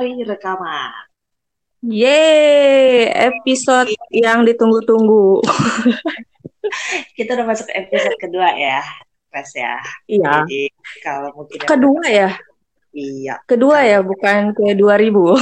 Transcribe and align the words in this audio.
Rekori 0.00 0.24
Rekaman. 0.24 1.12
Yeay, 1.84 3.12
episode 3.12 3.92
yang 4.08 4.48
ditunggu-tunggu. 4.48 5.44
Kita 7.20 7.36
udah 7.36 7.44
masuk 7.44 7.68
episode 7.68 8.16
kedua 8.16 8.48
ya, 8.56 8.80
Res 9.28 9.52
ya. 9.52 9.76
Iya. 10.08 10.48
Jadi 10.48 10.72
kalau 11.04 11.36
mungkin 11.36 11.60
Kedua 11.68 12.04
ya? 12.08 12.32
Iya. 12.96 13.44
Kedua 13.44 13.84
ya, 13.84 14.00
bukan 14.00 14.56
ke 14.56 14.72
2000. 14.72 15.36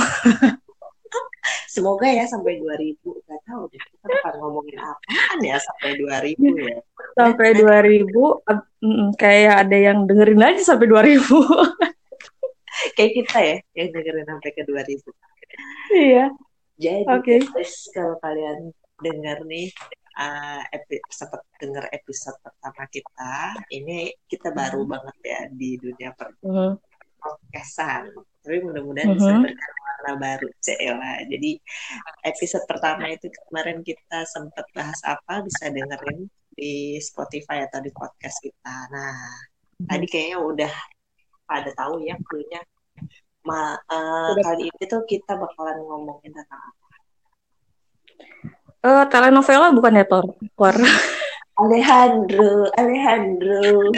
Semoga 1.79 2.11
ya 2.11 2.27
sampai 2.27 2.59
2000. 2.59 2.99
Gak 3.31 3.41
tahu 3.47 3.63
deh, 3.71 3.79
kita 3.79 4.07
bakal 4.11 4.33
ngomongin 4.43 4.79
apaan 4.83 5.39
ya 5.39 5.55
sampai 5.63 6.03
2000 6.03 6.67
ya. 6.67 6.79
Sampai 7.15 7.49
2000, 7.55 8.43
ab- 8.43 8.67
mm, 8.83 9.15
kayak 9.15 9.71
ada 9.71 9.79
yang 9.79 10.03
dengerin 10.03 10.43
aja 10.43 10.75
sampai 10.75 10.91
2000. 10.91 11.15
Kayak 12.97 13.13
kita 13.15 13.39
ya, 13.43 13.57
yang 13.77 13.89
dengerin 13.95 14.27
sampai 14.27 14.51
ke 14.55 14.63
2000. 14.65 15.11
Iya. 15.93 16.27
Jadi 16.79 17.03
guys, 17.51 17.75
kalau 17.91 18.15
kalian 18.23 18.71
dengar 19.03 19.43
nih 19.47 19.71
uh, 20.15 20.63
epi- 20.71 21.03
sempat 21.11 21.43
dengar 21.59 21.87
episode 21.91 22.39
pertama 22.39 22.87
kita, 22.91 23.35
ini 23.71 24.11
kita 24.27 24.51
baru 24.51 24.87
banget 24.87 25.17
ya 25.23 25.41
di 25.51 25.79
dunia 25.79 26.11
per 26.15 26.35
Mhm. 26.43 26.79
podcastan. 27.19 28.15
Tapi 28.43 28.63
mudah-mudahan 28.63 29.11
bisa 29.15 29.31
Mhm. 29.35 29.43
berkat 29.43 29.73
warna 29.83 30.13
baru, 30.23 30.49
Cela. 30.63 31.15
Jadi 31.27 31.51
episode 32.23 32.65
pertama 32.71 33.11
itu 33.11 33.27
kemarin 33.51 33.83
kita 33.83 34.23
sempat 34.25 34.67
bahas 34.71 34.99
apa 35.03 35.43
bisa 35.43 35.67
dengerin 35.69 36.31
di 36.55 36.99
Spotify 36.99 37.67
atau 37.67 37.83
di 37.83 37.91
podcast 37.91 38.39
kita. 38.39 38.77
Nah, 38.91 39.35
tadi 39.83 40.07
kayaknya 40.07 40.39
udah 40.39 40.73
pada 41.43 41.71
tahu 41.75 42.03
ya 42.03 42.15
clue-nya. 42.23 42.63
Ma, 43.49 43.73
uh, 43.73 44.37
Udah. 44.37 44.45
kali 44.45 44.69
ini 44.69 44.85
tuh 44.85 45.01
kita 45.09 45.41
bakalan 45.41 45.81
ngomongin 45.81 46.37
tentang 46.37 46.61
apa? 46.61 46.97
Eh, 48.79 49.05
telenovela 49.09 49.73
bukan 49.73 49.99
ya, 49.99 50.05
Tor? 50.05 50.29
Alejandro, 51.59 52.71
Alejandro. 52.77 53.89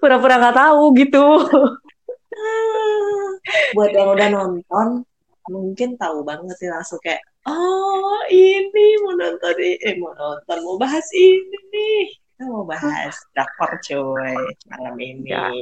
Pura-pura 0.00 0.40
nggak 0.40 0.56
tahu 0.56 0.96
gitu. 0.98 1.20
Buat 3.76 3.92
yang 3.94 4.10
udah 4.16 4.28
nonton, 4.32 5.04
mungkin 5.46 5.94
tahu 6.00 6.24
banget 6.26 6.56
sih 6.58 6.66
langsung 6.66 6.98
kayak, 7.04 7.22
oh 7.46 8.18
ini 8.32 8.98
mau 9.06 9.14
nonton 9.14 9.54
eh, 9.62 9.94
mau 10.00 10.10
nonton, 10.16 10.58
mau 10.64 10.74
bahas 10.80 11.06
ini 11.14 11.58
nih. 11.70 12.10
Kita 12.34 12.50
mau 12.50 12.66
bahas 12.66 13.14
drakor 13.36 13.78
coy 13.84 14.34
malam 14.66 14.96
ini. 14.98 15.30
Ya. 15.30 15.52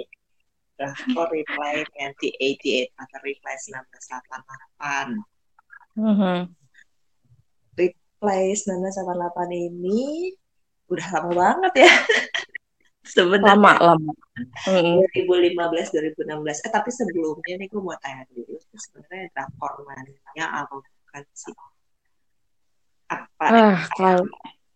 Drakor 0.79 1.27
Reply 1.35 1.83
1988 1.99 2.95
atau 2.95 3.19
Reply 3.27 3.55
1988. 3.59 5.19
Mhm. 5.99 6.37
Reply 7.75 8.41
1988 8.55 9.51
ini 9.51 10.31
udah 10.87 11.07
lama 11.19 11.33
banget 11.35 11.73
ya. 11.83 11.91
Sebenarnya 13.09 13.57
Lama, 13.57 13.73
lama. 13.81 14.13
Mhm. 14.69 15.01
2015 15.27 15.91
2016 15.91 16.63
eh 16.63 16.71
tapi 16.71 16.93
sebelumnya 16.93 17.57
nih 17.59 17.67
gue 17.67 17.81
mau 17.81 17.97
tanya 17.99 18.23
dulu 18.31 18.55
sebenarnya 18.77 19.33
drakor 19.33 19.83
mania 19.83 20.47
apa 20.47 20.77
bukan 20.77 21.23
sih 21.33 21.57
apa 23.09 23.45
Ah, 23.49 23.81
kalau 23.97 24.29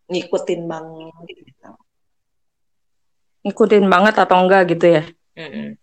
ngikutin 0.09 0.65
banget 0.65 1.29
gitu 1.45 1.71
ngikutin 3.43 3.85
banget 3.91 4.15
atau 4.17 4.37
enggak 4.39 4.63
gitu 4.71 4.87
ya? 4.99 5.03
Mm-mm. 5.35 5.77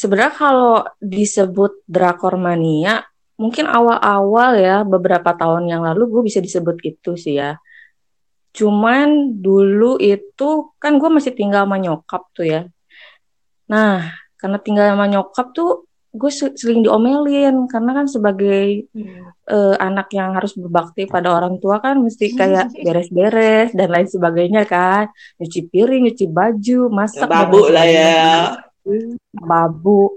Sebenarnya 0.00 0.32
kalau 0.32 0.80
disebut 0.96 1.84
drakor 1.84 2.40
mania, 2.40 3.04
mungkin 3.36 3.68
awal-awal 3.68 4.56
ya 4.56 4.80
beberapa 4.80 5.36
tahun 5.36 5.68
yang 5.68 5.84
lalu 5.84 6.08
gue 6.08 6.22
bisa 6.24 6.40
disebut 6.40 6.80
itu 6.80 7.20
sih 7.20 7.36
ya. 7.36 7.60
Cuman 8.56 9.36
dulu 9.44 10.00
itu 10.00 10.72
kan 10.80 10.96
gue 10.96 11.10
masih 11.12 11.36
tinggal 11.36 11.68
sama 11.68 11.76
nyokap 11.76 12.22
tuh 12.32 12.48
ya. 12.48 12.62
Nah, 13.68 14.08
karena 14.40 14.56
tinggal 14.64 14.88
sama 14.88 15.04
nyokap 15.04 15.52
tuh 15.52 15.84
gue 16.16 16.32
se- 16.32 16.56
sering 16.56 16.80
diomelin 16.80 17.68
karena 17.68 17.90
kan 18.00 18.06
sebagai 18.08 18.88
eh, 19.52 19.76
anak 19.78 20.08
yang 20.16 20.32
harus 20.32 20.56
berbakti 20.56 21.04
pada 21.04 21.28
orang 21.36 21.60
tua 21.60 21.76
kan 21.84 22.00
mesti 22.00 22.32
kayak 22.40 22.72
beres-beres 22.88 23.76
dan 23.76 23.88
lain 23.92 24.08
sebagainya 24.08 24.64
kan. 24.64 25.12
Nyuci 25.36 25.60
piring, 25.68 26.08
nyuci 26.08 26.24
baju, 26.24 26.88
masak 26.88 27.28
babu 27.28 27.68
lah 27.68 27.84
ya 27.84 28.69
babu. 29.34 30.14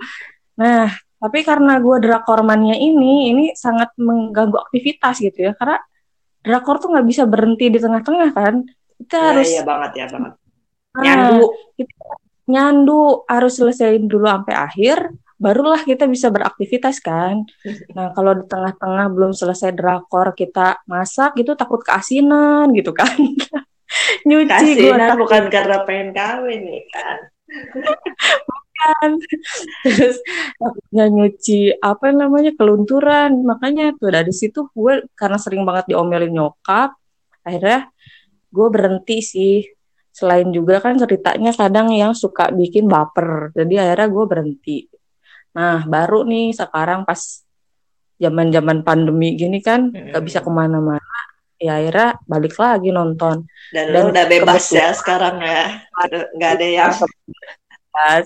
Nah, 0.60 0.92
tapi 1.20 1.40
karena 1.42 1.80
gue 1.80 1.98
drakor 2.04 2.44
mania 2.44 2.76
ini, 2.76 3.32
ini 3.32 3.46
sangat 3.56 3.96
mengganggu 3.96 4.60
aktivitas 4.70 5.24
gitu 5.24 5.50
ya, 5.50 5.54
karena 5.56 5.80
drakor 6.44 6.84
tuh 6.84 6.92
nggak 6.92 7.08
bisa 7.08 7.24
berhenti 7.24 7.72
di 7.72 7.80
tengah-tengah 7.80 8.30
kan. 8.36 8.64
Kita 9.00 9.18
ya, 9.18 9.26
harus 9.32 9.50
ya 9.52 9.64
banget 9.64 9.92
ya 10.00 10.06
banget 10.08 10.34
ah, 10.94 11.02
nyandu 11.02 11.48
nyandu, 12.44 13.24
harus 13.28 13.56
selesaiin 13.56 14.06
dulu 14.08 14.28
sampai 14.28 14.56
akhir, 14.56 14.98
barulah 15.40 15.80
kita 15.84 16.08
bisa 16.12 16.28
beraktivitas 16.28 17.00
kan. 17.00 17.48
Nah, 17.96 18.12
kalau 18.12 18.36
di 18.36 18.46
tengah-tengah 18.48 19.08
belum 19.12 19.32
selesai 19.32 19.72
drakor 19.72 20.36
kita 20.36 20.84
masak 20.88 21.40
gitu 21.40 21.56
takut 21.56 21.80
keasinan 21.84 22.72
gitu 22.76 22.92
kan. 22.92 23.16
Nyuci 24.28 24.68
gue 24.74 24.90
kasihan 24.90 25.16
bukan 25.16 25.44
karena 25.54 25.78
pengen 25.86 26.10
kawin 26.18 26.66
nih 26.66 26.84
kan 26.90 27.33
kan 28.74 29.12
terus 29.86 30.18
nyuci 30.92 31.78
apa 31.80 32.12
namanya 32.12 32.52
kelunturan. 32.58 33.46
Makanya 33.46 33.96
tuh 33.98 34.12
dari 34.12 34.34
situ 34.34 34.68
gue 34.74 35.08
karena 35.16 35.38
sering 35.40 35.64
banget 35.64 35.94
diomelin 35.94 36.34
nyokap 36.34 36.96
akhirnya 37.46 37.90
gue 38.52 38.68
berhenti 38.70 39.18
sih. 39.24 39.56
Selain 40.14 40.46
juga 40.54 40.78
kan 40.78 40.94
ceritanya 40.94 41.58
kadang 41.58 41.90
yang 41.90 42.14
suka 42.14 42.54
bikin 42.54 42.86
baper 42.86 43.50
jadi 43.58 43.90
akhirnya 43.90 44.08
gue 44.14 44.26
berhenti. 44.30 44.78
Nah 45.58 45.86
baru 45.90 46.26
nih 46.28 46.54
sekarang 46.54 47.06
pas 47.08 47.42
zaman 48.22 48.54
zaman 48.54 48.86
pandemi 48.86 49.34
gini 49.34 49.60
kan 49.60 49.90
nggak 49.90 50.24
bisa 50.24 50.40
ke 50.46 50.52
mana-mana 50.54 51.33
ya 51.64 51.80
akhirnya 51.80 52.20
balik 52.28 52.60
lagi 52.60 52.92
nonton 52.92 53.48
dan, 53.72 53.96
Dan 53.96 54.04
lu 54.04 54.12
udah 54.12 54.26
bebas 54.28 54.68
ya 54.76 54.92
sekarang 54.92 55.40
ya 55.40 55.80
nggak 56.36 56.52
ada 56.60 56.68
yang 56.68 56.92
Pas. 57.94 58.26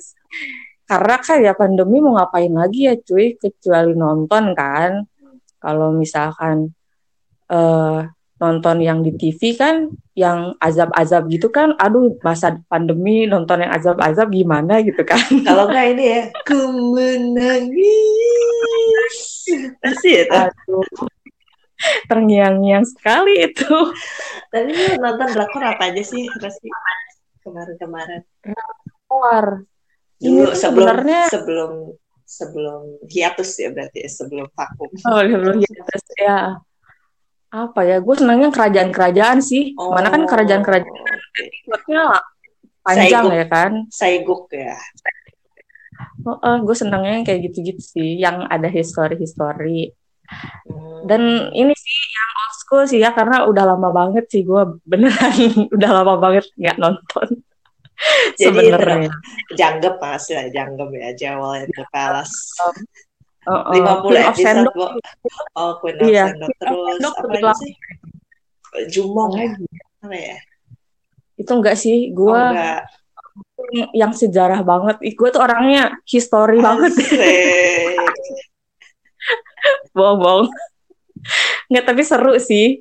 Karena 0.88 1.20
kan 1.20 1.44
ya 1.44 1.52
pandemi 1.52 2.00
mau 2.00 2.16
ngapain 2.16 2.48
lagi 2.56 2.88
ya 2.88 2.96
cuy 2.96 3.36
kecuali 3.36 3.92
nonton 3.92 4.56
kan. 4.56 5.04
Kalau 5.60 5.92
misalkan 5.92 6.72
eh 7.52 8.08
nonton 8.38 8.78
yang 8.80 9.02
di 9.04 9.12
TV 9.18 9.58
kan 9.58 9.90
yang 10.14 10.54
azab-azab 10.62 11.26
gitu 11.26 11.50
kan 11.50 11.74
aduh 11.82 12.22
masa 12.22 12.62
pandemi 12.70 13.26
nonton 13.26 13.66
yang 13.66 13.74
azab-azab 13.76 14.32
gimana 14.32 14.80
gitu 14.80 15.04
kan. 15.04 15.20
kalau 15.48 15.68
nggak 15.68 16.00
ini 16.00 16.06
ya 16.08 16.32
ku 16.48 16.72
menangis 16.96 18.00
pasti 19.84 20.24
ya. 20.24 20.48
Aduh. 20.48 20.88
Terngiang-ngiang 22.10 22.86
sekali 22.86 23.46
itu. 23.46 23.70
Tapi 24.50 24.70
lu 24.74 24.98
nonton 24.98 25.28
drakor 25.34 25.64
apa 25.64 25.94
aja 25.94 26.04
sih 26.04 26.26
Resi? 26.42 26.70
Kemarin-kemarin. 27.46 28.22
Keluar. 29.08 29.64
Dulu 30.18 30.34
Ini 30.34 30.42
tuh 30.50 30.58
sebelum 30.58 30.88
sebenarnya 30.90 31.22
sebelum 31.30 31.72
sebelum 32.28 32.82
hiatus 33.08 33.50
ya 33.56 33.70
berarti 33.72 34.04
ya, 34.04 34.10
sebelum 34.10 34.48
vakum. 34.52 34.90
oh 34.90 35.22
belum 35.22 35.58
hiatus 35.62 36.04
ya. 36.18 36.60
Apa 37.48 37.80
ya? 37.88 37.98
Gue 38.04 38.16
senangnya 38.20 38.50
kerajaan-kerajaan 38.52 39.40
sih. 39.40 39.72
Mana 39.78 40.12
kan 40.12 40.28
kerajaan-kerajaan 40.28 40.92
oke. 40.92 41.40
episode-nya 41.40 42.04
panjang 42.84 43.24
Saiguk. 43.24 43.40
ya 43.40 43.46
kan. 43.48 43.72
Saiguk 43.88 44.42
ya. 44.52 44.76
Oh, 46.28 46.58
gue 46.60 46.76
senangnya 46.76 47.24
kayak 47.24 47.50
gitu-gitu 47.50 47.80
sih, 47.80 48.20
yang 48.20 48.44
ada 48.52 48.68
history-history. 48.68 49.96
Hmm. 50.68 51.08
Dan 51.08 51.22
ini 51.56 51.74
sih 51.74 51.98
yang 52.14 52.30
old 52.36 52.56
school 52.60 52.84
sih 52.84 53.00
ya, 53.00 53.16
karena 53.16 53.48
udah 53.48 53.64
lama 53.76 53.90
banget 53.96 54.28
sih 54.28 54.44
gue 54.44 54.62
beneran 54.84 55.36
udah 55.76 55.90
lama 56.04 56.14
banget 56.20 56.46
nggak 56.60 56.78
nonton. 56.78 57.28
Jadi 58.38 58.70
Sebenarnya. 58.70 59.10
Janggep 59.58 59.98
mas 59.98 60.26
lah, 60.30 60.46
Janggep 60.54 60.90
ya, 60.94 61.10
in 61.66 61.70
the 61.74 61.86
Palace. 61.90 62.36
Oh, 63.48 63.64
oh. 63.72 63.74
50 63.74 64.04
Queen 64.06 64.22
of 64.22 64.36
episode. 64.38 64.70
Oh, 65.56 65.72
Queen 65.82 65.96
of 65.98 66.06
Iya. 66.06 66.26
Sendok 66.30 66.52
terus. 66.60 66.98
Sendok 67.00 67.16
Apa 67.18 67.38
lagi 67.42 67.58
sih? 67.58 67.74
Jumong 68.92 69.32
ya? 69.34 69.40
lagi. 69.50 69.66
Apa 70.04 70.16
ya? 70.16 70.38
Itu 71.40 71.52
enggak 71.58 71.78
sih, 71.80 72.12
Oh, 72.12 72.16
gue 72.22 72.42
enggak. 72.54 72.82
yang 73.98 74.14
sejarah 74.14 74.62
banget. 74.62 74.96
Gue 75.18 75.30
tuh 75.34 75.42
orangnya 75.42 75.98
history 76.06 76.60
banget, 76.62 76.92
Asik. 76.94 77.18
bohong-bohong. 79.98 80.48
Nggak, 81.72 81.86
tapi 81.86 82.02
seru 82.06 82.36
sih. 82.40 82.80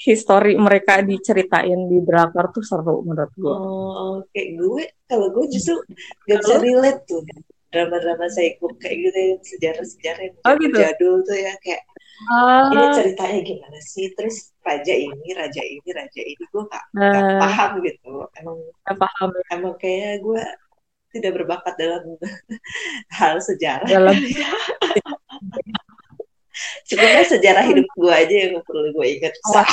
history 0.00 0.56
mereka 0.56 1.04
diceritain 1.04 1.76
di 1.84 2.00
drakor 2.00 2.48
tuh 2.56 2.64
seru 2.64 3.04
menurut 3.04 3.36
gue. 3.36 3.52
Oh, 3.52 4.24
oke. 4.24 4.42
Gue 4.56 4.88
kalau 5.04 5.28
gue 5.28 5.44
justru 5.52 5.76
gak 6.24 6.40
bisa 6.40 6.56
relate 6.56 7.04
tuh 7.04 7.20
drama-drama 7.68 8.26
psycho 8.32 8.66
kayak 8.80 8.96
gitu 8.96 9.18
ya 9.20 9.34
sejarah-sejarah 9.44 10.22
yang 10.24 10.34
Oh, 10.48 10.54
gitu? 10.56 10.76
jadul 10.80 11.14
tuh 11.22 11.36
ya 11.36 11.52
kayak 11.60 11.84
ini 11.84 12.76
Ah, 12.80 12.92
ceritanya 12.96 13.40
gimana 13.44 13.78
sih 13.80 14.08
terus 14.16 14.56
raja 14.60 14.92
ini 14.92 15.28
raja 15.36 15.62
ini 15.64 15.88
raja 15.88 16.20
ini 16.20 16.44
gue 16.48 16.62
gak, 16.68 16.84
gak 16.92 17.16
eh, 17.16 17.40
paham 17.40 17.70
gitu 17.80 18.12
emang 18.36 18.56
nggak 18.84 18.98
paham 19.00 19.28
emang 19.52 19.74
kayak 19.80 20.20
gue 20.20 20.42
tidak 21.16 21.32
berbakat 21.40 21.74
dalam 21.80 22.02
hal 23.20 23.36
sejarah 23.40 23.88
dalam 23.88 24.16
cukupnya 26.88 27.24
sejarah 27.24 27.64
hidup 27.66 27.86
gue 27.86 28.12
aja 28.12 28.34
yang 28.48 28.62
perlu 28.64 28.88
gue 28.94 29.06
ingat. 29.18 29.32
Wah. 29.50 29.66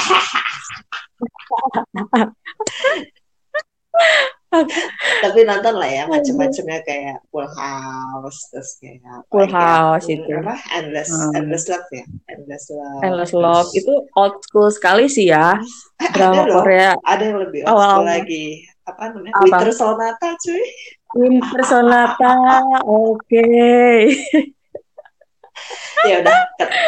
tapi 5.22 5.44
nonton 5.44 5.76
lah 5.76 5.90
ya 5.92 6.04
macam-macamnya 6.08 6.80
kayak 6.88 7.20
Full 7.36 7.52
House 7.52 8.48
terus 8.48 8.80
kayak 8.80 9.04
Full 9.28 9.44
ya, 9.44 9.52
House 9.52 10.08
hmm, 10.08 10.16
itu. 10.16 10.32
apa? 10.40 10.56
Endless 10.72 11.10
Hmm. 11.12 11.36
Endless 11.36 11.66
Love 11.68 11.90
ya? 11.92 12.06
Endless 12.32 12.66
Love. 12.72 13.02
Endless 13.04 13.34
Love. 13.36 13.70
Itu 13.76 13.94
old 14.16 14.40
school 14.48 14.72
sekali 14.72 15.12
sih 15.12 15.28
ya. 15.30 15.60
Eh, 16.00 16.08
ada 16.08 16.16
drama 16.16 16.48
loh. 16.48 16.64
Korea. 16.64 16.96
Ada 17.04 17.24
yang 17.28 17.38
lebih 17.44 17.68
old 17.68 17.76
school 17.76 18.08
lagi. 18.08 18.64
Apa 18.88 19.12
namanya? 19.12 19.36
Apa? 19.36 19.44
Winter 19.44 19.72
Sonata 19.76 20.30
cuy. 20.40 20.64
Winter 21.20 21.62
Sonata. 21.68 22.34
Oke 22.88 23.44
ya 26.10 26.16
udah 26.24 26.38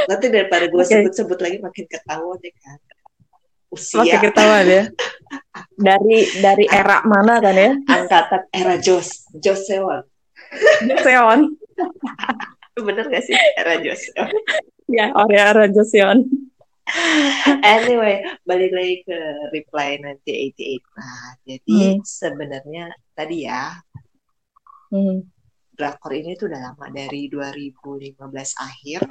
nanti 0.07 0.25
daripada 0.29 0.65
gue 0.69 0.81
Oke. 0.81 0.89
sebut-sebut 0.89 1.39
lagi 1.41 1.57
makin 1.59 1.85
ketahuan 1.89 2.37
deh 2.39 2.53
kan. 2.61 2.77
Masih 3.69 4.01
usia 4.01 4.17
ketahuan 4.17 4.65
ya. 4.65 4.83
Dari 5.87 6.17
dari 6.41 6.65
era 6.67 7.05
mana 7.05 7.37
kan 7.39 7.55
ya? 7.55 7.71
Angkatan 7.85 8.41
era 8.51 8.75
Jos 8.81 9.29
Joseon. 9.37 10.03
Joseon. 10.89 11.39
Bener 12.87 13.05
gak 13.07 13.23
sih? 13.23 13.35
Era 13.55 13.77
Joseon. 13.77 14.29
Ya 14.89 15.13
area 15.13 15.43
era 15.53 15.65
Joseon. 15.69 16.25
Anyway 17.61 18.25
balik 18.49 18.73
lagi 18.73 18.95
ke 19.05 19.19
reply 19.53 20.01
nanti 20.01 20.49
88 20.57 20.97
nah 20.97 21.29
jadi 21.45 21.77
Hmm. 21.93 22.01
sebenarnya 22.01 22.85
tadi 23.13 23.45
ya 23.45 23.77
hmm. 24.89 25.21
Drakor 25.79 26.11
ini 26.11 26.35
tuh 26.35 26.51
udah 26.51 26.59
lama 26.75 26.85
dari 26.91 27.31
2015 27.31 28.51
akhir 28.59 29.07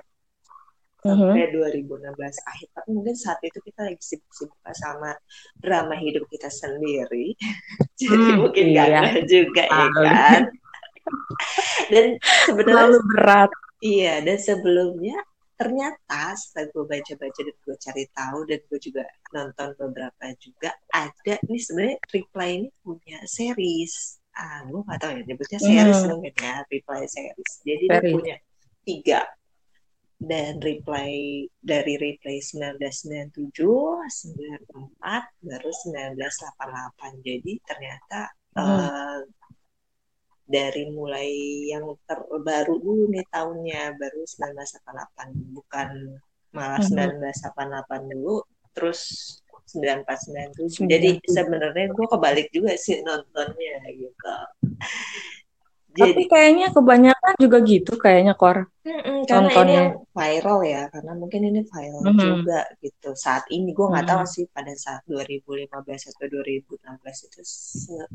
Mhm. 1.07 1.31
sampai 1.33 1.45
2016 1.55 2.37
akhir. 2.45 2.69
Tapi 2.75 2.89
mungkin 2.93 3.15
saat 3.17 3.39
itu 3.41 3.59
kita 3.65 3.87
lagi 3.87 4.03
sibuk-sibuk 4.03 4.59
sama 4.77 5.15
drama 5.57 5.95
hidup 5.97 6.27
kita 6.29 6.51
sendiri. 6.53 7.33
Jadi 8.03 8.29
Hmm, 8.35 8.45
mungkin 8.45 8.67
iya. 8.69 8.85
gagal 8.93 9.25
juga 9.25 9.63
ya 9.65 9.87
kan? 9.95 10.43
Dan 11.93 12.07
sebenarnya 12.45 13.01
berat. 13.09 13.51
Iya 13.79 14.27
dan 14.27 14.39
sebelumnya 14.43 15.17
ternyata 15.55 16.35
setelah 16.35 16.67
gue 16.75 16.85
baca-baca 16.87 17.41
dan 17.47 17.57
gue 17.63 17.77
cari 17.79 18.05
tahu 18.11 18.39
dan 18.51 18.59
gue 18.67 18.79
juga 18.83 19.05
nonton 19.31 19.69
beberapa 19.79 20.35
juga 20.43 20.71
ada 20.91 21.35
ini 21.47 21.59
sebenarnya 21.63 21.99
Reply 22.11 22.49
ini 22.59 22.69
punya 22.83 23.19
series 23.23 24.19
ah 24.39 24.63
gue 24.63 24.81
gak 24.87 24.99
tahu 25.03 25.11
ya 25.19 25.23
nyebutnya 25.27 25.59
series 25.59 25.99
Hmm. 25.99 26.11
mungkin 26.15 26.35
ya 26.39 26.55
Reply 26.65 27.03
series 27.05 27.51
jadi 27.63 27.85
dia 27.85 27.99
Series. 27.99 28.15
punya 28.15 28.37
tiga 28.83 29.21
dan 30.19 30.59
Reply 30.59 31.11
dari 31.59 31.95
Reply 31.95 32.37
1997 32.39 33.39
94 33.55 34.99
baru 35.43 35.71
1988 35.71 37.19
jadi 37.21 37.53
ternyata 37.63 38.21
Hmm. 38.55 38.79
eh, 38.79 39.21
dari 40.49 40.89
mulai 40.89 41.31
yang 41.69 41.85
terbaru 42.03 42.81
dulu 42.81 43.13
nih 43.13 43.27
tahunnya 43.29 43.95
baru 43.95 44.23
1988 44.25 45.29
bukan 45.53 45.89
malah 46.51 46.81
Mhm. 46.81 46.89
1988 46.89 48.09
dulu 48.09 48.43
terus 48.73 49.01
9497 49.69 50.89
jadi 50.89 51.11
97. 51.21 51.29
sebenarnya 51.29 51.87
gue 51.93 52.07
kebalik 52.09 52.49
juga 52.51 52.73
sih 52.75 53.05
nontonnya 53.05 53.77
gitu 53.93 54.35
tapi 55.89 56.05
jadi 56.05 56.23
kayaknya 56.31 56.67
kebanyakan 56.71 57.35
juga 57.37 57.59
gitu 57.65 57.93
kayaknya 57.97 58.33
Kor 58.33 58.71
Mm-mm, 58.87 59.27
karena 59.27 59.51
nontonnya 59.51 59.83
viral 60.15 60.59
ya 60.63 60.83
karena 60.89 61.13
mungkin 61.13 61.41
ini 61.45 61.61
viral 61.65 62.03
Mhm. 62.07 62.23
juga 62.23 62.61
gitu 62.79 63.11
saat 63.13 63.45
ini 63.51 63.75
gue 63.75 63.87
nggak 63.87 64.07
tahu 64.07 64.23
Mhm. 64.25 64.31
sih 64.31 64.45
pada 64.49 64.73
saat 64.73 65.03
2015 65.05 66.09
atau 66.09 66.25
2016 66.25 67.19
itu 67.27 67.41
se- 67.43 68.09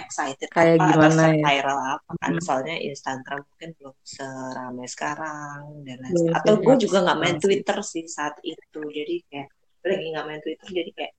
excited 0.00 0.48
Kayak 0.48 0.80
apa 0.80 0.84
atau 0.86 0.88
gimana 0.96 1.22
ya? 1.28 1.28
se-viral 1.36 1.78
apa 1.98 2.10
kan 2.16 2.32
Mhm. 2.32 2.40
soalnya 2.40 2.76
Instagram 2.80 3.40
mungkin 3.44 3.70
belum 3.76 3.96
seramai 4.00 4.88
sekarang 4.88 5.60
dan 5.84 5.96
lain 6.00 6.14
Iya, 6.14 6.30
atau 6.36 6.54
iya. 6.56 6.64
gue 6.64 6.74
juga 6.80 6.98
nggak 7.04 7.18
main 7.20 7.36
Twitter 7.36 7.78
sih 7.82 8.04
saat 8.06 8.36
itu 8.40 8.80
jadi 8.88 9.14
kayak 9.28 9.48
lagi 9.84 10.06
nggak 10.12 10.26
main 10.26 10.40
Twitter 10.40 10.68
jadi 10.68 10.90
kayak 10.92 11.14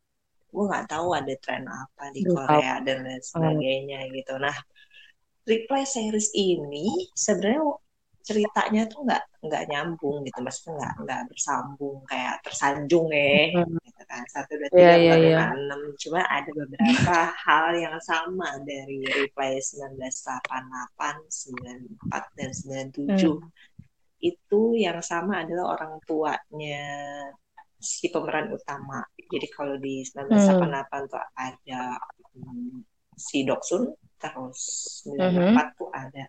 gue 0.52 0.64
nggak 0.68 0.86
tahu 0.92 1.08
ada 1.16 1.34
tren 1.40 1.64
apa 1.64 2.12
di. 2.12 2.22
Korea 2.28 2.84
dan 2.84 2.98
lain 3.02 3.24
sebagainya 3.24 4.00
gitu 4.12 4.36
nah 4.38 4.54
Reply 5.42 5.84
series 5.84 6.32
ini 6.32 7.10
sebenarnya 7.18 7.66
ceritanya 8.22 8.86
tuh 8.86 9.02
nggak 9.02 9.42
nggak 9.42 9.64
nyambung 9.74 10.22
gitu 10.22 10.38
maksudnya 10.46 10.78
nggak 10.78 10.94
nggak 11.02 11.22
bersambung 11.34 11.98
kayak 12.06 12.38
tersanjung 12.46 13.10
ya 13.10 13.50
Hmm. 13.58 13.74
gitu 13.82 14.04
kan 14.06 14.22
satu 14.30 14.54
dua 14.54 14.70
Iya, 14.70 14.72
tiga 14.72 14.78
iya, 14.78 14.94
empat 14.94 15.18
iya. 15.18 15.26
lima 15.26 15.46
enam 15.58 15.82
cuma 15.98 16.22
ada 16.30 16.50
beberapa 16.54 17.18
hal 17.50 17.66
yang 17.74 17.98
sama 17.98 18.50
dari 18.62 19.02
Reply 19.10 19.58
1988 19.58 21.98
94 22.06 22.38
dan 22.38 22.50
97 22.54 23.10
Hmm. 23.10 23.42
itu 24.22 24.62
yang 24.78 25.02
sama 25.02 25.42
adalah 25.42 25.74
orang 25.74 25.98
tuanya 26.06 26.86
si 27.82 28.14
pemeran 28.14 28.54
utama. 28.54 29.02
Jadi 29.18 29.48
kalau 29.50 29.76
di 29.82 30.06
1988 30.06 31.12
tuh 31.12 31.24
ada 31.34 31.82
hmm, 32.38 32.78
si 33.18 33.42
Doksun 33.44 33.90
terus 34.22 34.60
94 35.10 35.78
tuh 35.82 35.90
ada 35.90 36.24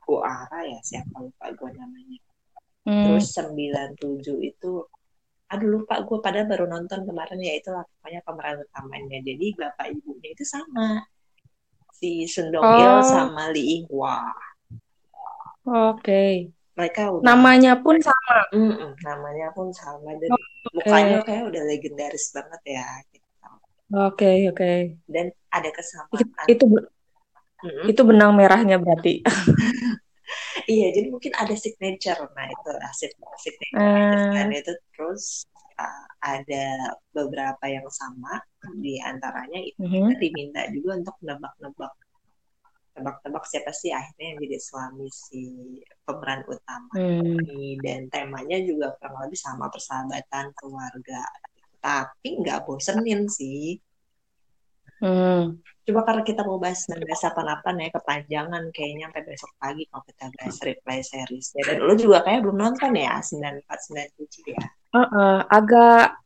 Goara 0.00 0.60
ya 0.64 0.80
siapa 0.80 1.20
lupa 1.20 1.52
gue 1.52 1.70
namanya. 1.76 2.18
Hmm. 2.86 3.02
terus 3.02 3.34
97 3.34 4.46
itu 4.46 4.72
aduh 5.50 5.68
lupa 5.78 5.98
gue 6.06 6.18
padahal 6.22 6.46
baru 6.46 6.70
nonton 6.70 7.02
kemarin 7.02 7.38
ya 7.42 7.58
itulah 7.58 7.84
pokoknya 8.00 8.20
pemeran 8.24 8.56
utamanya. 8.64 9.18
Jadi 9.20 9.46
bapak 9.54 9.86
ibunya 9.92 10.28
itu 10.32 10.44
sama. 10.46 11.04
Si 11.92 12.24
Sun 12.30 12.48
Dong 12.54 12.64
Il 12.76 12.88
Oh. 12.88 13.02
sama 13.04 13.52
Lee 13.52 13.80
In 13.80 13.82
Hwa. 13.90 14.22
Oke. 15.66 16.55
Mereka 16.76 17.02
udah 17.16 17.24
Namanya 17.28 17.72
pun 17.82 17.96
sama. 17.98 18.36
Mm-mm, 18.52 18.90
namanya 19.02 19.46
pun 19.56 19.68
sama 19.72 20.10
dan 20.20 20.30
Oh, 20.32 20.38
mukanya 20.76 21.18
kayak 21.26 21.44
udah 21.50 21.62
legendaris 21.70 22.26
banget 22.36 22.60
ya 22.76 22.86
gitu. 23.12 23.26
Oke, 23.94 24.50
oke. 24.50 24.70
dan 25.14 25.26
ada 25.54 25.70
kesamaan 25.70 26.26
Itu 26.50 26.64
Mm-mm. 27.64 27.88
itu 27.90 28.02
benang 28.04 28.32
merahnya 28.36 28.76
berarti. 28.76 29.24
iya 30.72 30.86
jadi 30.96 31.08
mungkin 31.14 31.32
ada 31.42 31.54
signature 31.56 32.20
nah 32.36 32.46
itu 32.54 32.70
signature 33.00 33.56
dan 34.34 34.48
itu 34.52 34.72
terus 34.92 35.24
uh, 35.80 36.06
ada 36.24 36.64
beberapa 37.16 37.64
yang 37.70 37.86
sama 37.90 38.40
di 38.82 38.98
antaranya 39.00 39.58
itu 39.62 39.78
Mhm. 39.80 40.10
kita 40.10 40.14
diminta 40.22 40.60
juga 40.74 40.90
untuk 41.00 41.16
nebak-nebak 41.22 41.92
nebak-nebak 42.96 43.44
siapa 43.44 43.70
sih 43.76 43.92
akhirnya 43.92 44.34
yang 44.34 44.38
jadi 44.48 44.58
suami 44.58 45.06
si 45.12 45.42
pemeran 46.02 46.42
utama 46.48 46.92
Hmm. 46.96 47.36
ini 47.44 47.76
dan 47.84 48.08
temanya 48.08 48.56
juga 48.64 48.96
kurang 48.96 49.28
lebih 49.28 49.36
sama 49.36 49.68
persahabatan 49.68 50.50
keluarga 50.56 51.22
tapi 51.78 52.40
nggak 52.40 52.64
bosenin 52.64 53.28
sih 53.28 53.78
Hmm. 54.96 55.60
Coba 55.84 56.08
karena 56.08 56.22
kita 56.24 56.40
mau 56.40 56.56
bahas 56.56 56.88
1988 56.88 57.84
ya 57.84 57.88
kepanjangan 57.92 58.62
kayaknya 58.72 59.12
sampai 59.12 59.22
besok 59.28 59.52
pagi 59.60 59.84
kalau 59.92 60.02
kita 60.08 60.24
bahas 60.32 60.56
replay 60.64 61.00
series 61.04 61.46
ya. 61.52 61.62
Dan 61.68 61.84
lu 61.84 61.94
juga 62.00 62.24
kayak 62.24 62.40
belum 62.42 62.56
nonton 62.56 62.96
ya 62.96 63.20
9497 63.20 64.56
ya. 64.56 64.66
Heeh, 64.96 65.36
agak 65.52 66.16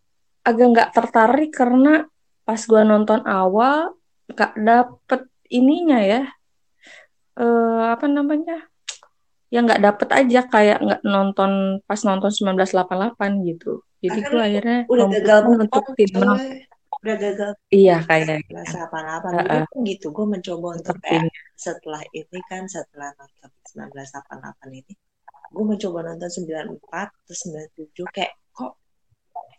agak 0.47 0.67
nggak 0.71 0.91
tertarik 0.95 1.51
karena 1.51 2.07
pas 2.47 2.63
gua 2.65 2.87
nonton 2.87 3.21
awal 3.27 3.99
nggak 4.31 4.53
dapet 4.55 5.21
ininya 5.51 5.99
ya. 6.01 6.23
Eh 7.41 7.83
apa 7.89 8.07
namanya? 8.07 8.69
Ya 9.51 9.65
nggak 9.65 9.83
dapet 9.83 10.09
aja 10.15 10.41
kayak 10.47 10.79
nggak 10.85 11.01
nonton 11.03 11.83
pas 11.89 12.01
nonton 12.05 12.31
1988 12.31 13.49
gitu. 13.49 13.83
Jadi 14.01 14.19
lu 14.29 14.39
akhirnya 14.41 14.79
Udah 14.87 15.07
gagal 15.09 15.39
untuk 15.49 15.85
coy. 15.97 16.07
Udah 17.01 17.17
gagal 17.17 17.51
Iya 17.73 18.05
kayaknya. 18.05 18.45
1988 18.53 19.33
Heeh. 19.33 19.49
dulu 19.49 19.65
pun 19.73 19.81
gitu. 19.89 20.07
Gue 20.13 20.27
mencoba 20.29 20.67
untuk 20.77 20.97
kayak 21.01 21.27
Sepertinya. 21.27 21.41
setelah 21.57 22.03
ini 22.13 22.41
kan 22.47 22.63
setelah 22.69 23.11
nonton 23.17 23.51
1988 23.73 24.81
ini 24.85 24.95
gue 25.51 25.65
mencoba 25.67 25.99
nonton 26.07 26.31
94 26.31 27.27
terus 27.27 27.41
97 27.75 28.07
kayak 28.15 28.33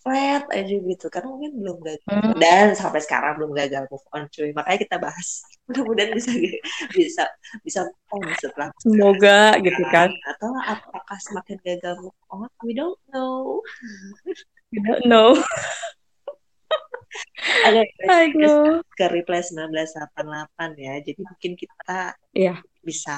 flat 0.01 0.43
aja 0.49 0.75
gitu 0.75 1.05
karena 1.07 1.29
mungkin 1.29 1.51
belum 1.55 1.77
gagal 1.79 2.01
Hmm. 2.09 2.33
dan 2.37 2.73
sampai 2.73 2.99
sekarang 2.99 3.37
belum 3.37 3.53
gagal 3.53 3.85
move 3.87 4.05
on 4.11 4.25
cuy 4.27 4.49
makanya 4.51 4.79
kita 4.81 4.97
bahas 4.97 5.45
mudah-mudahan 5.69 6.11
bisa 6.11 6.31
bisa 6.91 7.23
bisa 7.61 7.79
move 7.85 8.09
on 8.11 8.25
setelah 8.35 8.69
Semoga 8.83 9.41
gitu 9.59 9.83
kan. 9.89 10.09
atau 10.27 10.51
apakah 10.59 11.17
semakin 11.21 11.57
gagal 11.61 11.95
move 11.99 12.17
on 12.27 12.49
we 12.61 12.73
don't 12.73 12.97
know 13.09 13.61
We 14.71 14.79
don't 14.79 15.03
know. 15.03 15.35
Aduh. 18.07 18.79
ke 18.95 19.05
replay 19.05 19.43
1988 19.43 20.79
ya 20.79 20.93
jadi 21.03 21.19
mungkin 21.19 21.51
kita 21.53 22.15
Iya. 22.31 22.55
bisa 22.79 23.17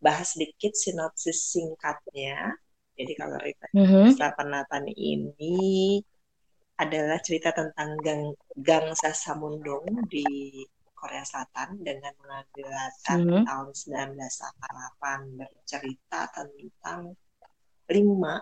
bahas 0.00 0.32
sedikit 0.32 0.72
sinopsis 0.72 1.52
singkatnya 1.52 2.56
jadi 3.00 3.12
kalau 3.16 3.36
replay 3.40 3.70
Mhm. 3.72 4.04
88 4.20 4.84
ini 4.92 5.56
adalah 6.76 7.20
cerita 7.20 7.52
tentang 7.52 7.96
gang 8.00 8.32
gang 8.56 8.92
Sasamundong 8.92 10.04
di 10.08 10.24
Korea 10.92 11.24
Selatan 11.24 11.80
dengan 11.80 12.12
mengambil 12.20 12.68
latar 12.68 13.18
Mhm. 13.20 13.44
tahun 13.48 13.68
1988 13.72 15.20
bercerita 15.36 16.28
tentang 16.28 17.16
lima 17.88 18.34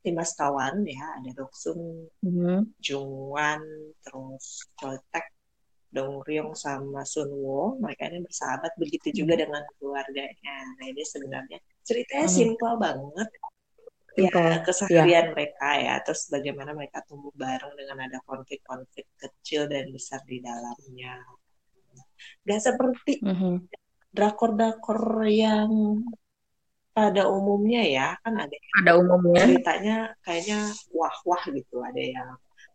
lima 0.00 0.22
sekawan 0.22 0.86
ya 0.86 1.18
ada 1.18 1.30
Doksung, 1.34 2.06
Mhm. 2.22 2.78
Jungwan, 2.78 3.58
terus 4.00 4.70
Chotek, 4.78 5.26
Dongryong 5.90 6.54
sama 6.54 7.02
Sunwo 7.02 7.74
mereka 7.82 8.06
ini 8.06 8.22
bersahabat 8.22 8.70
begitu 8.78 9.10
juga 9.10 9.34
dengan 9.34 9.66
keluarganya. 9.76 10.56
Nah 10.78 10.86
ini 10.86 11.02
sebenarnya 11.02 11.58
ceritanya 11.82 12.28
Hmm. 12.30 12.36
simpel 12.38 12.72
banget 12.78 13.28
ya 14.16 14.64
keseharian 14.64 15.36
mereka 15.36 15.68
ya 15.76 15.94
terus 16.00 16.26
bagaimana 16.32 16.72
mereka 16.72 17.04
tumbuh 17.04 17.32
bareng 17.36 17.76
dengan 17.76 18.08
ada 18.08 18.18
konflik-konflik 18.24 19.04
kecil 19.16 19.68
dan 19.68 19.92
besar 19.92 20.24
di 20.24 20.40
dalamnya 20.40 21.20
gak 22.42 22.60
seperti 22.62 23.20
Mhm. 23.20 23.68
drakor-drakor 24.10 25.28
yang 25.28 26.00
pada 26.90 27.28
umumnya 27.28 27.84
ya 27.84 28.08
kan 28.24 28.40
ada 28.40 28.56
Ada 28.80 28.96
umumnya. 28.96 29.44
ceritanya 29.44 29.96
kayaknya 30.24 30.72
wah-wah 30.88 31.44
gitu 31.52 31.84
ada 31.84 32.00
yang 32.00 32.30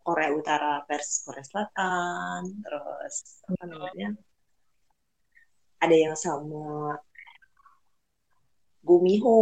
Korea 0.06 0.30
Utara 0.30 0.86
versus 0.86 1.26
Korea 1.26 1.42
Selatan 1.42 2.62
terus 2.62 3.42
apa 3.50 3.64
namanya 3.66 4.14
ada 5.82 5.96
yang 5.98 6.14
sama 6.14 6.94
Gumiho 8.88 9.38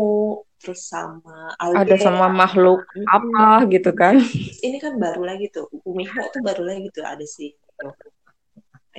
terus 0.61 0.81
sama 0.93 1.37
Ada 1.71 1.97
Aldea 1.97 2.03
sama 2.03 2.27
makhluk 2.31 2.83
apa 3.07 3.65
gitu 3.71 3.91
kan. 3.95 4.19
ini 4.67 4.77
kan 4.85 4.95
baru 5.05 5.23
lagi 5.31 5.47
tuh. 5.55 5.67
Gumiho 5.85 6.21
tuh 6.35 6.41
baru 6.49 6.63
lagi 6.69 6.87
tuh 6.97 7.05
ada 7.13 7.27
sih. 7.37 7.51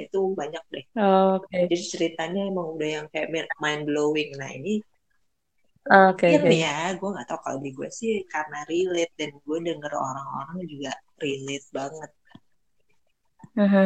Itu 0.04 0.20
banyak 0.40 0.64
deh. 0.74 0.86
Oke. 0.96 1.72
jadi 1.72 1.86
ceritanya 1.94 2.42
emang 2.52 2.68
udah 2.76 2.90
yang 2.98 3.08
kayak 3.14 3.30
mind 3.64 3.84
blowing 3.90 4.32
nah 4.40 4.52
ini 4.60 4.74
Oke, 5.90 6.28
mungkin 6.30 6.42
oke. 6.42 6.52
ya. 6.64 6.76
Gue 7.00 7.10
nggak 7.14 7.28
tahu 7.30 7.40
kalau 7.46 7.60
di 7.66 7.70
gue 7.78 7.90
sih 8.00 8.14
karena 8.34 8.58
relate 8.72 9.14
dan 9.20 9.32
gue 9.46 9.58
denger 9.68 9.94
orang-orang 10.08 10.60
juga 10.72 10.92
relate 11.24 11.68
banget. 11.78 12.10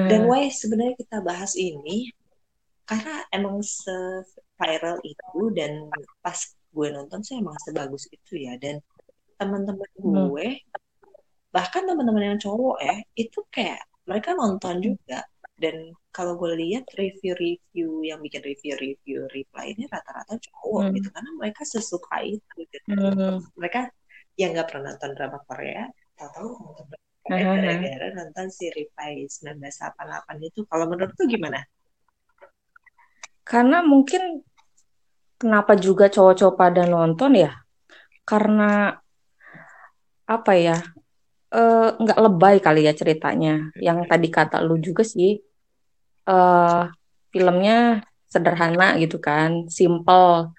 Dan 0.10 0.22
Mhm. 0.22 0.30
why 0.30 0.44
sebenarnya 0.60 0.96
kita 1.02 1.18
bahas 1.30 1.54
ini? 1.58 1.98
Karena 2.90 3.16
emang 3.38 3.58
se-viral 4.56 4.98
itu 5.04 5.40
dan 5.52 5.72
pas 6.24 6.40
gue 6.72 6.88
nonton 6.92 7.20
sih 7.24 7.36
emang 7.40 7.56
sebagus 7.60 8.08
itu 8.08 8.40
ya 8.40 8.56
dan 8.56 8.80
teman-teman 9.36 9.84
Hmm. 10.00 10.32
gue 10.32 10.64
bahkan 11.52 11.84
teman-teman 11.84 12.36
yang 12.36 12.40
cowok 12.40 12.78
ya 12.80 12.96
itu 13.16 13.40
kayak 13.52 13.84
mereka 14.08 14.32
nonton 14.36 14.80
juga 14.80 15.24
dan 15.56 15.76
kalau 16.12 16.36
gue 16.40 16.52
lihat 16.56 16.84
review-review 16.96 18.04
yang 18.04 18.20
bikin 18.20 18.44
review-review 18.44 19.28
reply 19.32 19.72
ini 19.72 19.88
rata-rata 19.92 20.36
cowok 20.40 20.82
Hmm. 20.88 20.94
gitu 20.96 21.08
karena 21.12 21.32
mereka 21.36 21.62
sesuka 21.68 22.16
itu 22.24 22.56
gitu. 22.64 22.92
Hmm. 22.96 23.40
mereka 23.60 23.92
yang 24.40 24.52
nggak 24.56 24.68
pernah 24.72 24.96
nonton 24.96 25.12
drama 25.16 25.40
Korea 25.48 25.84
tahu-tahu 26.16 26.48
nonton 26.60 26.86
drama 26.92 27.04
Korea 27.24 27.44
Aha. 27.44 27.56
gara-gara 27.60 28.08
nonton 28.20 28.48
si 28.52 28.66
Reply 28.72 29.28
1988 29.28 30.48
itu 30.48 30.60
kalau 30.68 30.86
menurut 30.88 31.12
tuh 31.16 31.28
gimana? 31.28 31.60
Karena 33.46 33.86
mungkin 33.86 34.42
kenapa 35.38 35.78
juga 35.78 36.10
cowok-cowok 36.10 36.56
pada 36.58 36.84
nonton 36.90 37.38
ya? 37.38 37.54
Karena 38.26 38.90
apa 40.26 40.54
ya? 40.58 40.78
eh, 41.56 41.90
nggak 41.96 42.20
lebay 42.20 42.56
kali 42.60 42.82
ya 42.88 42.94
ceritanya. 42.96 43.72
Yang 43.80 43.98
tadi 44.12 44.28
kata 44.28 44.58
lu 44.66 44.76
juga 44.82 45.04
sih. 45.08 45.40
eh 46.26 46.84
filmnya 47.30 48.02
sederhana 48.26 48.98
gitu 48.98 49.22
kan, 49.22 49.70
simple 49.70 50.52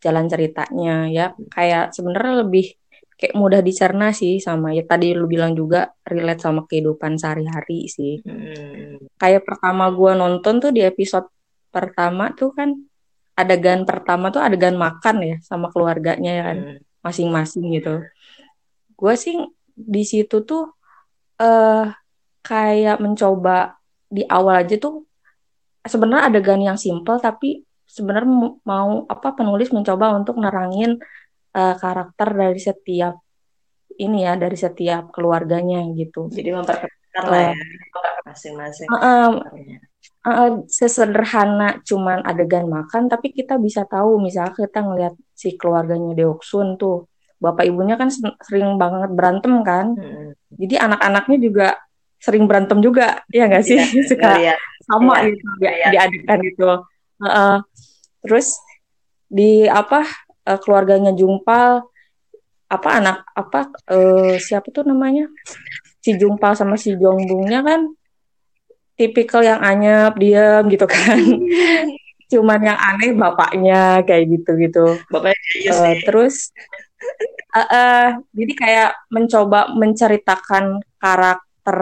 jalan 0.00 0.26
ceritanya 0.32 1.06
ya. 1.12 1.26
Kayak 1.52 1.92
sebenarnya 1.92 2.34
lebih 2.46 2.72
kayak 3.14 3.34
mudah 3.38 3.60
dicerna 3.62 4.10
sih 4.10 4.42
sama 4.42 4.74
ya 4.74 4.82
tadi 4.82 5.14
lu 5.14 5.30
bilang 5.30 5.54
juga 5.54 5.94
relate 6.02 6.42
sama 6.42 6.66
kehidupan 6.66 7.20
sehari-hari 7.20 7.86
sih. 7.86 8.14
Hmm. 8.24 8.98
Kayak 9.20 9.44
pertama 9.46 9.92
gua 9.92 10.16
nonton 10.18 10.58
tuh 10.58 10.72
di 10.74 10.82
episode 10.82 11.28
pertama 11.74 12.30
tuh 12.38 12.54
kan 12.54 12.70
adegan 13.34 13.82
pertama 13.82 14.30
tuh 14.30 14.38
adegan 14.38 14.78
makan 14.78 15.16
ya 15.26 15.36
sama 15.42 15.66
keluarganya 15.74 16.30
ya 16.38 16.44
kan 16.54 16.58
Hmm. 16.62 16.78
masing-masing 17.04 17.64
gitu. 17.76 17.94
Gue 18.94 19.14
sih 19.18 19.34
di 19.74 20.02
situ 20.06 20.46
tuh 20.46 20.70
eh 21.42 21.84
kayak 22.46 23.02
mencoba 23.02 23.74
di 24.06 24.22
awal 24.30 24.62
aja 24.62 24.78
tuh 24.78 25.02
sebenarnya 25.82 26.30
adegan 26.30 26.62
yang 26.62 26.78
simple 26.78 27.18
tapi 27.18 27.66
sebenarnya 27.84 28.30
mau 28.62 29.04
apa 29.10 29.34
penulis 29.34 29.74
mencoba 29.74 30.14
untuk 30.14 30.38
nerangin 30.38 31.02
eh, 31.58 31.74
karakter 31.82 32.28
dari 32.32 32.60
setiap 32.62 33.18
ini 33.98 34.26
ya 34.26 34.38
dari 34.38 34.54
setiap 34.54 35.10
keluarganya 35.10 35.82
gitu. 35.98 36.30
Jadi 36.30 36.50
memperkenalkan 36.54 37.24
lah 37.26 37.42
ya 37.50 37.54
masing-masing 38.24 38.88
eh, 38.88 38.98
eh, 38.98 39.30
eh, 40.24 40.52
sesederhana 40.66 41.80
cuman 41.84 42.24
adegan 42.24 42.66
makan 42.66 43.06
tapi 43.12 43.30
kita 43.30 43.60
bisa 43.60 43.84
tahu 43.84 44.18
misalnya 44.18 44.56
kita 44.56 44.80
ngelihat 44.80 45.14
si 45.36 45.54
keluarganya 45.60 46.16
Deoksun 46.16 46.80
tuh 46.80 47.08
bapak 47.44 47.68
ibunya 47.68 48.00
kan 48.00 48.08
sering 48.40 48.80
banget 48.80 49.10
berantem 49.12 49.60
kan. 49.60 49.92
Hmm. 49.92 50.32
jadi 50.56 50.88
anak-anaknya 50.88 51.38
juga 51.44 51.68
sering 52.16 52.48
berantem 52.48 52.80
juga 52.80 53.20
ya 53.28 53.44
nggak 53.44 53.64
sih? 53.68 53.76
Iya, 53.76 54.02
suka 54.10 54.28
ngeliat. 54.32 54.58
sama 54.88 55.14
Iya, 55.20 55.28
gitu 55.28 55.46
di, 55.60 55.66
di 55.92 55.96
adegan 56.00 56.40
itu. 56.40 56.70
Heeh. 57.20 57.56
terus 58.24 58.56
di 59.28 59.68
apa 59.68 60.08
eh, 60.48 60.58
keluarganya 60.64 61.12
Jungpal 61.12 61.84
apa 62.72 62.88
anak 62.96 63.28
apa 63.36 63.68
eh, 63.92 64.40
siapa 64.40 64.72
tuh 64.72 64.88
namanya? 64.88 65.28
Si 66.00 66.16
Jungpal 66.16 66.56
sama 66.56 66.80
si 66.80 66.96
Jongbungnya 66.96 67.60
kan 67.60 67.92
tipikal 68.94 69.42
yang 69.42 69.60
anyep 69.60 70.14
diam 70.18 70.66
gitu 70.70 70.86
kan. 70.86 71.18
Cuman 72.32 72.60
yang 72.64 72.78
aneh 72.78 73.14
bapaknya 73.14 74.02
kayak 74.02 74.24
gitu 74.32 74.50
gitu 74.58 74.86
bapaknya 75.12 75.38
nih. 75.60 76.02
terus 76.02 76.50
eh, 77.58 77.60
eh, 77.60 78.06
jadi 78.32 78.52
kayak 78.56 78.90
mencoba 79.12 79.70
menceritakan 79.76 80.82
karakter 80.98 81.78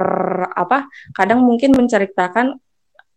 apa 0.52 0.90
kadang 1.14 1.46
mungkin 1.46 1.72
menceritakan 1.78 2.58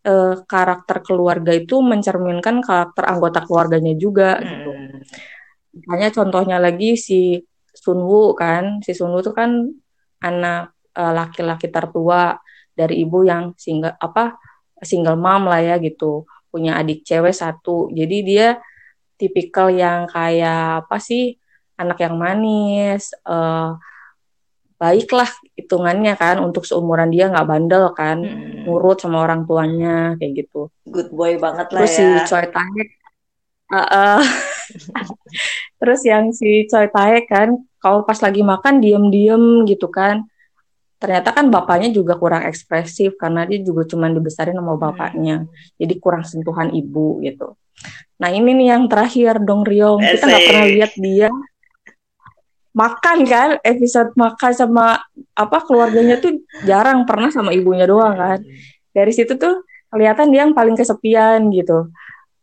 eh, 0.05 0.35
karakter 0.45 1.01
keluarga 1.01 1.51
itu 1.51 1.81
mencerminkan 1.81 2.61
karakter 2.61 3.03
anggota 3.09 3.43
keluarganya 3.43 3.97
juga 3.97 4.39
gitu. 4.39 4.71
Hmm. 4.71 5.01
Misalnya 5.75 6.09
contohnya 6.15 6.57
lagi 6.61 6.95
si 6.95 7.43
Sunwoo 7.75 8.31
kan, 8.31 8.79
si 8.79 8.95
Sunwoo 8.95 9.19
itu 9.19 9.35
kan 9.35 9.67
anak 10.23 10.71
eh, 10.95 11.11
laki-laki 11.11 11.67
tertua 11.67 12.39
dari 12.75 13.01
ibu 13.07 13.23
yang 13.23 13.55
single 13.55 13.95
apa 13.97 14.35
single 14.83 15.15
mom 15.15 15.47
lah 15.47 15.63
ya 15.63 15.75
gitu, 15.79 16.27
punya 16.51 16.75
adik 16.77 17.01
cewek 17.07 17.31
satu. 17.31 17.87
Jadi 17.95 18.17
dia 18.27 18.47
tipikal 19.15 19.71
yang 19.71 20.05
kayak 20.11 20.85
apa 20.85 20.99
sih 20.99 21.39
anak 21.79 22.03
yang 22.03 22.15
manis, 22.19 23.15
eh, 23.23 23.69
baiklah 24.75 25.31
hitungannya 25.55 26.19
kan 26.19 26.43
untuk 26.43 26.67
seumuran 26.67 27.07
dia 27.07 27.31
nggak 27.31 27.47
bandel 27.47 27.95
kan, 27.95 28.19
Hmm. 28.19 28.67
nurut 28.67 28.99
sama 28.99 29.23
orang 29.23 29.47
tuanya 29.47 30.19
kayak 30.19 30.43
gitu. 30.43 30.67
Good 30.83 31.15
boy 31.15 31.39
banget 31.39 31.71
lah 31.71 31.79
Terus 31.87 31.91
si 31.95 32.03
ya. 32.03 32.27
Choi 32.27 32.45
Taek, 32.51 32.87
eh, 33.71 33.77
eh, 33.79 34.21
terus 35.79 36.01
yang 36.03 36.35
si 36.35 36.67
Choi 36.67 36.91
Taek 36.91 37.31
kan, 37.31 37.55
kalau 37.79 38.03
pas 38.03 38.19
lagi 38.19 38.43
makan 38.43 38.83
diem-diem 38.83 39.63
gitu 39.63 39.87
kan, 39.87 40.27
ternyata 40.95 41.35
kan 41.35 41.51
bapaknya 41.51 41.91
juga 41.91 42.15
kurang 42.15 42.47
ekspresif 42.47 43.19
karena 43.19 43.43
dia 43.43 43.59
juga 43.61 43.83
cuma 43.85 44.07
dibesarin 44.07 44.55
sama 44.55 44.79
bapaknya, 44.79 45.45
Hmm. 45.45 45.51
jadi 45.77 45.93
kurang 45.99 46.23
sentuhan 46.23 46.71
ibu 46.71 47.19
gitu. 47.21 47.53
Nah 48.15 48.31
ini 48.31 48.55
nih 48.55 48.67
yang 48.75 48.87
terakhir 48.87 49.43
Dong 49.43 49.67
Ryong, 49.67 49.99
kita 49.99 50.23
nggak 50.23 50.43
pernah 50.47 50.65
lihat 50.71 50.91
dia 50.95 51.29
makan 52.75 53.17
kan? 53.27 53.49
Episode 53.63 54.11
makan 54.19 54.51
sama 54.51 54.99
apa 55.35 55.57
keluarganya 55.63 56.19
tuh 56.19 56.43
jarang 56.67 57.07
pernah 57.07 57.31
sama 57.31 57.55
ibunya 57.55 57.87
doang 57.87 58.15
kan? 58.15 58.39
Dari 58.91 59.11
situ 59.11 59.35
tuh 59.35 59.63
kelihatan 59.91 60.31
dia 60.31 60.47
yang 60.47 60.55
paling 60.55 60.75
kesepian 60.75 61.51
gitu. 61.51 61.91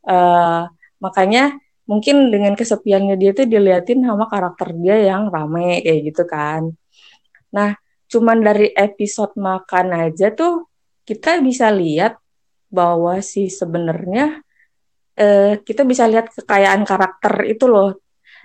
Uh, 0.05 0.69
makanya 1.01 1.57
mungkin 1.85 2.33
dengan 2.33 2.57
kesepiannya 2.57 3.21
dia 3.21 3.37
tuh 3.37 3.45
diliatin 3.45 4.01
sama 4.05 4.25
karakter 4.29 4.73
dia 4.77 4.97
yang 5.13 5.29
rame 5.29 5.85
kayak 5.85 6.01
gitu 6.13 6.25
kan. 6.25 6.73
Nah 7.53 7.77
cuman 8.13 8.45
dari 8.45 8.69
episode 8.77 9.33
makan 9.41 9.97
aja 9.97 10.29
tuh 10.37 10.69
kita 11.09 11.41
bisa 11.41 11.73
lihat 11.73 12.21
bahwa 12.69 13.25
si 13.25 13.49
sebenarnya 13.49 14.45
uh, 15.17 15.55
kita 15.65 15.89
bisa 15.89 16.05
lihat 16.05 16.29
kekayaan 16.33 16.85
karakter 16.85 17.49
itu 17.49 17.65
loh. 17.65 17.97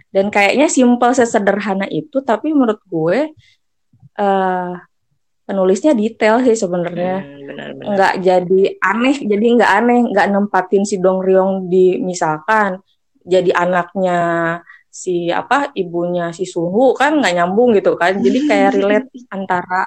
Dan 0.08 0.32
kayaknya 0.32 0.72
simpel 0.72 1.12
sesederhana 1.12 1.84
itu 1.92 2.24
tapi 2.24 2.56
menurut 2.56 2.80
gue 2.88 3.36
uh, 4.16 4.74
penulisnya 5.44 5.92
detail 5.92 6.40
sih 6.44 6.56
sebenarnya. 6.56 7.24
Hmm, 7.24 7.96
nggak 7.96 8.14
jadi 8.24 8.62
aneh 8.84 9.16
jadi 9.24 9.46
nggak 9.60 9.72
aneh 9.84 10.00
nggak 10.12 10.28
nempatin 10.32 10.84
si 10.84 11.00
Dong 11.00 11.24
Ryong 11.24 11.72
di 11.72 12.00
misalkan 12.04 12.80
jadi 13.28 13.52
anaknya 13.56 14.20
si 14.98 15.30
apa 15.30 15.70
ibunya 15.78 16.34
si 16.34 16.50
Suhu 16.50 16.98
kan 16.98 17.22
nggak 17.22 17.34
nyambung 17.38 17.78
gitu 17.78 17.94
kan 17.94 18.18
jadi 18.18 18.40
kayak 18.50 18.72
relate 18.82 19.14
antara 19.30 19.86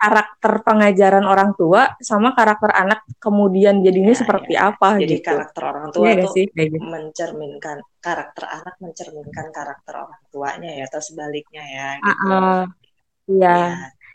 karakter 0.00 0.64
pengajaran 0.64 1.24
orang 1.28 1.52
tua 1.56 1.96
sama 2.00 2.32
karakter 2.32 2.72
anak 2.72 3.04
kemudian 3.20 3.84
jadinya 3.84 4.16
ya, 4.16 4.20
seperti 4.20 4.52
ya. 4.56 4.72
apa 4.72 4.96
jadi 5.00 5.16
gitu. 5.16 5.28
karakter 5.28 5.62
orang 5.64 5.86
tua 5.92 6.04
ya, 6.08 6.24
tuh 6.24 6.32
sih, 6.36 6.44
gitu. 6.48 6.76
mencerminkan 6.80 7.78
karakter 8.00 8.44
anak 8.48 8.74
mencerminkan 8.80 9.46
karakter 9.52 9.94
orang 9.96 10.20
tuanya 10.32 10.70
ya 10.76 10.84
atau 10.88 11.00
sebaliknya 11.04 11.64
ya 11.64 11.88
gitu. 12.00 12.24
Uh, 12.32 12.64
ya. 13.28 13.60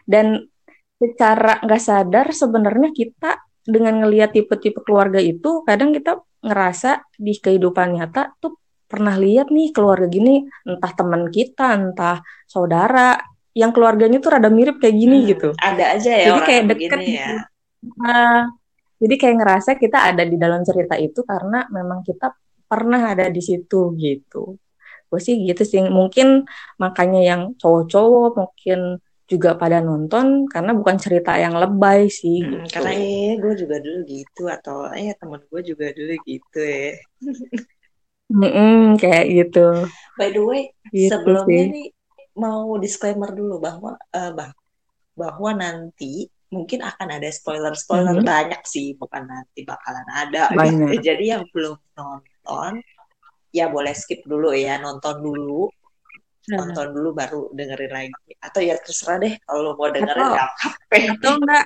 dan 0.09 0.45
secara 0.97 1.61
nggak 1.61 1.81
sadar 1.81 2.27
sebenarnya 2.33 2.89
kita 2.93 3.41
dengan 3.65 4.05
ngelihat 4.05 4.33
tipe-tipe 4.33 4.81
keluarga 4.85 5.21
itu 5.21 5.65
kadang 5.65 5.93
kita 5.93 6.21
ngerasa 6.41 7.05
di 7.17 7.33
kehidupan 7.37 7.97
nyata 7.97 8.33
tuh 8.41 8.57
pernah 8.86 9.18
lihat 9.18 9.50
nih 9.50 9.74
keluarga 9.74 10.08
gini 10.08 10.46
entah 10.65 10.92
teman 10.94 11.30
kita 11.34 11.74
entah 11.74 12.22
saudara 12.46 13.18
yang 13.56 13.72
keluarganya 13.72 14.20
tuh 14.20 14.36
rada 14.36 14.51
mirip 14.51 14.84
kayak 14.84 14.96
gini 15.00 15.18
hmm, 15.24 15.27
gitu. 15.32 15.50
Ada 15.56 15.86
aja 15.96 16.12
ya. 16.12 16.27
Jadi 16.27 16.39
kayak 16.44 16.63
deket 16.75 17.00
ya. 17.00 17.08
Gitu. 17.08 17.36
Nah, 18.04 18.39
jadi 19.00 19.15
kayak 19.15 19.36
ngerasa 19.39 19.72
kita 19.80 19.98
ada 20.12 20.24
di 20.27 20.36
dalam 20.36 20.62
cerita 20.68 21.00
itu 21.00 21.24
karena 21.24 21.63
memang 21.72 22.04
kita 22.04 22.36
pernah 22.68 23.15
ada 23.15 23.32
di 23.32 23.39
situ 23.39 23.96
gitu. 23.96 24.60
Gue 25.08 25.20
sih 25.24 25.39
gitu 25.48 25.63
sih. 25.63 25.80
Mungkin 25.88 26.44
makanya 26.75 27.24
yang 27.24 27.42
cowok-cowok 27.56 28.32
mungkin 28.44 29.00
juga 29.25 29.58
pada 29.58 29.82
nonton 29.82 30.46
karena 30.46 30.75
bukan 30.75 31.00
cerita 31.00 31.39
yang 31.39 31.56
lebay 31.56 32.12
sih. 32.12 32.44
Hmm, 32.44 32.68
gitu. 32.68 32.75
Karena 32.75 32.92
eh 32.92 33.34
gue 33.39 33.54
juga 33.56 33.75
dulu 33.80 34.00
gitu 34.04 34.44
atau 34.51 34.92
eh 34.92 35.15
temen 35.15 35.42
gue 35.48 35.62
juga 35.63 35.96
dulu 35.96 36.13
gitu 36.27 36.60
ya. 36.60 36.92
Mm 38.32 38.50
-mm, 38.50 38.82
kayak 38.98 39.25
gitu. 39.29 39.86
By 40.17 40.34
the 40.34 40.41
way, 40.41 40.74
gitu 40.89 41.13
sebelumnya 41.13 41.63
sih. 41.70 41.74
nih 41.75 41.88
mau 42.36 42.75
disclaimer 42.82 43.32
dulu 43.32 43.62
bahwa 43.62 43.96
uh, 43.96 44.32
bah 44.34 44.51
bahwa 45.15 45.51
nanti 45.55 46.27
mungkin 46.51 46.84
akan 46.84 47.19
ada 47.19 47.30
spoiler-spoiler 47.32 48.19
mm 48.19 48.21
-hmm. 48.23 48.32
banyak 48.32 48.62
sih, 48.65 48.95
bukan 48.97 49.23
nanti 49.28 49.63
bakalan 49.63 50.08
ada. 50.10 50.49
Banyak. 50.58 50.99
Jadi 51.08 51.26
yang 51.32 51.43
belum 51.52 51.78
nonton 51.95 52.82
ya 53.56 53.71
boleh 53.71 53.93
skip 53.95 54.26
dulu 54.28 54.52
ya, 54.52 54.82
nonton 54.82 55.21
dulu. 55.21 55.69
Nonton 56.45 56.93
dulu 56.93 57.10
baru 57.17 57.49
dengerin 57.58 57.89
lagi. 57.89 58.32
Atau 58.38 58.62
ya 58.62 58.78
terserah 58.78 59.17
deh 59.17 59.34
kalau 59.49 59.73
mau 59.73 59.89
dengerin 59.89 60.30
atau. 60.30 60.49
Atau 60.93 61.34
enggak 61.41 61.65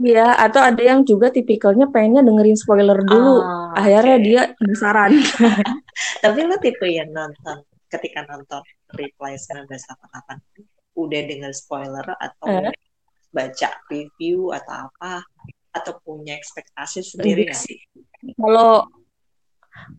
Iya, 0.00 0.40
atau 0.40 0.64
ada 0.64 0.80
yang 0.80 1.04
juga 1.04 1.28
tipikalnya 1.28 1.88
pengennya 1.92 2.24
dengerin 2.24 2.56
spoiler 2.56 2.96
dulu. 3.04 3.44
Oh, 3.44 3.76
Akhirnya 3.76 4.16
okay. 4.16 4.24
dia 4.24 4.42
penasaran. 4.56 5.12
Tapi 6.24 6.38
lo 6.48 6.56
tipe 6.56 6.88
yang 6.88 7.12
nonton 7.12 7.60
ketika 7.92 8.24
nonton 8.24 8.64
Reply 8.96 9.36
1988 9.36 10.96
udah 10.96 11.20
dengar 11.28 11.52
spoiler 11.52 12.06
atau 12.16 12.48
uh. 12.48 12.72
baca 13.32 13.68
review 13.88 14.52
atau 14.52 14.88
apa 14.88 15.24
atau 15.72 15.92
punya 16.04 16.36
ekspektasi 16.36 17.04
sendiri 17.04 17.48
nggak 17.48 17.56
sih? 17.56 17.80
Kalau 18.36 18.88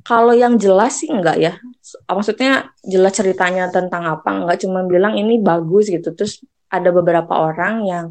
kalau 0.06 0.34
yang 0.38 0.58
jelas 0.62 1.02
sih 1.02 1.10
enggak 1.10 1.38
ya. 1.42 1.54
Maksudnya 2.06 2.70
jelas 2.86 3.14
ceritanya 3.18 3.70
tentang 3.74 4.06
apa, 4.06 4.30
enggak 4.30 4.62
cuma 4.62 4.86
bilang 4.86 5.18
ini 5.18 5.42
bagus 5.42 5.90
gitu. 5.90 6.14
Terus 6.14 6.46
ada 6.70 6.90
beberapa 6.94 7.34
orang 7.34 7.86
yang 7.86 8.06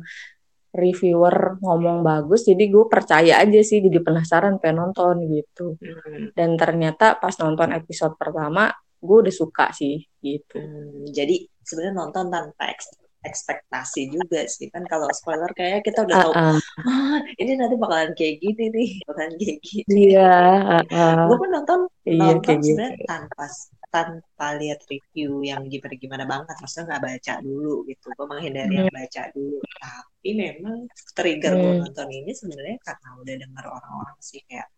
reviewer 0.73 1.61
ngomong 1.61 2.01
bagus 2.01 2.49
jadi 2.49 2.65
gue 2.67 2.85
percaya 2.89 3.45
aja 3.45 3.61
sih 3.61 3.85
jadi 3.85 4.01
penasaran 4.01 4.57
pengen 4.57 4.89
nonton 4.89 5.29
gitu 5.29 5.77
hmm. 5.77 6.33
dan 6.33 6.57
ternyata 6.57 7.21
pas 7.21 7.37
nonton 7.37 7.77
episode 7.77 8.17
pertama 8.17 8.73
gue 9.03 9.17
udah 9.27 9.35
suka 9.35 9.75
sih 9.75 9.99
gitu. 10.23 10.63
Hmm, 10.63 11.11
jadi 11.11 11.43
sebenarnya 11.67 11.95
nonton 11.99 12.31
tanpa 12.31 12.71
ekspektasi 13.23 14.11
juga 14.15 14.47
sih 14.47 14.71
kan 14.71 14.87
kalau 14.87 15.11
spoiler 15.11 15.51
kayak 15.55 15.83
kita 15.87 16.07
udah 16.07 16.17
tahu 16.27 16.33
uh, 16.35 16.55
uh. 16.55 16.59
Ah, 16.87 17.19
ini 17.39 17.59
nanti 17.59 17.75
bakalan 17.79 18.15
kayak 18.15 18.43
gini 18.43 18.65
nih 18.71 18.91
bakalan 19.07 19.35
kayak 19.39 19.59
gini. 19.63 19.99
Iya. 20.15 20.35
Uh, 20.73 20.83
uh. 20.95 21.27
Gue 21.31 21.37
pun 21.39 21.51
nonton 21.51 21.81
iya, 22.07 22.19
nonton 22.23 22.57
gitu. 22.63 22.79
sebenarnya 22.79 22.95
gitu. 22.99 23.07
tanpa 23.11 23.45
tanpa 23.93 24.57
lihat 24.57 24.81
review 24.89 25.45
yang 25.45 25.69
gimana 25.69 25.95
gimana 26.01 26.25
banget 26.25 26.57
maksudnya 26.57 26.97
nggak 26.97 27.03
baca 27.05 27.35
dulu 27.45 27.85
gitu 27.85 28.07
gue 28.09 28.27
menghindari 28.27 28.73
hmm. 28.73 28.81
yang 28.81 28.89
baca 28.89 29.23
dulu 29.37 29.59
tapi 29.77 30.31
memang 30.33 30.79
trigger 31.13 31.53
hmm. 31.53 31.61
gue 31.61 31.73
nonton 31.85 32.09
ini 32.09 32.33
sebenarnya 32.33 32.79
karena 32.81 33.09
udah 33.21 33.35
dengar 33.37 33.65
orang-orang 33.69 34.19
sih 34.25 34.41
kayak 34.49 34.73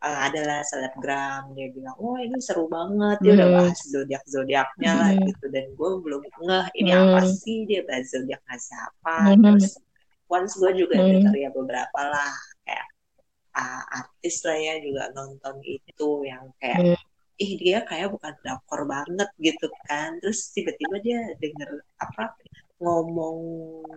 uh, 0.00 0.18
adalah 0.24 0.64
selebgram 0.64 1.52
dia 1.52 1.68
bilang 1.68 1.96
oh 2.00 2.16
ini 2.16 2.40
seru 2.40 2.64
banget 2.72 3.20
dia 3.20 3.32
hmm. 3.32 3.38
udah 3.38 3.48
bahas 3.60 3.78
zodiak 3.84 4.24
zodiaknya 4.24 4.90
hmm. 4.92 5.00
lah 5.04 5.10
gitu 5.20 5.44
dan 5.52 5.66
gue 5.76 5.90
belum 6.00 6.22
ngeh 6.24 6.66
ini 6.80 6.90
hmm. 6.96 7.02
apa 7.12 7.20
sih 7.28 7.58
dia 7.68 7.80
bahas 7.84 8.08
zodiaknya 8.08 8.56
siapa 8.56 9.16
hmm. 9.36 9.42
terus 9.44 9.76
once 10.32 10.56
gue 10.56 10.72
juga 10.80 10.96
hmm. 10.96 11.12
denger 11.12 11.34
ya 11.36 11.50
beberapa 11.52 12.00
lah 12.08 12.32
kayak 12.64 12.88
uh, 13.52 13.84
artis 14.00 14.36
lah 14.48 14.56
ya 14.56 14.74
juga 14.80 15.02
nonton 15.12 15.54
itu 15.64 16.08
yang 16.24 16.48
kayak 16.56 16.80
hmm. 16.80 17.05
Ih 17.36 17.52
dia 17.60 17.84
kayak 17.84 18.12
bukan 18.12 18.32
drakor 18.40 18.88
banget 18.88 19.28
gitu 19.36 19.68
kan 19.84 20.16
terus 20.24 20.50
tiba-tiba 20.56 20.96
dia 21.04 21.20
denger 21.36 21.84
apa 22.00 22.32
ngomong 22.76 23.38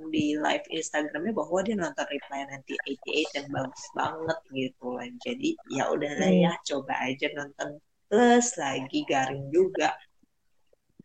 di 0.08 0.40
live 0.40 0.64
Instagramnya 0.72 1.36
bahwa 1.36 1.60
dia 1.68 1.76
nonton 1.76 2.08
Reply 2.08 2.48
nanti 2.48 2.74
88 2.88 3.36
dan 3.36 3.46
bagus 3.52 3.86
banget 3.92 4.40
gitu 4.56 4.86
lah. 4.96 5.10
Jadi 5.20 5.50
ya 5.68 5.92
udahlah 5.92 6.32
hmm. 6.32 6.44
ya 6.48 6.54
coba 6.64 6.94
aja 7.04 7.28
nonton 7.36 7.70
plus 8.08 8.48
lagi 8.56 9.00
garing 9.04 9.52
juga. 9.52 9.92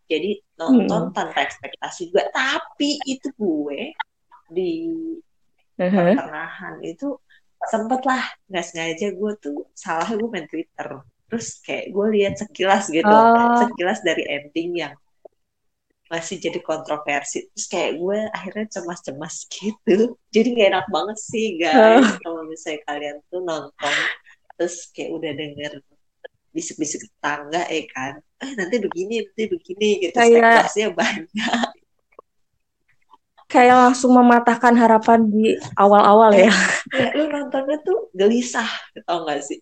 Jadi 0.07 0.38
nonton 0.55 1.11
hmm. 1.11 1.14
tanpa 1.18 1.38
ekspektasi 1.42 2.14
juga. 2.14 2.31
Tapi 2.31 3.03
itu 3.11 3.27
gue 3.35 3.90
di 4.55 4.70
uh-huh. 5.83 6.14
pertengahan 6.14 6.79
itu 6.87 7.18
sempet 7.64 8.01
lah 8.07 8.23
nggak 8.47 8.66
sengaja 8.70 9.07
gue 9.16 9.33
tuh 9.42 9.66
salah 9.75 10.07
gue 10.14 10.29
main 10.31 10.47
Twitter. 10.47 11.03
Terus 11.35 11.59
kayak 11.66 11.90
gue 11.90 12.07
lihat 12.14 12.35
sekilas 12.38 12.87
gitu, 12.94 13.11
oh. 13.11 13.59
sekilas 13.59 14.07
dari 14.07 14.23
ending 14.23 14.70
yang 14.87 14.94
masih 16.07 16.38
jadi 16.38 16.62
kontroversi. 16.62 17.51
Terus 17.51 17.66
kayak 17.66 17.92
gue 17.99 18.18
akhirnya 18.31 18.66
cemas-cemas 18.79 19.51
gitu. 19.51 20.14
Jadi 20.35 20.49
gak 20.55 20.68
enak 20.70 20.87
banget 20.94 21.18
sih 21.18 21.59
guys. 21.59 22.07
Oh. 22.07 22.14
kalau 22.23 22.42
misalnya 22.47 22.81
kalian 22.87 23.16
tuh 23.27 23.42
nonton 23.42 23.97
terus 24.55 24.87
kayak 24.94 25.11
udah 25.11 25.33
denger 25.35 25.73
bisik-bisik 26.55 27.11
tetangga 27.11 27.66
eh 27.66 27.90
kan. 27.90 28.23
Eh 28.38 28.55
nanti 28.55 28.79
begini 28.79 29.27
nanti 29.27 29.44
begini 29.51 29.88
gitu. 30.07 30.14
Kayak, 30.14 30.70
spekulasinya 30.70 30.90
banyak. 30.94 31.66
kayak 33.51 33.75
langsung 33.75 34.14
mematahkan 34.14 34.75
harapan 34.79 35.27
di 35.27 35.59
awal-awal 35.75 36.31
ya. 36.31 36.55
ya 36.94 37.11
lu 37.18 37.27
nontonnya 37.27 37.83
tuh 37.83 38.07
gelisah 38.14 38.70
tau 39.03 39.27
gak 39.27 39.42
sih 39.42 39.59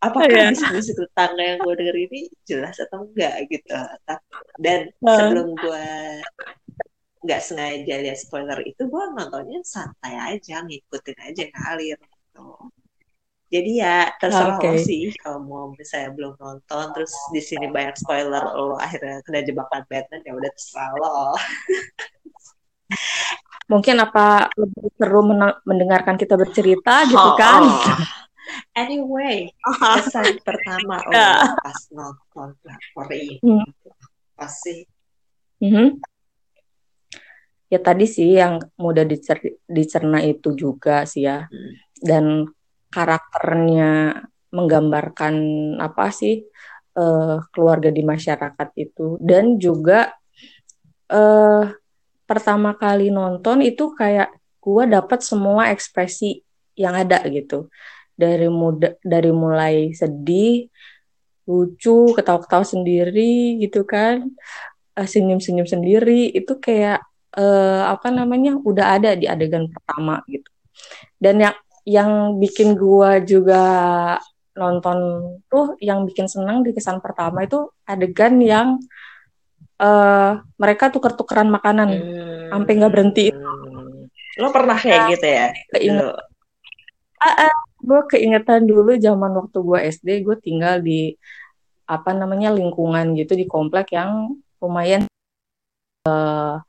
apakah 0.00 0.28
yeah. 0.32 0.50
bisik-bisik 0.52 0.96
tetangga 0.96 1.44
yang 1.44 1.58
gue 1.60 1.74
denger 1.76 1.96
ini 2.08 2.20
jelas 2.48 2.76
atau 2.80 3.04
enggak 3.04 3.36
gitu 3.52 3.76
dan 4.60 4.88
uh. 5.04 5.12
sebelum 5.12 5.48
gue 5.60 5.86
nggak 7.20 7.40
sengaja 7.44 7.94
lihat 8.00 8.16
spoiler 8.16 8.58
itu 8.64 8.80
gue 8.88 9.04
nontonnya 9.12 9.60
santai 9.60 10.16
aja 10.16 10.64
ngikutin 10.64 11.18
aja 11.20 11.42
ngalir 11.52 12.00
gitu 12.00 12.48
jadi 13.50 13.70
ya 13.76 13.98
terserah 14.16 14.56
okay. 14.56 14.72
lo 14.72 14.80
sih 14.80 15.12
kalau 15.20 15.40
mau 15.44 15.64
misalnya 15.76 16.16
belum 16.16 16.34
nonton 16.40 16.84
terus 16.96 17.12
di 17.28 17.44
sini 17.44 17.68
banyak 17.68 17.92
spoiler 18.00 18.40
lo 18.40 18.80
akhirnya 18.80 19.20
kena 19.20 19.44
jebakan 19.44 19.84
Batman 19.84 20.24
ya 20.24 20.32
udah 20.32 20.50
terserah 20.56 20.92
lo 20.96 21.36
mungkin 23.70 24.00
apa 24.00 24.48
lebih 24.56 24.88
seru 24.96 25.20
mendengarkan 25.68 26.16
kita 26.16 26.34
bercerita 26.40 27.04
gitu 27.04 27.20
oh, 27.20 27.36
kan 27.36 27.62
oh. 27.68 28.19
Anyway, 28.76 29.50
kesan 29.98 30.38
pertama 30.46 31.02
oh, 31.04 31.12
pas 31.58 31.80
nonton 31.90 32.48
drakor 32.62 33.08
ini 33.12 33.36
hmm. 33.42 33.66
pasti 34.38 34.86
Mm-hmm. 35.60 35.88
Ya 37.70 37.78
tadi 37.84 38.08
sih 38.08 38.32
yang 38.34 38.58
mudah 38.80 39.04
dicer- 39.04 39.60
dicerna 39.68 40.24
itu 40.24 40.56
juga 40.56 41.04
sih 41.04 41.28
ya. 41.28 41.46
Hmm. 41.46 41.72
Dan 42.00 42.24
karakternya 42.90 44.24
menggambarkan 44.50 45.34
apa 45.78 46.10
sih 46.10 46.42
uh, 46.98 47.38
keluarga 47.54 47.94
di 47.94 48.02
masyarakat 48.02 48.68
itu 48.74 49.14
dan 49.22 49.62
juga 49.62 50.10
uh, 51.06 51.70
pertama 52.26 52.74
kali 52.74 53.14
nonton 53.14 53.62
itu 53.62 53.94
kayak 53.94 54.34
gue 54.58 54.84
dapat 54.90 55.22
semua 55.22 55.70
ekspresi 55.70 56.42
yang 56.74 56.98
ada 56.98 57.22
gitu 57.30 57.70
dari 58.20 58.48
muda 58.52 58.92
dari 59.00 59.32
mulai 59.32 59.96
sedih 59.96 60.68
lucu 61.48 62.12
ketawa-ketawa 62.12 62.62
sendiri 62.62 63.56
gitu 63.58 63.88
kan. 63.88 64.28
Uh, 64.94 65.08
senyum-senyum 65.08 65.64
sendiri. 65.64 66.28
Itu 66.36 66.60
kayak 66.60 67.00
uh, 67.40 67.88
apa 67.88 68.12
namanya 68.12 68.60
udah 68.60 69.00
ada 69.00 69.10
di 69.16 69.24
adegan 69.24 69.72
pertama 69.72 70.20
gitu. 70.28 70.46
Dan 71.16 71.40
yang 71.40 71.56
yang 71.88 72.10
bikin 72.36 72.76
gua 72.76 73.18
juga 73.24 73.64
nonton 74.54 74.98
tuh 75.48 75.80
yang 75.80 76.04
bikin 76.04 76.28
senang 76.28 76.60
di 76.60 76.76
kesan 76.76 77.00
pertama 77.00 77.48
itu 77.48 77.72
adegan 77.88 78.36
yang 78.44 78.76
uh, 79.80 80.38
mereka 80.60 80.92
tuker-tukeran 80.92 81.48
makanan. 81.48 81.88
Hmm. 81.90 82.28
sampai 82.50 82.72
nggak 82.82 82.92
berhenti. 82.92 83.26
Lo 84.42 84.50
pernah 84.50 84.74
kayak 84.74 85.00
nah, 85.06 85.10
gitu 85.14 85.26
ya? 85.26 85.46
Uh, 85.86 86.18
uh, 87.22 87.56
gue 87.80 88.00
keingetan 88.12 88.68
dulu 88.68 88.96
zaman 89.00 89.32
waktu 89.36 89.58
gue 89.58 89.78
SD 89.90 90.08
gue 90.24 90.36
tinggal 90.40 90.80
di 90.84 91.16
apa 91.90 92.14
namanya 92.14 92.54
lingkungan 92.54 93.18
gitu 93.18 93.34
di 93.34 93.50
komplek 93.50 93.98
yang 93.98 94.38
lumayan 94.62 95.10
uh, 96.06 96.62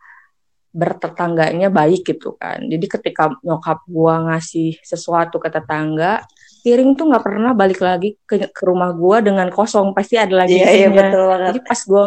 bertetangganya 0.72 1.68
baik 1.68 2.08
gitu 2.08 2.40
kan. 2.40 2.64
Jadi 2.64 2.86
ketika 2.88 3.30
nyokap 3.44 3.84
gua 3.86 4.32
ngasih 4.32 4.80
sesuatu 4.82 5.38
ke 5.38 5.52
tetangga, 5.52 6.24
piring 6.64 6.96
tuh 6.96 7.12
nggak 7.12 7.24
pernah 7.28 7.52
balik 7.52 7.84
lagi 7.84 8.16
ke, 8.24 8.50
ke 8.50 8.64
rumah 8.64 8.96
gua 8.96 9.20
dengan 9.20 9.52
kosong, 9.52 9.92
pasti 9.92 10.16
ada 10.16 10.48
lagi 10.48 10.58
yeah, 10.58 10.88
iya, 10.88 10.90
betul 10.90 11.28
banget. 11.28 11.48
Jadi 11.52 11.60
pas 11.68 11.80
gua 11.86 12.04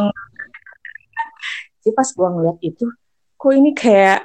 jadi 1.85 1.93
pas 1.93 2.09
gua 2.17 2.29
ngeliat 2.33 2.59
itu, 2.65 2.85
kok 3.37 3.53
ini 3.53 3.71
kayak 3.77 4.21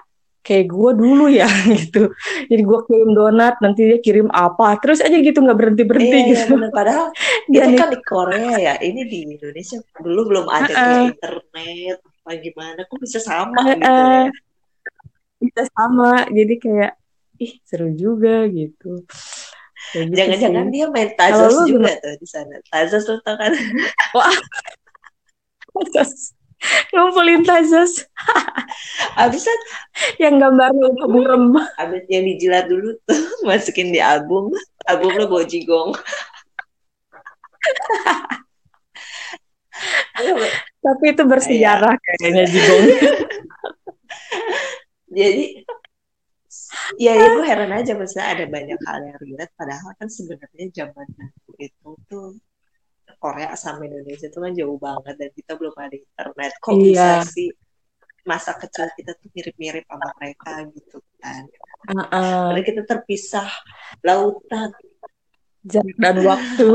kayak 0.49 0.65
gua 0.65 0.97
dulu 0.97 1.29
ya 1.29 1.45
gitu. 1.77 2.09
Jadi 2.49 2.62
gua 2.65 2.81
kirim 2.89 3.13
donat, 3.13 3.62
nanti 3.62 3.85
dia 3.85 3.99
kirim 4.01 4.33
apa, 4.33 4.81
terus 4.81 5.05
aja 5.05 5.13
gitu 5.13 5.38
nggak 5.38 5.57
berhenti 5.57 5.83
berhenti 5.85 6.17
yeah, 6.17 6.29
gitu. 6.33 6.53
Yeah, 6.57 6.73
Padahal 6.73 7.05
itu 7.53 7.77
kan 7.77 7.89
di 7.93 7.99
Korea 8.01 8.53
ya, 8.57 8.73
ini 8.81 9.05
di 9.05 9.17
Indonesia 9.38 9.77
dulu 10.01 10.21
belum 10.33 10.45
ada 10.49 10.65
uh 10.65 10.73
-uh. 10.73 10.73
kayak 10.73 11.05
internet 11.13 11.97
apa 12.01 12.31
gimana 12.41 12.79
kok 12.85 12.99
bisa 13.01 13.19
sama 13.21 13.62
uh, 13.62 13.69
gitu 13.77 14.01
ya? 14.01 14.25
Bisa 15.39 15.62
sama 15.69 16.09
jadi 16.33 16.53
kayak 16.57 16.91
ih 17.38 17.53
seru 17.62 17.93
juga 17.93 18.49
gitu. 18.49 19.05
Gitu 19.95 20.12
jangan-jangan 20.12 20.67
dia 20.73 20.85
main 20.91 21.13
Tazos 21.13 21.69
juga 21.69 21.93
tuh 22.01 22.17
di 22.17 22.27
sana. 22.27 22.57
Tazos 22.67 23.05
tuh 23.05 23.21
tau 23.21 23.38
kan? 23.38 23.53
Wah. 24.17 24.33
Tazos 25.93 26.38
ngumpulin 26.91 27.41
Tazos 27.48 28.04
abis 29.24 29.43
kan? 29.48 29.60
Yang 30.19 30.36
gambarnya 30.43 30.88
burem. 31.08 31.56
Abis 31.80 32.04
yang 32.12 32.24
dijilat 32.28 32.65
dulu 32.67 32.95
tuh 33.08 33.22
masukin 33.48 33.91
di 33.95 34.00
album. 34.04 34.52
Album 34.88 35.12
lo 35.15 35.26
bojigong 35.30 35.95
Tapi 40.84 41.06
itu 41.12 41.24
bersejarah 41.24 41.95
kayaknya 41.95 42.43
Jigong. 42.48 42.86
Jadi 45.10 45.45
ya, 47.02 47.13
ya 47.15 47.28
gue 47.36 47.45
heran 47.45 47.72
aja 47.74 47.95
maksudnya 47.95 48.28
ada 48.36 48.45
banyak 48.48 48.80
hal 48.88 49.00
yang 49.04 49.17
relate. 49.19 49.54
Padahal 49.56 49.91
kan 49.95 50.08
sebenarnya 50.12 50.65
zaman 50.76 51.08
itu 51.60 51.89
tuh 52.08 52.36
Korea 53.19 53.51
sama 53.60 53.84
Indonesia 53.86 54.32
tuh 54.32 54.47
kan 54.47 54.55
jauh 54.55 54.79
banget 54.79 55.15
dan 55.19 55.29
kita 55.36 55.51
belum 55.60 55.75
ada 55.75 55.95
internet. 55.95 56.51
Kok 56.63 56.73
iya. 56.79 56.79
bisa 56.82 57.08
sih 57.27 57.49
masa 58.23 58.55
kecil 58.55 58.88
kita 58.95 59.12
tuh 59.19 59.29
mirip-mirip 59.36 59.84
sama 59.86 60.08
mereka 60.17 60.51
gitu 60.71 60.97
kan? 61.19 61.43
Uh 61.91 61.99
-uh. 61.99 62.43
Karena 62.55 62.62
kita 62.63 62.82
terpisah 62.88 63.49
lautan. 64.01 64.71
Jarak 65.67 65.95
dan 65.99 66.17
waktu. 66.23 66.67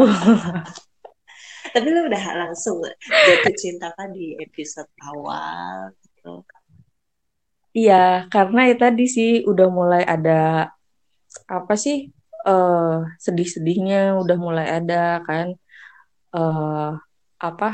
Tapi 1.74 1.88
lu 1.88 2.00
udah 2.04 2.24
langsung 2.44 2.84
jatuh 3.00 3.54
cinta 3.56 3.88
kan 3.96 4.12
di 4.12 4.36
episode 4.36 4.92
awal 5.00 5.96
gitu. 6.04 6.44
Iya 7.74 8.28
karena 8.30 8.70
ya 8.70 8.76
tadi 8.78 9.04
sih 9.10 9.42
udah 9.42 9.66
mulai 9.72 10.04
ada 10.06 10.70
apa 11.50 11.74
sih 11.74 12.14
uh, 12.46 13.02
sedih-sedihnya 13.18 14.14
udah 14.20 14.36
mulai 14.38 14.66
ada 14.78 15.24
kan 15.26 15.58
uh, 16.34 16.92
apa 17.40 17.70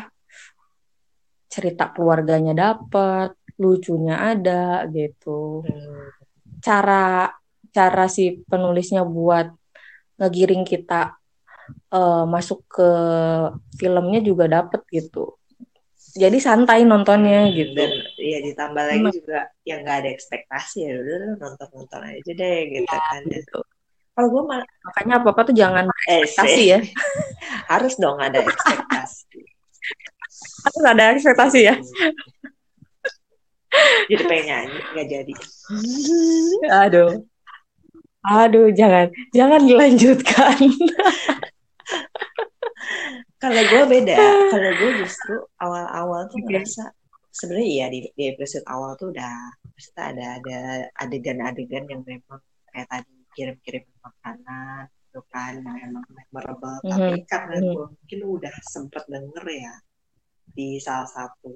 cerita 1.50 1.90
keluarganya 1.90 2.54
dapet 2.54 3.34
lucunya 3.58 4.16
ada 4.20 4.86
gitu 4.88 5.66
hmm. 5.66 6.08
cara 6.62 7.28
cara 7.74 8.04
si 8.06 8.40
penulisnya 8.46 9.02
buat 9.02 9.50
ngegiring 10.20 10.64
kita 10.64 11.16
uh, 11.90 12.24
masuk 12.28 12.64
ke 12.70 12.90
filmnya 13.76 14.20
juga 14.22 14.46
dapet 14.46 14.84
gitu 14.92 15.40
jadi 16.14 16.38
santai 16.42 16.82
nontonnya 16.82 17.50
gitu 17.54 17.74
dan 17.76 17.92
ya 18.18 18.38
ditambah 18.42 18.84
lagi 18.84 19.06
hmm. 19.06 19.14
juga 19.14 19.40
yang 19.62 19.86
nggak 19.86 19.98
ada 20.04 20.10
ekspektasi 20.10 20.78
ya 20.86 20.94
udah 20.98 21.18
nonton 21.38 21.68
nonton 21.70 22.00
aja 22.02 22.32
deh 22.34 22.58
gitu 22.66 22.90
ya, 22.90 23.00
kan 23.10 23.22
gitu. 23.30 23.60
Kalau 24.20 24.36
gue 24.36 24.42
malah 24.52 24.68
makanya 24.84 25.14
apa 25.16 25.32
apa 25.32 25.40
tuh 25.48 25.56
jangan 25.56 25.84
eh, 26.12 26.28
ekspektasi 26.28 26.62
ya. 26.76 26.78
Harus 27.72 27.96
dong 27.96 28.20
ada 28.20 28.36
ekspektasi. 28.44 29.40
Harus 30.60 30.84
ada 30.84 31.02
ekspektasi 31.16 31.60
ya. 31.64 31.74
Jadi 34.12 34.22
pengen 34.28 34.44
nyanyi 34.44 34.78
nggak 34.92 35.06
jadi. 35.08 35.34
Aduh. 36.84 37.24
Aduh 38.20 38.68
jangan 38.76 39.08
jangan 39.32 39.64
dilanjutkan. 39.64 40.60
Kalau 43.40 43.62
gue 43.72 43.82
beda. 43.88 44.20
Kalau 44.52 44.70
gue 44.84 44.90
justru 45.00 45.40
awal-awal 45.64 46.28
tuh 46.28 46.44
ngerasa 46.44 46.92
sebenarnya 47.32 47.68
iya 47.72 47.86
di, 47.88 48.04
di 48.12 48.28
episode 48.28 48.68
awal 48.68 49.00
tuh 49.00 49.16
udah 49.16 49.32
pasti 49.72 49.96
ada 49.96 50.36
ada 50.36 50.58
adegan-adegan 51.00 51.88
yang 51.88 52.04
memang 52.04 52.44
kayak 52.68 52.84
tadi 52.84 53.12
kirim-kirim 53.34 53.84
makanan 54.00 54.88
itu 55.10 55.20
kan 55.30 55.58
yang 55.58 55.78
emang 55.90 56.06
memorable 56.06 56.78
mm 56.80 56.86
-hmm. 56.86 56.90
tapi 56.90 57.18
karena 57.26 57.56
mm 57.58 57.62
-hmm. 57.66 57.74
gue 57.74 57.86
mungkin 57.98 58.20
udah 58.40 58.54
sempet 58.62 59.04
denger 59.10 59.44
ya 59.50 59.74
di 60.50 60.68
salah 60.78 61.08
satu 61.10 61.54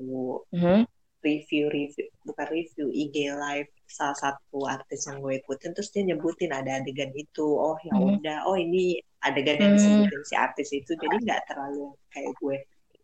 mm 0.51 0.59
-hmm. 0.59 0.81
review 1.23 1.65
review 1.71 2.07
bukan 2.27 2.47
review 2.51 2.87
IG 2.91 3.31
live 3.31 3.71
salah 3.85 4.17
satu 4.19 4.67
artis 4.67 5.07
yang 5.07 5.23
gue 5.23 5.39
ikutin 5.39 5.71
terus 5.71 5.93
dia 5.95 6.03
nyebutin 6.03 6.51
ada 6.51 6.83
adegan 6.83 7.13
itu 7.15 7.47
oh 7.47 7.79
ya 7.85 7.95
mm-hmm. 7.95 8.19
udah 8.19 8.39
oh 8.49 8.57
ini 8.59 8.99
adegan 9.25 9.57
yang 9.57 9.73
hmm. 9.73 9.79
disebutin 9.81 10.23
si 10.25 10.35
artis 10.37 10.69
itu 10.73 10.93
jadi 10.99 11.17
nggak 11.17 11.43
terlalu 11.49 11.97
kayak 12.13 12.33
gue 12.37 12.57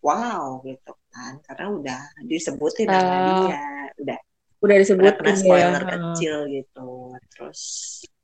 wow 0.05 0.61
gitu 0.65 0.93
kan 1.13 1.41
karena 1.49 1.67
udah 1.73 2.01
disebutin 2.29 2.89
uh, 2.89 2.93
nama 2.93 3.17
dia 3.49 3.61
udah 4.01 4.19
udah 4.61 4.77
disebutin 4.77 5.15
pernah 5.17 5.37
spoiler 5.37 5.83
ya. 5.85 5.91
kecil 5.97 6.37
gitu 6.53 6.91
terus 7.33 7.61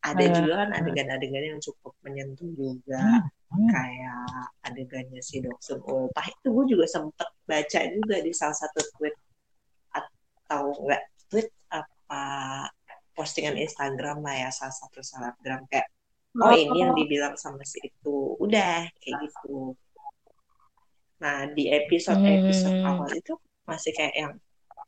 ada 0.07 0.25
juga 0.39 0.53
kan 0.63 0.71
adegan-adegan 0.79 1.45
yang 1.57 1.61
cukup 1.63 1.93
menyentuh 2.07 2.47
juga. 2.55 3.27
Uh, 3.51 3.69
kayak 3.71 4.51
adegannya 4.67 5.23
si 5.23 5.43
Doksun 5.43 5.83
Ultah. 5.83 6.27
Itu 6.31 6.55
gue 6.55 6.65
juga 6.77 6.87
sempet 6.87 7.29
baca 7.47 7.81
juga 7.91 8.17
di 8.23 8.31
salah 8.31 8.55
satu 8.55 8.81
tweet 8.99 9.17
atau 9.91 10.71
enggak 10.87 11.03
tweet 11.27 11.49
apa 11.75 12.23
postingan 13.19 13.59
Instagram 13.59 14.23
lah 14.23 14.47
ya 14.47 14.51
salah 14.55 14.75
satu 14.75 15.03
selebgram. 15.03 15.67
Kayak 15.67 15.89
oh 16.39 16.55
ini 16.55 16.87
yang 16.87 16.93
dibilang 16.95 17.35
sama 17.35 17.63
si 17.67 17.83
itu. 17.83 18.39
Udah 18.39 18.87
kayak 19.03 19.15
gitu. 19.27 19.75
Nah 21.23 21.51
di 21.51 21.73
episode 21.73 22.23
episode 22.23 22.79
hmm. 22.79 22.89
awal 22.89 23.11
itu 23.11 23.35
masih 23.67 23.91
kayak 23.97 24.15
yang 24.15 24.33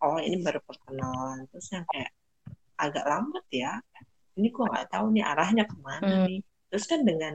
oh 0.04 0.22
ini 0.22 0.38
baru 0.42 0.62
perkenalan. 0.62 1.46
Terus 1.50 1.66
yang 1.74 1.86
kayak 1.90 2.10
agak 2.78 3.04
lambat 3.10 3.46
ya 3.50 3.82
ini 4.38 4.48
gua 4.54 4.70
nggak 4.70 4.88
tahu 4.94 5.06
nih 5.12 5.24
arahnya 5.26 5.64
ke 5.66 5.76
mana 5.82 6.06
hmm. 6.06 6.24
nih 6.30 6.40
terus 6.70 6.84
kan 6.86 7.02
dengan 7.02 7.34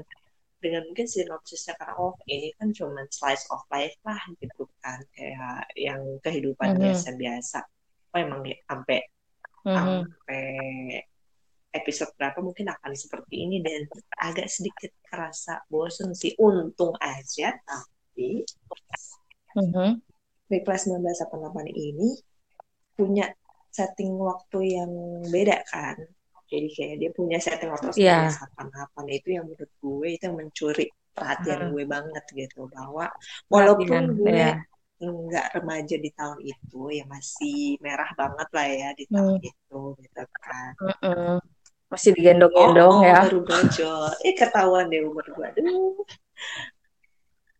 dengan 0.64 0.88
mungkin 0.88 1.04
sinopsisnya 1.04 1.76
karena 1.76 2.00
oh 2.00 2.16
ini 2.32 2.56
kan 2.56 2.72
cuma 2.72 3.04
slice 3.12 3.44
of 3.52 3.68
life 3.68 4.00
lah 4.08 4.20
gitu 4.40 4.64
kan 4.80 5.04
kayak 5.12 5.68
yang 5.76 6.00
kehidupan 6.24 6.74
hmm. 6.74 6.80
biasa 6.80 7.08
biasa 7.20 7.60
oh 8.16 8.18
emang 8.18 8.42
ya, 8.48 8.58
sampai 8.72 9.00
hmm. 9.68 9.76
sampai 9.76 10.48
episode 11.74 12.14
berapa 12.16 12.40
mungkin 12.40 12.70
akan 12.70 12.94
seperti 12.94 13.50
ini 13.50 13.66
dan 13.66 13.90
agak 14.22 14.48
sedikit 14.48 14.94
kerasa 15.10 15.66
bosen 15.68 16.14
sih 16.14 16.38
untung 16.38 16.94
aja 17.02 17.58
tapi 17.66 18.46
mm-hmm. 19.58 19.90
Reply 20.54 20.78
1988 20.78 21.74
ini 21.74 22.10
punya 22.94 23.26
setting 23.74 24.14
waktu 24.22 24.78
yang 24.78 24.92
beda 25.34 25.66
kan 25.66 25.98
jadi 26.54 26.68
kayak 26.76 26.96
dia 27.02 27.10
punya 27.20 27.38
setting 27.46 27.70
waktu 27.74 27.90
Iya. 27.98 28.18
delapan 28.72 29.06
itu 29.18 29.28
yang 29.36 29.46
menurut 29.50 29.72
gue 29.84 30.08
itu 30.16 30.24
yang 30.28 30.38
mencuri 30.42 30.86
perhatian 31.18 31.60
Hmm. 31.62 31.74
gue 31.74 31.84
banget 31.96 32.26
gitu 32.42 32.60
bahwa 32.76 33.06
walaupun 33.54 34.02
gue 34.18 34.38
iya. 34.38 34.54
nggak 35.04 35.48
remaja 35.60 35.96
di 36.06 36.10
tahun 36.20 36.40
itu 36.54 36.80
ya 36.98 37.04
masih 37.14 37.58
merah 37.86 38.10
banget 38.22 38.48
lah 38.56 38.68
ya 38.82 38.90
di 39.00 39.06
tahun 39.14 39.36
Hmm. 39.36 39.50
itu 39.50 39.82
gitu 40.04 40.22
kan 40.42 40.72
Mm-mm. 40.82 41.38
Masih 41.92 42.12
digendong-gendong 42.18 42.96
oh, 42.98 43.06
ya. 43.06 43.20
baru 43.26 43.40
brojol 43.46 44.04
eh 44.26 44.34
ketahuan 44.40 44.86
deh 44.90 45.02
umur 45.06 45.26
gue 45.36 45.46
aduh 45.54 45.94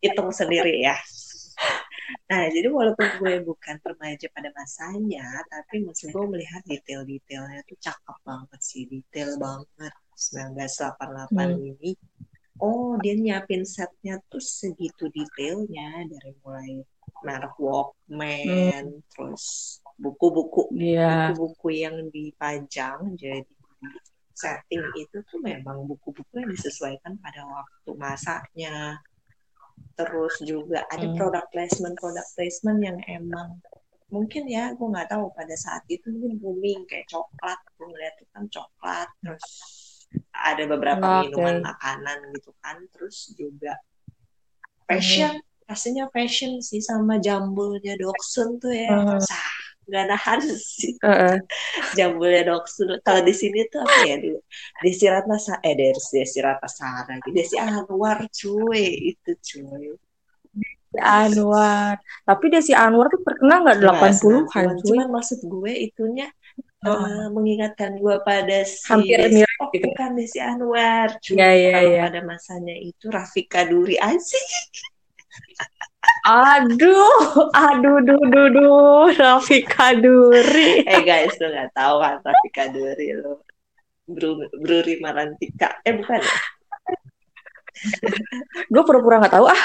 hitung 0.02 0.30
sendiri 0.30 0.84
ya 0.84 0.94
nah 2.26 2.44
jadi 2.46 2.68
walaupun 2.68 3.06
gue 3.16 3.34
bukan 3.42 3.76
remaja 3.80 4.26
pada 4.30 4.52
masanya 4.52 5.24
tapi 5.48 5.82
maksud 5.82 6.12
gue 6.12 6.24
melihat 6.28 6.60
detail-detailnya 6.64 7.64
tuh 7.64 7.78
cakep 7.80 8.16
banget 8.22 8.60
sih 8.60 8.84
detail 8.84 9.36
banget 9.36 9.92
1988 10.14 11.32
Hmm. 11.34 11.58
ini 11.58 11.96
oh 12.60 12.94
dia 13.00 13.14
nyiapin 13.14 13.64
setnya 13.64 14.20
tuh 14.28 14.38
segitu 14.38 15.10
detailnya 15.10 16.04
dari 16.06 16.32
mulai 16.40 16.84
merek 17.24 17.56
Walkman 17.56 19.00
terus 19.10 19.44
buku-buku 19.96 20.68
Iya. 20.76 21.32
buku-buku 21.32 21.68
yang 21.72 21.96
dipajang 22.12 23.16
jadi 23.16 23.42
setting 24.34 24.82
itu 24.98 25.22
tuh 25.24 25.38
memang 25.38 25.86
buku-buku 25.86 26.34
yang 26.36 26.50
disesuaikan 26.50 27.14
pada 27.22 27.46
waktu 27.46 27.90
masanya 27.94 28.98
terus 29.94 30.34
juga 30.42 30.82
ada 30.90 31.06
Hmm. 31.06 31.16
product 31.16 31.48
placement 31.54 31.94
product 31.98 32.28
placement 32.34 32.78
yang 32.82 32.98
emang 33.06 33.58
mungkin 34.10 34.46
ya 34.46 34.70
gue 34.74 34.86
nggak 34.86 35.10
tahu 35.10 35.30
pada 35.34 35.54
saat 35.58 35.82
itu 35.90 36.06
mungkin 36.12 36.38
booming 36.38 36.80
kayak 36.86 37.06
coklat 37.10 37.58
gue 37.74 37.86
ngeliat 37.88 38.14
itu 38.20 38.30
kan 38.34 38.44
coklat 38.50 39.08
terus 39.22 39.46
ada 40.34 40.62
beberapa 40.66 41.02
Oke. 41.02 41.18
minuman 41.26 41.56
makanan 41.62 42.18
gitu 42.34 42.50
kan 42.62 42.76
terus 42.94 43.32
juga 43.34 43.74
fashion 44.86 45.40
pastinya 45.64 46.04
fashion 46.12 46.60
sih 46.60 46.78
sama 46.84 47.16
jambulnya 47.18 47.96
Doksun 47.96 48.60
tuh 48.62 48.74
ya 48.76 48.92
Hmm. 48.92 49.18
sah 49.18 49.63
nggak 49.84 50.04
nahan 50.10 50.40
sih 50.56 50.92
Heeh. 51.04 51.36
jambulnya 51.98 52.42
Doksun 52.48 52.98
kalau 53.04 53.20
di 53.24 53.34
sini 53.36 53.68
tuh 53.68 53.84
apa 53.84 53.98
ya 54.08 54.16
dulu 54.20 54.40
Desi 54.80 55.06
Ratnasara 55.08 55.60
eh 55.60 55.74
Desi 55.76 56.20
Desi 56.20 56.38
Ratnasara 56.40 57.14
Desi 57.30 57.56
Anwar 57.60 58.24
cuy 58.28 59.12
itu 59.12 59.30
cuy 59.38 59.92
Si 60.94 61.02
Anwar. 61.02 61.98
Tapi 62.22 62.44
Desi 62.54 62.70
Anwar 62.70 63.10
tuh 63.10 63.18
terkenal 63.26 63.66
nggak 63.66 63.82
80-an 63.82 64.14
sembilan 64.14 64.76
cuy? 64.78 64.88
cuman 64.94 65.08
maksud 65.10 65.38
gue 65.42 65.72
itunya 65.90 66.28
Oh. 66.84 67.00
eh, 67.00 67.28
mengingatkan 67.32 67.96
gue 67.96 68.20
pada 68.28 68.60
si 68.68 68.84
Hampir 68.92 69.16
Desi, 69.16 69.40
mirip 69.40 69.56
oh 69.56 69.72
gitu. 69.72 69.88
bukan 69.88 70.10
Desi 70.20 70.38
Anwar 70.38 71.16
cuy 71.16 71.40
iya, 71.40 71.72
kalau 71.80 71.90
iya. 71.96 72.00
pada 72.04 72.20
masanya 72.28 72.76
itu 72.76 73.08
Rafika 73.08 73.64
Duri 73.64 73.96
asik 73.96 74.44
Aduh, 76.24 77.20
aduh, 77.50 77.98
duh, 78.00 78.22
duh, 78.26 78.48
duh, 78.50 79.04
Rafika 79.12 79.92
Duri. 79.94 80.84
eh 80.84 81.00
guys 81.00 81.36
lo 81.36 81.48
nggak 81.48 81.70
tahu 81.72 81.94
kan 81.98 82.16
Rafika 82.20 82.64
Duri 82.68 83.08
lo 83.14 83.44
Bru 84.04 84.36
Bruri 84.56 85.00
Marantika 85.00 85.80
eh 85.80 85.92
bukan 85.92 86.20
ya 86.20 86.36
Gue 88.66 88.82
pura-pura 88.82 89.18
nggak 89.18 89.34
tahu 89.34 89.46
ah. 89.46 89.62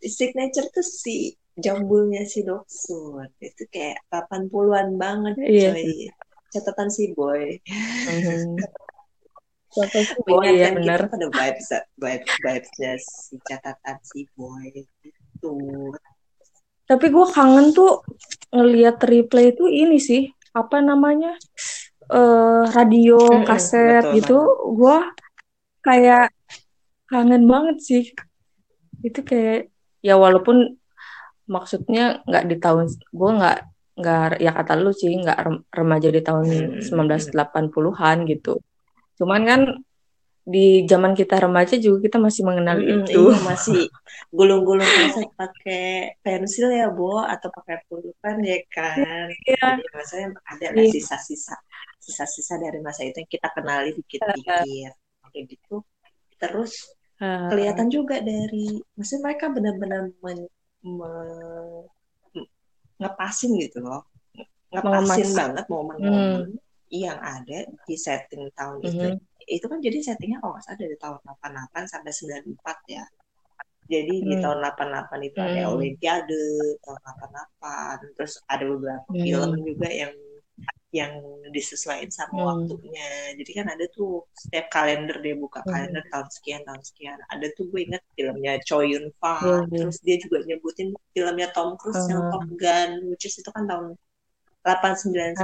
signature 0.00 0.66
tuh 0.70 0.82
si 0.82 1.30
jambulnya 1.54 2.22
si 2.22 2.42
Doksun 2.42 3.26
itu 3.38 3.64
kayak 3.68 4.02
80-an 4.10 4.94
banget 4.94 5.34
Iya. 5.38 5.70
coy 5.72 5.90
catatan 6.48 6.88
si 6.88 7.10
boy 7.12 7.58
Mhm. 8.06 8.58
Siapa 9.66 9.98
sih? 10.00 10.16
Oh 10.32 10.40
iya 10.40 10.72
mengingatkan 10.72 10.74
benar. 10.80 11.00
pada 11.12 11.26
vibes 11.28 11.68
vibes 12.00 12.32
vibesnya 12.40 12.92
si 12.96 13.34
catatan 13.42 13.98
si 14.00 14.24
boy 14.32 14.72
itu 15.50 15.98
Tapi 16.86 17.06
gue 17.10 17.26
kangen 17.34 17.74
tuh 17.74 17.98
ngeliat 18.54 19.02
replay 19.02 19.50
itu 19.50 19.66
ini 19.66 19.98
sih 19.98 20.30
apa 20.54 20.78
namanya 20.78 21.34
eh 22.06 22.62
radio 22.70 23.18
Mm-mm, 23.18 23.42
kaset 23.42 24.06
betul 24.06 24.12
gitu. 24.22 24.38
Gue 24.78 24.96
kayak 25.82 26.30
kangen 27.10 27.44
banget 27.50 27.76
sih. 27.82 28.04
Itu 29.02 29.26
kayak 29.26 29.66
ya 30.06 30.14
walaupun 30.14 30.78
maksudnya 31.50 32.22
nggak 32.26 32.44
di 32.50 32.56
tahun 32.62 32.86
gue 32.90 33.30
nggak 33.38 33.58
nggak 33.96 34.38
ya 34.44 34.50
kata 34.54 34.72
lu 34.78 34.92
sih 34.94 35.10
nggak 35.10 35.38
rem- 35.42 35.64
remaja 35.74 36.08
di 36.14 36.20
tahun 36.22 36.46
Hmm. 36.46 36.78
1980-an 36.86 38.16
gitu. 38.30 38.62
Cuman 39.18 39.42
kan 39.42 39.60
di 40.46 40.86
zaman 40.86 41.12
kita 41.18 41.42
remaja 41.42 41.74
juga 41.74 42.06
kita 42.06 42.18
masih 42.22 42.42
mengenal 42.46 42.78
Mm-mm, 42.78 43.02
itu. 43.02 43.22
iya. 43.34 43.38
Masih 43.50 43.82
gulung-gulung 44.30 44.86
kaset 44.86 45.26
pakai 45.34 46.14
pensil 46.22 46.70
ya 46.70 46.86
bo 46.86 47.18
atau 47.18 47.50
pakai 47.50 47.82
pulpen 47.90 48.36
ya 48.46 48.58
kan? 48.70 49.26
Iya. 49.42 49.58
jadi 49.74 49.82
maksudnya 49.90 50.26
ada 50.46 50.66
lah 50.70 50.84
Iya. 50.86 50.92
sisa-sisa 50.94 51.56
sisa-sisa 51.98 52.54
dari 52.62 52.78
masa 52.78 53.02
itu 53.02 53.18
yang 53.18 53.30
kita 53.30 53.48
kenali 53.50 53.90
dikit-dikit. 53.98 54.94
Kayak 55.34 55.44
gitu 55.50 55.82
terus 56.38 56.72
Eh, 57.16 57.48
kelihatan 57.48 57.88
juga 57.88 58.20
dari 58.20 58.76
maksudnya 58.94 59.22
mereka 59.32 59.48
benar-benar 59.48 60.12
men- 60.20 60.52
me- 60.84 61.88
ngepasin 63.02 63.56
gitu 63.58 63.80
loh. 63.82 64.04
Ngepasin 64.70 65.32
banget 65.32 65.64
momen-momen 65.66 66.54
yang 66.90 67.18
ada 67.18 67.66
di 67.86 67.96
setting 67.98 68.46
tahun 68.54 68.78
itu 68.82 69.06
Mhm. 69.14 69.18
itu 69.46 69.66
kan 69.66 69.78
jadi 69.78 69.98
settingnya 70.02 70.38
kalau 70.42 70.54
nggak 70.54 70.64
salah 70.66 70.78
dari 70.78 70.96
tahun 70.98 71.18
88 71.22 71.84
sampai 71.86 72.12
94 72.14 72.78
ya 72.86 73.04
jadi 73.86 74.14
di 74.18 74.34
Hmm. 74.34 74.42
tahun 74.42 74.58
88 74.62 75.22
itu 75.22 75.38
ada 75.38 75.62
Hmm. 75.66 75.74
Olimpiade 75.78 76.42
tahun 76.82 76.98
88 77.06 77.98
terus 78.18 78.34
ada 78.46 78.64
beberapa 78.66 79.06
Hmm. 79.10 79.22
film 79.22 79.50
juga 79.62 79.88
yang 79.90 80.14
yang 80.94 81.12
disesuaikan 81.52 82.08
sama 82.08 82.32
Hmm. 82.32 82.46
waktunya 82.64 83.08
jadi 83.36 83.50
kan 83.62 83.66
ada 83.74 83.84
tuh 83.92 84.24
setiap 84.32 84.66
kalender 84.72 85.18
dia 85.20 85.34
buka 85.36 85.60
Hmm. 85.62 85.68
kalender 85.70 86.02
tahun 86.08 86.28
sekian 86.32 86.62
tahun 86.64 86.82
sekian 86.82 87.18
ada 87.28 87.46
tuh 87.52 87.68
gue 87.68 87.80
inget 87.84 88.02
filmnya 88.16 88.52
Choi 88.64 88.94
Yun 88.96 89.12
Fat 89.20 89.44
Iya, 89.44 89.58
iya. 89.68 89.78
terus 89.82 89.98
dia 90.00 90.16
juga 90.18 90.42
nyebutin 90.46 90.94
filmnya 91.12 91.50
Tom 91.52 91.76
Cruise 91.76 92.00
yang 92.08 92.22
Hmm. 92.26 92.32
Top 92.32 92.46
Gun 92.56 92.90
which 93.12 93.26
is 93.28 93.36
itu 93.36 93.50
kan 93.52 93.66
tahun 93.68 93.98
89 94.66 95.38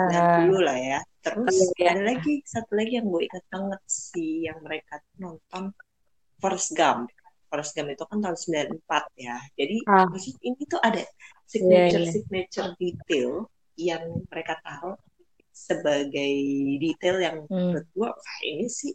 90 0.50 0.66
lah 0.66 0.74
ya 0.74 1.00
terus 1.22 1.54
iya. 1.78 1.94
ada 1.94 2.02
lagi 2.02 2.42
satu 2.42 2.74
lagi 2.74 2.98
yang 2.98 3.06
gue 3.06 3.22
inget 3.22 3.44
banget 3.46 3.82
sih 3.86 4.50
yang 4.50 4.58
mereka 4.58 4.98
nonton 5.16 5.70
Forrest 6.42 6.74
Gump 6.74 7.06
Forrest 7.46 7.78
Gump 7.78 7.94
itu 7.94 8.02
kan 8.02 8.18
tahun 8.18 8.34
94 8.82 8.82
ya 9.22 9.38
jadi 9.54 9.76
maksud 9.86 10.34
ini 10.42 10.62
tuh 10.66 10.82
ada 10.82 10.98
signature 11.46 12.02
Iya, 12.02 12.10
iya. 12.10 12.12
signature 12.12 12.70
detail 12.76 13.46
yang 13.78 14.02
mereka 14.26 14.58
taruh 14.60 14.98
sebagai 15.52 16.32
detail 16.82 17.16
yang 17.22 17.36
Hmm. 17.46 17.76
menurut 17.78 17.86
gue 17.94 18.08
wah 18.10 18.38
ini 18.42 18.66
sih 18.66 18.90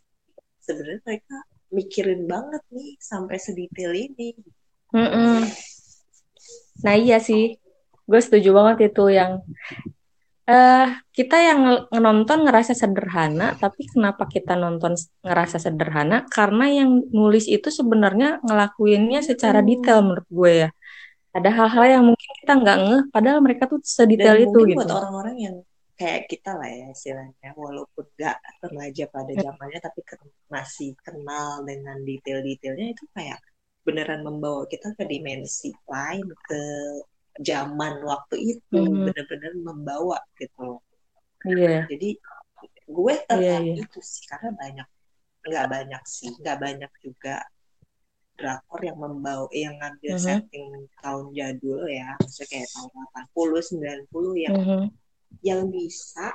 sebenarnya 0.60 1.00
mereka 1.08 1.38
mikirin 1.70 2.28
banget 2.28 2.64
nih 2.74 3.00
sampai 3.00 3.40
sedetail 3.40 3.96
ini 3.96 4.36
Mm-mm. 4.92 5.44
Nah 6.78 6.96
iya 6.96 7.18
sih, 7.18 7.58
gue 8.06 8.22
setuju 8.22 8.56
banget 8.56 8.94
itu 8.94 9.04
yang 9.12 9.44
eh 10.52 10.86
kita 11.18 11.36
yang 11.50 11.60
nonton 12.06 12.38
ngerasa 12.46 12.74
sederhana, 12.82 13.44
tapi 13.62 13.82
kenapa 13.94 14.24
kita 14.36 14.54
nonton 14.64 14.94
ngerasa 15.26 15.58
sederhana? 15.66 16.16
Karena 16.36 16.64
yang 16.78 16.90
nulis 17.20 17.46
itu 17.56 17.68
sebenarnya 17.80 18.28
ngelakuinnya 18.46 19.20
secara 19.30 19.60
Hmm. 19.60 19.68
detail 19.70 19.98
menurut 20.06 20.28
gue 20.38 20.52
ya. 20.64 20.68
Ada 21.38 21.50
hal-hal 21.58 21.86
yang 21.96 22.04
mungkin 22.10 22.32
kita 22.42 22.54
nggak 22.62 22.78
ngeh, 22.86 23.02
padahal 23.16 23.40
mereka 23.46 23.64
tuh 23.72 23.80
dan 24.20 24.36
sedetail 24.38 24.38
itu 24.48 24.60
gitu. 24.74 24.76
buat 24.76 24.90
orang-orang 24.98 25.36
yang 25.46 25.56
kayak 26.00 26.22
kita 26.32 26.52
lah 26.60 26.70
ya 26.80 26.86
istilahnya 26.96 27.50
walaupun 27.66 28.06
gak 28.22 28.38
remaja 28.64 29.04
pada 29.16 29.34
zamannya 29.44 29.80
tapi 29.88 30.00
ken- 30.10 30.36
masih 30.56 30.90
kenal 31.06 31.50
dengan 31.70 31.98
detail-detailnya 32.10 32.88
itu 32.94 33.04
kayak 33.18 33.40
beneran 33.86 34.22
membawa 34.28 34.62
kita 34.74 34.88
ke 34.98 35.04
dimensi 35.12 35.70
lain 35.94 36.28
ke 36.48 36.60
zaman 37.42 37.94
waktu 38.06 38.36
itu 38.58 38.82
Mhm. 38.82 39.06
bener-bener 39.06 39.54
membawa 39.62 40.18
gitu 40.38 40.82
Iya, 41.46 41.86
jadi 41.86 42.18
gue 42.90 43.14
tertarik 43.30 43.78
iya. 43.78 43.84
itu 43.86 44.00
sih 44.02 44.26
karena 44.26 44.52
banyak 44.58 44.88
nggak 45.48 45.66
banyak 45.70 46.04
sih 46.04 46.34
nggak 46.42 46.58
banyak 46.60 46.92
juga 47.00 47.46
drakor 48.38 48.82
yang 48.86 48.98
membawa 49.00 49.50
yang 49.54 49.78
ngambil 49.82 50.14
Mhm. 50.14 50.22
setting 50.22 50.70
tahun 51.02 51.26
jadul 51.34 51.86
ya 51.90 52.18
maksudnya 52.22 52.48
kayak 52.52 52.70
tahun 52.74 52.90
80 52.94 53.62
90 53.62 54.34
yang 54.38 54.56
Mhm. 54.58 54.84
yang 55.46 55.62
bisa 55.70 56.34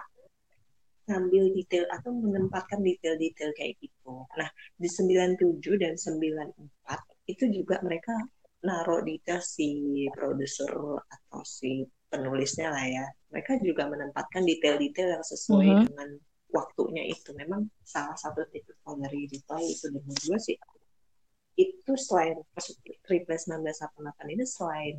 ngambil 1.10 1.50
detail 1.58 1.84
atau 1.90 2.14
menempatkan 2.14 2.78
detail-detail 2.78 3.50
kayak 3.58 3.74
gitu. 3.82 4.22
Nah, 4.38 4.48
di 4.78 4.86
97 4.86 5.74
dan 5.74 5.98
94 5.98 7.02
itu 7.26 7.44
juga 7.50 7.82
mereka 7.82 8.14
naruh 8.62 9.02
detail 9.02 9.42
si 9.42 9.68
produser 10.14 10.70
atau 11.06 11.42
si 11.42 11.82
penulisnya 12.06 12.70
lah 12.70 12.86
ya. 12.86 13.06
mereka 13.32 13.56
juga 13.64 13.88
menempatkan 13.88 14.44
detail-detail 14.44 15.16
yang 15.18 15.24
sesuai 15.24 15.68
Mhm. 15.72 15.82
dengan 15.88 16.08
waktunya 16.52 17.08
itu 17.08 17.32
memang 17.32 17.64
salah 17.80 18.12
satu 18.12 18.44
tipikal 18.52 18.92
dari 19.00 19.24
reply 19.24 19.64
itu 19.64 19.88
dan 19.88 20.04
gue 20.04 20.38
sih 20.38 20.56
itu 21.56 21.92
selain 21.96 22.36
reply 23.08 23.36
1988 23.40 24.28
ini 24.36 24.44
selain 24.44 24.96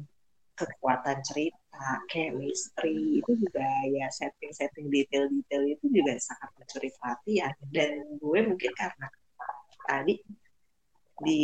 kekuatan 0.53 1.17
cerita, 1.25 1.97
chemistry 2.13 3.21
itu 3.21 3.31
juga 3.33 3.65
ya 3.89 4.05
setting-setting 4.13 4.85
detail-detail 4.85 5.63
itu 5.65 5.85
juga 5.89 6.13
sangat 6.21 6.49
mencuri 6.57 6.89
perhatian 6.97 7.53
dan 7.73 8.05
gue 8.21 8.39
mungkin 8.45 8.71
karena 8.77 9.07
tadi 9.89 10.21
di 11.21 11.41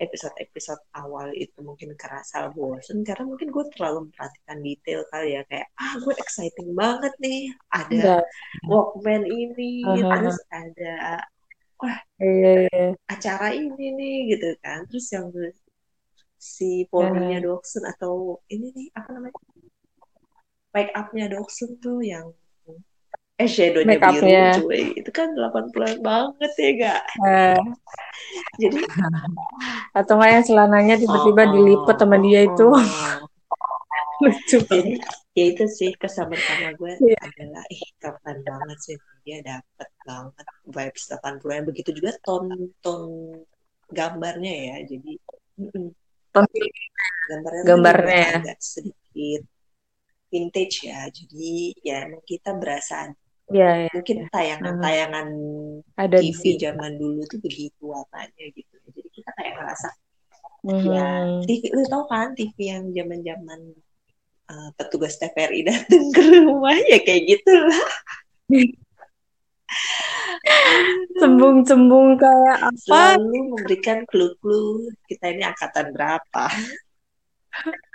episode-episode 0.00 0.80
awal 0.96 1.28
itu 1.36 1.60
mungkin 1.60 1.92
kerasa 1.92 2.48
bosen 2.48 3.04
karena 3.04 3.28
mungkin 3.28 3.52
gue 3.52 3.64
terlalu 3.76 4.08
memperhatikan 4.08 4.58
detail 4.64 5.04
kali 5.12 5.36
ya 5.36 5.42
kayak 5.44 5.68
ah 5.76 5.92
gue 6.00 6.14
exciting 6.16 6.72
banget 6.72 7.12
nih 7.20 7.52
ada 7.68 7.92
Enggak. 7.92 8.24
Walkman 8.64 9.28
ini 9.28 9.84
Aha. 9.84 10.08
terus 10.24 10.40
ada 10.48 11.20
Iya, 12.16 12.70
iya. 12.72 12.88
acara 13.12 13.52
ini 13.52 13.92
nih 13.92 14.16
gitu 14.32 14.56
kan 14.64 14.88
terus 14.88 15.04
yang 15.12 15.28
si 16.40 16.88
poninya 16.88 17.40
Doksun 17.44 17.84
atau 17.84 18.40
ini 18.48 18.72
nih 18.72 18.88
apa 18.96 19.08
namanya 19.12 19.36
make 20.72 20.92
upnya 20.96 21.28
Doksun 21.28 21.76
tuh 21.80 22.00
yang 22.00 22.32
eh 23.34 23.50
shadownya 23.50 23.98
biru 23.98 24.22
up-nya. 24.22 24.46
cuy. 24.62 24.82
Itu 24.94 25.10
kan 25.10 25.34
80-an 25.34 25.98
banget 26.00 26.52
ya 26.54 26.70
gak 26.78 27.02
Eh, 27.20 27.58
jadi 28.62 28.78
atau 29.98 30.12
nggak 30.14 30.30
yang 30.30 30.44
celananya 30.46 30.94
tiba-tiba 30.96 31.42
Oh, 31.42 31.50
dilipet 31.50 31.96
sama 31.98 32.16
dia 32.18 32.40
itu? 32.46 32.66
Oh. 32.70 32.78
lucu 34.22 34.62
jadi 34.70 34.94
ya 35.34 35.44
itu 35.50 35.64
sih 35.66 35.90
kesan 35.98 36.30
pertama 36.30 36.70
gue 36.78 36.94
Iya. 37.02 37.18
adalah 37.18 37.66
ih 37.66 37.82
keren 37.98 38.38
banget 38.46 38.78
sih 38.78 38.96
dia 39.26 39.42
dapet 39.42 39.90
banget 40.06 40.46
vibes 40.64 41.04
80-an 41.10 41.66
begitu 41.66 41.90
juga 41.90 42.14
ton 42.22 42.46
ton 42.78 43.02
gambarnya 43.90 44.54
ya 44.54 44.76
jadi 44.86 45.12
Ton- 46.30 46.46
gambarnya 47.26 47.62
Gambarnya. 47.66 48.26
ya. 48.46 48.54
sedikit 48.58 49.42
vintage 50.30 50.76
ya. 50.82 51.06
Jadi 51.06 51.74
ya 51.78 52.06
emang 52.06 52.22
kita 52.22 52.54
berasa 52.54 53.10
ya, 53.52 53.88
ya. 53.88 53.90
mungkin 53.92 54.18
tayangan-tayangan 54.32 55.26
ada 56.00 56.16
di 56.20 56.32
TV 56.32 56.36
sini 56.38 56.60
zaman 56.60 56.92
dulu 56.96 57.20
tuh 57.28 57.38
begitu 57.42 57.82
warnanya 57.92 58.44
gitu 58.56 58.74
jadi 58.92 59.08
kita 59.12 59.30
kayak 59.36 59.52
ngerasa 59.60 59.88
Mhm. 60.64 60.88
ya 60.96 61.08
TV 61.44 61.62
lu 61.76 61.84
tau 61.92 62.08
kan 62.08 62.32
TV 62.32 62.56
yang 62.72 62.88
zaman-zaman 62.88 63.60
uh, 64.48 64.72
petugas 64.80 65.20
TVRI 65.20 65.60
datang 65.68 66.08
ke 66.08 66.24
rumah 66.40 66.72
ya 66.88 67.04
kayak 67.04 67.36
gitu 67.36 67.52
lah 67.52 67.84
cembung-cembung 71.20 72.16
kayak 72.22 72.72
apa? 72.72 72.80
Selalu 72.80 73.38
memberikan 73.52 74.08
clue-clue 74.08 74.88
kita 75.04 75.36
ini 75.36 75.44
angkatan 75.44 75.92
berapa? 75.92 76.44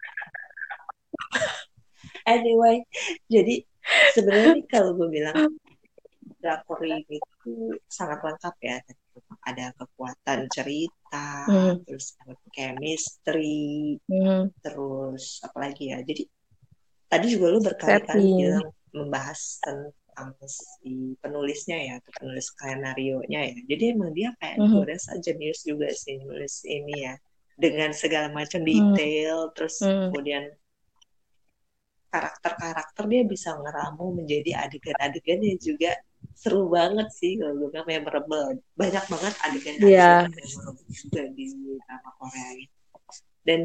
Anyway 2.29 2.85
jadi 3.25 3.65
sebenarnya 4.15 4.63
kalau 4.69 4.95
gue 4.97 5.09
bilang 5.09 5.37
drakor 6.39 6.79
ini 6.85 7.19
tuh 7.43 7.75
sangat 7.91 8.19
lengkap 8.23 8.55
ya 8.63 8.75
ada 9.43 9.65
kekuatan 9.75 10.47
cerita 10.47 11.27
Hmm. 11.47 11.81
terus 11.83 12.15
ada 12.23 12.35
chemistry 12.53 13.97
Mhm. 14.07 14.53
terus 14.63 15.43
apa 15.43 15.57
lagi 15.67 15.91
ya 15.91 15.99
jadi 16.05 16.23
tadi 17.09 17.25
juga 17.33 17.45
lu 17.51 17.59
berkali-kali 17.59 18.23
bilang 18.37 18.67
membahas 18.93 19.59
tentang 19.63 20.35
si 20.45 21.15
penulisnya 21.19 21.77
ya 21.79 21.93
atau 21.99 22.11
penulis 22.19 22.45
skenario 22.53 23.19
nya 23.27 23.41
ya 23.49 23.55
jadi 23.65 23.97
emang 23.97 24.11
dia 24.13 24.29
kayak 24.39 24.57
Mhm. 24.63 24.71
gue 24.75 24.83
rasa 24.95 25.11
jenius 25.19 25.63
juga 25.65 25.87
sih 25.91 26.19
nulis 26.23 26.63
ini 26.67 27.07
ya 27.09 27.15
dengan 27.59 27.91
segala 27.91 28.31
macam 28.31 28.63
Hmm. 28.63 28.67
detail 28.95 29.51
terus 29.57 29.81
Hmm. 29.83 30.11
kemudian 30.13 30.47
karakter-karakter 32.09 33.03
dia 33.05 33.23
bisa 33.23 33.53
ngeramu 33.55 34.13
menjadi 34.13 34.65
adegan-adegan 34.65 35.39
yang 35.41 35.59
juga. 35.59 35.91
Seru 36.35 36.67
banget 36.67 37.07
sih 37.11 37.39
kalau 37.39 37.55
gue 37.55 37.67
bilang 37.71 37.87
memorable. 37.87 38.59
Banyak 38.75 39.05
banget 39.07 39.33
Iya. 39.79 40.27
yang 40.27 40.33
memorable 40.33 40.85
juga 40.89 41.23
di 41.31 41.45
drama 41.79 42.09
Korea 42.17 42.47
ini. 42.53 42.65
Dan 43.39 43.59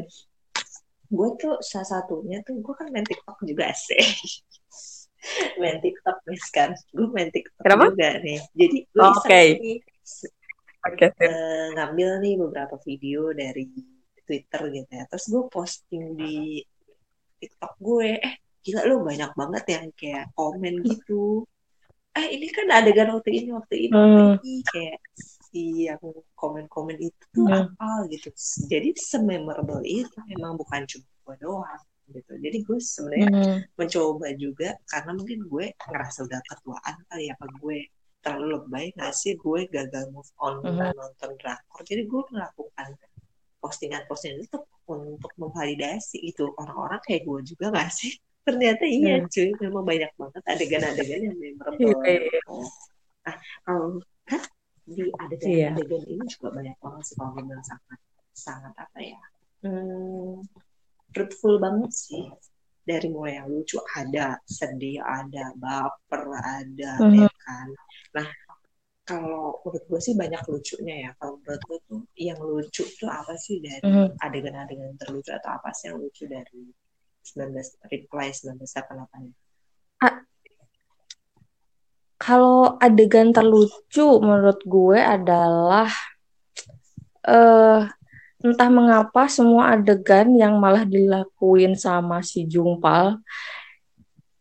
gue 1.05 1.29
tuh 1.37 1.55
salah 1.61 1.87
satunya 1.87 2.41
tuh 2.41 2.57
gue 2.59 2.73
kan 2.73 2.87
main 2.89 3.03
TikTok 3.03 3.37
juga 3.43 3.69
sih. 3.73 3.99
Main 5.57 5.81
TikTok 5.81 6.21
nih 6.29 6.37
kan 6.53 6.69
gue 6.93 7.07
main 7.09 7.33
TikTok 7.33 7.65
Kenapa? 7.65 7.89
juga 7.89 8.09
nih. 8.21 8.37
Jadi 8.53 8.77
gue 8.85 9.01
Oh, 9.01 9.09
nih 9.57 9.77
Oke, 10.85 11.05
sip. 11.09 11.17
eh, 11.17 11.67
ngambil 11.73 12.09
nih 12.21 12.33
beberapa 12.37 12.77
video 12.85 13.33
dari 13.33 13.65
Twitter 14.21 14.61
gitu 14.69 14.91
ya. 14.93 15.03
Terus 15.09 15.25
gue 15.25 15.43
posting 15.49 16.13
di 16.13 16.61
TikTok 17.41 17.73
gue 17.87 18.07
eh 18.27 18.35
gila 18.65 18.81
lo 18.89 18.95
banyak 19.09 19.31
banget 19.39 19.63
yang 19.75 19.85
kayak 19.99 20.25
komen 20.37 20.73
gitu 20.89 21.45
eh 22.17 22.27
ini 22.35 22.47
kan 22.55 22.67
adegan 22.77 23.09
waktu 23.15 23.29
ini 23.39 23.49
waktu 23.57 23.75
ini 23.85 23.95
waktu 24.03 24.21
Hmm. 24.23 24.35
ini 24.39 24.53
kayak 24.71 24.97
si 25.51 25.87
yang 25.87 26.01
komen-komen 26.41 26.97
itu 27.07 27.23
tuh 27.35 27.47
Hmm. 27.47 27.67
apa 27.67 27.89
gitu 28.13 28.29
jadi 28.71 28.89
sememorable 29.11 29.83
itu 29.85 30.17
memang 30.31 30.53
bukan 30.61 30.81
cuma 30.91 31.07
gue 31.25 31.35
doang 31.43 31.83
gitu 32.15 32.31
jadi 32.45 32.57
gue 32.67 32.77
sebenarnya 32.79 33.29
Mhm. 33.33 33.57
mencoba 33.79 34.27
juga 34.43 34.69
karena 34.91 35.11
mungkin 35.17 35.39
gue 35.51 35.65
ngerasa 35.89 36.19
udah 36.27 36.41
ketuaan 36.49 36.95
kali 37.09 37.23
ya 37.29 37.33
apa 37.37 37.47
gue 37.61 37.77
terlalu 38.23 38.47
lebay 38.57 38.85
nggak 38.97 39.13
sih 39.21 39.33
gue 39.43 39.59
gagal 39.75 40.05
move 40.13 40.31
on 40.41 40.55
Mhm. 40.63 40.93
nonton 40.97 41.31
drakor 41.41 41.81
jadi 41.89 42.01
gue 42.11 42.21
melakukan 42.33 42.89
postingan-postingan 43.65 44.45
itu 44.45 44.57
untuk 44.85 45.31
memvalidasi 45.41 46.21
itu 46.21 46.45
orang-orang 46.61 47.01
kayak 47.01 47.25
gue 47.25 47.39
juga 47.49 47.73
nggak 47.73 47.89
sih 47.89 48.13
ternyata 48.47 48.85
iya 48.85 49.17
Hmm. 49.17 49.25
cuy 49.33 49.49
memang 49.57 49.83
banyak 49.83 50.11
banget 50.21 50.43
adegan-adegan 50.45 51.19
yang 51.25 51.37
memorable 51.41 51.97
Iya, 52.05 52.13
iya. 52.13 52.29
gitu. 52.29 52.57
nah 53.25 53.35
kalau 53.65 53.87
kan 54.29 54.41
di 54.85 55.01
Iya. 55.01 55.09
adegan-adegan 55.25 56.03
ini 56.05 56.23
juga 56.29 56.47
banyak 56.53 56.75
banget 56.77 57.03
sih 57.09 57.15
kalau 57.17 57.31
gue 57.33 57.57
sangat 57.65 57.99
sangat 58.37 58.73
apa 58.77 58.99
ya 59.01 59.19
hmm, 59.65 60.45
fruitful 61.09 61.57
banget 61.57 61.89
sih 61.89 62.29
dari 62.85 63.09
mulai 63.09 63.41
yang 63.41 63.49
lucu 63.49 63.81
ada 63.97 64.37
sedih 64.45 65.01
ada 65.01 65.49
baper 65.57 66.21
ada 66.37 66.91
Mhm. 67.01 67.25
ya 67.25 67.29
kan 67.41 67.67
nah 68.13 68.27
kalau 69.05 69.61
menurut 69.61 69.85
gue 69.85 70.01
sih 70.01 70.17
banyak 70.17 70.41
lucunya 70.49 70.95
ya 71.05 71.11
kalau 71.21 71.37
menurut 71.39 71.61
gue 71.61 71.77
tuh 71.85 72.01
yang 72.17 72.41
lucu 72.41 72.83
tuh 72.97 73.05
apa 73.05 73.37
sih 73.37 73.61
dari 73.61 73.85
Mhm. 73.85 74.17
adegan-adegan 74.17 74.97
terlucu 74.97 75.29
atau 75.29 75.61
apa 75.61 75.69
sih 75.71 75.93
yang 75.93 76.01
lucu 76.01 76.25
dari 76.25 76.73
19 77.21 77.77
reply 77.85 78.33
1988 78.33 79.33
Kalau 82.15 82.79
adegan 82.79 83.35
terlucu 83.35 84.07
menurut 84.23 84.63
gue 84.65 84.97
adalah 84.97 85.91
eh 87.27 87.81
entah 88.39 88.69
mengapa 88.71 89.27
semua 89.27 89.75
adegan 89.75 90.31
yang 90.33 90.55
malah 90.57 90.87
dilakuin 90.87 91.75
sama 91.75 92.21
si 92.23 92.47
Jungpal 92.47 93.19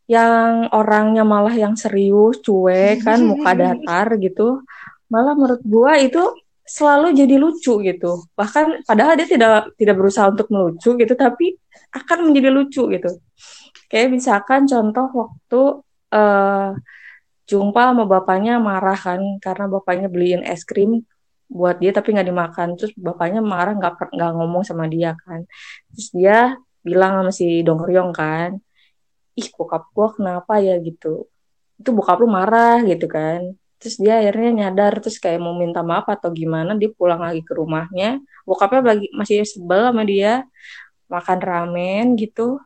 yang 0.04 0.68
orangnya 0.72 1.24
malah 1.24 1.54
yang 1.54 1.74
serius, 1.74 2.40
cuek 2.44 3.04
kan, 3.04 3.24
muka 3.24 3.50
datar 3.60 4.06
gitu. 4.20 4.62
Malah 5.08 5.34
menurut 5.36 5.62
gue 5.64 5.92
itu 6.06 6.22
selalu 6.64 7.12
jadi 7.12 7.36
lucu 7.36 7.80
gitu. 7.84 8.24
Bahkan 8.36 8.88
padahal 8.88 9.16
dia 9.20 9.28
tidak 9.28 9.72
tidak 9.76 9.96
berusaha 10.00 10.28
untuk 10.32 10.48
melucu 10.52 10.96
gitu, 10.96 11.14
tapi 11.16 11.56
akan 11.92 12.18
menjadi 12.32 12.48
lucu 12.52 12.88
gitu. 12.92 13.10
Kayak 13.88 14.08
misalkan 14.16 14.64
contoh 14.68 15.06
waktu 15.12 15.60
eh 16.14 16.70
Jungpal 17.44 17.92
sama 17.92 18.04
bapaknya 18.08 18.56
marah 18.56 18.96
kan 18.96 19.20
karena 19.36 19.68
bapaknya 19.68 20.08
beliin 20.08 20.40
es 20.40 20.64
krim 20.64 21.04
buat 21.44 21.76
dia 21.76 21.92
tapi 21.92 22.16
nggak 22.16 22.28
dimakan 22.32 22.68
terus 22.80 22.96
bapaknya 22.96 23.44
marah 23.44 23.76
nggak 23.76 24.16
nggak 24.16 24.30
ngomong 24.32 24.64
sama 24.64 24.88
dia 24.88 25.12
kan 25.12 25.44
terus 25.92 26.08
dia 26.16 26.56
bilang 26.80 27.20
sama 27.20 27.32
si 27.36 27.60
Dongryong 27.60 28.16
kan 28.16 28.56
ih 29.34 29.48
bokap 29.54 29.90
gua 29.94 30.14
kenapa 30.14 30.62
ya 30.62 30.78
gitu. 30.78 31.26
Itu 31.78 31.90
bokap 31.90 32.22
lu 32.22 32.28
marah 32.30 32.82
gitu 32.86 33.10
kan. 33.10 33.58
Terus 33.82 34.00
dia 34.00 34.22
akhirnya 34.22 34.64
nyadar 34.64 35.02
terus 35.02 35.20
kayak 35.20 35.42
mau 35.42 35.52
minta 35.52 35.84
maaf 35.84 36.08
atau 36.08 36.30
gimana 36.32 36.72
dia 36.78 36.88
pulang 36.94 37.20
lagi 37.20 37.42
ke 37.44 37.52
rumahnya. 37.52 38.22
Bokapnya 38.46 38.80
lagi 38.94 39.06
masih 39.12 39.44
sebel 39.44 39.90
sama 39.90 40.02
dia 40.06 40.46
makan 41.10 41.38
ramen 41.42 42.06
gitu. 42.16 42.62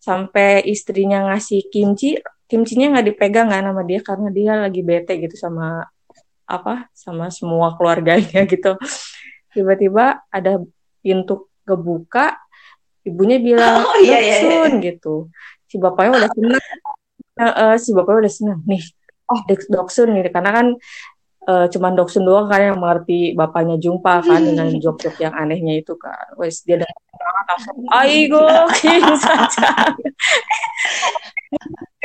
Sampai 0.00 0.62
istrinya 0.70 1.28
ngasih 1.28 1.66
kimchi 1.68 2.22
kimchinya 2.46 2.94
nggak 2.94 3.06
dipegang 3.10 3.50
kan 3.50 3.66
sama 3.66 3.82
dia 3.82 4.00
karena 4.00 4.28
dia 4.30 4.52
lagi 4.54 4.80
bete 4.86 5.18
gitu 5.18 5.34
sama 5.34 5.82
apa 6.46 6.86
sama 6.94 7.26
semua 7.34 7.74
keluarganya 7.74 8.46
gitu. 8.52 8.78
Tiba-tiba 9.50 10.22
ada 10.30 10.62
pintu 11.02 11.50
kebuka 11.66 12.38
ibunya 13.02 13.42
bilang 13.42 13.82
Oh, 13.90 13.98
iya, 13.98 14.18
iya, 14.22 14.36
iya. 14.40 14.78
Gitu 14.78 15.26
si 15.66 15.76
bapaknya 15.78 16.12
udah 16.22 16.30
seneng. 16.32 16.64
Uh, 17.36 17.46
uh, 17.46 17.72
si 17.76 17.90
bapaknya 17.92 18.18
udah 18.26 18.34
seneng. 18.34 18.58
Nih 18.64 18.82
oh. 19.30 19.40
Doksun 19.46 20.08
nih 20.14 20.30
karena 20.30 20.50
kan 20.54 20.66
uh, 21.46 21.66
cuman 21.70 21.92
Doksun 21.98 22.22
doang 22.26 22.46
kan 22.50 22.60
yang 22.62 22.78
mengerti 22.78 23.34
bapaknya 23.34 23.76
Jumpa 23.78 24.22
kan 24.22 24.40
dengan 24.42 24.70
jok-jok 24.78 25.16
yang 25.22 25.34
anehnya 25.34 25.78
itu 25.78 25.94
kan. 25.98 26.34
Wes 26.38 26.62
dia 26.62 26.82
langsung 27.50 27.76
aigo 27.94 28.46
saja. 29.24 29.70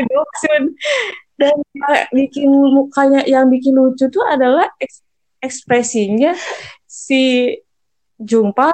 Doksun. 0.01 0.63
Dan 1.41 1.57
bikin 2.13 2.53
mukanya 2.53 3.25
yang 3.25 3.49
bikin 3.49 3.73
lucu 3.73 4.05
tuh 4.13 4.21
adalah 4.21 4.69
eks 4.77 5.01
ekspresinya 5.41 6.37
si 6.85 7.49
Jumpa 8.21 8.69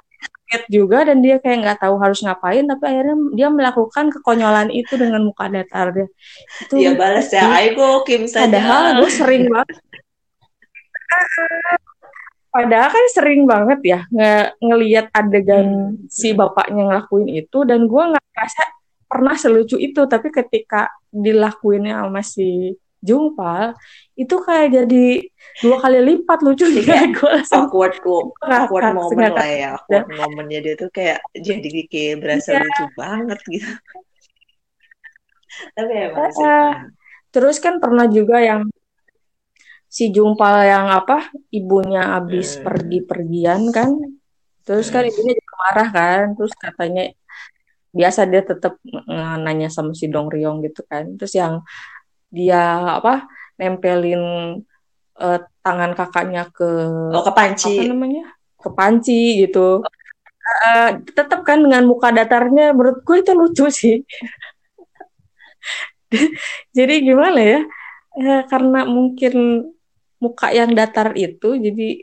kaget 0.47 0.63
juga 0.71 1.03
dan 1.03 1.19
dia 1.19 1.43
kayak 1.43 1.59
nggak 1.59 1.79
tahu 1.83 1.99
harus 1.99 2.23
ngapain 2.23 2.63
tapi 2.63 2.83
akhirnya 2.87 3.15
dia 3.35 3.47
melakukan 3.51 4.07
kekonyolan 4.15 4.71
itu 4.71 4.95
dengan 4.95 5.27
muka 5.27 5.51
datar 5.51 5.91
dia. 5.91 6.07
Itu 6.63 6.79
dia 6.79 6.95
balas 6.95 7.27
ya 7.27 7.51
ayo 7.59 8.07
Kim 8.07 8.23
saja 8.31 8.47
padahal 8.47 9.03
gue 9.03 9.11
sering 9.19 9.43
banget. 9.51 9.77
Padahal 12.47 12.89
kan 12.89 13.05
sering 13.11 13.43
banget 13.43 13.79
ya 13.83 13.99
nge 14.07 14.55
ngelihat 14.63 15.05
adegan 15.11 15.67
hmm. 15.67 16.07
si 16.07 16.31
bapaknya 16.31 16.87
ngelakuin 16.87 17.27
itu 17.27 17.67
dan 17.67 17.83
gue 17.83 18.03
nggak 18.15 18.25
ngerasa 18.31 18.63
pernah 19.07 19.35
selucu 19.35 19.75
itu 19.75 20.07
tapi 20.07 20.31
ketika 20.31 20.87
dilakuinnya 21.11 22.07
sama 22.07 22.23
si 22.23 22.71
Jumpal 23.01 23.77
itu 24.17 24.35
kayak 24.41 24.67
jadi 24.73 25.05
dua 25.61 25.77
kali 25.81 25.99
lipat 26.01 26.39
lucu 26.41 26.65
ya 26.81 27.05
gue 27.09 27.29
langsung 27.29 27.69
awkward 27.69 27.97
tuh 28.01 28.33
awkward 28.41 28.93
moment 28.93 29.33
lah 29.33 29.49
ya 29.49 29.69
awkward 29.77 30.09
momennya 30.13 30.59
dia 30.65 30.73
tuh 30.77 30.89
kayak 30.89 31.21
jadi 31.33 31.69
kayak 31.89 32.15
berasa 32.21 32.57
yeah. 32.57 32.61
lucu 32.65 32.85
banget 32.97 33.39
gitu. 33.49 33.69
Tapi 35.73 35.93
emang 36.09 36.29
uh, 36.29 36.41
uh, 36.41 36.71
terus 37.33 37.57
kan 37.57 37.81
pernah 37.81 38.05
juga 38.05 38.41
yang 38.41 38.69
si 39.87 40.13
Jumpal 40.13 40.67
yang 40.67 40.91
apa 40.93 41.31
ibunya 41.49 42.17
abis 42.17 42.57
hmm. 42.57 42.63
pergi-pergian 42.65 43.61
kan. 43.73 43.89
Terus 44.67 44.91
kan 44.93 45.05
hmm. 45.05 45.11
ibunya 45.13 45.33
juga 45.37 45.53
marah 45.57 45.89
kan 45.89 46.23
terus 46.37 46.53
katanya 46.57 47.13
biasa 47.95 48.29
dia 48.29 48.45
tetap 48.45 48.77
nanya 49.41 49.73
sama 49.73 49.97
si 49.97 50.05
Dong 50.11 50.29
Ryong 50.29 50.61
gitu 50.65 50.85
kan. 50.85 51.17
Terus 51.17 51.33
yang 51.33 51.65
dia 52.27 52.83
apa 52.83 53.27
nempelin 53.57 54.23
uh, 55.17 55.39
tangan 55.65 55.91
kakaknya 55.97 56.47
ke 56.53 56.69
oh 57.11 57.23
ke 57.25 57.33
panci. 57.33 57.73
apa 57.73 57.83
namanya? 57.91 58.25
Ke 58.57 58.69
panci 58.71 59.43
gitu. 59.45 59.81
Uh, 60.47 60.89
tetap 61.11 61.43
kan 61.43 61.59
dengan 61.59 61.83
muka 61.83 62.13
datarnya 62.13 62.71
menurut 62.71 63.03
gue 63.03 63.17
itu 63.19 63.31
lucu 63.35 63.65
sih. 63.67 63.97
Jadi 66.77 66.93
gimana 67.03 67.39
ya? 67.41 67.61
Uh, 68.17 68.41
karena 68.47 68.87
mungkin 68.87 69.67
muka 70.17 70.49
yang 70.49 70.73
datar 70.73 71.13
itu 71.13 71.61
jadi 71.61 72.01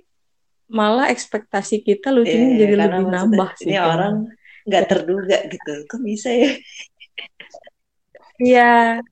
malah 0.71 1.11
ekspektasi 1.11 1.83
kita 1.83 2.15
lucunya 2.15 2.55
yeah, 2.55 2.59
jadi 2.63 2.75
lebih 2.87 3.05
nambah 3.11 3.51
sih 3.59 3.75
ini 3.75 3.75
kan. 3.75 3.91
orang 3.91 4.15
nggak 4.65 4.85
terduga 4.87 5.39
gitu. 5.51 5.73
Kok 5.91 6.01
bisa 6.07 6.31
ya? 6.31 6.53
Iya, 8.39 9.03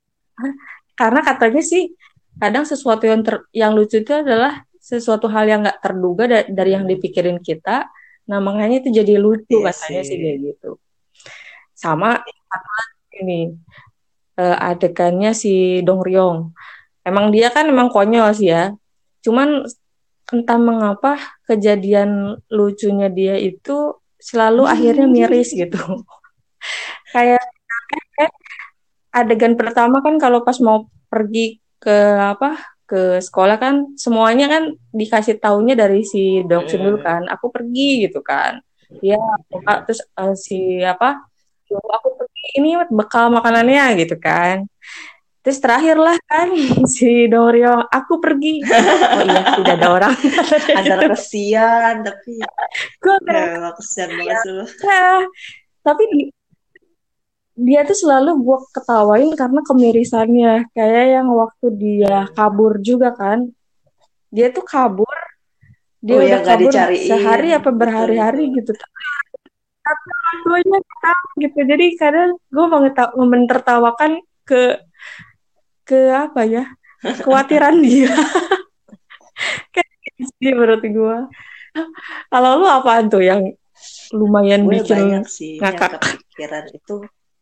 karena 0.96 1.20
katanya 1.24 1.62
sih 1.64 1.92
kadang 2.36 2.64
sesuatu 2.64 3.04
yang 3.04 3.20
ter, 3.20 3.44
yang 3.52 3.72
lucu 3.76 4.00
itu 4.00 4.12
adalah 4.12 4.64
sesuatu 4.82 5.30
hal 5.30 5.46
yang 5.46 5.60
nggak 5.62 5.78
terduga 5.78 6.24
da 6.26 6.38
dari 6.48 6.74
yang 6.74 6.88
dipikirin 6.88 7.38
kita. 7.38 7.86
Nah 8.26 8.38
makanya 8.42 8.82
itu 8.82 8.90
jadi 9.02 9.14
lucu 9.20 9.62
iya 9.62 9.70
katanya 9.70 10.02
sih 10.02 10.16
kayak 10.18 10.38
gitu. 10.42 10.70
Sama 11.76 12.22
ini 13.14 13.52
uh, 14.40 14.56
adegannya 14.58 15.32
si 15.36 15.84
Dong 15.86 16.02
Ryong. 16.02 16.50
Emang 17.02 17.34
dia 17.34 17.50
kan 17.50 17.68
emang 17.68 17.90
konyol 17.90 18.32
sih 18.34 18.50
ya. 18.50 18.74
Cuman 19.22 19.66
entah 20.32 20.58
mengapa 20.58 21.18
kejadian 21.46 22.40
lucunya 22.48 23.12
dia 23.12 23.36
itu 23.36 24.00
selalu 24.16 24.66
akhirnya 24.66 25.06
miris 25.06 25.52
gitu. 25.52 25.78
Kayak 27.12 27.42
adegan 29.12 29.54
pertama 29.60 30.00
kan 30.00 30.16
kalau 30.16 30.40
pas 30.42 30.56
mau 30.64 30.88
pergi 31.12 31.60
ke 31.76 31.96
apa 32.16 32.72
ke 32.88 33.20
sekolah 33.24 33.56
kan 33.56 33.74
semuanya 33.96 34.52
kan 34.52 34.76
dikasih 34.92 35.40
taunya 35.40 35.72
dari 35.72 36.04
si 36.04 36.44
Doksun 36.44 36.80
dulu 36.84 36.98
kan 37.00 37.24
aku 37.28 37.52
pergi 37.52 38.08
gitu 38.08 38.20
kan. 38.24 38.60
Ya 39.00 39.20
terus 39.88 40.04
uh, 40.20 40.36
si 40.36 40.80
apa 40.84 41.24
aku 41.72 42.08
pergi 42.20 42.44
ini 42.60 42.76
bekal 42.92 43.32
makanannya 43.32 43.96
gitu 44.00 44.20
kan. 44.20 44.68
Terus 45.42 45.58
terakhir 45.58 45.98
lah 45.98 46.16
kan 46.28 46.52
si 46.94 47.26
Dorio 47.32 47.80
aku 47.88 48.20
pergi. 48.20 48.60
Oh 48.60 49.22
iya 49.24 49.42
tidak 49.56 49.74
ada 49.80 49.88
orang. 49.88 50.14
Ada 50.78 50.94
kesian 51.16 51.94
tapi 52.04 52.32
gue 53.02 53.16
ya, 53.24 53.72
kesian 53.72 54.10
banget 54.20 54.68
ya, 54.84 55.24
tapi 55.82 56.04
dia 57.62 57.80
tuh 57.86 57.94
selalu 57.94 58.30
gue 58.42 58.58
ketawain 58.74 59.30
karena 59.38 59.60
kemirisannya. 59.62 60.52
Kayak 60.74 61.04
yang 61.20 61.28
waktu 61.30 61.66
dia 61.78 62.16
kabur 62.34 62.82
juga 62.82 63.14
kan. 63.14 63.48
Dia 64.34 64.50
tuh 64.50 64.66
kabur. 64.66 65.18
Dia 66.02 66.14
oh, 66.18 66.22
udah 66.22 66.40
ya, 66.42 66.46
kabur 66.46 66.72
sehari 66.98 67.48
apa 67.54 67.70
berhari-hari 67.70 68.50
gitu. 68.58 68.74
Tapi 69.82 70.10
gue 70.42 70.80
tahu 70.82 71.26
gitu. 71.38 71.58
Jadi 71.62 71.86
kadang 71.94 72.34
gue 72.36 72.66
menertawakan 73.22 74.18
ke 74.42 74.82
ke 75.86 76.10
apa 76.10 76.42
ya? 76.42 76.64
Kekhawatiran 77.00 77.78
dia. 77.86 78.10
Kayak 79.74 79.90
gitu 80.06 80.22
sih 80.38 80.50
menurut 80.54 80.82
gue 80.82 81.18
kalau 82.28 82.60
lu 82.60 82.66
apa 82.68 83.00
tuh 83.08 83.24
yang 83.24 83.40
lumayan 84.12 84.68
gue 84.68 84.78
bikin 84.80 84.94
banyak 84.94 85.24
sih 85.26 85.56
ngakak? 85.58 85.96
yang 85.96 86.02
kepikiran 86.04 86.64
itu 86.70 86.96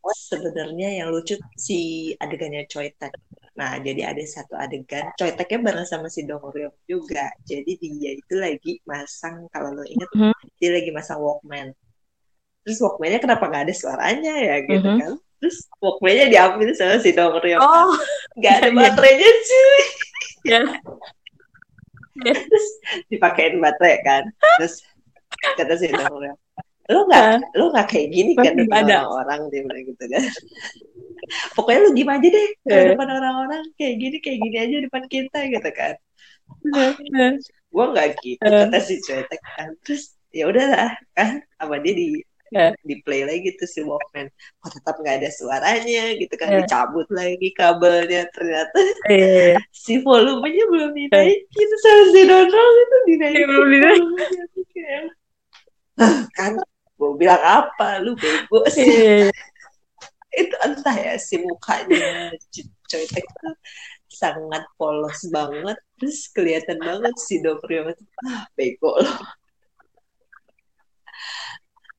sebenarnya 0.09 1.05
yang 1.05 1.09
lucu 1.13 1.37
si 1.61 2.11
adegannya 2.17 2.65
Tek. 2.67 3.13
Nah, 3.61 3.77
jadi 3.77 4.09
ada 4.09 4.23
satu 4.25 4.57
adegan 4.57 5.13
Teknya 5.19 5.59
bareng 5.61 5.85
sama 5.85 6.09
si 6.09 6.25
Dong 6.25 6.41
Ryong 6.41 6.73
juga. 6.89 7.29
Jadi 7.45 7.77
dia 7.77 8.17
itu 8.17 8.35
lagi 8.41 8.81
masang 8.89 9.45
kalau 9.53 9.77
lo 9.77 9.85
inget 9.85 10.09
mm 10.17 10.33
-hmm. 10.33 10.35
dia 10.57 10.71
lagi 10.73 10.91
masang 10.95 11.21
Walkman. 11.21 11.77
Terus 12.65 12.79
Walkman-nya 12.81 13.21
kenapa 13.21 13.45
nggak 13.53 13.65
ada 13.69 13.75
suaranya 13.77 14.35
ya 14.41 14.57
gitu 14.65 14.81
mm 14.81 14.89
-hmm. 14.89 15.01
kan? 15.05 15.13
Terus 15.45 15.57
Walkman-nya 15.77 16.27
diambil 16.33 16.69
sama 16.73 16.97
si 17.05 17.11
Dong 17.13 17.37
Ryong. 17.37 17.61
Oh, 17.61 17.93
nggak 18.41 18.55
ada 18.65 18.69
iya, 18.71 18.73
iya. 18.73 18.81
baterainya 18.81 19.31
cuy. 19.45 19.83
Ya. 20.41 20.61
Terus 22.21 22.67
dipakein 23.13 23.61
baterai 23.61 24.01
kan. 24.01 24.23
Terus 24.57 24.81
kata 25.61 25.75
si 25.77 25.93
Dong 25.93 26.17
Ryong, 26.17 26.39
lu 26.91 27.01
nggak 27.07 27.23
uh, 27.23 27.39
lu 27.55 27.65
nggak 27.71 27.87
kayak 27.87 28.09
gini 28.11 28.33
kan 28.35 28.53
depan 28.59 28.83
orang-orang 28.83 29.41
dia 29.55 29.61
bilang 29.63 29.85
gitu 29.87 30.05
kan. 30.11 30.23
Pokoknya 31.55 31.81
lu 31.87 31.91
gimana 31.95 32.19
aja 32.19 32.29
deh 32.35 32.49
uh, 32.67 32.85
depan 32.95 33.09
orang-orang 33.15 33.63
kayak 33.79 33.95
gini 34.03 34.17
kayak 34.19 34.39
gini 34.43 34.57
aja 34.59 34.77
depan 34.83 35.05
kita 35.07 35.39
gitu 35.47 35.71
kan. 35.71 35.95
Uh, 36.75 36.93
gue 37.71 37.85
nggak 37.95 38.09
gitu 38.27 38.43
uh, 38.43 38.67
kata 38.67 38.79
si 38.83 38.95
cuetek 39.07 39.41
kan. 39.55 39.69
Terus 39.87 40.19
ya 40.35 40.51
udahlah 40.51 40.91
kan 41.15 41.39
sama 41.55 41.79
dia 41.79 41.95
di 41.95 42.07
uh, 42.59 42.75
di 42.83 42.95
play 43.07 43.23
lagi 43.23 43.55
tuh 43.55 43.71
si 43.71 43.87
Walkman. 43.87 44.27
Kok 44.59 44.71
tetap 44.75 44.99
nggak 44.99 45.17
ada 45.23 45.31
suaranya 45.31 46.05
gitu 46.19 46.35
kan 46.35 46.51
uh, 46.51 46.67
dicabut 46.67 47.07
lagi 47.15 47.55
kabelnya. 47.55 48.27
Ternyata 48.35 48.81
uh, 49.07 49.55
si 49.87 50.03
volumenya 50.03 50.67
belum 50.67 50.91
dinaikin 50.91 51.69
sama 51.87 52.05
si 52.11 52.21
Donald 52.27 52.75
itu 52.83 52.97
dinaikin 53.15 53.47
belum 53.47 53.69
dinaikin 53.79 55.05
kan 56.35 56.53
gue 57.01 57.13
bilang 57.17 57.41
apa? 57.41 57.97
Lu 58.05 58.13
bego 58.13 58.69
sih. 58.69 58.85
Itu 60.41 60.55
entah 60.63 60.95
ya 60.95 61.15
si 61.17 61.41
mukanya 61.41 62.31
coy 62.87 63.05
tek 63.09 63.27
sangat 64.13 64.63
polos 64.77 65.25
banget. 65.33 65.81
Terus 65.97 66.29
kelihatan 66.31 66.79
banget 66.79 67.15
si 67.19 67.41
Doprio 67.41 67.89
itu 67.91 68.05
ah 68.29 68.47
bego 68.55 68.95
loh. 69.01 69.19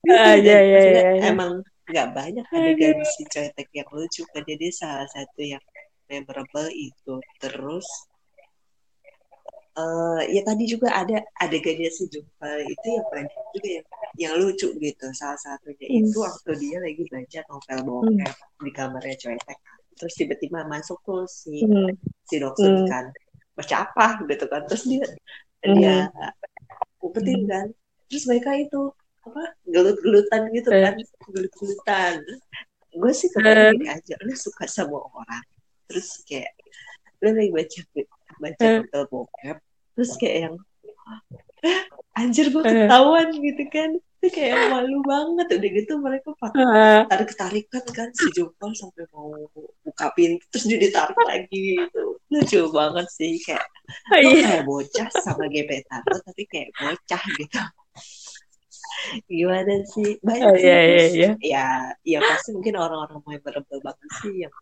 Ah, 0.10 0.34
ya, 0.34 0.58
ya, 0.64 0.82
ya, 0.82 1.30
emang 1.30 1.62
nggak 1.86 2.08
banyak 2.16 2.46
adegan 2.50 3.06
si 3.06 3.22
Coytek 3.30 3.70
yang 3.70 3.90
lucu 3.94 4.26
kan 4.34 4.42
jadi 4.48 4.74
salah 4.74 5.06
satu 5.12 5.42
yang 5.44 5.62
memorable 6.10 6.72
itu. 6.74 7.22
Terus 7.38 7.86
uh, 9.78 10.22
ya 10.28 10.42
tadi 10.44 10.64
juga 10.68 10.92
ada 10.92 11.24
adegannya 11.40 11.90
si 11.92 12.08
Jumpa 12.12 12.50
itu 12.68 12.88
yang 12.88 13.08
banyak 13.08 13.44
juga 13.56 13.70
yang 13.70 13.88
yang 14.20 14.34
lucu 14.40 14.68
gitu 14.76 15.06
salah 15.16 15.40
satunya 15.40 15.88
hmm. 15.88 16.00
itu 16.04 16.18
waktu 16.20 16.52
dia 16.60 16.78
lagi 16.84 17.04
baca 17.08 17.40
novel 17.48 17.80
bokep 17.88 18.32
hmm. 18.36 18.64
di 18.64 18.72
kamarnya 18.76 19.16
Coetek 19.20 19.60
terus 19.96 20.14
tiba-tiba 20.18 20.66
masuk 20.68 21.00
tuh 21.06 21.24
si 21.30 21.64
hmm. 21.64 21.96
si 22.28 22.36
dokter 22.42 22.72
hmm. 22.72 22.88
kan 22.90 23.06
baca 23.56 23.76
apa 23.88 24.06
gitu 24.28 24.46
kan 24.48 24.62
terus 24.68 24.84
dia 24.88 25.06
hmm. 25.64 25.76
dia 25.78 25.96
umpetin 27.00 27.48
kan 27.48 27.68
terus 28.12 28.24
mereka 28.28 28.52
itu 28.58 28.92
apa 29.22 29.44
gelut-gelutan 29.70 30.50
gitu 30.52 30.70
eh. 30.74 30.82
kan 30.82 30.96
gelut-gelutan 31.30 32.14
gue 32.92 33.12
sih 33.16 33.30
kebayang 33.32 33.78
gini 33.80 33.88
aja 33.88 34.16
lu 34.26 34.36
suka 34.36 34.68
sama 34.68 35.00
orang 35.00 35.46
terus 35.88 36.26
kayak 36.28 36.52
lu 37.22 37.32
lagi 37.32 37.52
baca 37.54 37.80
baca 38.42 38.66
novel 38.82 39.04
bokep 39.14 39.58
terus 39.94 40.12
kayak 40.18 40.38
yang 40.50 40.56
anjir 42.18 42.50
gue 42.50 42.64
ketahuan 42.66 43.30
gitu 43.32 43.64
kan. 43.70 43.92
Itu 44.22 44.28
kayak 44.38 44.70
malu 44.70 45.02
banget. 45.02 45.48
Udah 45.58 45.70
gitu 45.82 45.94
mereka 45.98 46.30
pakai 46.38 46.64
tarik 47.10 47.32
tarikan 47.34 47.86
kan 47.90 48.10
si 48.14 48.30
Jopal 48.34 48.74
sampai 48.78 49.06
mau 49.14 49.34
buka 49.82 50.14
pintu 50.14 50.46
terus 50.54 50.66
dia 50.70 50.78
ditarik 50.78 51.18
lagi 51.26 51.58
gitu. 51.78 52.22
Lucu 52.32 52.60
banget 52.70 53.08
sih 53.12 53.38
kayak 53.42 53.66
lo 54.24 54.30
kayak 54.32 54.64
bocah 54.64 55.10
sama 55.26 55.46
gebetan 55.50 56.02
lo 56.06 56.18
tapi 56.22 56.44
kayak 56.50 56.70
bocah 56.78 57.24
gitu. 57.38 57.62
Gimana 59.26 59.74
sih? 59.90 60.22
Banyak 60.22 60.46
Oh, 60.46 60.56
sih 60.56 60.70
iya, 60.70 60.80
iya, 60.86 61.06
iya. 61.10 61.30
ya 61.42 61.68
ya 62.06 62.20
pasti 62.22 62.54
mungkin 62.54 62.78
orang-orang 62.78 63.20
memorable 63.26 63.82
banget 63.82 64.10
sih 64.22 64.46
yang 64.46 64.54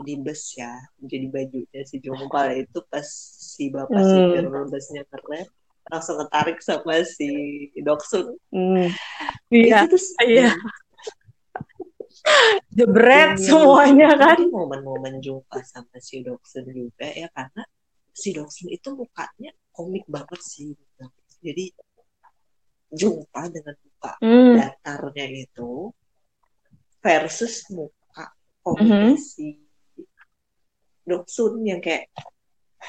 di 0.00 0.14
bus 0.16 0.54
ya 0.54 0.72
jadi 1.00 1.26
bajunya 1.28 1.80
si 1.84 1.96
Jompal 1.98 2.52
itu 2.56 2.78
pas 2.88 3.06
si 3.36 3.68
bapak 3.68 4.00
Hmm. 4.00 4.10
supir 4.10 4.44
busnya 4.48 5.02
keren 5.08 5.46
langsung 5.86 6.16
ketarik 6.22 6.58
sama 6.62 7.02
si 7.02 7.28
Doksun 7.80 8.36
Hmm. 8.50 8.88
Iya, 9.50 9.82
itu 9.82 9.94
terus 9.94 10.06
iya. 10.22 10.54
Jebret 12.70 13.34
yang 13.34 13.38
semuanya 13.38 14.08
kan. 14.18 14.38
momen-momen 14.50 15.18
jumpa 15.18 15.58
sama 15.64 15.96
si 15.98 16.22
Doksun 16.22 16.66
juga 16.70 17.06
ya 17.06 17.26
karena 17.30 17.62
si 18.10 18.30
Doksun 18.30 18.68
itu 18.70 18.88
mukanya 18.94 19.50
komik 19.70 20.04
banget 20.06 20.40
sih 20.42 20.74
jadi 21.40 21.72
jumpa 22.90 23.42
dengan 23.48 23.74
muka 23.80 24.12
Hmm. 24.18 24.54
datarnya 24.58 25.26
itu 25.30 25.94
versus 27.00 27.64
muka 27.70 28.34
komiknya 28.60 29.14
Mhm. 29.14 29.18
si 29.18 29.46
Doksun 31.10 31.66
yang 31.66 31.82
kayak 31.82 32.06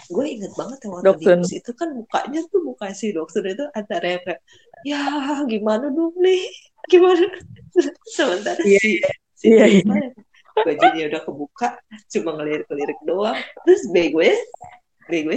gue 0.07 0.25
inget 0.25 0.53
banget 0.55 0.79
ya 0.85 0.87
waktu 0.87 1.03
di 1.03 1.09
Doksun. 1.11 1.37
bus 1.43 1.51
itu 1.51 1.71
kan 1.75 1.89
mukanya 1.91 2.39
tuh 2.47 2.61
muka 2.63 2.87
si 2.95 3.11
Doksun 3.11 3.43
itu 3.49 3.65
antara 3.75 4.05
yang 4.15 4.23
kayak 4.23 4.41
ya 4.87 5.01
gimana 5.49 5.89
dong 5.91 6.15
nih? 6.21 6.47
Gimana? 6.87 7.25
Sementara 8.15 8.61
Iya, 8.63 8.79
si 8.79 8.91
si 9.35 9.47
iya, 9.51 9.65
iya. 9.67 9.81
Jumpa 9.83 9.95
yang 9.97 10.15
bajunya 10.61 11.03
udah 11.09 11.21
kebuka 11.25 11.67
cuma 12.11 12.29
ngelirik-ngelirik 12.37 12.99
doang. 13.03 13.37
Terus 13.65 13.81
gue 13.89 14.03
gue 14.13 14.31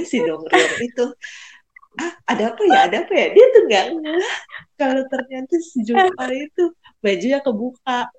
si 0.07 0.23
Dongryong 0.23 0.77
itu 0.85 1.07
ah 1.95 2.13
ada 2.27 2.55
apa 2.55 2.63
ya? 2.67 2.79
Ada 2.91 2.97
apa 3.07 3.13
ya? 3.15 3.27
Dia 3.35 3.47
tuh 3.51 3.63
nggak 3.71 3.85
kalau 4.75 5.03
ternyata 5.11 5.55
si 5.63 5.83
itu 5.83 6.65
bajunya 7.03 7.39
kebuka 7.43 8.11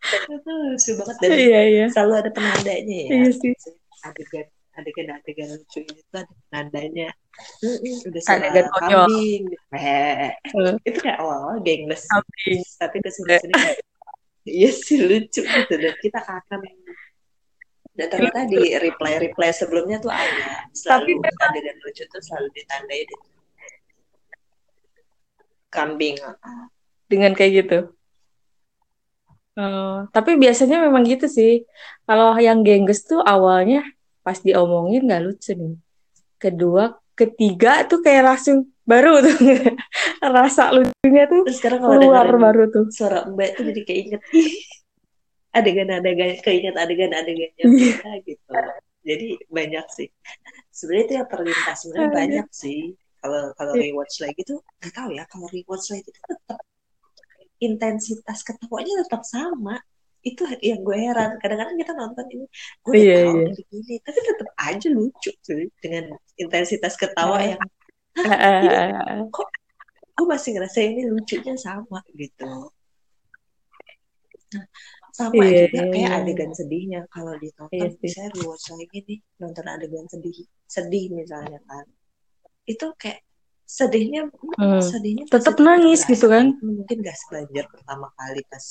itu 0.00 0.50
lucu 0.50 0.90
banget 0.96 1.16
dan 1.20 1.30
Iya, 1.36 1.60
iya. 1.68 1.86
selalu 1.92 2.12
ada 2.24 2.30
penandanya 2.32 2.96
ya. 3.04 3.10
Iya 3.12 3.30
sih. 3.36 3.52
adegan 4.00 4.48
adegan 4.80 5.06
adegan 5.12 5.46
lucu 5.52 5.80
itu 5.84 6.14
ada 6.16 6.32
penandanya. 6.48 7.08
Udah 8.08 8.20
suara 8.24 8.48
Adegan 8.48 8.66
kambing. 8.80 9.42
Itu 10.88 10.98
kayak 11.04 11.18
awal-awal 11.20 11.60
gengles. 11.60 12.08
Kambing. 12.08 12.60
tapi 12.80 12.96
ke 13.04 13.10
sini 13.12 13.36
sini 13.36 13.54
iya 14.48 14.70
sih 14.72 14.98
lucu 15.04 15.40
gitu. 15.44 15.74
Dan 15.76 15.94
kita 16.00 16.20
akan 16.24 16.64
dan 17.90 18.06
ternyata 18.08 18.48
di 18.48 18.72
reply 18.80 19.20
reply 19.20 19.52
sebelumnya 19.52 20.00
tuh 20.00 20.08
ada. 20.08 20.64
Tapi 20.72 21.12
selalu 21.12 21.20
adegan 21.20 21.76
lucu 21.84 22.02
tuh 22.08 22.20
selalu 22.24 22.48
ditandai 22.56 23.02
di 23.04 23.16
kambing 25.70 26.16
dengan 27.06 27.32
kayak 27.36 27.52
gitu. 27.66 27.78
Eh, 29.58 29.98
tapi 30.14 30.38
biasanya 30.38 30.82
memang 30.86 31.02
gitu 31.04 31.26
sih. 31.26 31.66
Kalau 32.06 32.38
yang 32.38 32.62
gengges 32.62 33.02
tuh 33.02 33.18
awalnya 33.18 33.82
pas 34.22 34.38
diomongin 34.38 35.06
nggak 35.08 35.22
lucu 35.26 35.52
nih. 35.54 35.74
Kedua, 36.38 36.94
ketiga 37.12 37.84
tuh 37.84 38.00
kayak 38.00 38.24
langsung 38.24 38.70
baru 38.88 39.20
tuh 39.22 39.36
rasa 40.24 40.72
lucunya 40.74 41.28
tuh 41.30 41.46
terus 41.46 41.58
sekarang 41.62 41.78
kalau 41.84 41.94
keluar 42.00 42.26
baru 42.26 42.64
tuh. 42.74 42.84
suara 42.90 43.22
mbak 43.28 43.54
tuh 43.54 43.70
jadi 43.70 43.80
keinget 43.86 44.20
adegan-adegan 45.54 46.38
keinget 46.42 46.74
adegan-adegannya 46.74 47.64
Iya. 47.70 48.12
gitu 48.24 48.50
jadi 49.04 49.28
banyak 49.46 49.86
sih 49.94 50.08
sebenarnya 50.74 51.04
itu 51.06 51.14
yang 51.18 51.28
terlintas 51.30 51.76
sebenarnya 51.82 52.10
banyak 52.10 52.46
sih 52.50 52.78
kalau 53.20 53.52
kalau 53.54 53.72
Iya. 53.78 53.82
rewatch 53.90 54.16
lagi 54.24 54.40
tuh 54.42 54.58
nggak 54.80 54.92
tahu 54.96 55.08
ya 55.14 55.24
kalau 55.26 55.46
rewatch 55.50 55.86
lagi 55.92 56.02
itu 56.08 56.20
tetap 56.26 56.58
intensitas 57.60 58.40
ketawanya 58.42 59.04
tetap 59.04 59.22
sama 59.22 59.76
itu 60.20 60.44
yang 60.60 60.84
gue 60.84 60.96
heran 61.00 61.40
kadang-kadang 61.40 61.76
kita 61.80 61.92
nonton 61.96 62.26
ini 62.28 62.44
gue 62.84 62.92
udah 62.92 63.00
Iya, 63.00 63.16
tahu 63.24 63.36
iya. 63.40 63.46
dari 63.48 63.64
ini 63.72 63.94
tapi 64.04 64.18
tetap 64.20 64.48
aja 64.58 64.88
lucu 64.92 65.30
cuy 65.40 65.64
dengan 65.80 66.04
intensitas 66.36 66.94
ketawa 67.00 67.36
Iya. 67.40 67.56
yang 67.56 67.60
"Hah, 68.20 68.38
ini 69.16 69.24
kok 69.32 69.48
gue 70.20 70.26
masih 70.28 70.50
ngerasa 70.56 70.78
ini 70.84 71.02
lucunya 71.08 71.54
sama 71.56 72.00
gitu 72.12 72.68
Nah, 74.50 74.66
sama 75.14 75.46
Iya, 75.46 75.70
juga 75.70 75.78
iya, 75.78 75.92
kayak 75.94 76.10
iya. 76.10 76.18
adegan 76.26 76.50
sedihnya 76.50 77.00
kalau 77.08 77.32
Iya 77.38 77.42
ditonton 77.54 77.90
sih. 78.02 78.10
saya 78.10 78.28
rewatch 78.34 78.66
lagi 78.74 78.98
nih 79.06 79.18
nonton 79.38 79.66
adegan 79.70 80.06
sedih 80.10 80.36
sedih 80.66 81.04
misalnya 81.14 81.62
kan 81.70 81.86
itu 82.66 82.86
kayak 82.98 83.22
sedihnya 83.70 84.22
Hmm. 84.58 84.82
sedihnya 84.82 85.24
masih 85.30 85.54
nangis 85.62 86.00
gitu 86.04 86.26
kan. 86.26 86.58
mungkin 86.58 86.96
gak 87.00 87.14
sebanjir 87.16 87.64
pertama 87.70 88.10
kali 88.12 88.42
pas 88.44 88.66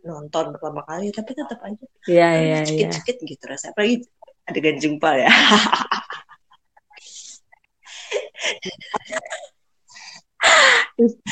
nonton 0.00 0.44
pertama 0.52 0.80
kali 0.82 1.08
tapi 1.10 1.30
tetap 1.32 1.58
aja 1.60 1.84
Iya, 2.04 2.28
iya, 2.36 2.58
iya. 2.60 2.60
cekit-cekit 2.64 3.16
gitu 3.22 3.44
rasa 3.46 3.72
apalagi 3.72 4.04
adegan 4.44 4.76
jumpa 4.76 5.10
ya 5.16 5.30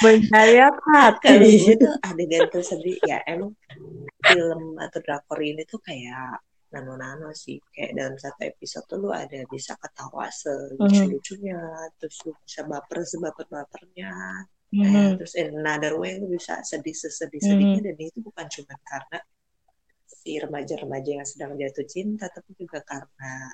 Menyayat 0.01 0.75
kalau 0.81 1.21
gue 1.21 1.53
hati. 1.53 1.77
tuh 1.77 1.93
adegan 2.01 2.45
tersedih 2.49 2.97
ya 3.05 3.21
emang 3.27 3.53
film 4.23 4.63
atau 4.79 4.99
drakor 5.01 5.39
ini 5.41 5.63
tuh 5.65 5.77
kayak 5.79 6.41
nano-nano 6.69 7.33
sih 7.33 7.57
kayak 7.71 7.93
dalam 7.93 8.17
satu 8.17 8.45
episode 8.45 8.85
tuh 8.85 8.99
lu 8.99 9.09
ada 9.09 9.41
bisa 9.49 9.73
ketawa 9.77 10.29
selucu-lucunya 10.29 11.57
terus 11.97 12.17
lu 12.25 12.37
bisa 12.45 12.61
baper 12.63 12.99
sebaper-bapernya 13.03 14.13
eh, 14.69 14.85
Mhm. 14.85 15.17
terus 15.17 15.33
in 15.35 15.57
another 15.57 15.97
way 15.97 16.21
lu 16.21 16.29
bisa 16.29 16.61
sedih 16.61 16.93
sesedih-sedihnya 16.93 17.81
dan 17.83 17.97
itu 17.99 18.21
bukan 18.21 18.45
cuma 18.47 18.77
karena 18.85 19.19
si 20.05 20.37
remaja-remaja 20.37 21.11
yang 21.15 21.25
sedang 21.25 21.57
jatuh 21.57 21.89
cinta 21.89 22.29
tapi 22.29 22.53
juga 22.53 22.85
karena 22.85 23.49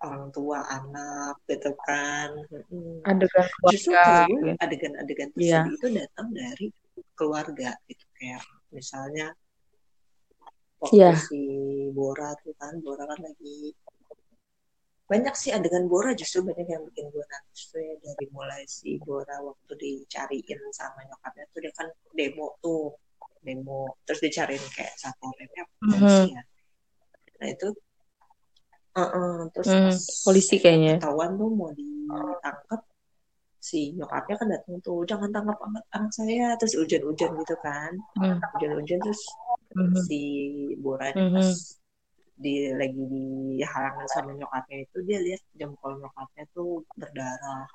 orang 0.00 0.30
tua 0.30 0.62
anak 0.64 1.36
gitu 1.44 1.74
kan 1.76 2.32
Mm. 2.70 3.02
Adegan 3.04 3.44
justru 3.68 3.92
keluarga. 3.92 4.24
gue 4.24 4.40
gitu. 4.40 4.62
adegan-adegan 4.64 5.28
Iya. 5.36 5.36
tersedih 5.36 5.74
itu 5.74 5.86
datang 6.00 6.28
dari 6.32 6.66
keluarga 7.12 7.70
gitu 7.84 8.06
kayak 8.16 8.40
misalnya 8.70 9.26
waktu 10.78 10.94
Iya. 10.96 11.12
si 11.18 11.40
Bora 11.90 12.34
tuh 12.38 12.54
kan 12.54 12.78
Bora 12.78 13.02
kan 13.04 13.18
lagi 13.18 13.74
banyak 15.08 15.34
sih 15.34 15.50
adegan 15.50 15.88
Bora 15.88 16.12
justru 16.12 16.44
banyak 16.44 16.68
yang 16.68 16.84
bikin 16.84 17.08
gue 17.08 17.24
nangis 17.24 17.62
tuh 17.72 17.80
ya 17.80 17.94
dari 17.98 18.26
mulai 18.28 18.62
si 18.68 19.00
Bora 19.00 19.40
waktu 19.40 19.72
dicariin 19.74 20.60
sama 20.70 21.00
nyokapnya 21.02 21.44
tuh 21.50 21.60
dia 21.64 21.72
kan 21.72 21.88
demo 22.12 22.54
tuh 22.60 22.92
demo 23.40 23.96
terus 24.04 24.20
dicariin 24.20 24.60
kayak 24.70 24.92
satpolnya 24.94 25.48
apa 25.56 25.64
Mhm. 25.80 25.96
polisi 25.96 26.26
ya 26.36 26.42
nah 27.38 27.48
itu 27.48 27.68
uh-uh, 28.94 29.38
terus 29.54 29.68
Hmm, 29.68 29.84
pas 29.86 29.98
polisi 30.26 30.56
kayaknya. 30.58 30.98
ketahuan 30.98 31.30
tuh 31.34 31.48
mau 31.48 31.70
ditangkap 31.70 32.80
si 33.58 33.94
nyokapnya 33.94 34.34
kan 34.36 34.48
datang 34.50 34.76
tuh 34.78 35.02
jangan 35.02 35.30
tangkap 35.30 35.58
anak, 35.62 35.84
anak 35.90 36.10
saya 36.10 36.52
terus 36.54 36.74
hujan-hujan 36.76 37.30
gitu 37.38 37.56
kan 37.58 37.92
Hmm. 38.18 38.38
hujan-hujan 38.54 38.98
terus 39.00 39.22
Mhm. 39.76 39.96
si 40.06 40.20
Bora 40.80 41.12
Mhm. 41.12 41.18
ini 41.18 41.28
pas 41.36 41.50
di 42.38 42.54
lagi 42.70 43.02
dihalangi 43.10 44.06
sama 44.14 44.30
nyokapnya 44.38 44.86
itu 44.86 44.98
dia 45.02 45.18
lihat 45.18 45.42
jempol 45.58 45.98
nyokapnya 45.98 46.44
tuh 46.54 46.86
berdarah 46.94 47.66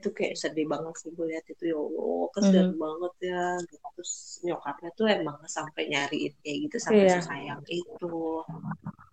itu 0.00 0.08
kayak 0.10 0.34
sedih 0.34 0.66
banget 0.66 0.94
sih 0.98 1.10
gue 1.14 1.26
lihat 1.30 1.44
itu 1.46 1.62
ya 1.70 1.76
Allah 1.78 2.26
kesian 2.34 2.66
Mhm. 2.72 2.78
banget 2.80 3.14
ya 3.22 3.44
gitu. 3.70 3.86
terus 3.94 4.12
nyokapnya 4.42 4.90
tuh 4.98 5.06
emang 5.06 5.36
sampai 5.46 5.82
nyariin 5.92 6.32
kayak 6.42 6.58
gitu 6.66 6.76
sampai 6.82 7.06
Iya. 7.06 7.16
sesayang 7.20 7.62
itu 7.70 8.10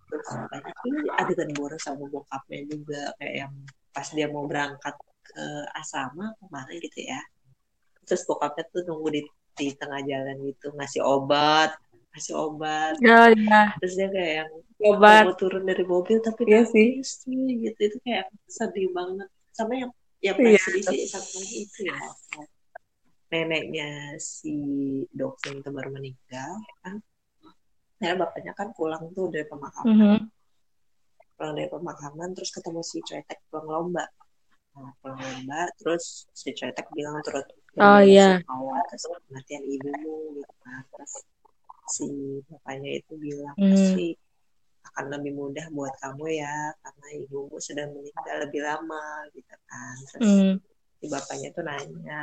terus 0.09 0.29
banyak 0.49 0.75
ini 0.89 0.99
adegan 1.21 1.51
Bora 1.53 1.77
sama 1.77 2.05
bokapnya 2.09 2.59
juga 2.65 3.01
kayak 3.21 3.35
yang 3.45 3.53
pas 3.93 4.07
dia 4.09 4.27
mau 4.33 4.47
berangkat 4.49 4.95
ke 5.29 5.45
asrama 5.77 6.33
kemarin 6.41 6.77
gitu 6.81 6.99
ya 7.05 7.19
terus 8.07 8.25
bokapnya 8.25 8.63
tuh 8.73 8.81
nunggu 8.89 9.09
di, 9.13 9.21
di 9.59 9.67
tengah 9.77 10.01
jalan 10.01 10.35
gitu 10.49 10.73
ngasih 10.73 11.05
obat 11.05 11.77
ngasih 12.19 12.35
obat 12.35 12.93
Ya, 12.99 13.31
ya. 13.31 13.61
terus 13.79 13.93
dia 13.95 14.11
kayak 14.11 14.33
yang 14.43 14.51
Obat. 14.79 15.23
mau 15.27 15.35
turun 15.39 15.63
dari 15.63 15.83
mobil 15.87 16.19
tapi 16.19 16.43
Iya 16.47 16.67
sih. 16.67 16.99
gitu 17.63 17.79
itu 17.79 17.97
kayak 18.03 18.27
sedih 18.47 18.91
banget 18.91 19.27
sama 19.55 19.75
yang 19.75 19.91
yang 20.19 20.35
Iya. 20.35 20.59
paling 20.59 20.83
sedih 20.83 20.83
sih 20.83 20.99
satu 21.07 21.39
lagi 21.39 21.57
itu 21.63 21.79
ya 21.87 21.99
neneknya 23.29 23.89
si 24.17 24.55
Doksun 25.13 25.61
itu 25.61 25.69
baru 25.69 25.89
meninggal 25.93 26.51
kan 26.83 26.97
karena 27.99 28.15
bapaknya 28.25 28.53
kan 28.55 28.67
pulang 28.73 29.03
tuh 29.15 29.27
dari 29.29 29.45
pemakaman 29.45 29.91
Mhm. 29.95 30.19
pulang 31.37 31.53
dari 31.55 31.69
pemakaman 31.71 32.29
terus 32.35 32.49
ketemu 32.51 32.81
si 32.83 32.99
Cetek 33.05 33.39
pulang 33.51 33.67
lomba 33.69 34.03
nah, 34.75 34.91
pulang 35.03 35.19
lomba 35.19 35.67
terus 35.77 36.25
si 36.33 36.49
Cetek 36.55 36.87
bilang 36.95 37.19
terus 37.23 37.47
Oh 37.79 38.01
iya. 38.01 38.41
atas 38.81 39.03
kematian 39.07 39.63
ibumu 39.63 40.41
gitu 40.41 40.53
kan 40.65 40.81
terus 40.95 41.13
si 41.89 42.07
bapaknya 42.47 42.91
itu 43.01 43.13
bilang 43.17 43.55
Hmm. 43.57 43.71
pasti 43.73 44.07
akan 44.89 45.05
lebih 45.13 45.33
mudah 45.37 45.65
buat 45.75 45.93
kamu 46.01 46.25
ya 46.41 46.55
karena 46.81 47.07
ibumu 47.21 47.57
sudah 47.61 47.85
meninggal 47.89 48.37
lebih 48.45 48.61
lama 48.63 49.05
gitu 49.35 49.55
kan. 49.69 49.95
Terus 50.13 50.29
Hmm. 50.29 50.53
si 50.99 51.05
bapaknya 51.09 51.49
tuh 51.55 51.63
nanya 51.65 52.21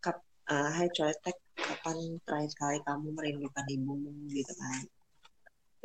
Kap, 0.00 0.16
eh, 0.48 0.70
Hai 0.80 0.88
Coetek 0.88 1.36
kapan 1.60 1.96
terakhir 2.24 2.52
kali 2.56 2.78
kamu 2.88 3.06
merindukan 3.12 3.66
ibumu? 3.68 4.10
Gitu 4.32 4.52
kan. 4.56 4.82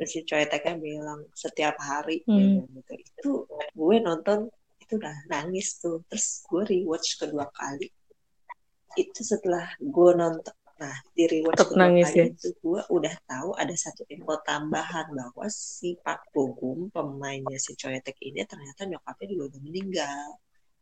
Terus 0.00 0.10
si 0.12 0.20
Coeteknya 0.24 0.74
bilang 0.80 1.20
setiap 1.36 1.76
hari. 1.80 2.24
Hmm. 2.24 2.64
gitu. 2.72 2.92
Itu 2.96 3.30
gue 3.76 3.96
nonton 4.00 4.48
itu 4.80 4.92
udah 4.96 5.16
nangis 5.28 5.76
tuh. 5.82 6.00
Terus 6.08 6.44
gue 6.48 6.62
rewatch 6.64 7.20
kedua 7.20 7.44
kali. 7.52 7.88
Itu 8.96 9.20
setelah 9.20 9.68
gue 9.76 10.10
nonton 10.16 10.56
nah 10.76 10.92
di 11.16 11.24
Tetep 11.24 11.72
kedua 11.72 11.78
nangis 11.80 12.08
ya? 12.12 12.24
itu 12.28 12.48
gue 12.60 12.80
udah 12.92 13.14
tahu 13.24 13.56
ada 13.56 13.72
satu 13.72 14.04
info 14.12 14.36
tambahan 14.44 15.08
bahwa 15.08 15.48
si 15.48 15.96
Pak 16.04 16.28
Bogum 16.36 16.92
pemainnya 16.92 17.56
si 17.56 17.72
Coetek 17.72 18.20
ini 18.20 18.44
ternyata 18.44 18.84
nyokapnya 18.84 19.26
juga 19.32 19.44
udah 19.56 19.60
meninggal 19.64 20.26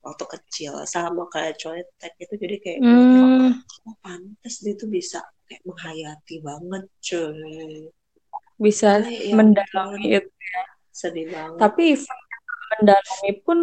waktu 0.03 0.25
kecil 0.35 0.73
sama 0.85 1.31
kayak 1.31 1.55
Coetek 1.63 2.13
itu 2.19 2.35
jadi 2.35 2.57
kayak 2.59 2.79
Hmm. 2.83 3.55
oh 3.87 3.97
pantas 4.03 4.55
dia 4.67 4.75
tuh 4.75 4.91
bisa 4.91 5.23
kayak 5.47 5.63
menghayati 5.63 6.35
banget 6.43 6.85
cuy 6.99 7.87
Bisa 8.59 8.99
ya 9.07 9.35
mendalami 9.35 10.07
itu. 10.19 10.31
sedih 10.91 11.27
banget 11.31 11.59
Tapi 11.63 11.85
mendalami 12.75 13.31
pun 13.47 13.59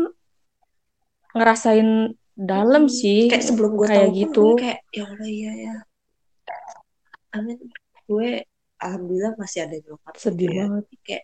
ngerasain 1.31 2.15
dalam 2.35 2.87
sih 2.87 3.27
kayak 3.27 3.43
sebelum 3.43 3.71
gue 3.75 3.87
kayak 3.87 4.07
tahu 4.07 4.15
gitu. 4.15 4.43
pun 4.55 4.59
kayak 4.63 4.79
ya 4.91 5.03
Allah 5.07 5.27
iya 5.29 5.51
ya 5.67 5.75
amin 7.31 7.57
gue 8.07 8.29
alhamdulillah 8.77 9.33
masih 9.37 9.59
ada 9.65 9.77
nyokap 9.77 10.13
gitu 10.13 10.21
Sedih 10.21 10.49
ya 10.49 10.65
banget. 10.67 10.85
kayak 11.03 11.23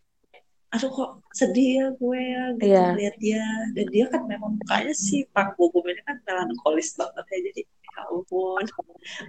aduh 0.67 0.91
kok 0.91 1.11
sedih 1.31 1.69
ya 1.79 1.85
gue 1.95 2.19
ya 2.19 2.43
gitu 2.59 2.67
Iya. 2.67 2.85
lihat 2.99 3.15
dia 3.17 3.43
dan 3.71 3.87
dia 3.87 4.05
kan 4.11 4.21
memang 4.27 4.51
mukanya 4.59 4.91
si 4.91 5.23
Pak 5.31 5.55
ini 5.55 6.01
kan 6.03 6.17
melankolis 6.27 6.91
banget 6.99 7.25
ya 7.25 7.37
jadi 7.49 7.61
ya 7.63 8.01
ampun 8.11 8.65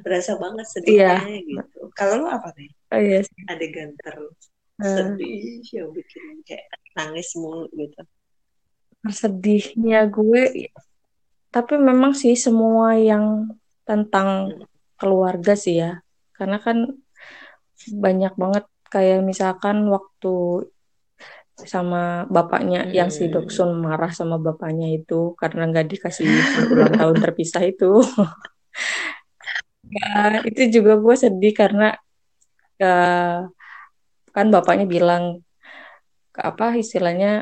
berasa 0.02 0.32
banget 0.36 0.66
Iya. 0.66 0.74
sedihnya 0.74 1.36
gitu 1.46 1.78
kalau 1.94 2.14
lu 2.22 2.26
apa 2.26 2.50
nih 2.58 2.70
Oh, 2.90 2.98
iya 2.98 3.18
sih. 3.22 3.42
adegan 3.46 3.94
Eh, 3.94 3.96
tersedih 4.78 5.62
yang 5.74 5.90
bikin 5.90 6.22
kayak 6.42 6.66
nangis 6.94 7.34
mulu 7.34 7.66
gitu 7.74 8.02
tersedihnya 9.02 10.06
gue 10.06 10.70
tapi 11.48 11.74
memang 11.80 12.12
sih 12.12 12.34
semua 12.36 12.98
yang 12.98 13.48
tentang 13.88 14.52
Hmm. 14.52 14.66
keluarga 14.98 15.54
sih 15.54 15.78
ya. 15.78 16.02
Karena 16.38 16.56
kan 16.64 16.76
banyak 18.04 18.32
banget 18.42 18.64
kayak 18.92 19.18
misalkan 19.30 19.76
waktu 19.94 20.28
sama 21.58 22.22
bapaknya 22.30 22.86
yang 22.98 23.10
si 23.10 23.26
Mm-mm. 23.26 23.34
Doksun 23.34 23.70
marah 23.82 24.14
sama 24.14 24.38
bapaknya 24.38 24.86
itu 24.94 25.34
karena 25.40 25.66
nggak 25.70 25.86
dikasih 25.92 26.46
berulang 26.54 26.94
tahun 26.94 27.16
terpisah 27.22 27.62
itu. 27.66 27.86
Ya, 29.88 30.44
itu 30.48 30.60
juga 30.74 30.92
gue 31.04 31.14
sedih 31.22 31.52
karena 31.60 31.84
eh, 32.82 33.36
kan 34.34 34.46
bapaknya 34.54 34.86
bilang 34.94 35.24
ke 36.34 36.40
apa 36.50 36.66
istilahnya 36.82 37.32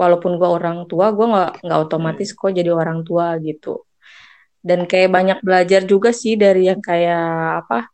walaupun 0.00 0.32
gue 0.38 0.46
orang 0.58 0.78
tua 0.90 1.06
gue 1.16 1.26
nggak 1.32 1.50
nggak 1.64 1.80
otomatis 1.84 2.30
Hmm. 2.32 2.38
kok 2.38 2.52
jadi 2.58 2.70
orang 2.70 3.00
tua 3.08 3.26
gitu. 3.40 3.85
Dan 4.66 4.80
kayak 4.90 5.10
banyak 5.14 5.38
belajar 5.46 5.86
juga 5.86 6.10
sih 6.10 6.34
dari 6.34 6.66
yang 6.66 6.82
kayak 6.82 7.62
apa 7.62 7.86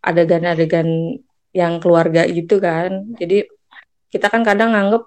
adegan-adegan 0.00 1.20
yang 1.52 1.76
keluarga 1.82 2.24
gitu 2.28 2.56
kan. 2.56 3.12
Jadi 3.20 3.44
kita 4.08 4.32
kan 4.32 4.40
kadang 4.40 4.72
nganggep 4.72 5.04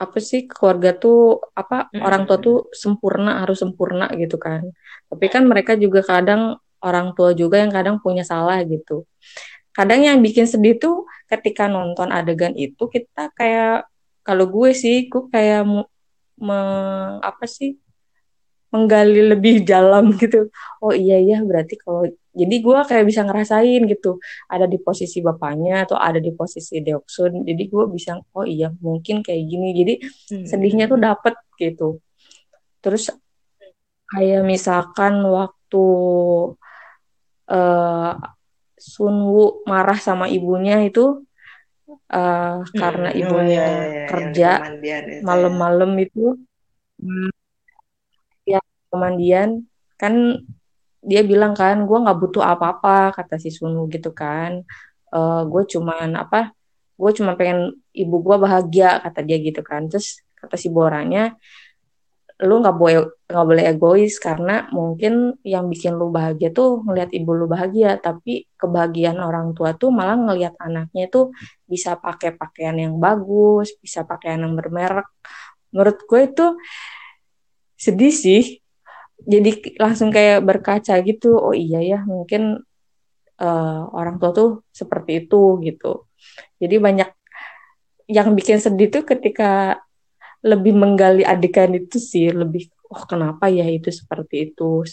apa 0.00 0.16
sih 0.16 0.48
keluarga 0.48 0.96
tuh 0.96 1.44
apa 1.52 1.92
orang 2.00 2.24
tua 2.24 2.40
tuh 2.40 2.58
sempurna 2.72 3.44
harus 3.44 3.60
sempurna 3.60 4.08
gitu 4.16 4.40
kan. 4.40 4.64
Tapi 5.12 5.26
kan 5.28 5.44
mereka 5.44 5.76
juga 5.76 6.00
kadang 6.00 6.56
orang 6.80 7.12
tua 7.12 7.36
juga 7.36 7.60
yang 7.60 7.68
kadang 7.68 8.00
punya 8.00 8.24
salah 8.24 8.64
gitu. 8.64 9.04
Kadang 9.76 10.00
yang 10.08 10.18
bikin 10.24 10.48
sedih 10.48 10.80
tuh 10.80 11.04
ketika 11.28 11.68
nonton 11.68 12.08
adegan 12.10 12.56
itu 12.56 12.88
kita 12.88 13.28
kayak 13.36 13.86
kalau 14.24 14.48
gue 14.48 14.72
sih 14.72 15.06
gue 15.12 15.28
kayak 15.28 15.68
me- 16.40 17.20
apa 17.20 17.44
sih 17.44 17.76
menggali 18.70 19.34
lebih 19.34 19.66
dalam 19.66 20.10
gitu. 20.22 20.48
Oh 20.82 20.94
iya 20.94 21.18
iya 21.18 21.42
berarti 21.42 21.74
kalau 21.78 22.06
jadi 22.30 22.54
gue 22.62 22.78
kayak 22.86 23.04
bisa 23.10 23.26
ngerasain 23.26 23.82
gitu 23.90 24.22
ada 24.46 24.70
di 24.70 24.78
posisi 24.78 25.18
bapaknya 25.18 25.84
atau 25.84 25.98
ada 25.98 26.22
di 26.22 26.30
posisi 26.30 26.78
Deoksun. 26.78 27.42
Jadi 27.42 27.62
gue 27.66 27.84
bisa 27.90 28.22
oh 28.34 28.46
iya 28.46 28.70
mungkin 28.78 29.22
kayak 29.26 29.42
gini. 29.44 29.68
Jadi 29.74 29.94
sedihnya 30.46 30.86
tuh 30.86 30.98
dapet 31.02 31.34
gitu. 31.58 31.98
Terus 32.78 33.10
kayak 34.10 34.42
misalkan 34.46 35.22
waktu 35.26 35.84
eh 37.50 38.14
Sunwoo 38.80 39.60
marah 39.68 40.00
sama 40.00 40.24
ibunya 40.32 40.80
itu 40.80 41.20
eh, 42.08 42.56
karena. 42.80 43.12
Oh 43.12 43.20
ibunya 43.20 43.60
iya, 43.60 43.68
yang 43.68 43.82
di 43.84 44.00
kerja 44.08 44.50
ya. 44.80 45.20
malam-malam 45.20 45.92
itu 46.00 46.40
hmm, 46.96 47.28
ya 47.28 47.29
pemandian 48.90 49.64
kan 50.00 50.14
dia 51.00 51.24
bilang 51.24 51.56
kan 51.56 51.88
gue 51.88 51.98
nggak 52.04 52.18
butuh 52.20 52.44
apa-apa 52.44 53.16
kata 53.16 53.40
si 53.40 53.48
Sunwoo 53.48 53.88
gitu 53.88 54.12
kan. 54.12 54.60
Eh 55.14 55.42
gue 55.48 55.62
cuman 55.72 56.08
apa 56.18 56.52
gue 57.00 57.10
cuma 57.16 57.32
pengen 57.38 57.72
ibu 57.96 58.16
gue 58.20 58.36
bahagia 58.36 59.00
kata 59.00 59.20
dia 59.24 59.38
gitu 59.40 59.64
kan. 59.64 59.88
Terus 59.88 60.20
kata 60.36 60.56
si 60.60 60.68
Boranya 60.68 61.32
lu 62.40 62.64
nggak 62.64 62.76
boleh 62.80 63.04
nggak 63.28 63.46
boleh 63.46 63.64
egois 63.68 64.16
karena 64.16 64.64
mungkin 64.72 65.36
yang 65.44 65.68
bikin 65.68 65.92
lu 66.00 66.08
bahagia 66.08 66.48
tuh 66.48 66.80
ngelihat 66.88 67.12
ibu 67.12 67.36
lu 67.36 67.44
bahagia 67.44 68.00
tapi 68.00 68.48
kebahagiaan 68.56 69.20
orang 69.20 69.52
tua 69.52 69.76
tuh 69.76 69.92
malah 69.92 70.16
ngelihat 70.16 70.56
anaknya 70.56 71.12
tuh 71.12 71.36
bisa 71.68 72.00
pakai 72.00 72.32
pakaian 72.40 72.80
yang 72.80 72.96
bagus 72.96 73.76
bisa 73.84 74.08
pakaian 74.08 74.40
yang 74.40 74.56
bermerek. 74.56 75.04
Menurut 75.68 76.00
gue 76.08 76.20
itu 76.24 76.46
sedih 77.76 78.12
sih 78.12 78.59
jadi 79.32 79.50
langsung 79.84 80.08
kayak 80.16 80.38
berkaca 80.48 80.94
gitu 81.08 81.38
oh 81.38 81.54
iya 81.54 81.78
ya 81.90 81.98
mungkin 82.02 82.42
eh, 83.40 83.80
orang 83.98 84.16
tua 84.20 84.30
tuh 84.38 84.50
seperti 84.80 85.10
itu 85.26 85.40
gitu. 85.66 85.86
Jadi 86.60 86.76
banyak 86.86 87.08
yang 88.10 88.28
bikin 88.38 88.58
sedih 88.58 88.88
tuh 88.94 89.04
ketika 89.06 89.78
lebih 90.42 90.72
menggali 90.74 91.22
adegan 91.22 91.72
itu 91.78 91.96
sih 92.00 92.26
lebih 92.32 92.68
oh 92.90 93.04
kenapa 93.10 93.46
ya 93.48 93.64
itu 93.70 93.88
seperti 94.00 94.50
itu? 94.52 94.84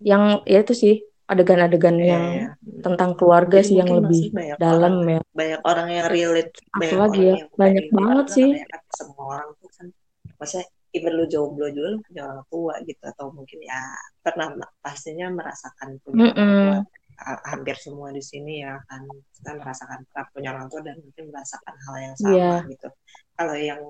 Yang 0.00 0.22
ya 0.48 0.58
itu 0.64 0.74
sih 0.82 0.94
adegan-adegan 1.26 1.96
Iya, 1.98 2.06
yang 2.06 2.24
iya. 2.38 2.48
tentang 2.86 3.18
keluarga 3.18 3.58
Jadi 3.58 3.66
sih 3.66 3.76
yang 3.82 3.90
lebih 3.98 4.22
banyak 4.30 4.56
dalam 4.62 4.94
orang 5.02 5.10
ya. 5.10 5.20
banyak 5.34 5.60
orang 5.66 5.88
yang 5.90 6.06
relate 6.06 6.52
banyak 6.70 6.94
apalagi 6.94 7.18
orang 7.26 7.26
ya 7.26 7.34
banyak 7.58 7.84
relate 7.84 7.96
banget 7.98 8.26
sih. 8.30 8.48
kebanyakan 8.54 8.82
semua 8.94 9.24
orang 9.34 9.48
tuh 9.58 9.70
kan 9.74 9.86
maksudnya 10.38 10.66
even 10.96 11.12
lu 11.18 11.24
jomblo 11.32 11.66
juga 11.76 11.88
lu 11.94 11.98
punya 12.06 12.22
orang 12.30 12.42
tua 12.52 12.74
gitu 12.88 13.02
atau 13.12 13.26
mungkin 13.36 13.58
ya 13.70 13.80
pernah 14.24 14.46
pastinya 14.84 15.26
merasakan 15.38 15.90
punya 16.04 16.26
orang 16.34 16.52
tua. 16.60 16.76
Mm-mm. 16.76 16.86
Ha- 17.26 17.42
hampir 17.52 17.76
semua 17.80 18.08
di 18.12 18.20
sini 18.30 18.60
ya 18.64 18.76
kan 18.88 19.02
kita 19.36 19.50
merasakan 19.60 20.00
punya 20.34 20.48
orang 20.56 20.68
tua 20.72 20.80
dan 20.86 20.96
mungkin 21.04 21.24
merasakan 21.32 21.74
hal 21.86 21.96
yang 22.06 22.16
sama 22.24 22.56
gitu. 22.72 22.88
Kalau 23.36 23.56
yang 23.70 23.80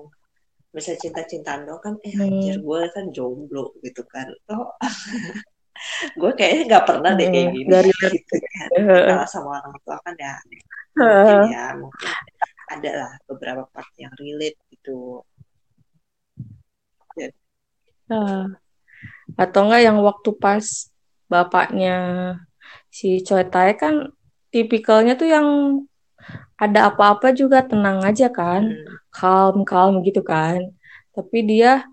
misalnya 0.75 0.99
cinta-cintaan 1.05 1.61
doang 1.67 1.81
kan 1.85 1.95
eh 2.07 2.15
anjir 2.25 2.55
Hmm. 2.55 2.63
gue 2.67 2.81
kan 2.95 3.05
jomblo 3.17 3.63
gitu 3.85 4.01
kan. 4.13 4.27
Oh 4.53 4.67
gue 6.19 6.31
kayaknya 6.37 6.61
nggak 6.69 6.85
pernah 6.89 7.11
deh 7.19 7.27
kayak 7.33 7.47
Mm, 7.47 7.53
gini 7.55 7.75
relate 7.85 8.09
gitu 8.15 8.35
kan. 8.53 8.71
kalau 9.07 9.25
sama 9.33 9.49
orang 9.59 9.75
tua 9.83 9.97
kan 10.05 10.15
ya 10.25 10.33
mungkin 11.07 11.37
ya 11.53 11.63
mungkin 11.83 12.11
ada 12.73 12.91
lah 13.01 13.13
beberapa 13.29 13.63
part 13.73 13.91
yang 14.03 14.13
relate 14.21 14.59
gitu 14.73 15.23
Nah, 18.09 18.47
atau 19.43 19.59
enggak 19.65 19.81
yang 19.87 19.97
waktu 20.07 20.29
pas 20.43 20.65
bapaknya 21.31 21.91
si 22.97 23.07
Choi 23.25 23.43
Tae 23.53 23.71
kan 23.81 23.95
tipikalnya 24.53 25.13
tuh 25.19 25.27
yang 25.35 25.47
ada 26.57 26.89
apa-apa 26.89 27.33
juga 27.39 27.61
tenang 27.69 28.01
aja 28.09 28.27
kan 28.33 28.63
Mm-mm. 28.63 28.99
calm 29.13 29.55
calm 29.69 29.93
gitu 30.07 30.21
kan 30.25 30.59
tapi 31.15 31.37
dia 31.49 31.85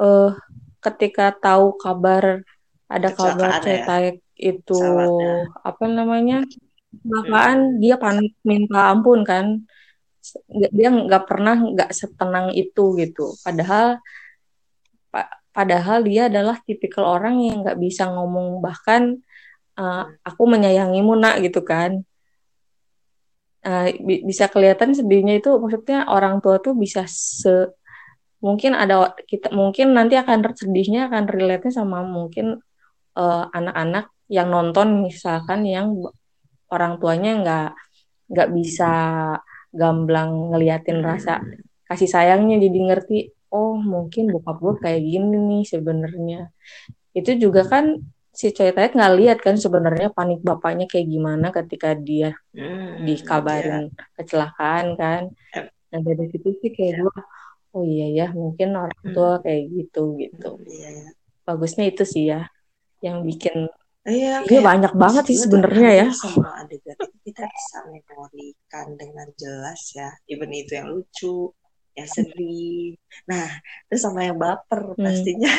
eh 0.00 0.30
ketika 0.84 1.24
tahu 1.44 1.66
kabar 1.82 2.24
ada 2.94 3.08
kabar 3.18 3.50
Kecelakaan 3.50 3.62
ya? 3.68 3.86
Cetek 3.86 4.14
itu 4.50 4.72
Pesawatnya. 4.72 5.34
apa 5.68 5.84
namanya 5.98 6.36
kecelakaan 6.92 7.58
dia 7.82 7.94
panik 8.02 8.32
minta 8.48 8.80
ampun 8.92 9.20
kan 9.30 9.46
dia 10.76 10.88
nggak 10.92 11.24
pernah 11.30 11.56
nggak 11.72 11.90
setenang 12.00 12.46
itu 12.60 12.82
gitu 13.00 13.22
padahal 13.44 13.86
pa- 13.96 14.02
padahal 15.58 16.06
dia 16.06 16.30
adalah 16.30 16.62
tipikal 16.62 17.18
orang 17.18 17.42
yang 17.42 17.66
nggak 17.66 17.82
bisa 17.82 18.06
ngomong 18.06 18.62
bahkan 18.62 19.18
uh, 19.74 20.06
aku 20.22 20.42
menyayangimu 20.46 21.18
nak 21.18 21.42
gitu 21.42 21.66
kan. 21.66 22.06
Uh, 23.66 23.90
bi- 23.98 24.22
bisa 24.22 24.46
kelihatan 24.46 24.94
sedihnya 24.94 25.42
itu 25.42 25.50
maksudnya 25.58 26.06
orang 26.06 26.38
tua 26.38 26.62
tuh 26.62 26.78
bisa 26.78 27.10
se 27.10 27.74
mungkin 28.38 28.78
ada 28.78 29.18
kita 29.26 29.50
mungkin 29.50 29.98
nanti 29.98 30.14
akan 30.14 30.46
sedihnya 30.54 31.10
akan 31.10 31.26
relate-nya 31.26 31.74
sama 31.74 32.06
mungkin 32.06 32.62
uh, 33.18 33.44
anak-anak 33.50 34.14
yang 34.30 34.46
nonton 34.54 35.02
misalkan 35.02 35.66
yang 35.66 35.90
orang 36.70 37.02
tuanya 37.02 37.34
nggak 37.42 37.70
nggak 38.30 38.48
bisa 38.54 38.92
gamblang 39.74 40.54
ngeliatin 40.54 41.02
rasa 41.02 41.42
kasih 41.90 42.06
sayangnya 42.06 42.62
jadi 42.62 42.78
ngerti 42.78 43.18
oh 43.54 43.76
mungkin 43.80 44.28
bokap 44.32 44.56
gue 44.60 44.74
kayak 44.84 45.02
gini 45.02 45.36
nih 45.36 45.62
sebenarnya 45.64 46.40
itu 47.16 47.30
juga 47.40 47.64
kan 47.66 47.98
si 48.30 48.54
Taek 48.54 48.94
nggak 48.94 49.14
lihat 49.18 49.38
kan 49.42 49.58
sebenarnya 49.58 50.14
panik 50.14 50.38
bapaknya 50.46 50.86
kayak 50.86 51.08
gimana 51.10 51.50
ketika 51.50 51.96
dia 51.98 52.36
Hmm, 52.54 53.02
dikabarin 53.06 53.90
kecelakaan 54.14 54.94
kan 54.98 55.22
Em. 55.54 55.66
nah 55.90 56.00
dari 56.02 56.26
situ 56.30 56.48
sih 56.60 56.70
kayak 56.74 56.92
Iya. 56.94 57.00
gue 57.02 57.16
oh 57.74 57.84
iya 57.84 58.06
ya 58.14 58.26
mungkin 58.34 58.68
orang 58.74 59.02
tua 59.14 59.38
kayak 59.42 59.64
gitu 59.70 60.18
gitu 60.18 60.50
Iya, 60.66 60.88
iya. 60.90 61.08
bagusnya 61.42 61.84
itu 61.90 62.02
sih 62.06 62.24
ya 62.30 62.46
yang 63.00 63.22
bikin 63.22 63.66
Iya, 64.08 64.40
ini 64.40 64.58
banyak 64.64 64.92
banget 64.96 65.24
sih 65.28 65.36
sebenarnya 65.36 65.90
ya 65.92 66.08
semua 66.16 66.64
adegan 66.64 66.96
itu 66.96 67.16
kita 67.28 67.44
bisa 67.44 67.78
memorikan 67.84 68.86
dengan 68.96 69.28
jelas 69.36 69.92
ya. 69.92 70.08
Even 70.24 70.48
itu 70.48 70.80
yang 70.80 70.88
lucu, 70.88 71.52
yang 71.98 72.08
sedih. 72.08 72.94
Nah, 73.26 73.46
terus 73.86 74.02
sama 74.02 74.22
yang 74.22 74.38
baper 74.38 74.94
Hmm. 74.94 75.02
pastinya. 75.02 75.50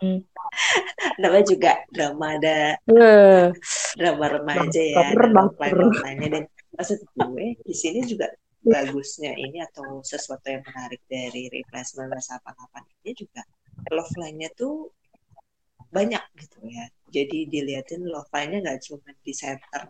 Hmm. 0.00 0.20
Namanya 1.20 1.44
juga 1.44 1.72
drama 1.88 2.36
ada 2.36 2.76
Weh, 2.88 3.52
drama 3.96 4.26
remaja 4.28 4.80
ya 4.80 4.96
Baper, 5.12 5.20
dan 5.20 5.32
baper. 5.34 5.72
dan 6.28 6.44
maksud 6.76 6.98
gue 7.12 7.46
di 7.58 7.74
sini 7.74 8.04
juga 8.04 8.28
bagusnya 8.60 9.32
ini 9.32 9.64
atau 9.64 10.04
sesuatu 10.04 10.44
yang 10.44 10.60
menarik 10.60 11.00
dari 11.08 11.48
Reply 11.48 11.80
1988 11.80 12.84
ini 13.04 13.12
juga 13.16 13.40
love 13.88 14.12
line-nya 14.20 14.50
tuh 14.52 14.92
banyak 15.88 16.20
gitu 16.36 16.58
ya 16.68 16.84
jadi 17.08 17.48
dilihatin 17.48 18.04
love 18.04 18.28
line-nya 18.28 18.60
nggak 18.60 18.80
cuma 18.84 19.08
di 19.24 19.32
center 19.32 19.88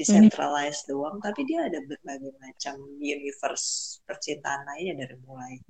decentralized 0.00 0.88
doang 0.88 1.20
tapi 1.20 1.44
dia 1.44 1.68
ada 1.68 1.76
berbagai 1.84 2.32
macam 2.40 2.80
universe 2.96 4.00
percintaan 4.08 4.64
lainnya 4.64 5.04
dari 5.04 5.16
mulai 5.28 5.60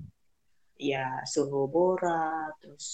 ya 0.81 1.21
Bora 1.69 2.49
terus 2.63 2.87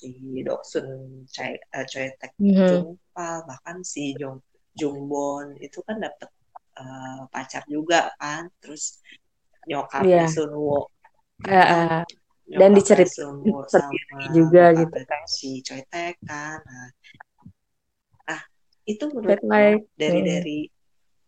si 0.00 0.40
Doksun 0.40 0.86
Choi 1.28 1.58
eh, 1.58 1.84
Choi 1.84 2.08
Mhm. 2.40 2.64
Jungpa 2.70 3.44
bahkan 3.44 3.82
si 3.82 4.14
Jung 4.16 4.38
Jungbon 4.72 5.58
itu 5.60 5.82
kan 5.84 5.98
dapet 6.00 6.30
eh, 6.78 7.20
pacar 7.28 7.62
juga 7.68 8.10
kan 8.16 8.48
terus 8.62 9.02
nyokapnya 9.68 10.24
Iya. 10.24 10.32
Sunwo 10.32 10.88
Eh, 11.44 11.52
eh, 11.52 12.02
Dan 12.48 12.72
nyokapnya 12.72 12.76
dicerit- 12.78 13.12
Sunwo 13.12 13.58
sendiri 13.68 14.06
sama 14.08 14.32
juga 14.32 14.64
gitu 14.80 14.98
kan. 15.04 15.22
si 15.28 15.50
Choi 15.60 15.82
Taek 15.90 16.16
kan 16.24 16.58
nah, 16.64 16.88
nah 18.24 18.40
itu 18.88 19.04
menurut 19.12 19.40
dari 20.00 20.20
dari 20.24 20.58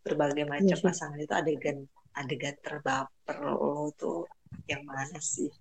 berbagai 0.07 0.45
macam 0.47 0.65
Iya 0.65 0.75
sih. 0.75 0.85
pasangan 0.87 1.19
itu 1.19 1.33
adegan 1.33 1.77
adegan 2.15 2.55
terbaper 2.65 3.37
lo 3.43 3.91
tuh 3.93 4.25
yang 4.65 4.81
mana 4.83 5.19
sih? 5.19 5.51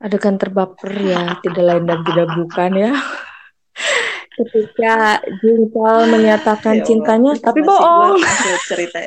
Adegan 0.00 0.36
terbaper 0.40 0.92
ya 0.96 1.36
tidak 1.40 1.60
lain 1.60 1.84
dan 1.84 2.00
tidak 2.02 2.28
bukan 2.32 2.70
ya. 2.74 2.92
Ketika 4.40 5.20
Jungpal 5.40 6.08
menyatakan 6.08 6.80
Ya 6.80 6.88
Allah. 6.88 6.88
cintanya 6.88 7.32
Terus 7.36 7.44
tapi 7.44 7.60
bohong. 7.60 8.16
cerita 8.64 8.98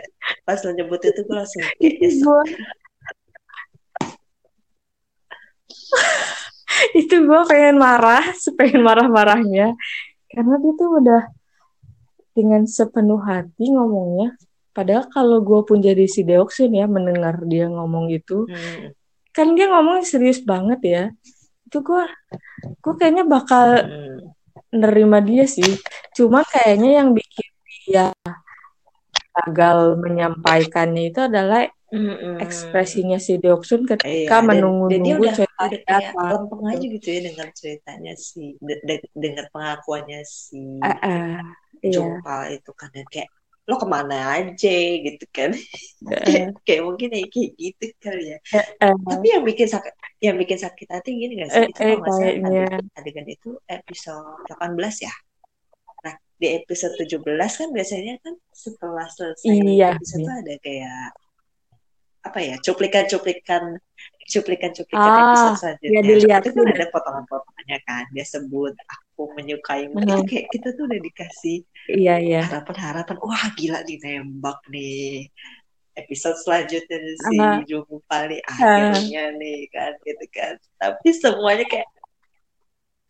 pas 0.45 0.59
lo 0.61 0.69
nyebut 0.71 1.01
itu 1.01 1.19
gue 1.25 1.33
langsung 1.33 1.61
kayak 1.63 1.81
itu 2.05 2.21
gue 2.21 2.41
itu 6.93 7.15
gue 7.23 7.41
pengen 7.45 7.77
marah 7.77 8.23
sepengen 8.43 8.85
marah-marahnya. 8.85 9.73
Karena 10.29 10.55
dia 10.61 10.73
tuh 10.73 10.89
udah 11.01 11.21
dengan 12.37 12.63
sepenuh 12.77 13.21
hati 13.29 13.63
ngomongnya 13.75 14.35
padahal 14.75 15.05
kalau 15.13 15.37
gue 15.47 15.59
pun 15.67 15.77
jadi 15.87 16.05
si 16.09 16.21
Deoksun 16.27 16.73
ya 16.73 16.85
mendengar 16.89 17.35
dia 17.51 17.65
ngomong 17.69 18.09
itu 18.09 18.47
Hmm, 18.47 18.93
kan 19.35 19.47
dia 19.57 19.65
ngomong 19.71 20.05
serius 20.05 20.39
banget 20.45 20.79
ya 20.85 21.03
itu 21.67 21.77
gue 21.87 22.03
gue 22.83 22.93
kayaknya 22.99 23.25
bakal 23.25 23.65
hmm. 23.69 24.33
nerima 24.81 25.17
dia 25.29 25.45
sih 25.55 25.69
cuma 26.17 26.39
kayaknya 26.45 26.89
yang 27.01 27.09
bikin 27.17 27.47
dia 27.85 28.05
gagal 29.37 29.77
menyampaikannya 30.03 31.03
itu 31.09 31.19
adalah 31.29 31.61
Mm-mm. 31.93 32.37
ekspresinya 32.45 33.17
si 33.25 33.33
Deoksun 33.41 33.81
ketika 33.89 34.35
Iya, 34.43 34.99
dia 35.05 35.13
menunggu-nunggu 35.13 35.21
udah 35.21 35.35
kayak 35.37 35.81
datang. 35.87 36.33
lempeng 36.33 36.63
aja 36.71 36.85
gitu 36.95 37.07
ya 37.13 37.19
dengar 37.27 37.47
ceritanya 37.59 38.11
si 38.27 38.41
de- 38.67 38.81
de- 38.87 39.11
dengar 39.23 39.45
pengakuannya 39.53 40.19
si 40.27 40.59
Ah, 40.81 41.55
iya. 41.83 41.93
Jumpal 41.93 42.39
itu 42.55 42.71
kan 42.73 42.89
dan 42.95 43.05
kayak 43.11 43.29
lo 43.63 43.79
ke 43.79 43.87
mana 43.87 44.17
aja? 44.35 44.75
gitu 45.07 45.25
kan. 45.31 45.55
Kayak, 46.03 46.47
kayak 46.67 46.81
mungkin 46.83 47.09
ya 47.15 47.23
kayak 47.31 47.51
gitu 47.55 47.85
kali 48.03 48.23
ya. 48.35 48.39
Tapi 48.83 49.25
yang 49.31 49.43
bikin 49.47 49.67
sakit 49.71 49.93
yang 50.19 50.35
bikin 50.35 50.59
sakit 50.59 50.87
hati 50.91 51.09
gini 51.15 51.39
gak 51.39 51.51
sih? 51.51 51.63
Eh, 51.63 51.67
itu 51.71 51.79
eh, 51.79 51.95
salah 51.95 52.17
kayaknya. 52.19 52.47
adegan, 52.67 52.83
adegan 52.99 53.27
itu? 53.31 53.49
Episode 53.67 54.43
18 54.51 55.07
ya? 55.07 55.13
Nah 56.03 56.15
di 56.35 56.47
episode 56.59 56.95
17 56.99 57.23
kan 57.39 57.69
biasanya 57.71 58.13
kan 58.19 58.35
setelah 58.51 59.07
selesai 59.07 59.47
Iya, 59.47 59.95
episode 59.95 60.19
iya. 60.19 60.27
tuh 60.27 60.35
ada 60.43 60.53
kayak 60.59 61.03
apa 62.23 62.39
ya 62.39 62.55
cuplikan-cuplikan 62.63 63.63
cuplikan-cuplikan 64.31 65.11
Ah, 65.11 65.23
episode 65.27 65.75
ya 65.83 65.99
selanjutnya 65.99 66.01
dilihat 66.07 66.41
itu 66.47 66.55
kan 66.55 66.67
ada 66.71 66.87
potongan-potongannya 66.91 67.79
kan 67.83 68.03
dia 68.15 68.23
sebut 68.27 68.71
itu 69.13 69.93
Mhm. 69.93 70.25
kayak 70.25 70.47
kita 70.49 70.67
tuh 70.73 70.83
udah 70.89 70.99
dikasih 70.99 71.57
iya 71.87 72.15
iya. 72.17 72.41
harapan-harapan 72.49 73.17
wah 73.21 73.45
gila 73.53 73.79
ditembak 73.85 74.59
nih 74.67 75.29
episode 75.93 76.37
selanjutnya 76.41 76.97
si 77.21 77.37
Ah. 77.37 77.61
Jungpa 77.61 78.25
nih 78.25 78.41
akhirnya 78.41 79.23
nih 79.37 79.69
kan 79.69 79.93
gitu 80.01 80.25
kan 80.33 80.53
tapi 80.77 81.09
semuanya 81.13 81.65
kayak 81.65 81.85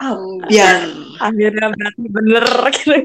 ambiar 0.04 0.84
Akhirnya 1.18 1.68
berarti 1.72 2.06
bener 2.12 2.46
gitu. 2.76 3.00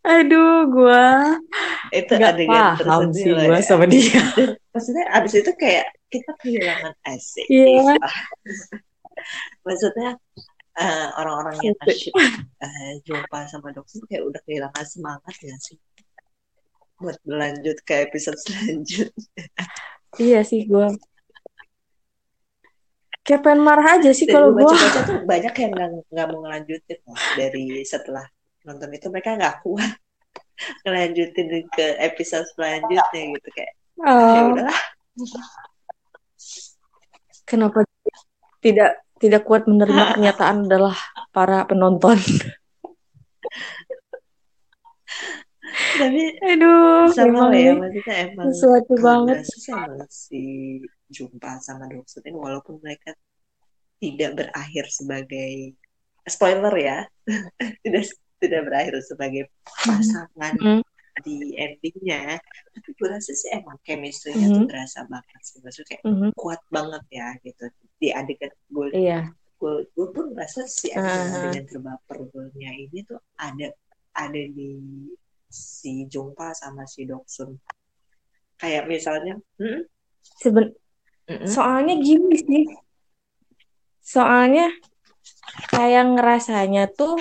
Aduh, 0.00 0.64
gua 0.72 1.36
itu 1.92 2.08
nggak 2.08 2.32
adegan 2.32 2.64
paham 2.80 3.12
sih 3.12 3.28
gua 3.28 3.52
ya 3.52 3.60
sama 3.60 3.84
dia. 3.84 4.22
maksudnya 4.72 5.04
abis 5.12 5.32
itu 5.36 5.52
kayak 5.52 5.92
kita 6.08 6.32
kehilangan 6.40 6.94
asik 7.04 7.44
Iya. 7.52 8.00
Maksudnya 9.66 10.16
eh, 10.78 11.08
orang-orang 11.18 11.56
yang 11.62 11.76
nge-ship 11.84 12.14
eh, 12.60 12.92
Jungpa 13.04 13.46
sama 13.50 13.74
Doksun 13.74 14.04
kayak 14.06 14.24
udah 14.26 14.40
kehilangan 14.46 14.86
semangat 14.86 15.34
ya 15.42 15.56
sih? 15.58 15.76
Buat 17.00 17.16
berlanjut 17.24 17.78
ke 17.84 18.06
episode 18.08 18.38
selanjutnya. 18.44 19.24
Iya 20.18 20.40
sih 20.44 20.66
gua. 20.66 20.90
Kayak 23.20 23.40
pengen 23.46 23.62
marah 23.62 24.00
aja 24.00 24.10
sih 24.10 24.26
kalau 24.26 24.56
gue 24.56 24.64
tuh 24.64 25.22
banyak 25.28 25.54
yang 25.54 25.72
nggak 26.08 26.26
mau 26.32 26.40
ngelanjutin 26.42 26.98
loh. 27.04 27.18
dari 27.38 27.84
setelah 27.86 28.26
nonton 28.66 28.90
itu 28.90 29.06
mereka 29.06 29.38
nggak 29.38 29.56
kuat 29.62 29.92
ngelanjutin 30.84 31.68
ke 31.70 31.86
episode 32.00 32.48
selanjutnya 32.56 33.22
gitu 33.38 33.48
kayak 33.54 33.72
ya 34.00 34.00
Oh, 34.00 34.56
udahlah. 34.56 34.80
Kenapa 37.44 37.84
tidak 38.64 39.04
tidak 39.20 39.44
kuat 39.44 39.68
menerima 39.68 40.16
kenyataan 40.16 40.64
adalah 40.66 40.96
para 41.30 41.62
penonton. 41.68 42.16
tapi 46.00 46.22
Aduh, 46.40 47.12
sama 47.12 47.52
ya 47.52 47.76
maksudnya 47.76 48.14
emang 48.26 48.46
sesuatu 48.50 48.92
banget. 48.98 49.44
berasa 49.44 50.06
sih 50.08 50.80
Jumpa 51.10 51.60
sama 51.60 51.90
Doksun 51.90 52.24
ini 52.24 52.38
walaupun 52.38 52.80
mereka 52.80 53.12
tidak 54.00 54.30
berakhir 54.40 54.88
sebagai 54.88 55.76
spoiler 56.24 56.74
ya 56.78 56.98
tidak 57.84 58.04
tidak 58.40 58.60
berakhir 58.66 58.94
sebagai 59.04 59.42
pasangan 59.84 60.52
Hmm. 60.56 60.80
Di 61.20 61.52
endingnya 61.58 62.38
tapi 62.72 62.88
gue 62.94 63.08
rasa 63.10 63.32
sih 63.34 63.50
emang 63.52 63.76
chemistry-nya 63.82 64.46
mm 64.46 64.46
-hmm. 64.46 64.56
tuh 64.56 64.64
berasa 64.70 64.98
banget 65.10 65.40
sih 65.42 65.58
maksudnya 65.60 65.88
kayak 65.90 66.02
mm 66.06 66.14
-hmm. 66.16 66.30
kuat 66.38 66.60
banget 66.70 67.04
ya 67.10 67.28
gitu 67.42 67.64
di 68.00 68.08
adegan 68.14 68.52
gue 68.70 68.86
iya. 68.94 69.20
gue 69.60 69.84
gue 69.92 70.06
pun 70.14 70.32
rasa 70.32 70.64
si 70.70 70.88
adegan, 70.94 71.04
uh 71.04 71.26
-huh. 71.26 71.38
adegan 71.50 71.64
terbapernya 71.68 72.70
ini 72.78 72.98
tuh 73.04 73.20
ada 73.36 73.68
ada 74.16 74.42
di 74.54 74.70
si 75.50 76.06
Jungpa 76.06 76.54
sama 76.54 76.86
si 76.86 77.04
Doksun 77.04 77.58
kayak 78.56 78.86
misalnya 78.86 79.34
hmm? 79.58 79.82
Seben 80.20 80.72
mm 81.26 81.36
-mm. 81.42 81.48
soalnya 81.50 81.94
gini 81.98 82.36
sih 82.38 82.64
soalnya 84.00 84.70
kayak 85.70 86.16
ngerasanya 86.16 86.90
tuh 86.94 87.18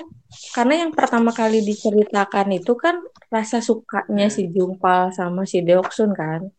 karena 0.54 0.86
yang 0.86 0.92
pertama 0.94 1.34
kali 1.34 1.66
diceritakan 1.66 2.54
itu 2.54 2.74
kan 2.78 3.02
rasa 3.30 3.62
sukanya 3.62 4.28
si 4.28 4.50
Jumpal 4.50 5.14
sama 5.14 5.46
si 5.46 5.62
Deoksun 5.62 6.12
kan. 6.18 6.50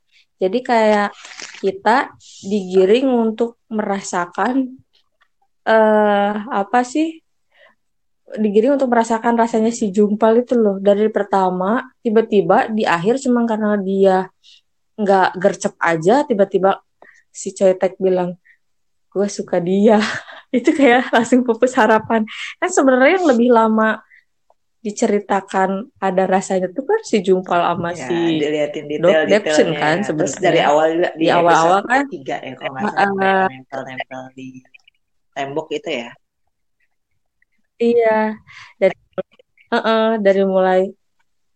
Jadi 0.41 0.59
kayak 0.65 1.13
kita 1.61 2.17
digiring 2.47 3.07
untuk 3.11 3.61
merasakan 3.69 4.81
eh 5.69 5.75
uh, 5.77 6.35
apa 6.49 6.81
sih? 6.87 7.21
Digiring 8.31 8.79
untuk 8.79 8.89
merasakan 8.95 9.35
rasanya 9.35 9.75
si 9.75 9.91
Jumpal 9.91 10.47
itu 10.47 10.55
loh 10.55 10.79
dari 10.79 11.11
pertama 11.11 11.91
tiba-tiba 12.01 12.71
di 12.71 12.87
akhir 12.87 13.19
cuma 13.19 13.43
karena 13.43 13.75
dia 13.83 14.31
nggak 14.95 15.29
gercep 15.41 15.75
aja 15.83 16.23
tiba-tiba 16.23 16.79
si 17.35 17.51
Tek 17.55 17.99
bilang 17.99 18.39
gue 19.11 19.27
suka 19.27 19.59
dia 19.59 19.99
itu 20.57 20.71
kayak 20.71 21.11
langsung 21.11 21.43
pupus 21.43 21.75
harapan 21.75 22.23
kan 22.63 22.71
sebenarnya 22.71 23.19
yang 23.19 23.27
lebih 23.27 23.49
lama 23.51 24.03
diceritakan 24.81 25.93
ada 26.01 26.25
rasanya 26.25 26.73
tuh 26.73 26.89
kan 26.89 27.01
si 27.05 27.21
Jumpal 27.21 27.61
sama 27.61 27.93
ya, 27.93 28.09
si 28.09 28.17
diliatin 28.41 28.89
detail 28.89 29.29
Depson 29.29 29.77
kan 29.77 30.01
sebenarnya 30.01 30.41
dari 30.41 30.61
awal 30.65 30.89
di, 30.97 31.05
di 31.21 31.27
awal-awal 31.29 31.81
kan 31.85 32.09
tiga 32.09 32.41
ya 32.41 32.57
kalau 32.57 32.73
nggak 32.73 32.95
salah 32.97 33.13
uh, 33.13 33.47
nempel-nempel 33.53 34.23
di 34.33 34.49
tembok 35.37 35.69
itu 35.77 35.91
ya? 35.93 36.11
Iya 37.77 38.21
dari 38.81 38.97
uh 39.69 39.77
-uh, 39.77 40.09
dari 40.17 40.43
mulai 40.49 40.81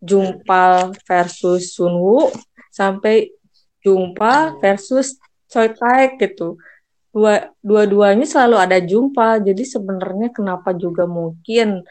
Jumpal 0.04 0.92
versus 1.08 1.72
Sunwoo 1.72 2.28
sampai 2.68 3.32
Jumpal 3.80 4.52
hmm. 4.52 4.60
versus 4.60 5.16
Choi 5.48 5.72
Taek 5.72 6.20
gitu. 6.20 6.60
Dua 7.08 7.48
dua-duanya 7.64 8.28
selalu 8.28 8.56
ada 8.60 8.78
jumpa 8.84 9.40
jadi 9.40 9.64
sebenarnya 9.64 10.28
kenapa 10.28 10.76
juga 10.76 11.08
mungkin 11.08 11.86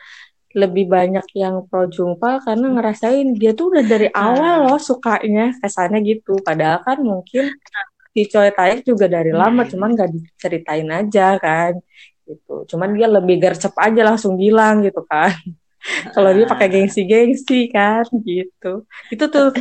lebih 0.53 0.85
banyak 0.85 1.25
yang 1.33 1.65
pro 1.65 1.89
jumpa 1.89 2.45
karena 2.45 2.67
ngerasain 2.77 3.33
dia 3.33 3.57
tuh 3.57 3.73
udah 3.73 3.83
dari 3.85 4.07
awal 4.13 4.69
loh 4.69 4.79
sukanya 4.79 5.53
kesannya 5.57 5.99
gitu. 6.05 6.37
Padahal 6.45 6.81
kan 6.85 7.01
mungkin 7.01 7.49
si 8.13 8.21
Choi 8.29 8.53
Taek 8.53 8.85
juga 8.85 9.09
dari 9.09 9.33
lama 9.33 9.65
hmm. 9.65 9.71
cuman 9.73 9.89
gak 9.97 10.09
diceritain 10.13 10.89
aja 10.93 11.41
kan 11.41 11.73
gitu. 12.29 12.63
Cuman 12.69 12.93
dia 12.93 13.09
lebih 13.09 13.41
gercep 13.41 13.73
aja 13.75 14.01
langsung 14.05 14.37
bilang 14.37 14.85
gitu 14.85 15.01
kan. 15.09 15.33
Kalau 16.15 16.31
dia 16.31 16.47
pakai 16.47 16.71
gengsi-gengsi 16.71 17.67
kan 17.73 18.07
gitu. 18.23 18.87
Itu 19.11 19.25
tuh 19.27 19.51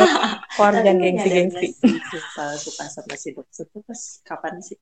keluarga 0.54 0.92
gengsi-gengsi. 0.94 1.74
suka 2.60 2.84
sama 2.92 3.16
si 3.16 3.32
dokter 3.34 3.66
pas 3.72 4.00
kapan 4.22 4.60
sih 4.60 4.78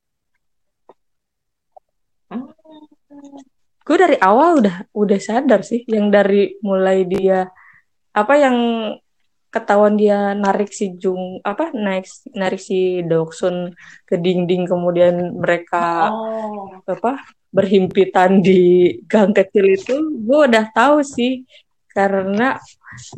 gue 3.90 3.98
dari 3.98 4.14
awal 4.22 4.62
udah 4.62 4.86
udah 4.94 5.18
sadar 5.18 5.66
sih 5.66 5.82
yang 5.90 6.14
dari 6.14 6.54
mulai 6.62 7.02
dia 7.10 7.50
apa 8.14 8.34
yang 8.38 8.56
ketahuan 9.50 9.98
dia 9.98 10.30
narik 10.38 10.70
si 10.70 10.94
Jung 10.94 11.42
apa 11.42 11.74
naik 11.74 12.06
narik 12.38 12.62
si 12.62 13.02
Doksun 13.02 13.74
ke 14.06 14.14
dinding 14.14 14.70
kemudian 14.70 15.34
mereka 15.34 16.06
oh. 16.14 16.78
apa 16.86 17.18
berhimpitan 17.50 18.38
di 18.38 18.94
gang 19.10 19.34
kecil 19.34 19.66
itu 19.74 20.22
gue 20.22 20.38
udah 20.46 20.70
tahu 20.70 21.02
sih 21.02 21.42
karena 21.90 22.62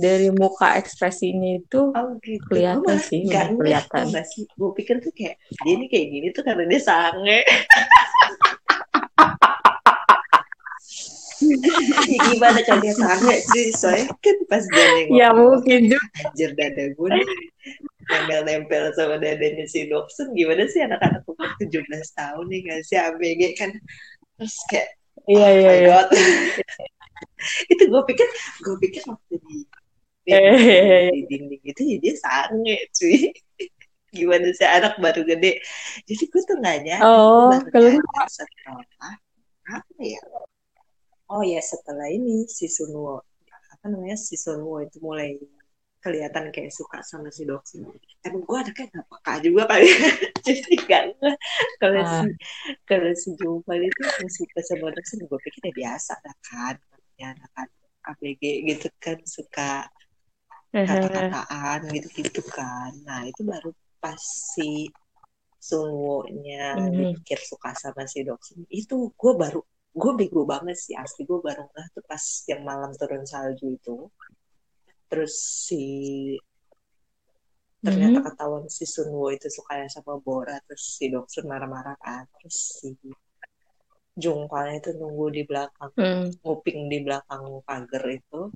dari 0.01 0.33
muka 0.33 0.81
ekspresinya 0.81 1.61
itu 1.61 1.93
oh, 1.93 2.17
gitu. 2.25 2.41
kelihatan 2.49 2.97
sih 2.97 3.29
gak 3.29 3.53
kelihatan 3.53 4.09
gue 4.57 4.71
pikir 4.73 5.05
tuh 5.05 5.13
kayak 5.13 5.37
dia 5.37 5.73
ini 5.77 5.85
kayak 5.93 6.07
gini 6.09 6.29
tuh 6.33 6.41
karena 6.49 6.65
dia 6.65 6.81
sange 6.81 7.45
gimana 12.33 12.61
contohnya? 12.65 12.95
Sange 12.95 13.37
sih? 13.53 13.67
Soalnya 13.75 14.07
kan 14.21 14.37
pas 14.49 14.65
dia 14.67 14.87
nengok 14.97 15.17
ya 15.17 15.29
mungkin 15.35 15.81
juga. 15.91 16.07
anjir 16.29 16.51
dada 16.57 16.85
gue 16.93 17.09
nempel-nempel 18.11 18.85
sama 18.95 19.17
dadanya 19.19 19.65
si 19.67 19.87
Dobson. 19.89 20.35
Gimana 20.35 20.67
sih 20.69 20.81
anak-anak 20.83 21.23
umur 21.27 21.49
17 21.59 22.19
tahun 22.19 22.45
nih 22.51 22.61
gak 22.69 22.81
sih? 22.87 22.99
ABG 22.99 23.43
kan? 23.57 23.71
Terus 24.39 24.57
kayak 24.71 24.89
iya 25.31 25.47
oh 25.47 25.53
iya 25.53 25.73
iya. 25.87 25.99
Itu 27.73 27.83
gue 27.91 28.03
pikir 28.07 28.29
gue 28.63 28.77
pikir 28.83 29.03
waktu 29.07 29.35
di 29.39 29.57
di, 30.23 30.31
eh, 30.31 31.11
di 31.11 31.21
dinding 31.27 31.63
itu 31.67 31.83
ya 31.83 31.97
dia 31.99 32.15
sange 32.19 32.77
cuy. 32.95 33.31
Gimana 34.13 34.53
sih? 34.53 34.69
Anak 34.69 35.01
baru 35.01 35.25
gede. 35.25 35.63
Jadi 36.05 36.25
gue 36.29 36.43
tuh 36.45 36.59
nanya 36.61 37.01
oh 37.03 37.55
kalau 37.71 37.89
apa 39.63 40.03
ya 40.03 40.21
oh 41.33 41.43
ya 41.43 41.65
setelah 41.65 42.13
ini 42.13 42.45
si 42.45 42.69
Sunwo 42.69 43.25
apa 43.73 43.85
namanya 43.89 44.21
si 44.21 44.37
Sunwo 44.37 44.85
itu 44.85 45.01
mulai 45.01 45.41
kelihatan 46.03 46.51
kayak 46.51 46.75
suka 46.75 47.01
sama 47.01 47.31
si 47.33 47.47
Doksi 47.47 47.81
emang 48.27 48.43
gue 48.43 48.59
ada 48.59 48.73
kayak 48.75 48.91
gak 48.91 49.07
peka 49.07 49.35
juga 49.41 49.63
kali 49.71 49.87
jadi 50.47 50.77
kan 50.85 51.07
kalau 51.79 52.03
uh. 52.03 52.11
si 52.11 52.29
kalau 52.85 53.11
si 53.15 53.29
Jumpal 53.39 53.81
itu 53.81 54.03
suka 54.29 54.61
sama 54.67 54.91
Doksi 54.93 55.23
gue 55.23 55.41
pikir 55.49 55.63
ya 55.71 55.73
biasa 55.73 56.13
lah 56.21 56.37
kan 56.43 56.77
ya 57.17 57.31
kan 57.55 57.69
ABG 58.03 58.43
gitu 58.67 58.87
kan 58.99 59.19
suka 59.23 59.87
kata-kataan 60.75 61.87
gitu-gitu 61.95 62.43
kan 62.51 62.91
nah 63.07 63.23
itu 63.23 63.47
baru 63.47 63.71
pas 64.03 64.19
si 64.59 64.91
Sunwo-nya 65.63 66.75
mm 66.75 66.83
-hmm. 66.91 67.15
mikir 67.15 67.39
suka 67.39 67.71
sama 67.79 68.03
si 68.11 68.27
Doksin 68.27 68.67
itu 68.67 69.15
gue 69.15 69.33
baru 69.39 69.63
gue 69.93 70.13
bego 70.17 70.49
banget 70.49 70.77
sih 70.81 70.97
asli 70.97 71.29
gue 71.29 71.37
baru 71.37 71.69
nggak 71.69 71.87
tuh 71.93 72.05
pas 72.09 72.25
yang 72.49 72.65
malam 72.65 72.91
turun 72.97 73.29
salju 73.29 73.77
itu 73.77 74.09
terus 75.13 75.37
si 75.69 75.85
ternyata 77.85 78.09
mm 78.09 78.25
-hmm. 78.25 78.33
ketahuan 78.33 78.65
si 78.73 78.85
Sunwo 78.89 79.29
itu 79.29 79.53
suka 79.53 79.85
sama 79.93 80.17
Bora 80.17 80.57
terus 80.65 80.97
si 80.97 81.13
Doksun 81.13 81.45
marah-marah 81.45 81.99
kan 82.01 82.25
terus 82.41 82.81
si 82.81 82.97
Jungpalnya 84.17 84.81
itu 84.81 84.91
nunggu 84.97 85.27
di 85.29 85.43
belakang 85.45 85.93
mm. 85.93 86.41
nguping 86.41 86.89
di 86.89 86.99
belakang 87.05 87.61
pagar 87.67 88.05
itu 88.09 88.49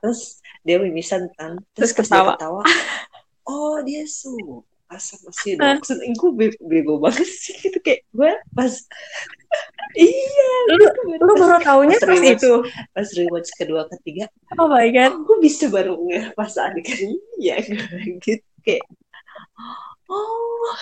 terus 0.00 0.40
dia 0.64 0.78
mimisan 0.80 1.28
kan 1.36 1.60
terus, 1.76 1.92
terus 1.92 2.08
ketawa. 2.08 2.38
ketawa 2.38 2.62
oh 3.52 3.82
dia 3.84 4.06
suka 4.08 4.77
sama 4.96 5.28
si 5.36 5.52
Doksun 5.52 6.00
gue 6.16 6.48
bego 6.64 6.96
banget 6.96 7.28
sih. 7.28 7.52
Gitu 7.68 7.78
kayak 7.84 8.08
gue 8.08 8.32
pas 8.56 8.72
iya 9.96 10.52
lu, 10.72 10.84
lu 11.20 11.32
baru 11.36 11.60
taunya 11.60 11.96
pas, 12.00 12.08
pas 12.08 12.24
itu. 12.24 12.52
pas 12.96 13.08
rewatch 13.12 13.50
kedua 13.60 13.84
ketiga. 13.96 14.32
Oh 14.56 14.72
my 14.72 14.88
god. 14.88 15.12
Aku 15.12 15.36
bisa 15.44 15.68
baru 15.68 16.00
nggak 16.00 16.32
pas 16.32 16.56
adegan 16.56 17.20
iya 17.36 17.60
gitu. 18.24 18.44
Kayak 18.64 18.88
oh. 20.08 20.72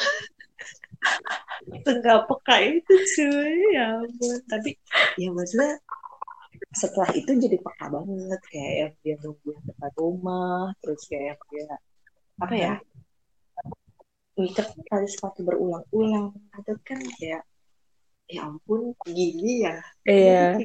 Tengah 1.87 2.27
peka 2.31 2.57
itu 2.63 2.95
cuy. 2.95 3.75
Ya 3.75 3.99
ampun. 3.99 4.39
Tapi 4.47 4.71
ya 5.19 5.35
maksudnya 5.35 5.83
setelah 6.71 7.11
itu 7.15 7.31
jadi 7.35 7.59
peka 7.59 7.87
banget. 7.91 8.41
Kayak 8.55 8.75
yang 8.75 8.93
dia 9.03 9.15
nungguin 9.19 9.59
depan 9.67 9.93
rumah 9.99 10.71
terus 10.79 11.03
kayak 11.11 11.43
dia 11.51 11.75
apa 12.37 12.55
ya 12.55 12.75
ngikat 14.37 14.67
tali 14.87 15.09
sepatu 15.09 15.41
berulang-ulang. 15.43 16.37
Itu 16.61 16.77
kan 16.85 17.01
kayak 17.19 17.43
ya 18.29 18.41
ampun 18.47 18.93
gini 19.09 19.65
ya. 19.65 19.77
Iya. 20.05 20.61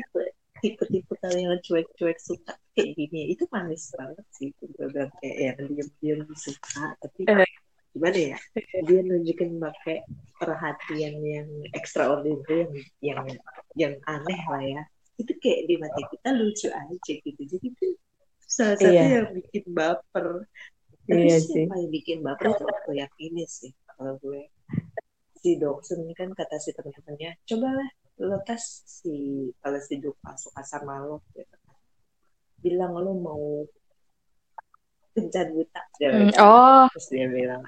Tipe 0.61 0.84
tipe 0.93 1.13
kalian 1.17 1.57
yang 1.57 1.61
cuek-cuek 1.63 2.19
suka. 2.22 2.53
Kayak 2.78 2.89
gini 2.93 3.34
itu 3.34 3.43
manis 3.49 3.89
banget 3.95 4.26
sih. 4.36 4.53
Itu 4.53 4.69
benar 4.78 5.09
kayak 5.24 5.38
yang 5.39 5.57
diam-diam 5.72 6.19
suka 6.38 6.93
tapi 6.99 7.26
eh. 7.26 7.49
gimana 7.91 8.19
ya? 8.36 8.38
Dia 8.88 8.99
nunjukin 9.01 9.57
pakai 9.57 10.05
perhatian 10.38 11.15
yang 11.24 11.49
extraordinary 11.74 12.69
yang 13.01 13.26
yang 13.26 13.39
yang 13.74 13.93
aneh 14.05 14.41
lah 14.51 14.63
ya. 14.63 14.84
Itu 15.17 15.34
kayak 15.39 15.65
di 15.65 15.76
mata 15.80 16.01
kita 16.11 16.30
lucu 16.36 16.67
aja 16.69 17.13
gitu. 17.19 17.41
Jadi 17.41 17.67
itu 17.67 17.88
salah 18.51 18.76
satu 18.76 18.91
iya. 18.91 19.24
yang 19.24 19.32
bikin 19.32 19.63
baper 19.72 20.43
tapi 21.12 21.28
iya 21.28 21.38
sih. 21.38 21.53
yang 21.59 21.68
paling 21.68 21.89
bikin 21.91 22.18
baper 22.24 22.47
itu 22.49 22.64
aku 22.64 22.91
yakini 22.95 23.43
sih 23.43 23.72
kalau 23.91 24.16
gue. 24.24 24.47
Si 25.36 25.57
Doksun 25.57 26.05
ini 26.05 26.14
kan 26.16 26.32
kata 26.32 26.55
si 26.55 26.72
teman-temannya 26.72 27.36
cobalah 27.43 27.89
lo 28.22 28.38
tes 28.45 28.64
si 28.86 29.12
kalau 29.59 29.82
si 29.82 29.97
Jupa 29.97 30.32
suka 30.38 30.62
sama 30.64 31.03
lo 31.03 31.20
gitu 31.34 31.43
kan. 31.51 31.76
Bilang 32.62 32.93
lo 32.95 33.12
mau 33.18 33.66
kencan 35.12 35.51
buta 35.51 35.82
dia 35.99 36.07
Hmm, 36.14 36.32
oh. 36.39 36.86
Terus 36.95 37.07
dia 37.12 37.28
bilang. 37.28 37.62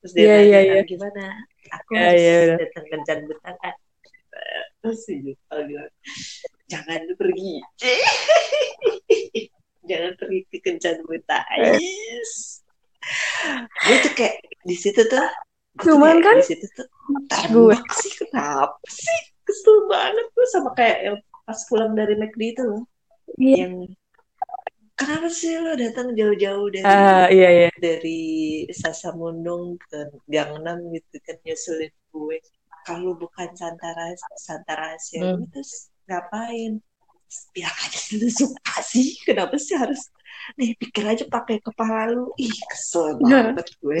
Terus 0.00 0.12
dia 0.16 0.24
Iya, 0.24 0.34
nanya 0.34 0.46
iya, 0.48 0.60
kan, 0.62 0.72
iya. 0.72 0.82
gimana? 0.88 1.24
Aku 1.68 1.90
Iya, 1.92 2.00
harus 2.08 2.20
iya, 2.22 2.32
udah. 2.40 2.56
datang 2.64 2.86
kencan 2.88 3.18
buta 3.28 3.50
kan? 3.60 3.76
Terus 4.82 4.98
si 5.04 5.14
Jupal 5.20 5.58
bilang 5.68 5.92
jangan 6.66 7.00
pergi. 7.14 7.52
Jangan 9.82 10.14
pergi 10.14 10.46
ke 10.46 10.58
kencan 10.62 11.02
buta. 11.02 11.42
Eh. 11.58 11.74
Gue 13.86 13.96
tuh 14.02 14.12
kayak 14.14 14.36
di 14.62 14.76
situ 14.78 15.02
tuh 15.06 15.26
gue 15.80 15.88
Cuman 15.88 16.20
kan 16.20 16.36
di 16.38 16.46
situ 16.46 16.66
tuh 16.76 16.86
tembak 17.26 17.82
sih 17.98 18.12
kenapa 18.20 18.76
sih? 18.88 19.20
Kesel 19.42 19.90
banget 19.90 20.26
tuh 20.32 20.46
sama 20.54 20.70
kayak 20.78 20.98
yang 21.02 21.18
pas 21.42 21.58
pulang 21.66 21.92
dari 21.98 22.14
McD 22.14 22.42
itu 22.54 22.62
loh. 22.62 22.82
Iya. 23.34 23.56
Yang 23.66 23.74
kenapa 24.94 25.28
sih 25.32 25.58
lo 25.58 25.72
datang 25.74 26.14
jauh-jauh 26.14 26.68
dari 26.70 26.86
Ah, 26.86 27.26
iya 27.26 27.48
iya. 27.50 27.68
dari 27.74 28.22
Sasamundung 28.70 29.74
ke 29.90 29.98
Gangnam 30.30 30.78
gitu 30.94 31.16
kan 31.26 31.36
nyusulin 31.42 31.90
gue. 32.14 32.38
Kalau 32.86 33.14
bukan 33.18 33.50
Santara 33.54 34.14
Santara 34.38 34.94
Asia 34.94 35.22
Hmm. 35.22 35.42
gue 35.42 35.48
terus 35.50 35.90
ngapain? 36.06 36.78
Bilang 37.56 37.76
aja 37.82 37.98
sih 37.98 38.20
lu 38.20 38.28
suka 38.28 38.76
sih? 38.84 39.16
Kenapa 39.26 39.56
sih 39.56 39.74
harus 39.74 40.06
nih 40.58 40.76
pikir 40.76 41.04
aja 41.06 41.24
pakai 41.26 41.58
kepala 41.62 42.10
lu. 42.12 42.30
Ih 42.38 42.52
kesel 42.70 43.18
banget 43.18 43.66
gue. 43.80 44.00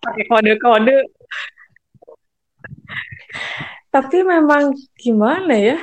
Pakai 0.00 0.24
kode-kode. 0.28 0.96
Tapi 3.90 4.18
memang 4.26 4.74
gimana 4.98 5.54
ya? 5.54 5.78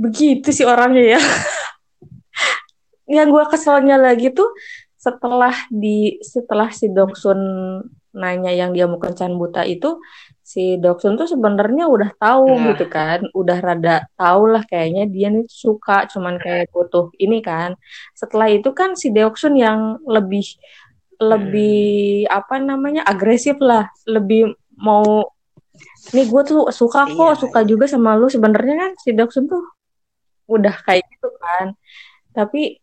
Begitu 0.00 0.48
sih 0.50 0.64
orangnya 0.64 1.18
ya. 1.18 1.20
Yang 3.20 3.28
gue 3.32 3.44
keselnya 3.56 3.96
lagi 3.96 4.32
tuh 4.32 4.48
setelah 4.98 5.54
di 5.70 6.18
setelah 6.20 6.68
si 6.74 6.90
Doksun 6.90 7.40
nanya 8.18 8.50
yang 8.50 8.74
dia 8.74 8.90
mau 8.90 8.98
kencan 8.98 9.38
buta 9.38 9.62
itu 9.62 10.02
si 10.42 10.80
Doksun 10.80 11.14
tuh 11.20 11.28
sebenarnya 11.28 11.86
udah 11.86 12.10
tahu 12.18 12.48
Nah. 12.58 12.64
gitu 12.72 12.84
kan. 12.90 13.18
Udah 13.36 13.58
rada 13.62 13.96
tahu 14.18 14.50
lah 14.52 14.64
kayaknya 14.66 15.04
dia 15.06 15.28
nih 15.30 15.46
suka 15.46 16.08
cuman 16.10 16.36
kayak 16.42 16.68
butuh 16.74 17.12
ini 17.22 17.38
kan. 17.44 17.78
Setelah 18.12 18.48
itu 18.50 18.70
kan 18.74 18.98
si 18.98 19.14
Doksun 19.14 19.54
yang 19.54 20.02
lebih 20.08 20.44
lebih 21.22 22.26
apa 22.30 22.58
namanya 22.58 23.02
agresif 23.06 23.58
lah. 23.62 23.86
Lebih 24.08 24.54
mau 24.78 25.28
nih 26.14 26.26
gue 26.26 26.42
tuh 26.48 26.60
suka 26.74 27.06
kok 27.06 27.32
Iya, 27.36 27.40
suka 27.42 27.60
iya. 27.62 27.68
juga 27.68 27.84
sama 27.86 28.16
lu. 28.18 28.26
Sebenarnya 28.26 28.74
kan 28.82 28.92
si 28.98 29.10
Doksun 29.14 29.46
tuh 29.46 29.62
udah 30.48 30.74
kayak 30.86 31.04
gitu 31.12 31.28
kan. 31.38 31.76
Tapi 32.32 32.80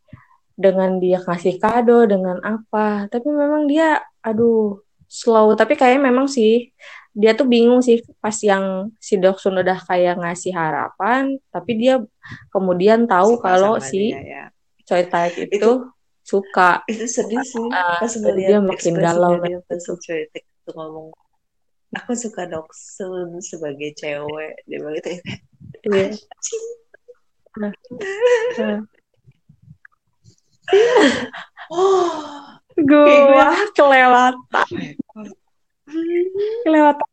dengan 0.56 1.04
dia 1.04 1.20
kasih 1.20 1.60
kado 1.60 2.08
dengan 2.08 2.40
apa 2.40 3.12
tapi 3.12 3.28
memang 3.28 3.68
dia 3.68 4.00
aduh 4.24 4.80
slow 5.16 5.56
tapi 5.56 5.80
kayaknya 5.80 6.12
memang 6.12 6.28
sih 6.28 6.76
dia 7.16 7.32
tuh 7.32 7.48
bingung 7.48 7.80
sih 7.80 8.04
pas 8.20 8.36
yang 8.44 8.92
si 9.00 9.16
Doksun 9.16 9.56
udah 9.64 9.80
kayak 9.88 10.20
ngasih 10.20 10.52
harapan 10.52 11.40
tapi 11.48 11.80
dia 11.80 12.04
kemudian 12.52 13.08
tahu 13.08 13.40
Suka 13.40 13.48
kalau 13.48 13.74
si 13.80 14.12
dia, 14.12 14.20
ya. 14.20 14.44
Choi 14.84 15.08
Taek 15.08 15.48
itu, 15.48 15.56
Itu- 15.56 15.88
suka 16.26 16.82
itu 16.92 17.06
sedih 17.06 17.40
sih 17.46 17.70
Ah, 17.72 18.02
pas 18.02 18.12
dia 18.12 18.58
makin 18.60 18.94
galau 18.98 19.38
kan 19.40 19.56
itu 19.56 20.72
ngomong 20.74 21.14
aku 21.96 22.12
suka 22.18 22.50
Doksun 22.50 23.40
sebagai 23.40 23.96
cewek 23.96 24.68
dia 24.68 24.78
bilang 24.84 25.00
Iya. 25.00 26.12
Anjing. 26.12 26.66
Nah. 27.56 27.72
Nah. 28.60 28.84
oh 31.72 32.65
Gua 32.76 33.56
kelewatan, 33.72 34.36
kelewatan. 36.64 37.08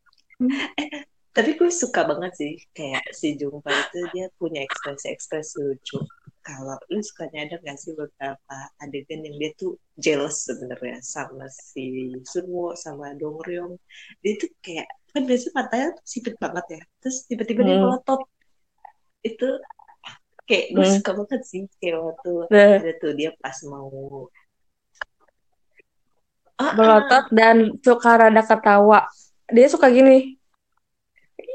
tapi 1.33 1.57
gue 1.57 1.71
suka 1.71 2.05
banget 2.05 2.33
sih 2.37 2.53
kayak 2.77 3.01
si 3.09 3.33
Jungpa 3.33 3.71
itu 3.71 3.99
dia 4.13 4.29
punya 4.37 4.61
ekspresi-ekspresi 4.61 5.65
lucu 5.65 5.97
kalau 6.43 6.77
lu 6.91 6.99
suka 7.01 7.25
nyadar 7.31 7.57
gak 7.63 7.79
sih 7.79 7.95
beberapa 7.97 8.55
adegan 8.77 9.23
yang 9.25 9.39
dia 9.41 9.51
tuh 9.57 9.73
jealous 9.97 10.45
sebenarnya 10.45 10.99
sama 11.01 11.47
si 11.49 12.13
Sunwo 12.21 12.77
sama 12.77 13.15
Dongryong 13.17 13.79
dia 14.21 14.37
tuh 14.37 14.51
kayak 14.61 14.85
kan 15.09 15.25
biasanya 15.25 15.53
matanya 15.57 15.87
tuh 15.97 16.05
sipit 16.05 16.35
banget 16.37 16.65
ya 16.77 16.81
terus 17.01 17.17
tiba-tiba 17.25 17.61
dia 17.65 17.75
Hmm. 17.79 17.83
melotot 17.87 18.21
itu 19.23 19.47
kayak 20.45 20.65
gue 20.75 20.85
Hmm. 20.85 20.95
suka 21.01 21.11
banget 21.17 21.41
sih 21.49 21.61
kayak 21.81 21.97
waktu 21.97 22.31
Nah, 22.51 22.77
ada 22.77 22.91
tuh 23.01 23.11
dia 23.15 23.29
pas 23.41 23.57
mau 23.65 24.27
Ah, 26.59 26.63
ah. 26.63 26.73
melotot 26.77 27.25
dan 27.33 27.55
suka 27.81 28.11
rada 28.17 28.41
ketawa. 28.45 29.09
Dia 29.49 29.67
suka 29.69 29.89
gini. 29.89 30.37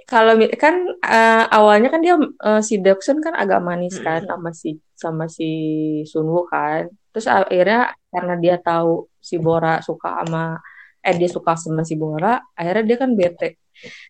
Kalau 0.08 0.32
kan 0.56 0.74
eh, 1.04 1.44
awalnya 1.52 1.88
kan 1.92 2.00
dia 2.00 2.16
eh, 2.18 2.62
si 2.64 2.80
Doksun 2.80 3.20
kan 3.20 3.36
agak 3.36 3.60
manis 3.60 4.00
kan 4.00 4.24
Mm-mm. 4.24 4.30
sama 4.32 4.50
si 4.56 4.70
sama 4.96 5.24
si 5.28 5.48
Sunwoo 6.08 6.48
kan. 6.48 6.88
Terus 7.12 7.26
akhirnya 7.28 7.92
karena 8.08 8.34
dia 8.40 8.56
tahu 8.56 9.06
si 9.20 9.36
Bora 9.36 9.84
suka 9.84 10.24
sama 10.24 10.56
eh 11.04 11.14
dia 11.14 11.28
suka 11.30 11.54
sama 11.54 11.84
si 11.86 11.94
Bora, 11.94 12.40
akhirnya 12.58 12.84
dia 12.88 12.96
kan 12.98 13.10
bete. 13.14 13.60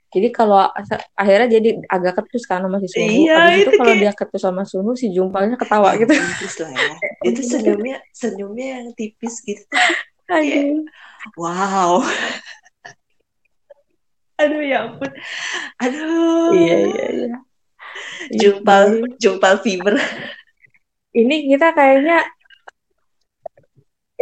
Jadi 0.09 0.33
kalau 0.33 0.65
akhirnya 1.13 1.61
jadi 1.61 1.71
agak 1.85 2.25
ketus 2.25 2.49
kan 2.49 2.65
sama 2.65 2.79
si 2.81 2.89
Sunwoo. 2.89 3.27
Iya, 3.29 3.37
itu 3.45 3.61
itu 3.61 3.71
kalau 3.77 3.93
kayak- 3.93 4.01
dia 4.01 4.13
ketus 4.17 4.43
sama 4.47 4.63
Sunwoo 4.65 4.97
si 4.97 5.07
Jumpalnya 5.13 5.57
ketawa 5.61 5.93
Ya, 5.93 6.07
gitu. 6.07 6.15
tipis 6.17 6.55
lah 6.63 6.71
ya 6.73 6.95
dia 7.23 7.31
tuh 7.37 7.45
senyumnya 7.45 7.97
senyumnya 8.15 8.67
yang 8.81 8.89
tipis 8.97 9.35
gitu 9.45 9.67
Aduh. 10.29 10.85
wow. 11.41 12.05
Aduh 14.39 14.63
ya 14.63 14.87
ampun. 14.87 15.11
Aduh. 15.83 16.55
Iya 16.55 16.77
iya 16.87 17.07
iya. 17.11 17.37
jumpal 18.39 19.03
Ini- 19.03 19.17
jumpal 19.19 19.55
fever. 19.65 19.99
Ini 21.11 21.37
kita 21.51 21.75
kayaknya 21.75 22.23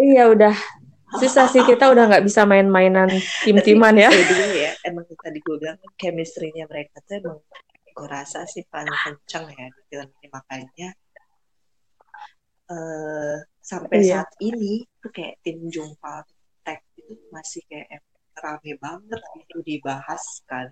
iya 0.00 0.30
udah 0.32 0.54
susah 1.20 1.44
sih. 1.52 1.60
Kita 1.66 1.92
udah 1.92 2.08
nggak 2.08 2.24
bisa 2.24 2.48
main-mainan 2.48 3.12
tim-timan 3.44 3.92
ya. 3.92 4.08
Ya. 4.56 4.72
Emang 4.88 5.04
tadi 5.20 5.42
gue 5.44 5.56
bilang 5.60 5.76
chemistry-nya 6.00 6.64
mereka 6.64 7.02
tuh 7.04 7.20
emang 7.20 7.38
gue 7.96 8.06
rasa 8.08 8.48
sih 8.48 8.64
paling 8.72 8.96
kencang 9.04 9.52
ya 9.52 9.66
di 9.68 9.82
film 9.92 10.08
ini. 10.16 10.28
Makanya 10.32 10.88
eh 12.66 13.36
sampai 13.66 13.98
Iya. 13.98 14.22
saat 14.22 14.30
ini 14.38 14.86
tuh 15.02 15.10
kayak 15.10 15.42
tim 15.42 15.58
Jumpal 15.66 16.22
Tech 16.62 16.86
itu 16.94 17.18
masih 17.34 17.66
kayak 17.66 17.98
rame 18.36 18.78
banget 18.78 19.18
gitu 19.34 19.58
dibahas 19.64 20.22
kan 20.46 20.70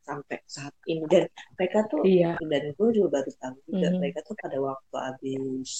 sampai 0.00 0.40
saat 0.48 0.72
ini 0.86 1.04
dan 1.04 1.28
mereka 1.54 1.84
tuh 1.84 2.00
Iya. 2.00 2.40
dan 2.40 2.72
gue 2.72 2.88
juga 2.96 3.20
baru 3.20 3.32
tahu 3.36 3.56
juga 3.68 3.88
Mhm. 3.92 3.98
mereka 4.00 4.18
tuh 4.24 4.36
pada 4.40 4.56
waktu 4.56 4.96
habis 4.96 5.72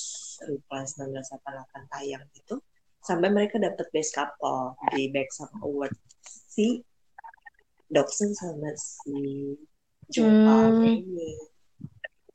Reply 0.45 0.85
1988 0.85 1.89
tayang 1.89 2.25
itu 2.35 2.61
sampai 3.01 3.33
mereka 3.33 3.57
dapat 3.57 3.89
best 3.89 4.13
couple 4.13 4.77
di 4.93 5.09
Back 5.09 5.33
Some 5.33 5.55
Award 5.65 5.97
si 6.21 6.85
Doksun 7.89 8.37
sama 8.37 8.69
si 8.77 9.17
Jumpal 10.09 10.77
Hmm. 10.77 10.85
ini 10.85 11.33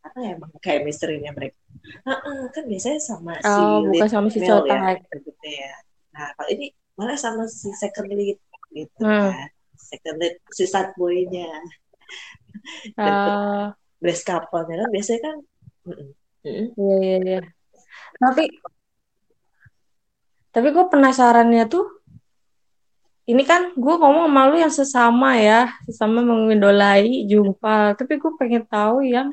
karena 0.02 0.34
emang 0.34 0.52
kayak 0.60 0.82
misterinya 0.84 1.30
mereka 1.32 1.58
Heeh, 1.84 2.40
kan 2.56 2.64
biasanya 2.68 3.00
sama 3.00 3.36
si 3.44 3.48
Oh, 3.64 3.92
bukan 3.92 4.08
sama 4.10 4.28
si 4.32 4.40
Choi 4.40 4.68
ya 4.72 4.96
sebutnya 5.12 5.52
ya. 5.52 5.74
Nah 6.16 6.28
kalau 6.40 6.50
ini 6.52 6.66
malah 6.96 7.18
sama 7.20 7.44
si 7.50 7.68
second 7.76 8.08
lead 8.12 8.40
gitu 8.72 9.00
Hmm. 9.04 9.32
kan. 9.32 9.50
Second 9.76 10.18
lead 10.22 10.36
si 10.56 10.64
sad 10.64 10.96
boy-nya. 10.96 11.50
Ah, 12.96 13.74
best 14.00 14.24
couple-nya 14.30 14.86
kan 14.86 14.90
biasanya 14.94 15.22
kan 15.26 15.36
iya 16.46 16.96
iya 17.02 17.18
iya. 17.24 17.40
Tapi 18.20 18.44
tapi 20.54 20.68
gue 20.70 20.86
penasarannya 20.86 21.66
tuh 21.66 21.86
ini 23.24 23.42
kan 23.48 23.72
gue 23.74 23.96
ngomong 23.96 24.28
sama 24.28 24.42
lu 24.52 24.56
yang 24.60 24.74
sesama 24.74 25.40
ya, 25.40 25.72
sesama 25.88 26.20
mengidolai 26.20 27.24
Jumpal. 27.24 27.96
Tapi 27.96 28.20
gue 28.20 28.32
pengen 28.36 28.68
tahu 28.68 29.00
yang 29.08 29.32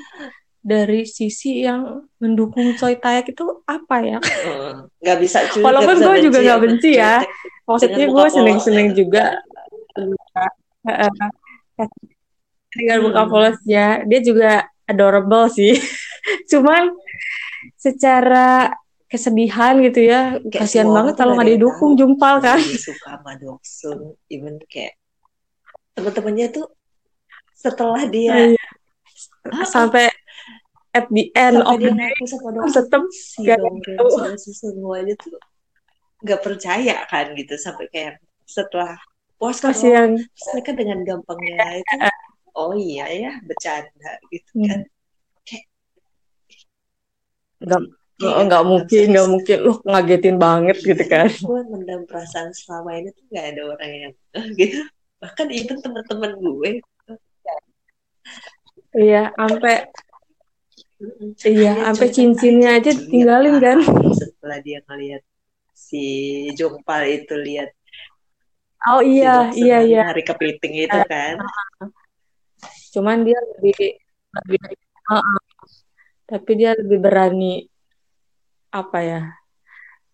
dari 0.61 1.09
sisi 1.09 1.65
yang 1.65 2.05
mendukung 2.21 2.77
Choi 2.77 3.01
Taek 3.01 3.33
itu 3.33 3.65
apa 3.65 3.97
ya? 4.05 4.19
Nggak 5.03 5.19
bisa 5.19 5.39
cuy 5.49 5.63
Walaupun 5.65 5.97
gue 5.97 6.17
juga 6.21 6.39
nggak 6.39 6.57
sama 6.57 6.65
benci 6.69 6.91
ya. 6.95 7.15
Jotek 7.25 7.31
Maksudnya 7.67 8.07
gue 8.07 8.27
seneng-seneng 8.29 8.89
juga 8.93 9.25
dengan 12.71 12.99
muka 13.03 13.23
Hmm. 13.25 13.31
polosnya. 13.31 13.87
Dia 14.07 14.21
juga 14.21 14.51
adorable 14.87 15.47
sih. 15.51 15.75
Cuman 16.51 16.93
secara 17.75 18.75
kesedihan 19.11 19.75
gitu 19.83 20.07
ya, 20.07 20.39
kayak 20.39 20.55
kasihan 20.63 20.87
semua 20.87 20.93
orang 20.95 20.95
banget 21.03 21.15
kalau 21.19 21.33
gak 21.33 21.39
nggak 21.43 21.51
didukung 21.59 21.93
Jumpal 21.99 22.35
kan. 22.39 22.59
suka 22.63 23.19
sama 23.19 23.33
Doksun 23.35 23.99
even 24.31 24.63
kayak 24.71 24.95
teman-temannya 25.99 26.47
tuh 26.55 26.67
setelah 27.53 28.07
dia 28.07 28.55
Iya. 28.55 28.67
Sampai 29.67 30.07
at 30.91 31.07
the 31.11 31.31
end 31.39 31.57
sampai 31.63 31.71
of 31.71 31.77
the 31.83 31.91
day 31.95 32.13
si 33.11 33.47
gak 33.47 33.59
tahu. 33.59 34.11
Sunwoo 34.39 34.95
aja 34.99 35.15
tuh 35.19 35.39
nggak 36.21 36.41
percaya 36.45 36.97
kan 37.09 37.33
gitu 37.33 37.55
sampai 37.57 37.87
kayak 37.89 38.21
setelah 38.45 38.99
puas 39.41 39.57
kan 39.63 39.73
Masih 39.73 39.89
oh, 39.89 39.95
yang 39.97 40.11
mereka 40.53 40.71
dengan 40.77 40.99
gampangnya 41.07 41.81
itu 41.81 41.95
oh 42.53 42.75
iya 42.77 43.07
ya 43.09 43.33
bercanda 43.47 44.13
gitu 44.29 44.51
Hmm. 44.59 44.67
kan. 44.69 44.81
Nggak 47.61 47.83
Kayak 48.21 48.37
oh, 48.37 48.45
nggak 48.45 48.65
mungkin 48.69 49.05
nggak 49.17 49.29
mungkin. 49.33 49.57
Lu 49.65 49.73
ngagetin 49.81 50.37
banget 50.37 50.77
gitu 50.85 51.05
kan. 51.09 51.33
gue 51.33 51.61
mendam 51.73 52.05
perasaan 52.05 52.53
selama 52.53 53.01
ini 53.01 53.09
tuh 53.17 53.25
nggak 53.33 53.47
ada 53.57 53.63
orang 53.65 53.93
yang 53.97 54.13
"Eh," 54.37 54.47
gitu. 54.61 54.81
Bahkan 55.25 55.47
even 55.49 55.81
teman-teman 55.81 56.37
gue. 56.37 56.71
Iya 58.93 59.33
sampai 59.33 59.89
iya 61.49 61.73
hanya 61.73 61.85
sampai 61.93 62.09
cincinnya 62.13 62.69
aja 62.77 62.91
Iya, 62.93 62.99
ditinggalin 63.01 63.57
kan. 63.59 63.79
Setelah 64.21 64.59
dia 64.61 64.79
ngeliat 64.85 65.23
si 65.73 66.05
Jompal 66.55 67.09
itu 67.09 67.35
lihat 67.35 67.73
oh 68.89 69.01
si 69.01 69.21
iya 69.21 69.49
iya 69.57 69.79
iya. 69.85 70.03
hari 70.13 70.25
kepiting 70.25 70.89
itu 70.89 70.99
kan. 71.09 71.41
Cuman 72.93 73.25
dia 73.25 73.39
lebih 73.57 73.97
lebih 74.31 74.61
Heeh. 75.11 75.39
tapi 76.29 76.51
dia 76.55 76.77
lebih 76.79 76.99
berani 77.03 77.67
apa 78.71 78.99
ya 79.03 79.23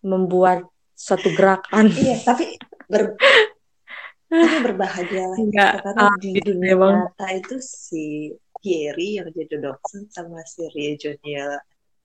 membuat 0.01 0.65
suatu 0.97 1.29
gerakan. 1.35 1.91
Iya 1.91 2.23
tapi 2.23 2.57
ber 2.87 3.13
tapi 4.31 4.57
berbahagialah 4.59 5.37
Enggak, 5.39 5.71
kita 5.79 5.83
karena 5.87 6.03
ah, 6.03 6.15
di 6.19 6.29
gitu 6.35 6.51
dunia 6.51 6.75
nyata 6.75 7.27
itu 7.31 7.55
si 7.63 8.35
Thierry 8.59 9.17
yang 9.17 9.29
jadi 9.29 9.55
dokter 9.59 10.01
sama 10.09 10.41
si 10.43 10.65
Ria 10.71 10.93
Joniel 10.95 11.57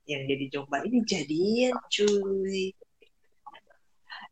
yang 0.05 0.27
jadi 0.27 0.45
Jomba 0.51 0.83
ini 0.83 0.99
jadian 1.03 1.75
cuy. 1.87 2.75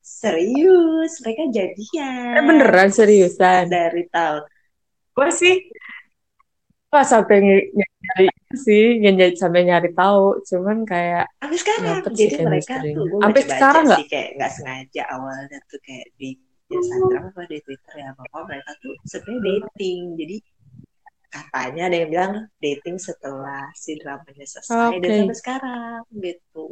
Serius 0.00 1.20
mereka 1.20 1.44
jadian. 1.52 2.34
Eh, 2.34 2.42
beneran 2.42 2.90
seriusan? 2.90 3.68
Dari 3.68 4.04
tahun 4.08 4.44
gue 5.10 5.28
sih 5.34 5.56
nggak 6.90 7.06
sampai 7.06 7.36
ny- 7.44 7.70
nyari 7.76 8.26
sih 8.56 8.98
nyari- 8.98 9.36
sampai 9.36 9.62
nyari 9.62 9.90
tahu. 9.92 10.40
Cuman 10.42 10.82
kayak 10.82 11.28
sampai 11.38 11.58
sekarang 11.60 11.96
jadi 12.10 12.36
mereka 12.42 12.74
tuh 12.80 13.04
gue 13.06 13.20
sampai 13.20 13.42
sekarang 13.44 13.84
nggak? 13.86 14.00
kayak 14.08 14.30
nggak 14.40 14.52
sengaja 14.56 15.02
awalnya 15.12 15.58
tuh 15.68 15.80
kayak 15.84 16.08
di 16.16 16.34
Instagram 16.70 17.34
apa 17.34 17.42
di 17.50 17.58
Twitter 17.62 17.94
ya 17.98 18.10
bahwa 18.14 18.40
mereka 18.46 18.70
tuh 18.80 18.94
sebenarnya 19.04 19.38
dating. 19.68 20.00
Jadi 20.16 20.36
katanya 21.30 21.86
ada 21.86 21.96
yang 21.96 22.10
bilang 22.10 22.34
dating 22.58 22.98
setelah 22.98 23.70
si 23.72 23.94
dramanya 23.96 24.42
selesai 24.44 24.98
dan 24.98 25.08
Oke. 25.08 25.16
sampai 25.22 25.36
sekarang 25.38 26.00
gitu 26.18 26.66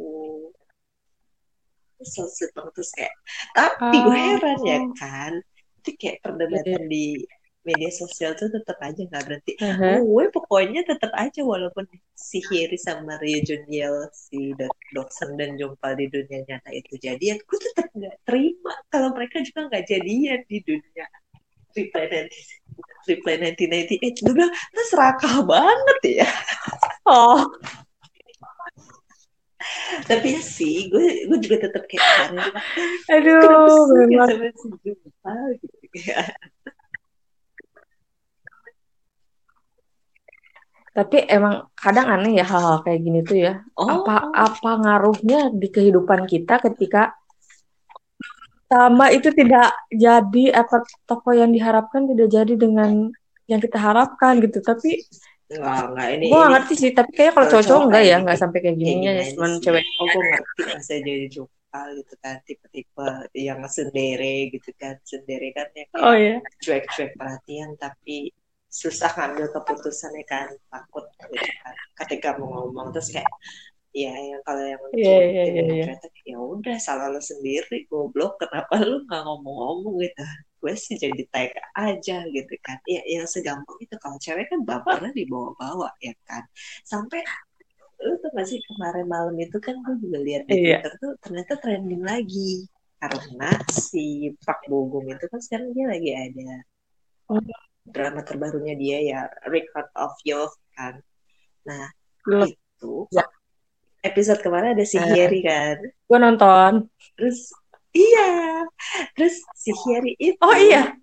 terus 1.95 2.09
selesai 2.13 2.47
terus 2.75 2.91
kayak 2.91 3.13
tapi 3.51 3.95
gue 3.99 4.11
Oh. 4.11 4.19
heran 4.35 4.59
ya 4.63 4.79
kan 4.95 5.33
itu 5.79 5.89
kayak 5.95 6.19
perdebatan 6.19 6.87
di 6.87 7.23
media 7.59 7.91
sosial 7.91 8.35
tuh 8.39 8.47
tetap 8.49 8.79
aja 8.79 9.03
nggak 9.03 9.23
berhenti 9.27 9.53
Heeh. 9.59 9.99
gue 9.99 10.23
pokoknya 10.31 10.81
tetap 10.87 11.11
aja 11.11 11.43
walaupun 11.43 11.83
si 12.15 12.39
Hiri 12.39 12.79
sama 12.79 13.19
Ria 13.19 13.43
Juniel 13.43 14.07
si 14.15 14.55
Dok 14.55 14.75
Doksen 14.95 15.35
dan 15.35 15.59
Jompal 15.59 15.99
di 15.99 16.07
dunia 16.07 16.39
nyata 16.47 16.71
itu 16.71 16.95
jadian 16.97 17.35
gue 17.39 17.59
tetap 17.59 17.91
nggak 17.91 18.15
terima 18.23 18.73
kalau 18.87 19.11
mereka 19.11 19.43
juga 19.43 19.67
nggak 19.71 19.85
jadian 19.87 20.39
di 20.47 20.57
dunia 20.63 21.05
Reply 21.75 22.05
19 22.07 22.59
Reply 23.09 23.35
1998 23.57 24.23
gue 24.25 24.33
bilang 24.37 24.53
itu 24.53 24.83
serakah 24.93 25.35
banget 25.43 25.99
ya. 26.23 26.29
Oh. 27.09 27.41
Tapi 30.05 30.37
ya 30.37 30.41
sih 30.45 30.93
gue 30.93 31.25
gue 31.25 31.37
juga 31.41 31.65
tetap 31.65 31.89
kayak 31.89 32.05
karena 32.05 32.45
aduh 33.09 33.41
kenapa 33.41 33.69
sih 33.73 33.97
memang. 34.05 34.29
sama 34.29 34.49
si 34.53 34.67
Jompal 34.85 35.43
gitu 35.57 35.75
kayak 35.89 36.29
tapi 41.01 41.17
emang 41.25 41.65
kadang 41.73 42.07
aneh 42.13 42.37
ya 42.37 42.45
hal-hal 42.45 42.85
kayak 42.85 43.01
gini 43.01 43.25
tuh 43.25 43.37
ya. 43.41 43.53
Oh. 43.73 44.05
apa 44.05 44.29
apa 44.37 44.71
ngaruhnya 44.85 45.49
di 45.49 45.73
kehidupan 45.73 46.29
kita 46.29 46.61
ketika 46.61 47.17
sama 48.69 49.09
itu 49.09 49.33
tidak 49.33 49.73
jadi 49.89 50.43
apa 50.53 50.85
toko 51.09 51.33
yang 51.33 51.49
diharapkan 51.49 52.05
tidak 52.05 52.29
jadi 52.29 52.53
dengan 52.53 53.09
yang 53.49 53.57
kita 53.57 53.81
harapkan 53.81 54.37
gitu. 54.45 54.61
Tapi 54.61 55.01
nggak 55.49 55.81
nggak 55.97 56.07
ini 56.13 56.25
gue 56.29 56.37
gak 56.37 56.45
ini. 56.45 56.53
ngerti 56.53 56.73
sih 56.77 56.91
tapi 56.93 57.09
kayaknya 57.09 57.33
kalau 57.33 57.47
cowok-cowok 57.49 57.65
cowok 57.65 57.87
enggak 57.89 58.03
ya 58.05 58.09
gitu, 58.13 58.21
nggak 58.21 58.37
sampai 58.37 58.59
kayak 58.61 58.77
gini 58.77 59.01
ya 59.01 59.13
cuman 59.33 59.51
cewek 59.57 59.81
oh 59.81 60.05
gue 60.05 60.23
ngerti 60.29 60.61
masa 60.69 60.93
jadi 61.01 61.25
jumpa 61.33 61.81
gitu 61.97 62.13
kan 62.21 62.35
tipe-tipe 62.45 63.09
yang 63.33 63.59
sendiri 63.65 64.35
gitu 64.53 64.69
kan 64.77 64.95
sendiri 65.01 65.47
kan 65.57 65.67
yang 65.73 65.89
kayak 65.89 66.05
oh 66.05 66.13
ya 66.13 66.35
cuek-cuek 66.61 67.11
perhatian 67.17 67.69
tapi 67.81 68.29
susah 68.69 69.09
ngambil 69.17 69.49
keputusannya 69.49 70.23
kan 70.29 70.53
takut 70.69 71.09
gitu 71.17 71.41
kan. 71.65 71.75
Ketika 72.05 72.37
mau 72.37 72.69
ngomong 72.69 72.93
terus 72.93 73.09
kayak 73.09 73.25
ya 73.99 74.13
yang 74.15 74.41
kalau 74.47 74.63
yang 74.63 74.79
iya, 74.95 75.03
cuekin 75.03 75.35
iya, 75.35 75.43
dengan 75.51 75.75
iya. 75.75 75.83
ternyata 75.91 76.07
ya 76.23 76.37
udah 76.39 76.77
salah 76.79 77.07
lo 77.11 77.19
sendiri 77.19 77.77
goblok 77.91 78.39
kenapa 78.39 78.73
lu 78.79 79.03
nggak 79.03 79.21
ngomong-ngomong 79.27 79.95
gitu 79.99 80.23
gue 80.59 80.73
sih 80.75 80.95
jadi 80.99 81.23
tag 81.31 81.51
aja 81.75 82.17
gitu 82.27 82.53
kan 82.63 82.77
ya 82.87 82.99
yang 83.07 83.27
segampang 83.27 83.79
itu 83.79 83.95
kalau 83.99 84.15
cewek 84.19 84.47
kan 84.47 84.59
bapernya 84.63 85.11
dibawa-bawa 85.15 85.91
ya 85.99 86.11
kan 86.23 86.43
sampai 86.83 87.19
lu 87.99 88.15
tuh 88.23 88.31
masih 88.31 88.63
kemarin 88.71 89.07
malam 89.07 89.35
itu 89.35 89.59
kan 89.59 89.75
gue 89.83 89.95
juga 89.99 90.17
lihat 90.23 90.43
di 90.47 90.55
Iya. 90.55 90.79
Twitter 90.79 90.93
tuh 90.99 91.11
ternyata 91.19 91.53
trending 91.59 92.03
lagi 92.03 92.63
karena 92.99 93.51
si 93.67 94.31
Pak 94.43 94.67
Bogum 94.67 95.07
itu 95.07 95.25
kan 95.27 95.39
sekarang 95.39 95.75
dia 95.75 95.85
lagi 95.87 96.11
ada 96.15 96.51
Hmm. 97.29 97.45
drama 97.85 98.25
terbarunya 98.25 98.73
dia 98.73 98.97
ya 99.05 99.19
Record 99.45 99.85
of 99.93 100.17
Youth 100.25 100.55
kan 100.73 100.97
nah 101.61 101.85
itu 102.25 103.05
Ya. 103.13 103.21
Episode 104.05 104.39
kemarin 104.39 104.75
ada 104.75 104.85
si 104.87 104.97
Eh. 104.97 105.03
Heri 105.03 105.41
kan? 105.43 105.77
Gue 106.07 106.17
nonton. 106.17 106.87
Terus 107.19 107.51
iya. 107.91 108.63
Terus 109.15 109.35
si 109.55 109.71
Heri 109.85 110.15
itu 110.19 110.39
oh 110.39 110.55
iya. 110.55 110.95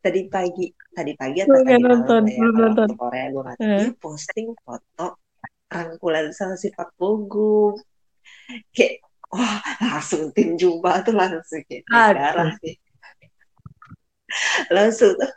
tadi 0.00 0.30
pagi 0.30 0.70
tadi 0.94 1.12
pagi 1.18 1.42
atau 1.42 1.66
tadi 1.66 1.82
malam 1.82 2.06
nonton, 2.06 2.22
lah 2.22 2.30
ya 2.30 2.38
belum 2.38 2.54
nonton. 2.72 2.88
Korea 2.94 3.26
gue 3.26 3.42
nggak 3.42 3.56
Eh. 3.58 3.66
dia 3.82 3.92
posting 3.98 4.46
foto 4.62 5.06
rangkulan 5.66 6.30
sama 6.30 6.54
si 6.54 6.70
Pak 6.70 6.94
Bogum. 6.94 7.74
Kayak 8.70 9.02
wah 9.34 9.58
langsung 9.82 10.30
tim 10.30 10.54
jumpa 10.54 11.02
tuh 11.02 11.14
langsung 11.16 11.62
kayak 11.66 11.82
darah 11.90 12.54
sih. 12.62 12.78
Langsung 14.70 15.14
tuh. 15.18 15.32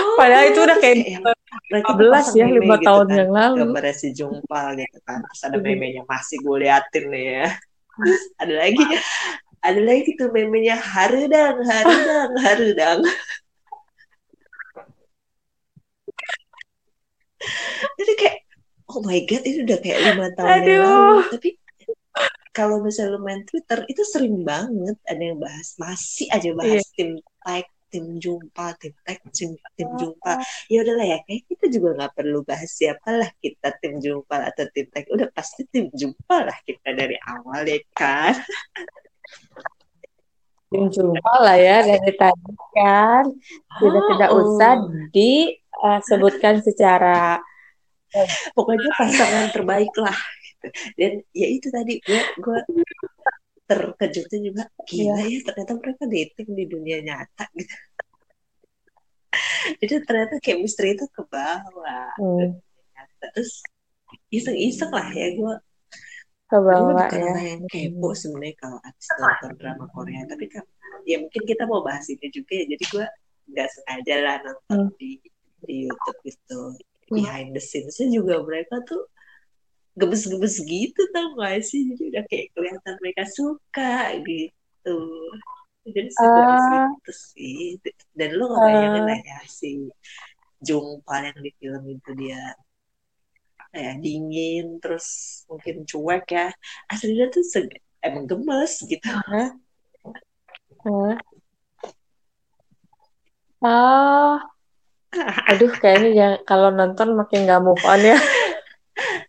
Oh, 0.00 0.14
Padahal 0.14 0.46
itu 0.54 0.60
udah 0.62 0.78
terus 0.78 0.84
kayak 0.84 1.20
yang 1.50 1.62
mereka 1.66 1.88
tuh 1.88 1.98
15 1.98 2.14
pasang 2.14 2.36
ya, 2.38 2.46
lima 2.48 2.74
gitu 2.76 2.86
tahun 2.86 3.06
kan, 3.06 3.16
yang 3.18 3.30
lalu. 3.32 3.56
gambarnya 3.58 3.94
si 3.94 4.08
Jumpal 4.12 4.66
gitu 4.74 4.98
kan 5.02 5.18
terus 5.26 5.40
ada 5.42 5.56
Mhm. 5.56 5.64
memenya 5.66 6.02
masih 6.06 6.36
gue 6.38 6.56
liatin 6.58 7.04
nih 7.08 7.24
ya 7.36 7.48
ada 8.38 8.54
lagi 8.56 8.84
ada 9.60 9.80
lagi 9.82 10.10
tuh 10.14 10.28
memenya 10.30 10.76
harudang 10.78 11.56
harudang 11.60 12.30
harudang 12.38 12.98
jadi 17.96 18.12
kayak 18.16 18.36
oh 18.88 19.00
my 19.02 19.18
god 19.24 19.42
itu 19.42 19.58
udah 19.64 19.78
kayak 19.80 19.98
lima 20.02 20.26
tahun 20.34 20.48
yang 20.48 20.64
Aduh. 20.64 20.84
lalu 20.84 21.22
tapi 21.30 21.48
kalau 22.50 22.82
misalnya 22.82 23.14
lu 23.14 23.20
main 23.22 23.42
Twitter 23.46 23.86
itu 23.86 24.02
sering 24.02 24.42
banget 24.42 24.98
ada 25.06 25.22
yang 25.22 25.38
bahas 25.38 25.78
masih 25.78 26.26
aja 26.28 26.50
bahas 26.52 26.82
Iya. 26.82 26.94
tim 26.96 27.10
tag 27.40 27.64
tim 27.90 28.16
jumpa 28.22 28.78
tim 28.78 28.94
tag 29.04 29.18
tim, 29.34 29.50
tim 29.76 29.88
jumpa. 29.98 30.38
Ya 30.70 30.86
udahlah 30.86 31.06
ya 31.06 31.18
kayak 31.26 31.42
kita 31.50 31.64
juga 31.74 31.88
nggak 31.98 32.12
perlu 32.16 32.38
bahas 32.46 32.70
siapalah 32.70 33.30
kita 33.42 33.68
tim 33.82 33.98
jumpa 33.98 34.36
atau 34.54 34.64
tim 34.70 34.86
tag. 34.94 35.04
Udah 35.10 35.28
pasti 35.34 35.66
tim 35.68 35.90
jumpa 35.90 36.36
lah 36.46 36.56
kita 36.62 36.94
dari 36.94 37.18
awal 37.26 37.66
ya 37.66 37.78
kan? 37.92 38.34
Tim 40.70 40.86
jumpa 40.86 41.34
lah 41.42 41.58
ya 41.58 41.82
dari 41.82 42.12
tadi 42.14 42.52
kan. 42.78 43.24
Tidak 43.82 44.02
tidak 44.14 44.30
Oh, 44.30 44.38
usah 44.46 44.72
disebutkan 45.10 46.62
secara 46.62 47.42
pokoknya 48.54 48.90
pasangan 48.98 49.46
terbaik 49.54 49.94
lah 49.98 50.18
gitu. 50.42 50.66
dan 50.98 51.12
ya 51.30 51.46
itu 51.46 51.70
tadi 51.70 52.02
gue 52.02 52.22
gue 52.42 52.58
terkejutnya 53.70 54.38
juga 54.42 54.62
gila 54.82 55.22
ya 55.22 55.38
ternyata 55.46 55.72
mereka 55.78 56.02
dating 56.10 56.48
di 56.58 56.64
dunia 56.66 56.98
nyata. 57.06 57.46
Gitu 57.54 57.74
jadi 59.78 59.94
ternyata 60.02 60.34
chemistry 60.42 60.98
itu 60.98 61.06
ke 61.06 61.22
bawah. 61.30 62.10
Hmm, 62.18 62.58
terus 63.22 63.62
iseng-iseng 64.34 64.90
lah 64.90 65.06
ya 65.14 65.28
gue 65.38 65.54
ke 66.50 66.58
bawah 66.58 67.06
ya. 67.14 67.54
yang 67.54 67.62
kepo 67.70 68.10
sebenarnya 68.10 68.58
kalau 68.58 68.78
habis 68.82 69.06
nonton 69.14 69.50
drama 69.54 69.86
Korea 69.94 70.26
tapi 70.26 70.50
kan 70.50 70.66
ya 71.06 71.22
mungkin 71.22 71.42
kita 71.46 71.62
mau 71.70 71.86
bahas 71.86 72.10
ini 72.10 72.26
juga 72.34 72.52
ya 72.58 72.64
jadi 72.74 72.84
gue 72.90 73.06
nggak 73.54 73.68
sengaja 73.70 74.14
lah 74.18 74.36
nonton 74.42 74.78
Hmm. 74.90 74.90
di 74.98 75.22
di 75.62 75.86
YouTube 75.86 76.18
gitu 76.26 76.60
behind 77.12 77.54
the 77.54 77.62
scenes 77.62 77.98
juga 78.02 78.42
mereka 78.42 78.82
tuh 78.82 79.06
gemes-gemes 80.00 80.56
gitu 80.64 81.00
tau 81.12 81.36
gak 81.36 81.60
sih? 81.62 81.92
Jadi 81.92 82.02
udah 82.16 82.24
kayak 82.26 82.46
kelihatan 82.56 82.94
mereka 83.04 83.24
suka 83.28 84.16
gitu. 84.24 84.98
Jadi 85.80 86.08
uh, 86.20 86.92
itu 87.00 87.12
sih 87.16 87.80
dan 88.12 88.36
lu 88.36 88.52
nggak 88.52 88.62
bayangin 88.68 89.04
lah 89.08 89.20
ya 89.24 89.40
si 89.48 89.88
Jungpa 90.60 91.24
yang 91.24 91.40
di 91.40 91.50
film 91.56 91.82
itu 91.88 92.10
dia 92.20 92.52
kayak 93.72 93.96
dingin 94.04 94.76
terus 94.82 95.06
mungkin 95.48 95.88
cuek 95.88 96.24
ya. 96.28 96.48
Aslinya 96.88 97.32
tuh 97.32 97.44
emang 98.04 98.28
gemes 98.28 98.84
gitu. 98.84 99.08
Uh, 99.28 99.52
uh. 100.84 101.16
Oh, 103.60 104.40
aduh 105.52 105.72
kayaknya 105.76 106.10
ya 106.16 106.28
kalau 106.48 106.72
nonton 106.72 107.12
makin 107.12 107.44
nggak 107.44 107.60
move 107.60 107.84
on 107.84 108.00
ya. 108.00 108.16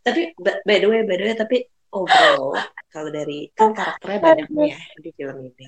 Tapi 0.01 0.33
by 0.37 0.77
the 0.81 0.87
way, 0.89 1.01
by 1.05 1.15
the 1.17 1.25
way, 1.29 1.35
tapi 1.37 1.57
overall 1.93 2.57
kalau 2.91 3.09
dari 3.11 3.47
kan 3.55 3.71
karakternya 3.71 4.19
banyak 4.19 4.47
nih 4.51 4.67
ya 4.73 4.79
di 4.99 5.09
film 5.15 5.37
ini. 5.47 5.67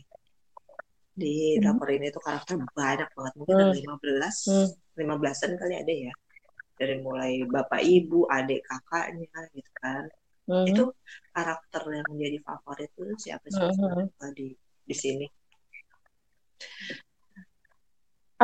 Di 1.14 1.34
hmm. 1.56 1.62
drakor 1.62 1.90
ini 1.94 2.08
tuh 2.10 2.24
karakter 2.26 2.58
banyak 2.74 3.10
banget, 3.14 3.34
mungkin 3.38 3.56
ada 3.56 3.70
hmm. 3.70 3.80
lima 3.86 3.96
belas, 4.02 4.36
hmm. 4.50 4.68
lima 4.98 5.16
belasan 5.22 5.52
kali 5.56 5.76
ada 5.78 5.94
ya. 5.94 6.14
Dari 6.74 6.96
mulai 7.06 7.46
bapak 7.46 7.86
ibu, 7.86 8.26
adik 8.26 8.66
kakaknya 8.66 9.40
gitu 9.54 9.72
kan. 9.78 10.04
Hmm. 10.50 10.66
Itu 10.68 10.84
karakter 11.32 11.82
yang 11.94 12.08
menjadi 12.10 12.38
favorit 12.42 12.90
tuh 12.98 13.14
siapa 13.16 13.46
sih 13.48 13.62
hmm. 13.62 14.34
di 14.34 14.52
di 14.84 14.96
sini? 14.98 15.26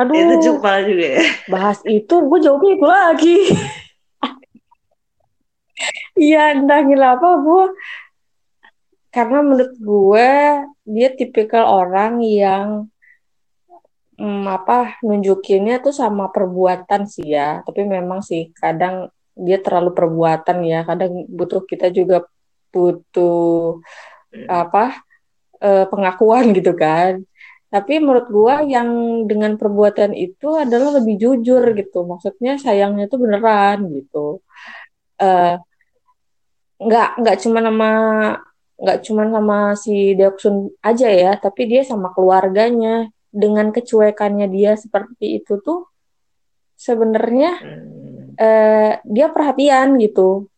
Aduh. 0.00 0.14
Itu 0.16 0.34
jumpa 0.48 0.70
juga 0.88 1.06
ya. 1.20 1.24
Bahas 1.52 1.78
itu 1.84 2.14
gue 2.16 2.38
jawabnya 2.40 2.72
itu 2.72 2.86
lagi. 2.86 3.38
Iya, 6.20 6.52
entah 6.52 6.84
apa 6.84 7.28
gue 7.40 7.64
karena 9.10 9.38
menurut 9.42 9.74
gue 9.80 10.30
dia 10.86 11.08
tipikal 11.18 11.64
orang 11.66 12.22
yang 12.22 12.86
hmm, 14.20 14.44
apa 14.46 15.00
nunjukinnya 15.02 15.82
tuh 15.84 15.94
sama 15.96 16.28
perbuatan 16.28 17.08
sih 17.08 17.26
ya. 17.34 17.64
Tapi 17.66 17.80
memang 17.88 18.20
sih 18.20 18.52
kadang 18.52 19.08
dia 19.32 19.58
terlalu 19.64 19.90
perbuatan 19.96 20.58
ya. 20.62 20.84
Kadang 20.84 21.26
butuh 21.38 21.64
kita 21.64 21.88
juga 21.88 22.28
butuh 22.70 23.80
hmm. 24.34 24.46
apa 24.46 25.00
eh, 25.64 25.84
pengakuan 25.90 26.52
gitu 26.58 26.72
kan. 26.76 27.24
Tapi 27.70 27.92
menurut 28.02 28.26
gua 28.28 28.54
yang 28.66 28.88
dengan 29.30 29.54
perbuatan 29.54 30.12
itu 30.12 30.48
adalah 30.58 31.00
lebih 31.00 31.14
jujur 31.22 31.62
gitu. 31.78 31.98
Maksudnya 32.04 32.58
sayangnya 32.60 33.06
itu 33.08 33.16
beneran 33.16 33.78
gitu. 33.94 34.42
Uh, 35.20 35.60
nggak 36.80 37.08
nggak 37.20 37.36
cuma 37.44 37.58
nama 37.60 37.90
nggak 38.80 38.98
cuma 39.04 39.28
sama 39.28 39.58
si 39.76 40.16
Deoksun 40.16 40.72
aja 40.80 41.08
ya 41.12 41.32
tapi 41.36 41.68
dia 41.70 41.82
sama 41.84 42.10
keluarganya. 42.16 43.08
Dengan 43.30 43.70
kecuekannya 43.70 44.50
dia 44.50 44.74
seperti 44.74 45.38
itu 45.38 45.62
tuh 45.62 45.86
sebenarnya 46.74 47.62
uh, 48.34 48.92
dia 49.06 49.26
perhatian 49.30 49.94
gitu. 50.02 50.50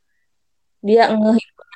Dia 0.81 1.13
ngehibur 1.13 1.69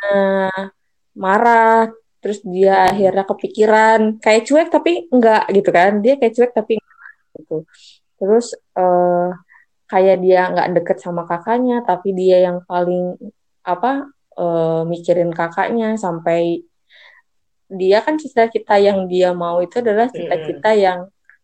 marah 1.13 1.93
terus 2.25 2.41
dia 2.49 2.75
hmm. 2.81 2.91
akhirnya 2.97 3.25
kepikiran 3.29 4.01
kayak 4.25 4.43
cuek 4.49 4.69
tapi 4.73 4.93
enggak 5.13 5.45
gitu 5.53 5.69
kan. 5.69 6.01
Dia 6.01 6.17
kayak 6.17 6.33
cuek 6.33 6.53
tapi 6.57 6.73
enggak 6.81 7.13
gitu. 7.37 7.57
Terus 8.17 8.47
uh, 8.81 9.37
kayak 9.85 10.17
dia 10.25 10.49
nggak 10.49 10.81
deket 10.81 10.99
sama 11.05 11.29
kakaknya 11.29 11.85
tapi 11.85 12.17
dia 12.17 12.41
yang 12.41 12.65
paling 12.65 13.21
apa 13.69 14.16
uh, 14.37 14.83
mikirin 14.87 15.33
kakaknya 15.33 15.97
sampai 15.97 16.63
dia 17.67 17.99
kan 18.05 18.15
cita-cita 18.15 18.79
yang 18.79 19.11
dia 19.11 19.35
mau 19.35 19.59
itu 19.59 19.83
adalah 19.83 20.07
cita-cita 20.07 20.71
hmm. 20.71 20.81
yang 20.81 21.01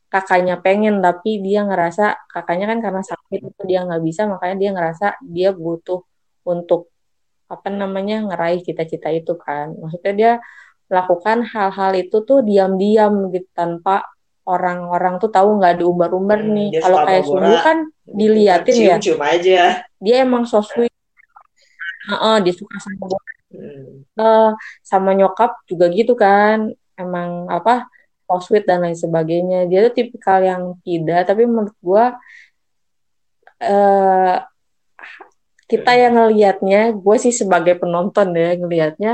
kakaknya 0.06 0.60
pengen 0.60 1.00
tapi 1.00 1.40
dia 1.40 1.64
ngerasa 1.64 2.28
kakaknya 2.30 2.70
kan 2.70 2.78
karena 2.84 3.02
sakit 3.02 3.40
itu 3.42 3.60
dia 3.64 3.82
nggak 3.82 4.02
bisa 4.04 4.28
makanya 4.28 4.56
dia 4.60 4.70
ngerasa 4.76 5.06
dia 5.24 5.50
butuh 5.56 6.04
untuk 6.46 6.92
apa 7.48 7.68
namanya 7.68 8.22
ngeraih 8.22 8.60
cita-cita 8.62 9.08
itu 9.10 9.34
kan 9.40 9.72
maksudnya 9.76 10.12
dia 10.12 10.32
melakukan 10.92 11.48
hal-hal 11.48 11.92
itu 11.96 12.20
tuh 12.28 12.44
diam-diam 12.44 13.32
gitu 13.32 13.48
tanpa 13.56 14.04
orang-orang 14.44 15.22
tuh 15.22 15.30
tahu 15.30 15.62
nggak 15.62 15.80
diumbar-umbar 15.80 16.42
hmm, 16.42 16.52
nih. 16.52 16.68
Kalau 16.82 16.98
kayak 17.06 17.24
Sungguh 17.24 17.58
kan 17.62 17.78
diliatin 18.04 18.74
cium, 18.74 18.90
ya. 18.90 18.96
Cium 18.98 19.20
aja. 19.22 19.62
Dia 20.02 20.16
emang 20.26 20.44
so 20.44 20.60
sweet. 20.60 20.90
Uh, 22.08 22.14
uh, 22.14 22.36
dia 22.42 22.54
suka 22.54 22.76
sama 22.82 23.04
hmm. 23.54 24.08
uh, 24.18 24.50
sama 24.82 25.10
nyokap 25.14 25.54
juga 25.68 25.86
gitu 25.92 26.18
kan. 26.18 26.72
Emang 26.98 27.46
apa 27.50 27.86
sweet 28.40 28.64
dan 28.64 28.80
lain 28.80 28.96
sebagainya. 28.96 29.68
Dia 29.68 29.84
tuh 29.90 29.94
tipikal 29.94 30.40
yang 30.40 30.80
tidak, 30.80 31.28
tapi 31.28 31.44
menurut 31.44 31.76
gua 31.84 32.16
uh, 33.60 34.36
kita 35.68 35.92
hmm. 35.92 36.00
yang 36.00 36.14
ngelihatnya, 36.16 36.80
gue 36.96 37.16
sih 37.20 37.32
sebagai 37.32 37.76
penonton 37.76 38.32
ya 38.32 38.56
ngelihatnya 38.56 39.12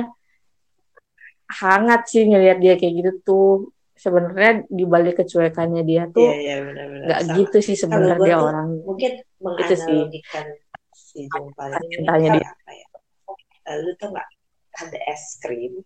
hangat 1.48 2.02
sih 2.12 2.28
ngelihat 2.28 2.60
dia 2.60 2.74
kayak 2.76 2.94
gitu 3.00 3.10
tuh 3.24 3.48
sebenarnya 3.96 4.68
di 4.68 4.84
balik 4.84 5.24
kecuekannya 5.24 5.82
dia 5.82 6.06
tuh 6.12 6.28
yeah, 6.28 6.60
yeah, 6.60 7.02
nggak 7.08 7.20
gitu 7.34 7.58
sih 7.64 7.74
sebenarnya 7.74 8.20
dia 8.20 8.36
orang 8.36 8.84
mungkin 8.84 9.24
itu 9.64 9.74
sih 11.18 11.26
si 11.26 11.32
Jungpal 11.34 11.74
ini 11.82 12.06
dia. 12.06 12.46
apa 12.46 12.70
ya 12.70 12.86
lu 13.82 13.90
tuh 13.98 14.08
nggak 14.14 14.28
ada 14.78 14.98
es 15.10 15.24
krim 15.42 15.82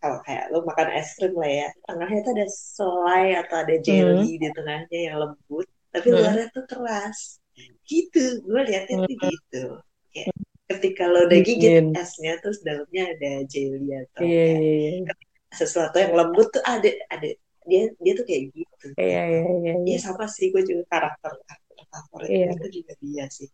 kalau 0.00 0.20
kayak 0.28 0.52
lu 0.52 0.60
makan 0.68 0.88
es 0.92 1.16
krim 1.16 1.32
lah 1.32 1.48
ya 1.48 1.68
tengahnya 1.88 2.20
tuh 2.20 2.32
ada 2.36 2.46
selai 2.52 3.24
atau 3.40 3.56
ada 3.64 3.74
jelly 3.80 4.36
hmm. 4.36 4.40
di 4.44 4.48
tengahnya 4.52 4.98
yang 5.08 5.16
lembut 5.16 5.66
tapi 5.90 6.06
hmm. 6.12 6.16
luarnya 6.20 6.46
tuh 6.52 6.64
keras 6.68 7.40
gitu 7.88 8.24
gue 8.44 8.60
lihatnya 8.68 8.96
hmm. 9.00 9.06
tuh 9.08 9.16
gitu 9.24 9.64
kayak 10.12 10.34
ketika 10.70 11.02
lo 11.10 11.26
udah 11.26 11.40
gigit 11.42 11.84
esnya 11.98 12.38
terus 12.38 12.62
dalamnya 12.62 13.10
ada 13.16 13.32
jelly 13.50 13.90
atau 13.90 14.22
yeah, 14.22 14.54
yeah, 14.54 15.02
yeah. 15.02 15.16
sesuatu 15.50 15.98
yang 15.98 16.14
lembut 16.14 16.46
tuh 16.54 16.62
ada 16.62 16.88
ada 17.10 17.28
dia 17.66 17.90
dia 17.98 18.12
tuh 18.14 18.24
kayak 18.24 18.54
gitu 18.54 18.86
iya 18.96 19.22
iya 19.26 19.42
iya 19.60 19.74
ya 19.82 19.98
sama 19.98 20.30
sih 20.30 20.54
gue 20.54 20.62
juga 20.62 20.86
karakter 20.88 21.32
karakter 21.90 22.22
favorit 22.22 22.30
yeah. 22.30 22.54
itu 22.54 22.68
juga 22.80 22.92
dia 23.02 23.24
sih 23.28 23.48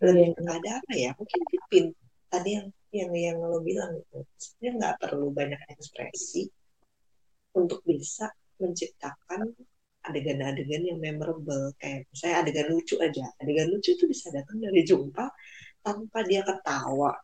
lebih 0.00 0.32
yeah. 0.32 0.56
ada 0.56 0.70
apa 0.80 0.92
ya 0.96 1.10
mungkin 1.14 1.40
Pipin 1.48 1.84
tadi 2.32 2.50
yang 2.56 2.66
yang 2.92 3.12
yang 3.12 3.36
lo 3.40 3.60
bilang 3.60 3.92
itu 3.96 4.18
sebenarnya 4.40 4.72
nggak 4.80 4.96
perlu 5.04 5.28
banyak 5.32 5.60
ekspresi 5.68 6.48
untuk 7.52 7.84
bisa 7.84 8.32
menciptakan 8.56 9.52
adegan-adegan 10.02 10.82
yang 10.82 10.98
memorable 10.98 11.70
kayak 11.78 12.08
misalnya 12.10 12.36
adegan 12.42 12.66
lucu 12.72 12.96
aja 12.98 13.28
adegan 13.38 13.68
lucu 13.70 13.94
itu 13.94 14.04
bisa 14.08 14.32
datang 14.34 14.58
dari 14.58 14.82
jumpa 14.82 15.30
tanpa 15.84 16.18
dia 16.26 16.42
ketawa 16.42 17.14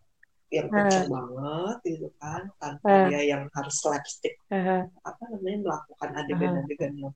yang 0.48 0.68
kenceng 0.72 1.08
uh. 1.08 1.12
banget 1.12 1.76
gitu 1.84 2.08
kan 2.16 2.42
tanpa 2.56 2.88
uh. 2.88 3.04
dia 3.10 3.20
yang 3.34 3.42
harus 3.52 3.74
slapstick 3.76 4.38
uh. 4.52 4.86
apa 5.04 5.22
namanya 5.32 5.58
melakukan 5.64 6.10
adegan-adegan 6.22 6.92
yang 6.96 7.12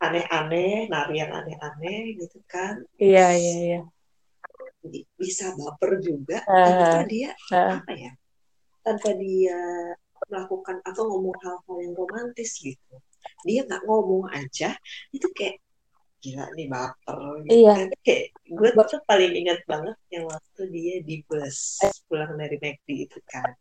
aneh-aneh 0.00 0.88
nari 0.88 1.14
yang 1.20 1.32
aneh-aneh 1.32 2.16
gitu 2.16 2.40
kan 2.48 2.80
iya 2.96 3.36
iya 3.36 3.54
iya 3.60 3.80
bisa 5.20 5.52
baper 5.54 6.00
juga 6.00 6.40
uh. 6.48 6.64
tanpa 6.64 7.00
dia 7.04 7.30
uh. 7.52 7.76
apa 7.76 7.92
ya 7.92 8.12
tanpa 8.80 9.10
dia 9.20 9.60
melakukan 10.28 10.80
atau 10.84 11.04
ngomong 11.08 11.36
hal-hal 11.44 11.76
yang 11.84 11.94
romantis 11.96 12.56
gitu 12.60 12.96
dia 13.44 13.60
nggak 13.68 13.84
ngomong 13.84 14.28
aja 14.32 14.72
itu 15.12 15.28
kayak 15.36 15.60
gila 16.20 16.44
nih 16.52 16.68
baper 16.68 17.20
gitu. 17.44 17.52
iya 17.64 17.88
kayak 18.04 18.24
gue 18.44 18.68
tuh 18.88 19.00
paling 19.08 19.32
ingat 19.32 19.60
banget 19.64 19.96
yang 20.12 20.28
waktu 20.28 20.62
dia 20.68 20.94
di 21.00 21.24
bus 21.24 21.80
pulang 22.08 22.36
dari 22.36 22.56
McD 22.60 22.88
itu 23.08 23.18
kan 23.28 23.52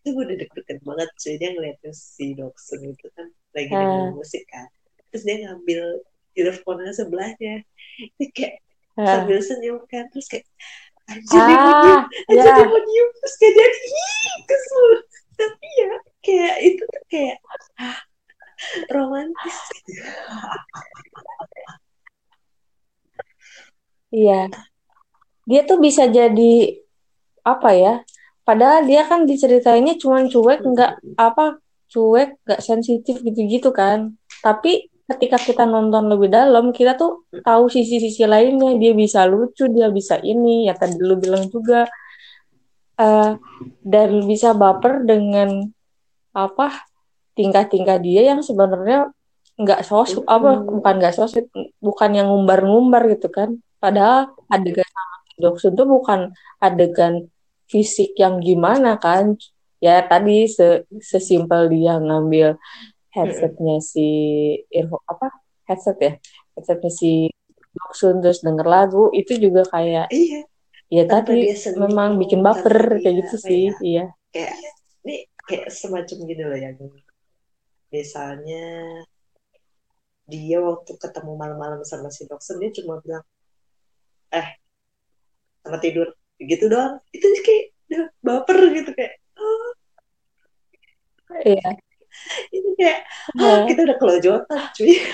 itu 0.00 0.16
gue 0.16 0.24
udah 0.24 0.36
deg-degan 0.40 0.80
banget 0.80 1.10
sih 1.20 1.36
dia 1.36 1.52
ngeliatin 1.52 1.92
si 1.92 2.32
Doksun 2.32 2.88
itu 2.88 3.06
kan 3.12 3.28
lagi 3.52 3.72
uh. 3.72 3.76
dengerin 3.76 4.12
musik 4.16 4.44
kan 4.48 4.68
terus 5.10 5.22
dia 5.26 5.36
ngambil 5.46 6.02
earphone 6.38 6.86
sebelahnya 6.94 7.66
itu 7.98 8.30
kayak 8.32 8.62
uh. 8.96 9.04
sambil 9.04 9.38
senyum 9.42 9.82
kan 9.90 10.06
terus 10.14 10.26
kayak 10.30 10.46
anjir 11.10 11.38
ah, 11.42 11.46
dia 11.46 11.56
mau 11.58 11.74
anjir 12.30 12.46
yeah. 12.46 12.56
dia 12.56 12.66
mau 12.70 12.80
diem 12.80 13.08
terus 13.18 13.34
kayak 13.36 13.52
dia 13.54 13.68
ih 13.68 14.38
kesel 14.46 14.86
tapi 15.40 15.66
ya 15.74 15.92
kayak 16.22 16.56
itu 16.62 16.82
tuh 16.86 17.04
kayak 17.10 17.38
ah, 17.78 17.98
romantis 18.94 19.56
gitu 19.86 20.02
Iya. 24.10 24.50
Dia 25.46 25.60
tuh 25.66 25.78
bisa 25.78 26.10
jadi 26.10 26.54
apa 27.46 27.70
ya? 27.74 27.94
Padahal 28.42 28.82
dia 28.86 29.06
kan 29.06 29.24
diceritainnya 29.26 29.94
cuma 30.02 30.26
cuek, 30.26 30.60
nggak 30.66 30.92
apa 31.14 31.62
cuek, 31.90 32.42
nggak 32.42 32.60
sensitif 32.62 33.22
gitu-gitu 33.22 33.70
kan. 33.70 34.18
Tapi 34.42 34.89
ketika 35.10 35.36
kita 35.36 35.64
nonton 35.66 36.06
lebih 36.06 36.30
dalam, 36.30 36.70
kita 36.70 36.94
tuh 36.94 37.26
tahu 37.42 37.66
sisi-sisi 37.66 38.24
lainnya. 38.24 38.78
Dia 38.78 38.92
bisa 38.94 39.26
lucu, 39.26 39.66
dia 39.66 39.90
bisa 39.90 40.22
ini. 40.22 40.70
Ya 40.70 40.74
tadi 40.78 40.96
lu 41.02 41.18
bilang 41.18 41.50
juga 41.50 41.90
uh, 43.00 43.34
dan 43.82 44.10
bisa 44.30 44.54
baper 44.54 45.02
dengan 45.02 45.66
apa 46.30 46.86
tingkah-tingkah 47.34 47.98
dia 47.98 48.30
yang 48.30 48.40
sebenarnya 48.44 49.10
nggak 49.60 49.82
sosok 49.84 50.24
apa 50.24 50.62
bukan 50.62 50.94
nggak 51.00 51.14
sosok 51.16 51.50
bukan 51.82 52.10
yang 52.16 52.32
ngumbar-ngumbar 52.32 53.02
gitu 53.12 53.28
kan 53.28 53.60
padahal 53.82 54.32
adegan 54.48 54.86
sama 54.88 55.16
Doksun 55.40 55.72
tuh 55.72 55.88
bukan 55.88 56.32
adegan 56.60 57.28
fisik 57.68 58.12
yang 58.16 58.40
gimana 58.40 58.96
kan 59.00 59.36
ya 59.80 60.04
tadi 60.04 60.44
se 60.48 60.84
sesimpel 61.00 61.72
dia 61.72 61.96
ngambil 61.96 62.60
headsetnya 63.14 63.76
si 63.82 64.08
Irfo 64.70 65.02
apa? 65.06 65.30
Headset 65.66 65.98
ya? 65.98 66.12
Headsetnya 66.56 66.90
si 66.90 67.30
Doksun 67.70 68.18
terus 68.18 68.42
denger 68.42 68.66
lagu 68.66 69.14
itu 69.14 69.38
juga 69.38 69.62
kayak 69.62 70.10
iya. 70.10 70.42
ya 70.90 71.06
tadi 71.06 71.54
memang 71.78 72.18
bikin 72.18 72.42
baper 72.42 72.98
kayak 72.98 73.14
gitu 73.22 73.36
sih 73.38 73.70
ya, 73.70 73.74
iya. 73.78 74.04
Kayak 74.34 74.54
ini 75.06 75.16
kayak 75.46 75.70
semacam 75.70 76.18
gini 76.26 76.42
loh 76.42 76.58
ya 76.58 76.70
misalnya 77.94 78.66
dia 80.26 80.58
waktu 80.62 80.94
ketemu 80.98 81.32
malam-malam 81.34 81.82
sama 81.86 82.10
si 82.10 82.26
dokter 82.26 82.58
dia 82.58 82.70
cuma 82.82 82.98
bilang 83.02 83.22
eh 84.34 84.58
sama 85.62 85.78
tidur. 85.78 86.10
Gitu 86.40 86.70
doang. 86.70 86.98
Itu 87.14 87.26
kayak 87.42 87.64
baper 88.22 88.58
gitu 88.70 88.90
kayak 88.94 89.14
oh. 89.34 89.70
iya 91.42 91.89
itu 92.56 92.68
kayak 92.78 93.00
oh, 93.38 93.66
kita 93.66 93.80
udah 93.86 93.96
kelojotan 93.98 94.60
cuy. 94.76 94.94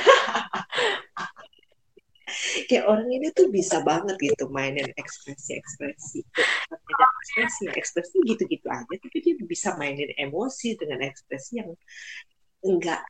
Kayak 2.67 2.91
orang 2.91 3.09
ini 3.09 3.31
tuh 3.31 3.49
bisa 3.49 3.81
banget 3.87 4.19
gitu 4.19 4.51
mainin 4.51 4.91
ekspresi-ekspresi. 4.99 6.21
Mainin 6.69 7.09
ekspresi 7.23 7.65
ekspresi 7.71 8.17
gitu-gitu 8.27 8.67
aja 8.67 8.95
tapi 8.99 9.17
dia 9.23 9.39
bisa 9.47 9.79
mainin 9.79 10.11
emosi 10.19 10.75
dengan 10.75 11.07
ekspresi 11.07 11.63
yang 11.63 11.71
enggak 12.67 13.07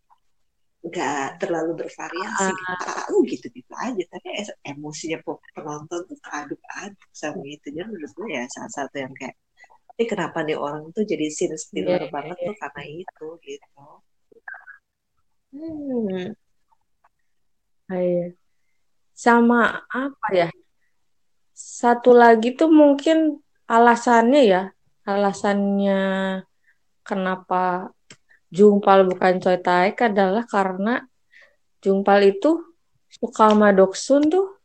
nggak 0.86 1.42
terlalu 1.42 1.82
bervariasi 1.82 2.52
gitu. 2.54 2.86
Ah, 2.86 3.10
uh, 3.10 3.22
gitu 3.26 3.46
gitu 3.50 3.72
aja 3.74 4.02
tapi 4.06 4.28
emosinya 4.62 5.18
penonton 5.56 6.00
tuh 6.06 6.18
aduk-aduk 6.30 7.10
sama 7.10 7.42
itu 7.42 7.74
jadi 7.74 7.90
menurut 7.90 8.12
gue 8.14 8.28
ya 8.30 8.46
salah 8.46 8.70
satu 8.70 9.02
yang 9.02 9.10
kayak 9.18 9.34
ini 9.96 10.04
kenapa 10.04 10.44
nih 10.44 10.60
orang 10.60 10.92
tuh 10.92 11.08
jadi 11.08 11.32
scene 11.32 11.56
stealer 11.56 12.04
yeah, 12.04 12.12
banget 12.12 12.36
yeah. 12.36 12.46
tuh 12.52 12.56
karena 12.60 12.82
itu 12.84 13.28
gitu 13.40 13.84
hmm. 15.56 16.24
Ayo. 17.86 18.34
sama 19.16 19.88
apa 19.88 20.28
ya 20.36 20.48
satu 21.56 22.12
lagi 22.12 22.52
tuh 22.52 22.68
mungkin 22.68 23.40
alasannya 23.64 24.42
ya 24.44 24.62
alasannya 25.08 26.02
kenapa 27.00 27.88
Jungpal 28.52 29.08
bukan 29.08 29.40
Choi 29.40 29.58
Taek 29.64 29.96
adalah 30.04 30.44
karena 30.44 31.00
Jungpal 31.80 32.36
itu 32.36 32.60
suka 33.08 33.54
sama 33.54 33.72
Doksun 33.72 34.28
tuh 34.28 34.55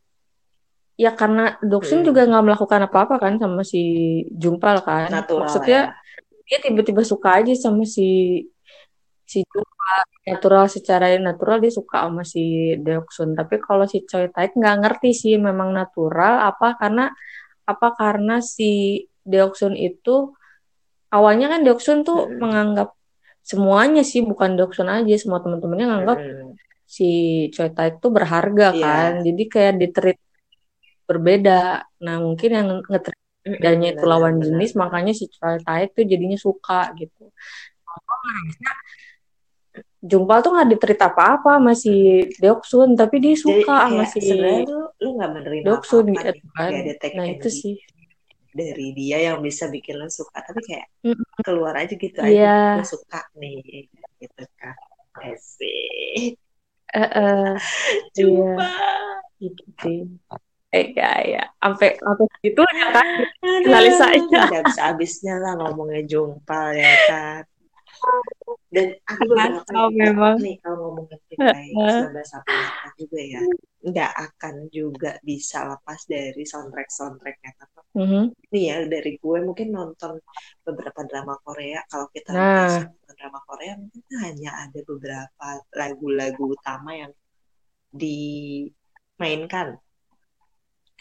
ya 1.02 1.18
karena 1.18 1.58
Doksun 1.66 2.06
hmm. 2.06 2.08
juga 2.14 2.22
nggak 2.30 2.46
melakukan 2.46 2.82
apa-apa 2.86 3.16
kan 3.18 3.34
sama 3.42 3.66
si 3.66 3.82
Jungpal 4.30 4.86
kan 4.86 5.10
Natural 5.10 5.50
maksudnya 5.50 5.82
ya. 5.90 6.46
dia 6.46 6.58
tiba-tiba 6.62 7.02
suka 7.02 7.42
aja 7.42 7.58
sama 7.58 7.90
si 7.90 8.38
si 9.26 9.42
Jungpal 9.50 10.06
natural 10.30 10.70
secara 10.70 11.10
natural 11.18 11.58
dia 11.58 11.74
suka 11.74 12.06
sama 12.06 12.22
si 12.22 12.78
Doksun 12.78 13.34
tapi 13.34 13.58
kalau 13.58 13.90
si 13.90 14.06
Choi 14.06 14.30
Taek 14.30 14.54
nggak 14.54 14.78
ngerti 14.86 15.10
sih 15.18 15.36
memang 15.42 15.74
natural 15.74 16.46
apa 16.46 16.78
karena 16.78 17.10
apa 17.66 17.88
karena 17.98 18.38
si 18.38 19.02
Deoksun 19.26 19.74
itu 19.74 20.38
awalnya 21.10 21.50
kan 21.50 21.66
Deoksun 21.66 22.06
tuh 22.06 22.30
hmm. 22.30 22.38
menganggap 22.38 22.94
semuanya 23.42 24.06
sih 24.06 24.22
bukan 24.22 24.54
Doksun 24.54 24.86
aja 24.86 25.18
semua 25.18 25.42
teman-temannya 25.42 25.88
nganggap 25.90 26.20
hmm. 26.22 26.54
si 26.86 27.10
Choi 27.50 27.74
Taek 27.74 27.98
tuh 27.98 28.14
berharga 28.14 28.78
yeah. 28.78 28.78
kan 28.78 29.12
jadi 29.26 29.44
kayak 29.50 29.74
diterit 29.82 30.20
berbeda. 31.12 31.86
Nah 32.04 32.16
mungkin 32.24 32.50
yang 32.52 32.68
ngetrit 32.88 33.20
bedanya 33.42 33.98
itu 33.98 34.06
lawan 34.06 34.38
benar, 34.38 34.46
jenis 34.54 34.72
makanya 34.78 35.14
si 35.18 35.26
Choi 35.28 35.58
Taek 35.66 35.98
tuh 35.98 36.06
jadinya 36.06 36.38
suka 36.38 36.94
gitu. 36.96 37.34
Jumpal 40.02 40.42
tuh 40.42 40.52
nggak 40.58 40.70
diterit 40.78 41.02
apa-apa 41.02 41.62
masih 41.62 42.30
Deoksun 42.42 42.98
tapi 42.98 43.22
dia 43.22 43.38
suka 43.38 43.86
sama 43.90 44.06
si 44.10 44.22
lu 44.34 44.90
lu 44.98 45.10
nggak 45.18 45.30
menerima 45.30 45.66
Deoksun 45.66 46.06
apa 46.14 46.34
-apa, 46.38 46.64
gitu 46.74 47.06
kan. 47.06 47.12
Nah 47.18 47.28
itu 47.30 47.50
sih. 47.50 47.78
dari 48.52 48.92
dia 48.92 49.32
yang 49.32 49.40
bisa 49.40 49.72
bikin 49.72 49.96
lo 49.96 50.12
suka 50.12 50.44
tapi 50.44 50.60
kayak 50.68 50.92
keluar 51.40 51.72
aja 51.72 51.96
gitu 51.96 52.20
aja 52.20 52.36
yeah. 52.36 52.76
gue 52.76 52.84
suka 52.84 53.24
nih 53.40 53.88
gitu 54.20 54.44
kan. 54.60 54.76
Asik 55.16 56.36
uh, 56.92 57.04
uh, 57.04 57.52
coba 58.12 58.68
yeah. 58.68 59.16
gitu 59.40 59.64
sih 59.80 60.00
eh 60.72 60.96
ya 60.96 61.44
sampai 61.60 62.00
sampai 62.00 62.26
gitu 62.48 62.64
ya 62.64 62.88
kan 62.96 63.08
finalisasinya 63.44 64.42
nggak 64.48 64.66
bisa 64.72 64.82
habisnya 64.88 65.36
lah 65.44 65.54
ngomongnya 65.60 66.02
jumpal 66.08 66.72
ya 66.72 66.96
kan 67.12 67.44
dan 68.72 68.88
aku 69.04 69.22
beberapa 69.30 69.62
oh, 69.78 69.92
memang 69.92 70.36
nih 70.42 70.56
kalau 70.64 70.96
ngomongin 70.96 71.20
kayak 71.38 72.16
1988 72.18 73.02
juga 73.04 73.20
ya 73.20 73.42
nggak 73.84 74.14
akan 74.16 74.56
juga 74.72 75.12
bisa 75.22 75.68
lepas 75.68 76.00
dari 76.08 76.44
soundtrack 76.48 76.90
soundtracknya 76.90 77.52
Mm-hmm. 77.92 78.24
Nih 78.56 78.64
ya 78.72 78.76
dari 78.88 79.20
gue 79.20 79.38
mungkin 79.44 79.68
nonton 79.76 80.24
beberapa 80.64 81.04
drama 81.04 81.36
Korea. 81.44 81.84
Kalau 81.92 82.08
kita 82.08 82.32
nah. 82.32 82.88
nonton 82.88 83.14
drama 83.20 83.40
Korea 83.44 83.76
mungkin 83.76 84.04
hanya 84.24 84.50
ada 84.68 84.80
beberapa 84.88 85.48
lagu-lagu 85.76 86.56
utama 86.56 86.96
yang 86.96 87.12
dimainkan. 87.92 89.76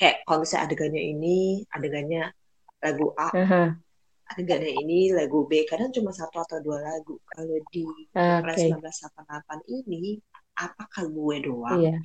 Kayak 0.00 0.24
kalau 0.24 0.38
misalnya 0.40 0.64
adegannya 0.64 1.02
ini, 1.12 1.38
adegannya 1.68 2.22
lagu 2.80 3.12
A, 3.20 3.28
uh-huh. 3.36 3.68
adegannya 4.32 4.72
ini 4.80 5.12
lagu 5.12 5.44
B. 5.44 5.68
Kadang 5.68 5.92
cuma 5.92 6.16
satu 6.16 6.40
atau 6.40 6.58
dua 6.64 6.80
lagu. 6.80 7.20
Kalau 7.28 7.60
di 7.68 7.84
okay. 8.16 8.72
1988 8.72 9.68
ini, 9.68 10.16
apakah 10.56 11.04
gue 11.04 11.36
doang? 11.44 11.80
Iya. 11.84 12.00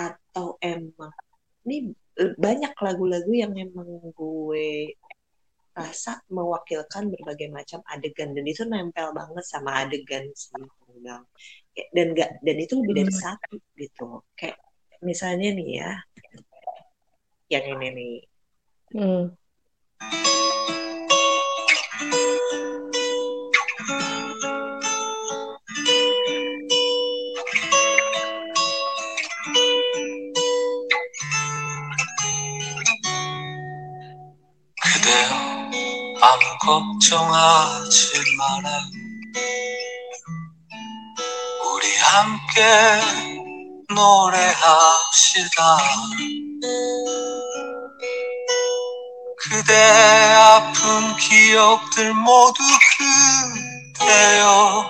Atau 0.00 0.56
emang 0.64 1.12
ini 1.68 1.92
banyak 2.16 2.72
lagu-lagu 2.80 3.32
yang 3.36 3.52
emang 3.52 3.88
gue 4.16 4.96
rasa 5.70 6.20
mewakilkan 6.28 7.08
berbagai 7.08 7.48
macam 7.48 7.80
adegan 7.88 8.34
dan 8.34 8.44
itu 8.44 8.66
nempel 8.66 9.14
banget 9.14 9.44
sama 9.46 9.86
adegan 9.86 10.28
si 10.34 10.50
tunggal 10.50 11.24
dan 11.94 12.06
gak 12.12 12.42
dan 12.42 12.56
itu 12.58 12.74
lebih 12.82 13.06
dari 13.06 13.12
hmm. 13.14 13.22
satu 13.22 13.54
gitu 13.78 14.20
kayak 14.34 14.58
misalnya 15.00 15.54
nih 15.54 15.68
ya 15.80 15.90
yang 17.50 17.66
ini 17.66 17.88
nih 17.90 18.14
hmm. 18.94 19.34
아무 36.22 36.44
걱정하지 36.60 38.12
마라 38.36 38.68
우리 41.64 41.96
함께 41.96 43.39
노래합시다 43.89 45.77
그대 49.37 49.73
아픈 50.35 51.15
기억들 51.17 52.13
모두 52.13 52.63
그대여 52.97 54.89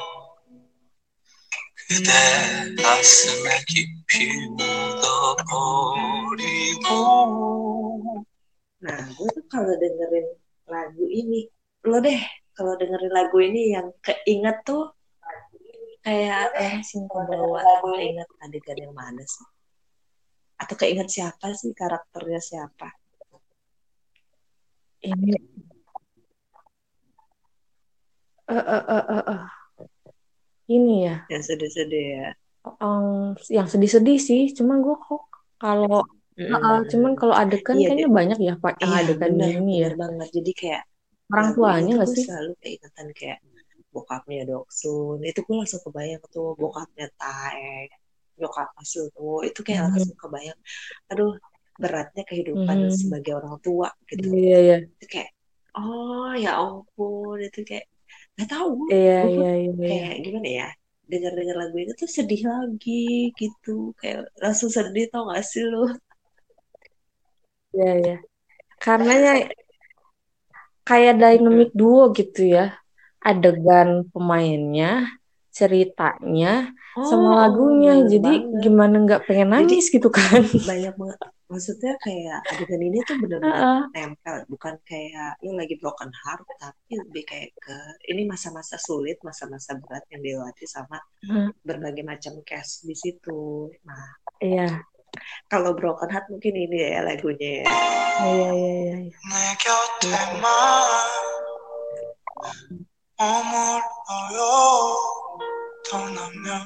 그대 1.88 2.12
가슴에 2.82 3.64
깊이 3.68 4.48
묻어버리고 4.58 5.86
Nah, 8.86 9.02
gue 9.18 9.26
tuh 9.34 9.42
kalau 9.50 9.74
dengerin 9.82 10.30
lagu 10.70 11.10
ini 11.10 11.50
lo 11.90 11.98
deh 12.06 12.22
kalau 12.54 12.78
dengerin 12.78 13.10
lagu 13.10 13.42
ini 13.42 13.74
yang 13.74 13.90
keinget 14.06 14.62
tuh 14.62 14.94
kayak 16.01 16.53
langsung 16.57 17.05
ke 17.09 17.21
bawah 17.29 17.65
keinget 17.97 18.29
adegan 18.41 18.79
yang 18.79 18.95
mana 18.97 19.25
sih? 19.25 19.49
Atau 20.61 20.77
keinget 20.77 21.09
siapa 21.09 21.53
sih? 21.57 21.73
Karakternya 21.73 22.41
siapa? 22.41 22.89
Ini. 25.01 25.33
Uh, 28.51 28.59
uh, 28.59 28.83
uh, 28.83 29.05
uh, 29.07 29.23
uh. 29.31 29.43
ini 30.67 31.07
ya. 31.07 31.23
Yang 31.31 31.55
sedih-sedih 31.55 32.07
ya. 32.19 32.29
Um, 32.83 33.33
yang 33.49 33.69
sedih-sedih 33.71 34.19
sih. 34.21 34.53
Cuma 34.53 34.77
gue 34.83 34.97
kok 35.01 35.25
kalau 35.57 36.05
Mm. 36.41 36.57
Uh, 36.57 36.81
cuman 36.89 37.13
kalau 37.21 37.37
adegan 37.37 37.77
iya, 37.77 37.93
kayaknya 37.93 38.09
banyak 38.09 38.39
ya 38.41 38.55
pak 38.57 38.81
iya, 38.81 39.05
adegan 39.05 39.37
bener, 39.37 39.61
ini 39.61 39.85
bener 39.85 39.93
ya. 39.93 39.99
banget. 40.01 40.29
Jadi 40.41 40.51
kayak 40.57 40.83
orang 41.29 41.49
tuanya 41.53 41.93
nggak 42.01 42.11
sih? 42.17 42.25
selalu 42.25 42.53
keingetan 42.65 43.07
kayak 43.13 43.39
bokapnya 43.95 44.43
Doksun 44.51 45.19
itu 45.29 45.41
gue 45.47 45.57
langsung 45.61 45.83
kebayang 45.87 46.23
tuh 46.35 46.47
bokapnya 46.63 47.07
Tae 47.21 47.89
nyokapnya 48.41 48.85
Sunwoo 48.93 49.39
itu 49.49 49.61
kayak 49.67 49.83
Mhm. 49.85 49.93
langsung 49.93 50.17
kebayang 50.23 50.61
aduh 51.11 51.33
beratnya 51.83 52.23
kehidupan 52.31 52.79
Mhm. 52.81 52.91
sebagai 53.01 53.33
orang 53.41 53.57
tua 53.67 53.89
gitu 54.11 54.29
iya 54.41 54.57
iya 54.65 54.77
itu 55.01 55.07
kayak 55.13 55.31
oh 55.79 56.31
ya 56.45 56.51
ampun 56.63 57.39
itu 57.49 57.59
kayak 57.69 57.87
nggak 58.37 58.49
tahu 58.55 58.71
iya 58.93 59.17
gue 59.21 59.31
iya 59.33 59.51
iya 59.63 59.73
iya. 59.81 59.89
kayak 59.89 60.15
gimana 60.25 60.49
ya 60.61 60.69
dengar 61.11 61.33
dengar 61.39 61.57
lagu 61.63 61.77
ini 61.83 61.93
tuh 62.01 62.09
sedih 62.17 62.43
lagi 62.53 62.93
gitu 63.41 63.71
kayak 64.01 64.19
langsung 64.43 64.71
sedih 64.77 65.05
tau 65.13 65.23
gak 65.33 65.43
sih 65.51 65.63
lu 65.71 65.79
Iya, 67.75 67.91
iya. 68.01 68.15
Karena 68.85 69.13
ya 69.27 69.33
kayak 70.89 71.15
dynamic 71.23 71.71
duo 71.79 72.03
gitu 72.19 72.43
ya. 72.57 72.80
Adegan 73.21 74.09
pemainnya, 74.11 75.07
ceritanya, 75.53 76.73
oh 76.97 77.05
sama 77.05 77.45
lagunya. 77.47 78.01
bener 78.01 78.11
Jadi 78.17 78.33
banget 78.33 78.61
gimana 78.65 78.95
nggak 79.05 79.23
pengen 79.29 79.49
jadi 79.49 79.55
nangis 79.69 79.87
gitu 79.93 80.09
kan. 80.09 80.41
banyak 80.71 80.95
banget 80.97 81.19
maksudnya 81.51 81.99
kayak 81.99 82.47
adegan 82.47 82.79
ini 82.79 83.03
tuh 83.03 83.19
benar-benar 83.19 83.59
Heeh. 83.59 83.83
nempel 83.91 84.37
bukan 84.47 84.79
kayak 84.87 85.35
lu 85.43 85.59
lagi 85.59 85.75
broken 85.83 86.07
heart 86.15 86.47
tapi 86.63 86.95
lebih 86.95 87.27
kayak 87.27 87.51
ke 87.59 87.75
ini 88.07 88.23
masa-masa 88.23 88.79
sulit 88.79 89.19
masa-masa 89.27 89.75
berat 89.83 90.07
yang 90.15 90.23
dilewati 90.23 90.63
sama 90.71 91.03
Heeh. 91.27 91.51
berbagai 91.67 92.07
macam 92.07 92.39
case 92.47 92.87
di 92.87 92.95
situ 92.95 93.67
nah 93.83 94.15
Iya. 94.39 94.87
kalau 95.51 95.75
broken 95.75 96.07
heart 96.07 96.31
mungkin 96.31 96.55
ini 96.55 96.87
ya 96.87 97.03
lagunya 97.03 97.67
ya 97.67 97.71
Iya, 98.23 98.49
iya, 98.55 98.73
iya. 98.79 98.97
iya. 99.11 99.19
내 103.20 103.20
곁에만 103.20 103.82
머물러요 104.08 104.42
떠나면 105.90 106.66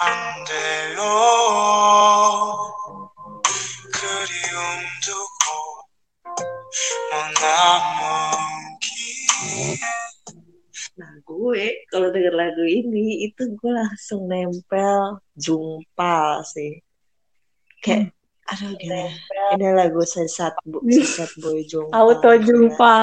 안 0.00 0.44
돼요 0.44 0.98
그리움 3.92 4.60
두고 5.02 5.46
머나먼 7.10 8.38
길 8.80 9.78
nah 10.98 11.14
gue 11.22 11.86
kalau 11.94 12.10
denger 12.10 12.34
lagu 12.34 12.66
ini 12.66 13.30
itu 13.30 13.54
gue 13.54 13.70
langsung 13.70 14.26
nempel 14.26 15.22
jumpa 15.38 16.42
sih 16.42 16.82
kayak 17.82 18.10
aduh 18.43 18.75
gimana 18.75 19.07
ini 19.55 19.67
lagu 19.71 20.03
sesat 20.03 20.51
bu 20.67 20.83
sesat 20.91 21.31
boy 21.39 21.63
jumpa 21.63 21.93
Auto 21.95 22.31
jumpa. 22.37 22.95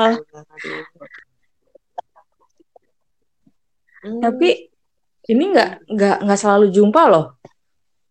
Hmm. 4.01 4.21
Tapi 4.21 4.49
ini 5.29 5.45
nggak 5.53 5.71
nggak 5.93 6.17
nggak 6.25 6.39
selalu 6.41 6.67
jumpa 6.73 7.03
loh. 7.09 7.27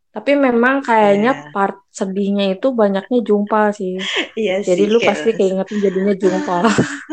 Tapi 0.10 0.34
memang 0.34 0.82
kayaknya 0.82 1.32
Iya. 1.38 1.50
part 1.54 1.78
sedihnya 1.94 2.58
itu 2.58 2.74
banyaknya 2.74 3.20
jumpa 3.22 3.74
sih. 3.74 3.98
Iya 4.40 4.62
Jadi 4.66 4.84
sih, 4.86 4.90
lu 4.90 4.98
kayak 4.98 5.10
pasti 5.10 5.30
keingetin 5.36 5.78
jadinya 5.82 6.14
jumpa. 6.16 6.58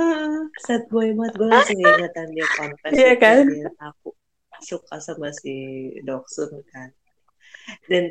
sad 0.64 0.88
boy 0.88 1.12
banget 1.12 1.32
gue 1.36 1.48
langsung 1.52 1.76
ingatan 1.76 2.26
dia 2.32 2.46
confess 2.56 2.92
Iya 2.96 3.12
kan? 3.20 3.44
aku 3.76 4.08
suka 4.64 4.96
sama 4.96 5.28
si 5.28 5.52
Doksun 6.00 6.64
kan 6.72 6.88
dan 7.92 8.08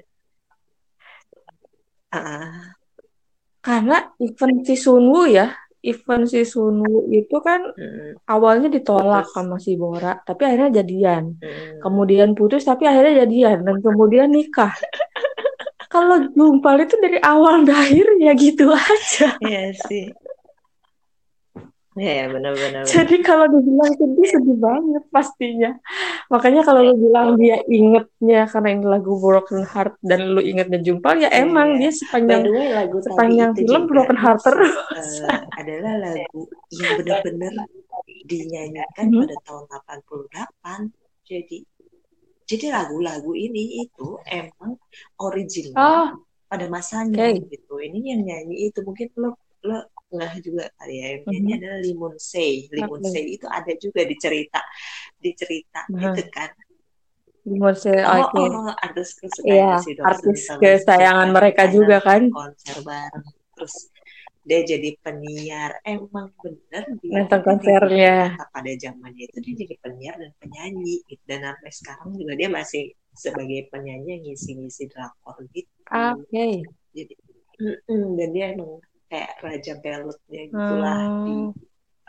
Karena 3.66 3.98
event 4.22 4.62
si 4.62 4.76
Sunwoo 4.78 5.26
ya, 5.26 5.50
event 5.82 6.30
si 6.30 6.46
Sunwoo 6.46 7.10
itu 7.10 7.38
kan 7.42 7.66
mm, 7.74 8.26
awalnya 8.30 8.70
ditolak 8.70 9.26
Putus. 9.26 9.34
sama 9.34 9.58
si 9.58 9.74
Bora, 9.74 10.14
tapi 10.22 10.42
akhirnya 10.46 10.82
jadian. 10.82 11.38
mm. 11.42 11.82
Kemudian 11.82 12.38
putus, 12.38 12.62
tapi 12.62 12.86
akhirnya 12.86 13.26
jadian. 13.26 13.66
Dan 13.66 13.82
kemudian 13.82 14.30
nikah. 14.30 14.74
Kalau 15.94 16.28
Jumpal 16.36 16.84
itu 16.84 17.00
dari 17.00 17.18
awal 17.24 17.64
dan 17.68 17.80
akhir 17.80 18.08
ya 18.22 18.32
gitu 18.36 18.70
aja. 18.70 19.40
Iya 19.42 19.74
sih 19.88 20.12
Iya 21.96 22.12
ya 22.12 22.26
benar-benar 22.28 22.84
Jadi 22.84 23.16
kalau 23.24 23.48
dibilang 23.48 23.92
sedih, 23.96 24.28
sedih 24.28 24.58
banget 24.60 25.04
pastinya. 25.08 25.72
Makanya 26.28 26.62
kalau 26.68 26.82
lu 26.84 26.96
bilang 27.00 27.40
dia 27.40 27.64
ingetnya 27.72 28.52
karena 28.52 28.70
ini 28.76 28.84
lagu 28.84 29.16
Broken 29.16 29.64
Heart 29.64 30.04
dan 30.04 30.36
lu 30.36 30.44
ingetnya 30.44 30.84
Jumpal, 30.84 31.24
ya 31.24 31.32
Iya, 31.32 31.48
emang 31.48 31.80
iya. 31.80 31.88
dia 31.88 31.92
sepanjang 31.96 32.42
the 32.44 32.52
way 32.52 32.68
lagu 32.68 32.98
sepanjang 33.00 33.52
film 33.56 33.84
juga 33.88 33.88
Broken 33.88 34.20
Heart 34.20 34.40
terus. 34.44 34.74
eh, 34.76 35.40
adalah 35.56 35.94
lagu 36.04 36.42
yang 36.76 36.92
benar-benar 37.00 37.54
dinyanyikan 38.28 39.06
Mhm. 39.08 39.20
pada 39.24 39.36
tahun 39.48 39.64
88 39.72 40.82
jadi 41.24 41.58
jadi 42.46 42.66
lagu-lagu 42.70 43.32
ini 43.34 43.82
itu 43.82 44.20
emang 44.28 44.78
original 45.18 45.80
Oh, 45.80 46.08
pada 46.46 46.68
masanya 46.68 47.34
Oke. 47.34 47.50
gitu. 47.50 47.74
Ini 47.80 47.98
yang 48.14 48.22
nyanyi 48.22 48.70
itu 48.70 48.84
mungkin 48.84 49.10
lo 49.18 49.34
lo 49.66 49.80
nggak 50.16 50.34
juga 50.44 50.64
kali 50.80 50.94
ya. 51.02 51.08
Yang 51.14 51.24
nyanyi 51.30 51.52
Mhm. 51.52 51.58
adalah 51.60 51.80
Limun 51.86 52.16
Sei. 52.20 52.54
Limun 52.72 53.02
Oke. 53.04 53.12
Sei 53.14 53.24
itu 53.36 53.48
ada 53.48 53.72
juga 53.78 54.02
di 54.08 54.16
cerita 54.18 54.60
di 55.20 55.32
cerita 55.36 55.80
Mhm. 55.92 56.02
itu 56.16 56.24
kan. 56.32 56.50
Gimana 57.46 57.78
sih? 57.78 57.94
Oh, 57.94 58.26
Oke. 58.26 58.42
oh, 58.42 58.74
artis 58.82 59.10
kesukaan 59.22 59.54
Iya, 59.54 59.78
si 59.78 59.92
artis 60.02 60.40
sama 60.50 60.60
si 60.60 60.66
kesayangan 60.66 61.30
Jepang 61.30 61.36
mereka 61.38 61.64
juga 61.70 61.98
kan. 62.02 62.22
konser 62.34 62.78
bareng. 62.82 63.26
Terus 63.54 63.76
dia 64.46 64.60
jadi 64.66 64.90
penyiar. 65.06 65.72
Emang 65.86 66.30
bener 66.42 66.84
dia 67.02 67.22
Nonton 67.22 67.40
konsernya. 67.46 68.18
pada 68.50 68.72
zamannya 68.82 69.24
itu 69.30 69.38
dia 69.46 69.54
jadi 69.62 69.76
penyiar 69.78 70.16
dan 70.18 70.32
penyanyi. 70.42 71.06
gitu. 71.06 71.22
Dan 71.30 71.40
sampai 71.46 71.72
sekarang 71.74 72.10
juga 72.18 72.34
dia 72.34 72.50
masih 72.50 72.84
sebagai 73.14 73.62
penyanyi 73.70 74.10
yang 74.18 74.22
ngisi-ngisi 74.26 74.84
drakor 74.90 75.38
gitu. 75.54 75.72
Oke. 75.94 76.66
jadi 76.96 77.14
mm-mm, 77.62 78.04
dan 78.18 78.30
dia 78.34 78.46
emang 78.58 78.80
kayak 79.06 79.32
raja 79.40 79.74
belutnya 79.80 80.42
gitulah 80.50 81.00
di 81.26 81.38
Hmm, 81.46 81.54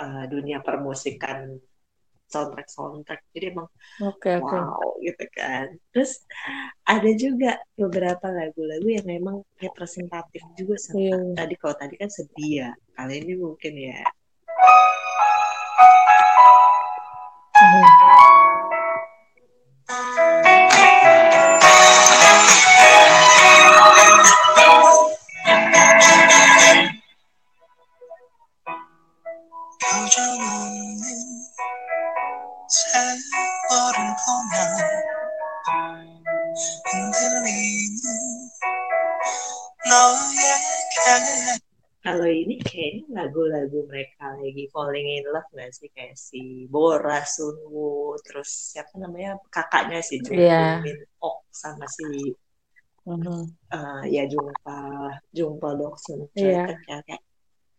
uh, 0.01 0.25
dunia 0.27 0.59
permusikan 0.61 1.57
soundtrack 2.27 2.69
soundtrack 2.69 3.21
jadi 3.31 3.55
emang 3.55 3.69
Oke, 4.03 4.35
oke. 4.37 4.57
wow 4.57 4.99
gitu 5.01 5.25
kan 5.33 5.71
terus 5.95 6.27
ada 6.83 7.11
juga 7.15 7.57
beberapa 7.77 8.27
lagu-lagu 8.29 8.89
yang 8.91 9.07
memang 9.07 9.37
representatif 9.57 10.43
juga 10.55 10.75
sama 10.77 10.99
Iya. 11.01 11.19
tadi 11.33 11.55
kalau 11.57 11.77
tadi 11.79 11.95
kan 11.97 12.11
sedih 12.11 12.67
ya 12.67 12.71
kali 12.95 13.23
ini 13.23 13.35
mungkin 13.39 13.73
ya 13.79 14.01
Mhm. 17.57 18.66
Kalau 42.07 42.29
ini 42.31 42.55
kayaknya 42.63 43.03
lagu-lagu 43.19 43.83
mereka 43.91 44.39
lagi 44.39 44.71
falling 44.71 45.09
in 45.19 45.27
love 45.27 45.51
gak 45.51 45.75
sih 45.75 45.91
kayak 45.91 46.15
si 46.15 46.71
Bora 46.71 47.19
Sunwoo 47.27 48.15
terus 48.23 48.47
siapa 48.71 48.95
namanya 48.95 49.35
kakaknya 49.51 49.99
si 49.99 50.23
Jung 50.23 50.39
Iya. 50.39 50.87
Min 50.87 50.99
Ok 51.19 51.43
sama 51.51 51.91
si 51.91 52.31
Mhm. 53.07 53.43
eh, 53.75 54.03
ya 54.15 54.23
jumpa 54.27 54.79
jumpa 55.35 55.69
Doksun 55.75 56.31
Iya. 56.35 56.71
kan 56.71 57.03
kayak, 57.03 57.21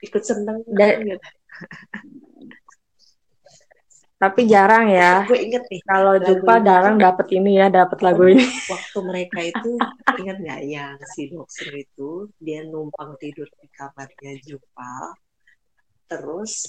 ikut 0.03 0.23
seneng 0.23 0.59
Dan- 0.75 1.07
gitu. 1.07 1.27
Tapi 4.17 4.49
jarang 4.49 4.89
ya. 4.89 5.29
gue 5.29 5.37
inget 5.37 5.61
nih 5.69 5.81
Kalau 5.85 6.17
jumpa 6.17 6.53
jarang 6.65 6.97
dapat 6.97 7.27
ini 7.31 7.61
ya, 7.61 7.69
dapat 7.69 8.01
lagu 8.01 8.25
ini. 8.25 8.41
waktu 8.65 8.99
mereka 9.05 9.39
itu 9.41 9.77
ingat 10.17 10.37
nggak 10.41 10.61
yang 10.65 10.97
si 11.13 11.29
Doksun 11.29 11.69
itu 11.77 12.09
dia 12.41 12.65
numpang 12.65 13.13
tidur 13.21 13.45
di 13.61 13.69
kamarnya 13.69 14.33
Jupal 14.41 15.13
terus 16.09 16.65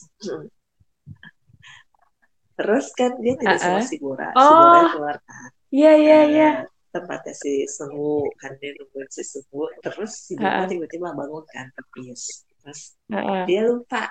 terus 2.53 2.87
kan 2.93 3.17
dia 3.17 3.35
tidur 3.39 3.57
sama 3.57 3.79
Uh-uh. 3.79 3.87
si 3.87 3.97
Bora 3.97 4.29
si 4.29 4.37
Oh. 4.37 4.53
Bora 4.53 4.81
keluar 4.93 5.17
kan 5.23 5.51
Iya, 5.69 5.93
iya, 5.95 6.19
iya. 6.27 6.51
eh, 6.65 6.69
tempatnya 6.91 7.33
si 7.33 7.65
Sunwoo 7.65 8.29
kan 8.37 8.57
dia 8.59 8.73
nungguin 8.75 9.09
si 9.09 9.23
Sunwoo 9.23 9.73
terus 9.81 10.13
si 10.27 10.33
Jupal 10.35 10.53
Uh-uh. 10.53 10.69
tiba-tiba 10.69 11.09
bangun 11.15 11.45
kan 11.49 11.67
pipis 11.73 12.45
terus 12.61 12.81
Heeh. 13.09 13.43
dia 13.47 13.61
lupa 13.65 14.11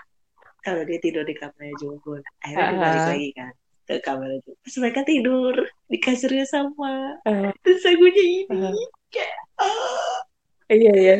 kalau 0.67 0.83
dia 0.83 0.99
tidur 0.99 1.23
di 1.23 1.31
kamarnya 1.31 1.71
Jungkook 1.79 2.19
akhirnya 2.43 2.67
dia 2.67 2.75
Ah. 2.75 2.83
balik 2.83 3.05
lagi 3.07 3.29
kan 3.31 3.51
ke 3.87 3.93
kamarnya 4.03 4.39
Jungkook 4.43 4.59
terus 4.67 4.77
mereka 4.83 5.01
tidur 5.07 5.53
di 5.87 5.97
kasurnya 6.03 6.43
sama 6.43 7.15
Eh, 7.23 7.51
terus 7.63 7.81
lagunya 7.87 8.23
ini 8.43 8.83
kayak 9.07 9.35
ah. 9.63 10.19
Iya, 10.67 10.91
iya. 10.99 11.15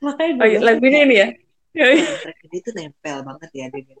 makanya 0.00 0.32
Oh, 0.40 0.46
iya, 0.48 0.58
dulu 0.58 0.64
lagu 0.64 0.84
ini 0.88 1.16
ya. 1.20 1.28
soundtrack 1.76 2.38
ini 2.48 2.56
tuh 2.64 2.72
nempel 2.72 3.18
banget 3.20 3.50
ya 3.52 3.66
dengan 3.68 3.96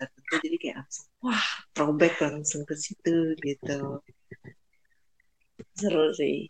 tertentu 0.00 0.34
jadi 0.40 0.56
kayak 0.56 0.76
langsung 0.80 1.06
wah 1.20 1.46
throwback 1.76 2.14
langsung 2.24 2.62
ke 2.64 2.74
situ 2.74 3.36
gitu 3.44 4.00
seru 5.76 6.04
sih 6.16 6.48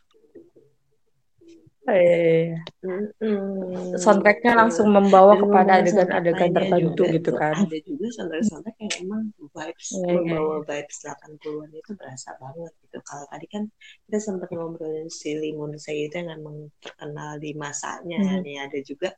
Eh, 1.88 2.54
Mm-mm. 2.84 3.96
soundtracknya 3.96 4.52
langsung 4.56 4.88
membawa 4.92 5.32
Dan 5.36 5.42
kepada 5.42 5.70
adegan-adegan 5.80 6.50
tertentu 6.56 7.02
juga 7.04 7.08
gitu 7.16 7.30
kan. 7.32 7.54
ada 7.60 7.76
juga 7.88 8.06
soundtrack-soundtrack 8.16 8.76
yang 8.80 8.92
emang 9.04 9.22
vibes 9.36 9.88
iya, 9.96 10.12
membawa 10.16 10.54
vibes 10.64 10.96
80-an 11.04 11.70
itu 11.76 11.90
berasa 11.96 12.30
banget 12.40 12.72
gitu 12.84 12.98
kalau 13.04 13.24
tadi 13.32 13.46
kan 13.52 13.62
kita 14.08 14.18
sempat 14.20 14.48
ngobrolin 14.52 15.08
si 15.12 15.30
Limun 15.40 15.72
Sei 15.80 16.08
itu 16.08 16.14
yang 16.20 16.30
emang 16.40 16.56
terkenal 16.84 17.30
di 17.40 17.50
masanya 17.56 18.16
Mhm. 18.16 18.40
nih 18.44 18.56
ada 18.64 18.78
juga 18.84 19.08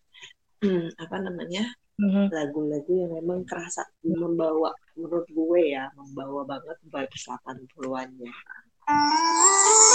hmm, 0.63 0.87
apa 0.99 1.17
namanya 1.23 1.63
Mhm. 2.03 2.25
lagu-lagu 2.35 2.93
yang 2.93 3.13
memang 3.23 3.41
kerasa 3.47 3.83
membawa 4.03 4.71
menurut 4.99 5.27
gue 5.31 5.63
ya 5.75 5.87
membawa 5.99 6.43
banget 6.49 6.79
vibes 6.91 7.23
80-annya 7.31 8.31
그 8.83 9.92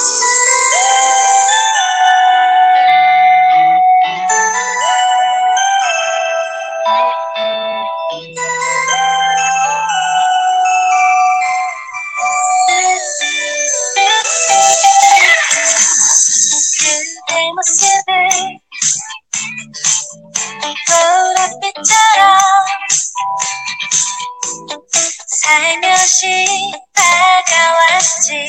보랏빛처럼 21.76 22.16
살며시 25.26 26.46
다가왔지 26.96 28.48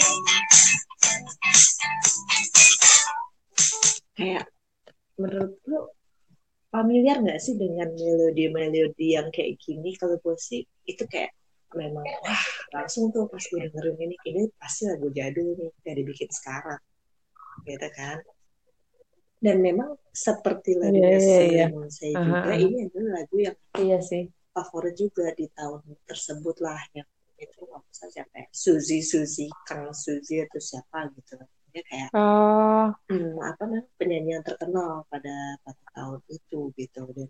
kayak 4.16 4.46
menurut 5.20 5.52
lu 5.68 5.80
familiar 6.72 7.20
nggak 7.20 7.42
sih 7.44 7.60
dengan 7.60 7.92
melodi-melodi 7.92 9.20
yang 9.20 9.28
kayak 9.34 9.60
gini 9.60 9.98
kalau 10.00 10.16
gue 10.22 10.36
sih 10.40 10.64
itu 10.88 11.04
kayak 11.12 11.36
memang 11.76 12.06
wah 12.24 12.44
langsung 12.72 13.10
tuh 13.12 13.28
pas 13.28 13.42
gue 13.42 13.60
dengerin 13.68 13.98
ini 14.00 14.16
ini 14.30 14.42
pasti 14.62 14.88
lagu 14.88 15.10
jadul 15.12 15.58
nih 15.58 15.72
kayak 15.84 15.98
dibikin 16.00 16.30
sekarang 16.32 16.80
gitu 17.68 17.88
kan 17.98 18.22
Dan 19.39 19.57
memang 19.63 19.95
seperti 20.11 20.75
lagunya 20.75 21.15
Iya, 21.15 21.19
iya, 21.19 21.41
iya. 21.47 21.67
Selimun 21.71 21.89
Say 21.91 22.13
Aha, 22.15 22.23
juga 22.27 22.51
aha. 22.51 22.59
ini 22.59 22.77
adalah 22.91 23.11
lagu 23.23 23.37
yang 23.39 23.57
Iya 23.79 23.99
sih. 24.03 24.25
favorit 24.51 24.95
juga 24.99 25.27
di 25.39 25.47
tahun 25.55 25.81
tersebut 26.05 26.57
lah 26.59 26.81
yang 26.95 27.07
itu 27.39 27.63
usah 27.71 28.11
siapa 28.11 28.35
ya 28.35 28.47
Suzy 28.51 28.99
Suzy 28.99 29.47
Kang 29.63 29.95
Suzy 29.95 30.43
atau 30.43 30.59
siapa 30.59 31.07
gitu 31.15 31.39
dia 31.71 31.83
kayak 31.87 32.11
Oh, 32.11 32.91
hmm, 33.07 33.39
apa 33.39 33.63
namanya 33.63 33.87
penyanyi 33.95 34.31
yang 34.35 34.43
terkenal 34.43 35.07
pada 35.07 35.37
pada 35.63 35.83
tahun 35.95 36.19
itu 36.35 36.75
gitu 36.75 37.03
dan 37.15 37.29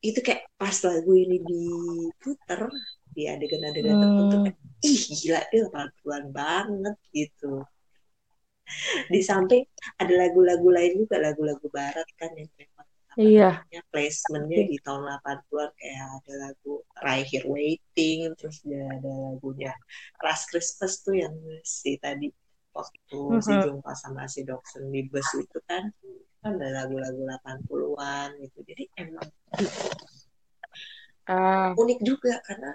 itu 0.00 0.18
kayak 0.18 0.48
pas 0.56 0.74
lagu 0.82 1.12
ini 1.12 1.38
diputer 1.44 2.62
di 3.14 3.22
adegan-adegan 3.28 4.00
tertentu 4.00 4.34
hmm. 4.34 4.44
kayak 4.48 4.58
ih 4.82 5.02
gila 5.14 5.40
dia 5.52 5.62
80-an 5.68 6.24
banget 6.34 6.96
gitu 7.14 7.62
di 9.12 9.20
samping 9.20 9.62
ada 10.00 10.12
lagu-lagu 10.22 10.68
lain 10.76 10.92
juga 11.04 11.16
lagu-lagu 11.20 11.66
barat 11.72 12.08
kan 12.20 12.30
yang 12.38 12.50
memang 12.58 12.86
apa 13.10 13.26
Iya. 13.26 13.42
namanya 13.42 13.80
placementnya 13.90 14.60
di 14.70 14.76
tahun 14.86 15.02
80-an 15.10 15.70
kayak 15.78 16.06
ada 16.22 16.32
lagu 16.46 16.72
Right 17.02 17.26
Here 17.26 17.46
Waiting 17.50 18.18
terus 18.38 18.62
ada, 18.66 18.80
ada 19.02 19.10
lagunya 19.34 19.72
Last 20.22 20.44
Christmas 20.50 21.02
tuh 21.02 21.18
yang 21.18 21.34
si 21.66 21.98
tadi 21.98 22.30
waktu 22.70 23.18
si 23.42 23.52
Mhm. 23.56 23.62
Jungpa 23.66 23.92
sama 23.98 24.30
si 24.30 24.46
Doksun 24.46 24.94
di 24.94 25.02
bus 25.10 25.26
itu 25.42 25.58
kan 25.66 25.90
kan 26.40 26.52
ada 26.56 26.68
lagu-lagu 26.86 27.20
80-an 27.26 28.28
gitu 28.40 28.58
jadi 28.64 28.84
emang 29.02 29.26
Ah, 31.26 31.74
unik 31.74 31.98
juga 32.02 32.34
karena 32.46 32.70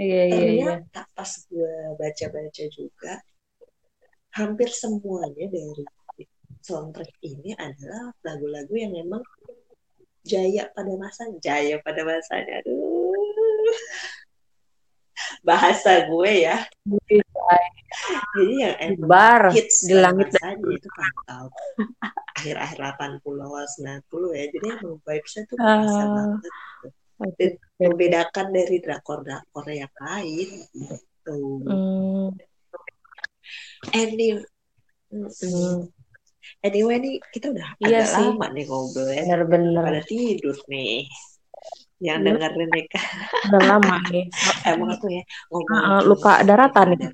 iya 0.00 0.22
iya 0.32 0.46
iya. 0.56 0.72
ternyata 0.72 1.00
pas 1.16 1.30
gue 1.50 1.74
baca-baca 2.00 2.64
juga 2.72 3.12
hampir 4.34 4.68
semuanya 4.70 5.46
dari 5.46 5.84
soundtrack 6.64 7.12
ini 7.22 7.54
adalah 7.54 8.10
lagu-lagu 8.24 8.74
yang 8.74 8.92
memang 8.92 9.22
jaya 10.24 10.72
pada 10.72 10.92
masa 10.96 11.28
jaya 11.38 11.78
pada 11.84 12.02
masanya. 12.02 12.64
Aduh. 12.64 13.76
Bahasa 15.44 16.08
gue 16.08 16.32
ya. 16.48 16.66
Jadi 18.34 18.54
yang 18.58 18.74
emang 18.80 19.06
bar 19.06 19.42
hits 19.54 19.86
di 19.86 19.94
langit 19.94 20.32
masanya 20.34 20.66
itu 20.74 20.88
tahun 21.28 21.50
akhir-akhir 22.34 22.78
80 23.22 23.46
awal 23.46 23.64
90 23.68 24.34
ya. 24.34 24.44
Jadi 24.50 24.66
emang 24.80 24.96
vibesnya 25.04 25.42
tuh 25.46 25.56
Ah, 25.60 25.64
kerasa 25.78 26.04
banget 26.10 26.40
gitu. 26.42 26.88
dan 27.38 27.52
membedakan 27.78 28.46
dari 28.50 28.76
drakor-drakor 28.82 29.66
yang 29.70 29.94
lain 30.02 30.48
gitu. 30.74 31.38
Hmm, 31.62 32.28
anyway 33.92 34.42
hmm. 35.12 35.88
Anyway 36.64 36.96
nih 37.00 37.14
kita 37.32 37.52
udah 37.52 37.76
Iya 37.80 38.04
agak 38.04 38.08
sih, 38.08 38.24
lama 38.24 38.46
nih 38.56 38.64
ngobrol 38.68 39.08
ya. 39.12 39.22
bener-bener. 39.24 39.84
Pada 39.84 40.02
tidur 40.04 40.56
nih. 40.68 41.04
Yang 42.00 42.18
Iya, 42.20 42.24
dengerin 42.24 42.68
nih 42.72 42.84
kan. 42.88 43.04
udah 43.48 43.62
lama 43.68 43.96
nih. 44.12 44.24
Emang 44.68 44.88
aku 44.92 45.06
ya 45.12 45.22
ngomong-ngomong 45.52 46.04
lupa 46.08 46.32
musik 46.40 46.46
daratan 46.48 46.86
nih. 46.96 47.10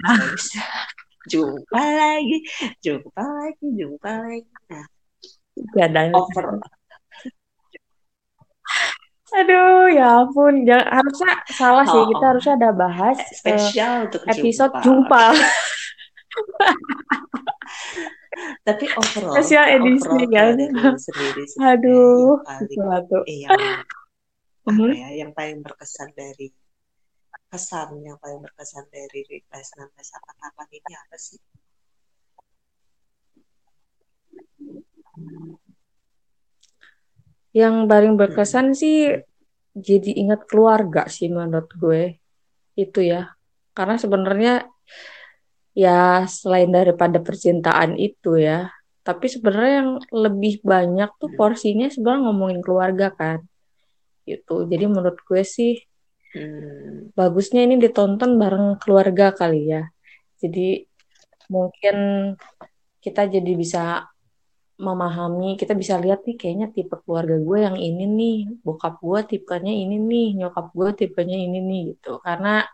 Jumpa 1.31 1.83
lagi, 1.83 2.39
jumpa 2.83 3.23
lagi, 3.23 3.67
jumpa 3.75 4.11
lagi. 4.23 4.51
Nah, 4.71 4.87
ada. 5.79 6.01
over 6.15 6.47
Aduh, 9.31 9.87
ya 9.95 10.27
ampun. 10.27 10.67
Jangan, 10.67 10.91
harusnya 10.91 11.33
salah 11.55 11.87
sih. 11.87 12.03
Kita 12.03 12.19
oh, 12.19 12.29
harusnya 12.35 12.55
ada 12.59 12.71
bahas 12.75 13.15
eh, 13.19 13.31
spesial 13.31 14.11
untuk 14.11 14.27
episode 14.27 14.75
jumpa. 14.83 15.23
jumpa. 15.31 15.39
Tapi 18.67 18.85
overall, 18.95 19.35
Spesial 19.37 19.67
edisi 19.69 20.07
overall 20.07 20.31
kan. 20.31 20.55
kalau 20.55 20.55
dari 20.57 20.65
lu 20.71 20.91
sendiri 20.97 21.45
yang 21.51 21.61
Aduh, 21.77 22.33
paling 22.47 22.69
sesuatu. 22.71 23.17
eh 23.27 23.37
yang 23.45 23.51
apa 23.53 23.89
Mhm. 24.71 24.91
ya, 24.95 25.09
yang 25.25 25.31
paling 25.35 25.59
berkesan 25.67 26.09
dari 26.15 26.47
kesan 27.51 27.89
yang 28.07 28.15
paling 28.23 28.39
berkesan 28.39 28.87
dari 28.89 29.21
Request 29.27 29.69
1988 29.75 30.79
ini 30.79 30.93
apa 30.95 31.17
sih? 31.19 31.41
Yang 37.51 37.75
paling 37.91 38.15
berkesan 38.15 38.67
sih 38.79 39.11
jadi 39.75 40.11
ingat 40.23 40.47
keluarga 40.47 41.11
sih 41.11 41.27
menurut 41.31 41.71
gue. 41.75 42.03
Itu 42.79 43.03
ya. 43.03 43.35
Karena 43.75 43.99
sebenarnya 43.99 44.53
ya 45.75 46.27
selain 46.27 46.71
daripada 46.71 47.23
percintaan 47.23 47.95
itu 47.97 48.37
ya, 48.41 48.71
tapi 49.07 49.31
sebenarnya 49.31 49.75
yang 49.85 49.93
lebih 50.11 50.61
banyak 50.63 51.11
tuh 51.17 51.31
Hmm. 51.33 51.39
porsinya 51.39 51.87
sebenarnya 51.89 52.23
ngomongin 52.31 52.61
keluarga 52.61 53.09
kan. 53.15 53.43
Gitu. 54.29 54.67
Jadi 54.71 54.85
menurut 54.87 55.19
gue 55.25 55.43
sih 55.43 55.81
Hmm. 56.31 57.11
bagusnya 57.19 57.67
ini 57.67 57.75
ditonton 57.83 58.39
bareng 58.39 58.79
keluarga 58.79 59.35
kali 59.35 59.75
ya. 59.75 59.83
Jadi 60.39 60.87
mungkin 61.51 61.97
kita 63.03 63.27
jadi 63.27 63.53
bisa 63.59 64.07
memahami, 64.81 65.61
kita 65.61 65.77
bisa 65.77 66.01
lihat 66.01 66.25
nih 66.25 66.37
kayaknya 66.41 66.67
tipe 66.73 66.97
keluarga 67.05 67.37
gue 67.37 67.59
yang 67.61 67.77
ini 67.77 68.05
nih, 68.09 68.39
bokap 68.65 68.97
gue 69.05 69.21
tipenya 69.29 69.75
ini 69.75 70.01
nih, 70.01 70.29
nyokap 70.41 70.73
gue 70.73 70.89
tipenya 70.97 71.37
ini 71.37 71.59
nih 71.61 71.81
gitu. 71.93 72.17
Karena 72.25 72.65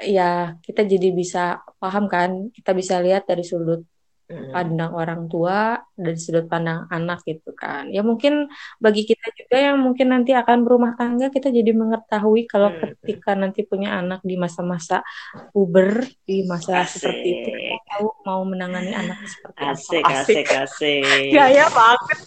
ya 0.00 0.58
kita 0.62 0.82
jadi 0.86 1.08
bisa 1.14 1.62
paham 1.78 2.10
kan, 2.10 2.50
kita 2.50 2.70
bisa 2.74 2.98
lihat 2.98 3.26
dari 3.28 3.44
sudut 3.46 3.82
pandang 4.24 4.96
orang 4.96 5.28
tua, 5.28 5.76
dari 5.92 6.16
sudut 6.16 6.48
pandang 6.48 6.88
anak 6.88 7.20
gitu 7.28 7.52
kan. 7.52 7.92
Ya 7.92 8.00
mungkin 8.00 8.48
bagi 8.80 9.04
kita 9.04 9.30
juga 9.36 9.56
yang 9.60 9.76
mungkin 9.84 10.16
nanti 10.16 10.32
akan 10.32 10.64
berumah 10.64 10.96
tangga, 10.96 11.28
kita 11.28 11.52
jadi 11.52 11.70
mengetahui 11.76 12.48
kalau 12.48 12.72
ketika 12.72 13.36
nanti 13.36 13.68
punya 13.68 14.00
anak 14.00 14.24
di 14.24 14.40
masa-masa 14.40 15.04
puber, 15.52 16.08
di 16.24 16.42
masa 16.48 16.88
seperti 16.88 17.28
itu, 17.28 17.48
kita 17.52 17.76
Asik, 17.76 17.84
tahu 17.92 18.06
mau 18.24 18.40
menangani 18.48 18.92
anaknya 18.96 19.28
seperti 19.28 19.58
apa. 19.60 19.72
asik, 19.76 20.02
Asik. 20.02 20.36
asik, 20.40 20.46
asik. 20.56 21.30
Gaya 21.30 21.66
banget 21.68 22.18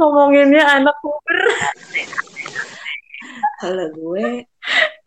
ngomonginnya 0.00 0.64
anak 0.64 0.96
puber. 1.04 1.38
Kalau 3.62 3.86
gue 3.94 4.44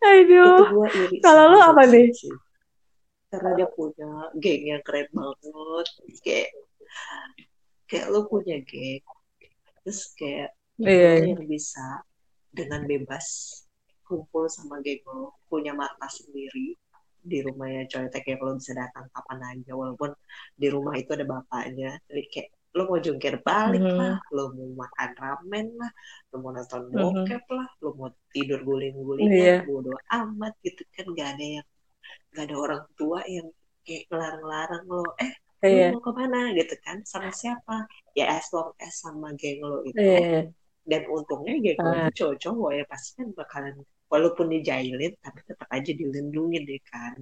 Aduh, 0.00 0.64
gue 0.72 0.88
iri 0.96 1.16
kalau 1.20 1.52
lu 1.52 1.58
apa 1.60 1.82
nih? 1.86 2.08
Karena 3.30 3.50
dia 3.54 3.68
punya 3.68 4.10
geng 4.40 4.62
yang 4.74 4.82
keren 4.82 5.06
banget. 5.12 5.86
Kayak 6.24 6.48
kayak 7.86 8.06
lu 8.08 8.24
punya 8.26 8.56
geng, 8.64 9.04
terus 9.84 10.14
kayak 10.16 10.56
lu 10.80 10.88
iya. 10.88 11.36
yang 11.36 11.44
bisa 11.44 12.02
dengan 12.50 12.88
bebas 12.88 13.26
kumpul 14.08 14.50
sama 14.50 14.82
geng 14.82 15.04
lo 15.06 15.38
punya 15.46 15.70
markas 15.76 16.24
sendiri 16.24 16.74
di 17.20 17.38
rumahnya 17.44 17.84
Coytek 17.86 18.24
ya 18.24 18.36
kalau 18.40 18.56
bisa 18.56 18.72
datang 18.72 19.06
kapan 19.12 19.38
aja 19.54 19.72
walaupun 19.76 20.10
di 20.56 20.66
rumah 20.72 20.96
itu 20.96 21.12
ada 21.12 21.28
bapaknya 21.28 22.00
jadi 22.08 22.24
kayak 22.32 22.50
lo 22.70 22.86
mau 22.86 22.98
jungkir 23.02 23.42
balik 23.42 23.82
Mhm. 23.82 23.98
lah 23.98 24.16
lo 24.30 24.54
mau 24.54 24.86
makan 24.86 25.10
ramen 25.18 25.66
lah 25.74 25.90
lo 26.30 26.36
mau 26.38 26.50
nonton 26.54 26.82
Mhm. 26.86 26.94
bokep 27.02 27.44
lah 27.50 27.68
lo 27.82 27.88
mau 27.98 28.08
tidur 28.30 28.60
guling-gulingan 28.62 29.34
Iya. 29.34 29.66
bodo 29.66 29.90
amat 30.06 30.54
gitu 30.62 30.82
kan 30.94 31.06
gak 31.18 31.28
ada 31.34 31.46
yang 31.58 31.66
gak 32.30 32.44
ada 32.46 32.54
orang 32.54 32.82
tua 32.94 33.20
yang 33.26 33.50
kayak 33.82 34.06
ngelarang-larang 34.06 34.84
lo 34.86 35.02
eh 35.18 35.32
lu 35.60 35.76
Iya. 35.76 35.86
mau 35.92 36.00
ke 36.00 36.10
mana 36.14 36.40
gitu 36.54 36.74
kan 36.86 36.96
sama 37.04 37.28
siapa 37.34 37.84
ya 38.14 38.30
as 38.38 38.46
long 38.54 38.70
as 38.78 38.94
sama 39.02 39.34
geng 39.34 39.58
lo 39.66 39.82
itu 39.82 39.98
Iya. 39.98 40.48
dan 40.86 41.02
untungnya 41.10 41.58
geng 41.58 41.78
lo 41.82 41.90
itu 42.06 42.10
cowok-cowok 42.22 42.70
ya 42.78 42.84
pasti 42.86 43.10
kan 43.18 43.28
bakalan 43.34 43.74
walaupun 44.06 44.46
dijailin 44.46 45.10
tapi 45.18 45.38
tetap 45.42 45.66
aja 45.74 45.90
dilindungin 45.90 46.62
deh 46.66 46.82
kan 46.86 47.18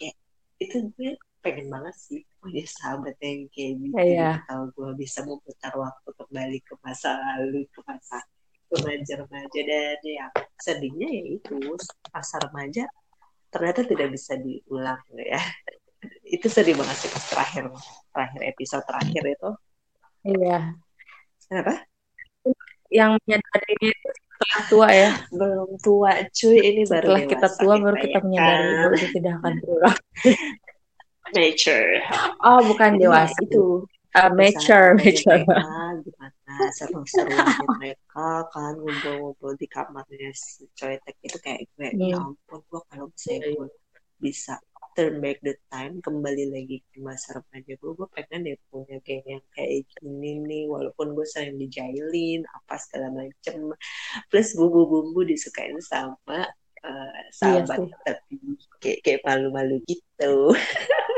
ya 0.00 0.08
itu 0.56 0.88
gue 0.96 1.20
pengen 1.40 1.66
banget 1.68 1.96
sih 1.96 2.20
punya 2.36 2.64
sahabat 2.64 3.16
yang 3.18 3.48
kayak 3.48 3.72
gitu 3.80 3.96
Iya. 3.96 4.44
kalau 4.44 4.68
gue 4.70 4.90
bisa 4.94 5.24
memutar 5.24 5.72
waktu 5.72 6.08
kembali 6.12 6.58
ke 6.60 6.74
masa 6.80 7.16
lalu 7.16 7.64
ke 7.68 7.80
masa 7.84 8.20
remaja-remaja 8.68 9.60
dan 9.64 9.98
ya 10.04 10.26
sedihnya 10.56 11.08
ya 11.10 11.24
itu 11.36 11.54
masa 12.08 12.36
remaja 12.38 12.84
ternyata 13.48 13.82
tidak 13.82 14.14
bisa 14.14 14.36
diulang 14.36 15.00
ya 15.16 15.40
itu 16.36 16.46
sedih 16.46 16.78
banget 16.78 16.96
sih 16.96 17.10
pas 17.10 17.24
terakhir 17.26 17.64
terakhir 18.12 18.40
episode 18.46 18.84
terakhir 18.86 19.24
itu 19.26 19.50
Iya. 20.22 20.76
kenapa 21.48 21.88
Yang 22.90 23.10
menyadarinya 23.22 23.90
itu 23.90 24.08
setelah 24.10 24.62
tua 24.66 24.88
ya. 24.90 25.10
belum 25.30 25.70
tua 25.78 26.10
cuy 26.28 26.58
ini 26.58 26.82
baru 26.84 27.06
Setelah 27.06 27.22
kita 27.26 27.48
tua 27.54 27.74
baru 27.78 27.96
kita 27.96 28.18
ya 28.18 28.24
menyadari 28.24 28.64
bahwa 28.72 28.94
itu 28.94 29.06
tidak 29.14 29.32
akan 29.38 29.52
berulang. 29.58 29.98
nature 31.34 32.00
Oh, 32.42 32.60
bukan 32.64 32.96
ya 33.00 33.00
dewasa. 33.00 33.36
itu 33.44 33.84
Uh, 34.10 34.26
mature, 34.34 34.98
mature. 34.98 35.46
gimana 36.02 36.54
seru-seruannya 36.74 37.66
mereka 37.78 38.42
kan 38.50 38.74
ngumpul-ngumpul 38.74 39.54
di 39.54 39.66
kamarnya 39.70 40.30
si 40.34 40.66
Coetek 40.74 41.14
itu 41.22 41.38
kayak 41.38 41.62
gue 41.78 41.88
ya 42.02 42.18
Hmm. 42.18 42.26
ampun 42.26 42.58
gue 42.66 42.80
kalau 42.90 43.06
misalnya 43.12 43.46
gue 43.54 43.68
bisa 44.18 44.54
turn 44.98 45.22
back 45.22 45.38
the 45.46 45.54
time 45.70 46.02
kembali 46.02 46.50
lagi 46.50 46.82
ke 46.90 46.98
masa 46.98 47.38
remaja 47.38 47.72
gue 47.78 47.90
gue 47.94 48.08
pengen 48.10 48.40
deh 48.50 48.56
punya 48.68 48.98
geng 49.06 49.22
yang 49.30 49.44
kayak 49.54 49.86
gini 49.94 50.42
nih 50.42 50.62
walaupun 50.66 51.14
gue 51.14 51.26
sering 51.30 51.54
dijailin 51.62 52.42
apa 52.50 52.74
segala 52.82 53.08
macem 53.14 53.70
plus 54.26 54.48
bumbu-bumbu 54.58 55.22
disukain 55.22 55.78
sama 55.78 56.50
eh, 56.82 57.20
Iya 57.42 57.62
sahabat 57.62 57.78
sih. 57.78 57.88
tapi 58.02 58.34
kayak 58.82 58.98
kayak 59.06 59.20
malu-malu 59.22 59.78
gitu 59.86 60.50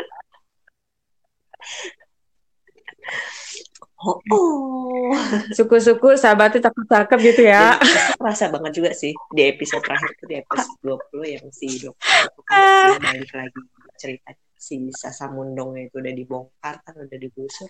oh, 4.03 4.19
oh. 4.31 5.15
Suku-suku 5.55 6.15
sahabatnya 6.19 6.71
cakep-cakep 6.71 7.19
gitu 7.23 7.43
ya. 7.47 7.79
dan 7.79 7.83
itu 7.83 8.15
kerasa 8.19 8.45
banget 8.51 8.73
juga 8.79 8.91
sih 8.95 9.13
di 9.35 9.43
episode 9.47 9.83
terakhir 9.83 10.11
itu 10.15 10.25
di 10.31 10.37
episode 10.43 10.75
20 11.13 11.35
yang 11.39 11.47
si 11.51 11.69
dokter 11.83 12.27
Ah. 12.51 12.95
balik 12.99 13.31
lagi 13.33 13.61
cerita 13.99 14.31
si 14.55 14.91
Sasa 14.95 15.27
Mundongnya 15.31 15.91
itu 15.91 15.99
udah 15.99 16.15
dibongkar 16.15 16.75
kan 16.83 16.95
udah 16.95 17.19
digusur 17.19 17.67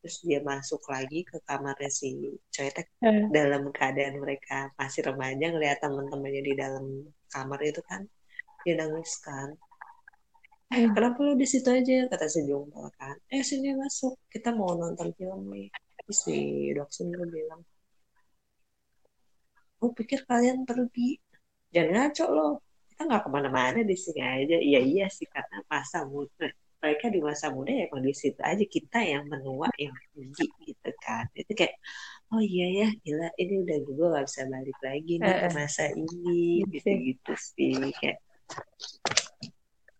terus 0.00 0.16
dia 0.24 0.40
masuk 0.40 0.80
lagi 0.88 1.28
ke 1.28 1.36
kamarnya 1.44 1.92
si 1.92 2.16
Coetek 2.48 2.88
Eh, 3.04 3.28
dalam 3.28 3.68
keadaan 3.68 4.16
mereka 4.16 4.72
masih 4.80 5.04
remaja 5.04 5.52
ngeliat 5.52 5.76
teman-temannya 5.80 6.40
di 6.40 6.54
dalam 6.56 6.84
kamar 7.28 7.60
itu 7.60 7.84
kan 7.84 8.08
dia 8.64 8.80
nangis 8.80 9.20
kan 9.20 9.52
eh 10.74 10.86
kenapa 10.94 11.18
lu 11.26 11.32
di 11.42 11.46
situ 11.52 11.68
aja? 11.78 11.94
Kata 12.12 12.26
si 12.34 12.40
Jungkook 12.48 12.90
kan. 12.98 13.16
Eh 13.34 13.42
sini 13.50 13.68
masuk. 13.82 14.14
Kita 14.32 14.48
mau 14.58 14.70
nonton 14.80 15.08
film 15.18 15.40
nih. 15.52 15.66
Terus 15.98 16.18
si 16.24 16.36
Doksun 16.76 17.06
tuh 17.14 17.28
bilang 17.36 17.62
gue 19.80 19.90
pikir 19.98 20.20
kalian 20.30 20.58
pergi. 20.68 21.16
Jangan 21.74 21.90
ngaco 21.94 22.24
loh 22.36 22.52
kita 22.90 23.00
nggak 23.08 23.22
ke 23.26 23.30
mana-mana 23.36 23.80
di 23.90 23.96
sini 24.04 24.20
aja. 24.20 24.56
Iya 24.68 24.80
iya 24.92 25.06
sih 25.16 25.26
karena 25.34 25.56
masa 25.72 25.98
muda. 26.12 26.46
Mereka 26.80 27.06
di 27.14 27.20
masa 27.28 27.46
muda 27.56 27.70
ya 27.78 27.82
emang 27.88 28.02
di 28.08 28.14
situ 28.20 28.40
aja. 28.50 28.64
Kita 28.76 28.98
yang 29.12 29.24
menua 29.32 29.68
yang 29.84 29.94
pergi 30.12 30.46
gitu 30.68 30.90
kan. 31.04 31.24
Itu 31.40 31.52
kayak 31.58 31.74
oh 32.32 32.42
iya 32.44 32.66
ya 32.78 32.88
gila. 33.04 33.28
Ini 33.42 33.54
udah 33.64 33.76
gue 33.86 34.06
gak 34.16 34.24
bisa 34.28 34.42
balik 34.52 34.78
lagi 34.86 35.12
nih 35.22 35.34
ke 35.42 35.48
Eh, 35.48 35.52
masa 35.58 35.84
ini. 35.96 36.62
Gitu 36.72 36.90
gitu 37.08 37.32
sih 37.40 37.72
kayak 37.98 38.18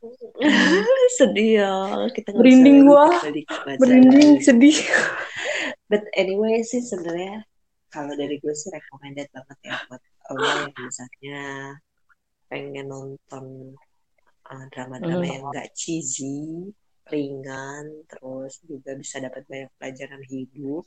sedih 1.21 1.51
ya 1.61 1.73
kita 2.17 2.33
Merinding 2.33 2.89
gua, 2.89 3.11
merinding, 3.77 4.41
sedih. 4.41 4.77
but 5.91 6.01
anyway 6.17 6.63
sih 6.65 6.81
sebenarnya 6.81 7.45
kalau 7.91 8.15
dari 8.15 8.39
gue 8.39 8.55
sih 8.55 8.71
recommended 8.71 9.27
banget 9.35 9.59
ya 9.67 9.75
buat 9.91 10.01
lo 10.31 10.47
yang 10.47 10.71
misalnya 10.79 11.43
pengen 12.47 12.87
nonton 12.87 13.75
uh, 14.47 14.65
drama-drama 14.71 15.23
Hmm. 15.23 15.27
yang 15.27 15.45
gak 15.51 15.71
cheesy, 15.75 16.71
ringan, 17.11 18.07
terus 18.07 18.63
juga 18.63 18.95
bisa 18.95 19.19
dapat 19.19 19.43
banyak 19.51 19.71
pelajaran 19.79 20.23
hidup, 20.31 20.87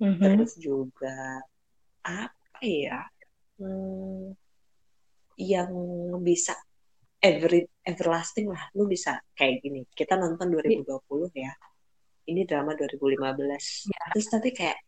Mhm. 0.00 0.20
terus 0.24 0.56
juga 0.56 1.44
apa 2.04 2.60
ya, 2.64 3.04
hmm, 3.60 4.32
yang 5.36 5.72
bisa 6.24 6.56
every 7.18 7.66
everlasting 7.82 8.50
lah, 8.50 8.70
lu 8.74 8.86
bisa 8.86 9.18
kayak 9.34 9.62
gini. 9.62 9.82
Kita 9.90 10.14
nonton 10.14 10.50
2020 10.54 11.30
ya, 11.34 11.52
ini 12.30 12.46
drama 12.46 12.74
2015, 12.78 13.90
Ya. 13.90 14.02
terus 14.14 14.26
tapi 14.30 14.50
kayak 14.54 14.78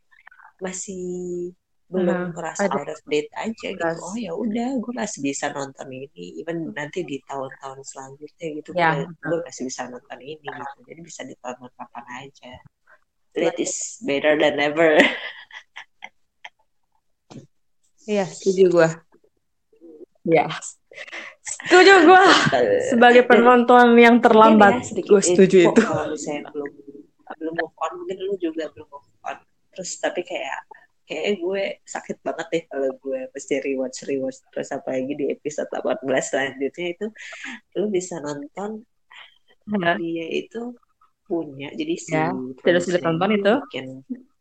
masih 0.60 1.50
Nah, 1.90 2.06
belum 2.06 2.30
kerasa 2.30 2.70
ada 2.70 2.86
out 2.86 2.90
of 2.94 3.02
date 3.10 3.26
aja 3.34 3.68
gitu. 3.74 3.82
Oh 3.98 4.14
ya 4.14 4.30
udah, 4.30 4.78
gue 4.78 4.92
masih 4.94 5.26
bisa 5.26 5.50
nonton 5.50 5.90
ini. 5.90 6.38
Even 6.38 6.70
nanti 6.70 7.02
di 7.02 7.18
tahun-tahun 7.26 7.82
selanjutnya 7.82 8.46
gitu, 8.62 8.70
Ya, 8.78 8.94
gue 8.94 9.10
gue 9.10 9.38
masih 9.42 9.66
bisa 9.66 9.90
nonton 9.90 10.18
ini 10.22 10.38
gitu. 10.38 10.78
Jadi 10.86 11.00
bisa 11.02 11.26
ditonton 11.26 11.66
kapan 11.74 12.06
aja. 12.22 12.54
That 13.34 13.58
is 13.58 13.98
better 14.06 14.38
than 14.38 14.62
ever. 14.62 15.02
Iya, 18.06 18.26
setuju 18.26 18.64
gua. 18.70 18.88
Ya, 20.26 20.46
setuju 21.50 21.92
gua. 22.06 22.24
Sebagai 22.88 23.22
Dan 23.26 23.30
penonton 23.30 23.86
yang 23.98 24.16
mungkin 24.18 24.24
terlambat, 24.24 24.74
ya 24.94 25.02
gue 25.02 25.22
setuju 25.22 25.56
info 25.66 25.72
itu. 25.74 25.82
kalau 25.82 26.04
misalnya 26.14 26.42
belum 26.54 26.70
belum 27.40 27.54
move 27.56 27.76
on, 27.78 27.92
mungkin 27.98 28.16
lu 28.22 28.34
juga 28.38 28.64
belum 28.74 28.86
move 28.88 29.08
on. 29.26 29.36
Terus 29.74 29.90
tapi 29.98 30.20
kayak 30.22 30.60
kayak 31.10 31.42
gue 31.42 31.64
sakit 31.82 32.16
banget 32.22 32.46
deh 32.54 32.62
kalau 32.70 32.90
gue 33.02 33.20
mesti 33.34 33.54
rewatch 33.66 34.06
rewatch 34.06 34.46
terus 34.54 34.70
apalagi 34.70 35.18
di 35.18 35.26
episode 35.34 35.66
18 35.74 36.06
selanjutnya 36.06 36.86
itu 36.94 37.06
lu 37.74 37.90
bisa 37.90 38.22
nonton 38.22 38.86
Ya, 39.70 39.94
dia 39.94 40.26
itu 40.34 40.74
punya 41.30 41.70
jadi 41.78 41.94
si 41.94 42.10
ya. 42.10 42.34
Tonton 42.98 43.30
ini 43.30 43.38
itu. 43.38 43.54
bikin 43.70 43.86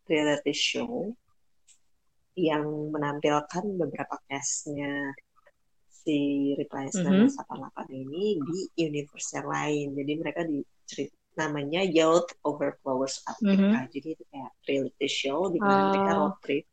reality 0.10 0.54
show 0.58 1.14
yang 2.34 2.66
menampilkan 2.90 3.64
beberapa 3.78 4.16
castnya 4.26 5.14
si 6.00 6.18
Reply 6.56 6.88
Mhm. 6.88 7.28
1988 7.28 7.88
ini 7.92 8.40
di 8.40 8.60
universe 8.80 9.36
yang 9.36 9.48
lain 9.48 9.86
jadi 10.00 10.14
mereka 10.16 10.42
di 10.48 10.64
cerit- 10.88 11.16
namanya 11.36 11.80
Youth 11.84 12.36
Overflowers 12.44 13.24
Africa 13.24 13.84
Mhm. 13.88 13.92
jadi 13.92 14.08
itu 14.16 14.24
kayak 14.32 14.52
reality 14.68 15.08
show 15.08 15.48
di 15.48 15.60
mana 15.60 15.88
mereka 15.88 16.12
Oh, 16.16 16.20
road 16.28 16.36
trip 16.44 16.66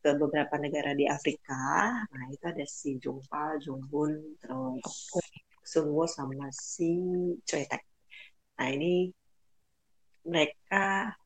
ke 0.00 0.10
beberapa 0.16 0.54
negara 0.56 0.92
di 0.92 1.04
Afrika 1.04 1.60
nah 2.04 2.24
itu 2.28 2.44
ada 2.44 2.64
si 2.64 2.96
Jungpa, 2.96 3.60
Jungbun 3.60 4.36
terus 4.40 5.08
Sungwo 5.60 6.08
sama 6.08 6.48
si 6.52 6.88
Choi 7.44 7.64
Taek 7.68 7.84
nah 8.56 8.68
ini 8.68 9.08
mereka 10.24 11.16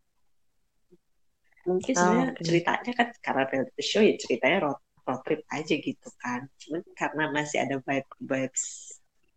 mungkin 1.64 1.94
oh, 1.94 1.98
sebenarnya 1.98 2.28
oke. 2.36 2.42
ceritanya 2.44 2.92
kan 2.94 3.08
karena 3.24 3.42
reality 3.50 3.82
show 3.82 4.02
ya 4.04 4.14
ceritanya 4.20 4.58
road, 4.68 4.78
trip 5.24 5.40
aja 5.52 5.74
gitu 5.76 6.08
kan 6.22 6.40
cuman 6.60 6.80
karena 6.96 7.24
masih 7.36 7.58
ada 7.64 7.76
vibe 7.80 8.10
vibes 8.20 8.64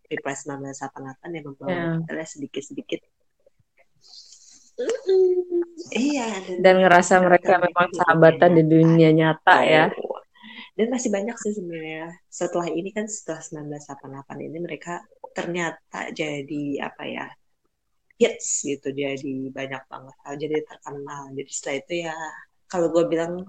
Reply 0.08 0.36
1988 0.40 1.36
yang 1.36 1.46
membawa 1.52 1.72
Ya. 1.76 2.00
kita 2.08 2.24
sedikit-sedikit 2.24 3.02
Mm-mm. 4.78 5.66
iya 5.90 6.30
dan 6.46 6.62
Dan 6.62 6.76
ngerasa 6.86 7.20
mereka 7.20 7.58
memang 7.58 7.90
sahabatan 7.98 8.52
di 8.56 8.64
dunia 8.64 9.10
nyata 9.10 9.58
ya. 9.66 9.86
Dan 10.78 10.94
masih 10.94 11.10
banyak 11.10 11.34
sih 11.42 11.58
sebenarnya. 11.58 12.14
Setelah 12.30 12.70
ini 12.70 12.94
kan 12.94 13.10
setelah 13.10 13.42
1988 13.42 14.38
ini 14.46 14.58
mereka 14.62 15.02
ternyata 15.34 16.14
jadi 16.14 16.64
apa 16.86 17.04
ya 17.10 17.26
hits 18.18 18.66
gitu 18.66 18.90
jadi 18.90 19.54
banyak 19.54 19.84
banget 19.86 20.16
jadi 20.42 20.56
terkenal 20.66 21.30
jadi 21.38 21.52
setelah 21.54 21.78
itu 21.86 21.94
ya 22.10 22.18
kalau 22.68 22.92
gue 22.92 23.08
bilang 23.08 23.48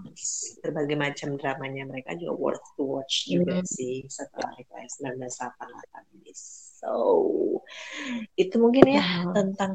berbagai 0.63 0.95
macam 0.95 1.35
dramanya 1.35 1.83
mereka 1.85 2.15
juga 2.15 2.35
worth 2.35 2.67
to 2.75 2.87
watch 2.87 3.27
juga 3.27 3.59
Hmm. 3.59 3.67
sih 3.67 4.07
setelah 4.07 4.55
Reply 4.55 4.85
1988 4.87 6.07
ini. 6.15 6.33
So 6.79 6.93
itu 8.35 8.55
mungkin 8.57 8.87
ya 8.87 9.03
Hmm. 9.03 9.35
tentang 9.35 9.73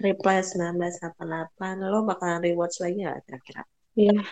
Reply 0.00 0.40
1988. 0.40 1.84
Lo 1.84 2.02
bakalan 2.02 2.40
rewatch 2.40 2.80
lagi 2.80 3.04
nggak 3.04 3.28
kira-kira? 3.28 3.62
Iya. 3.92 4.24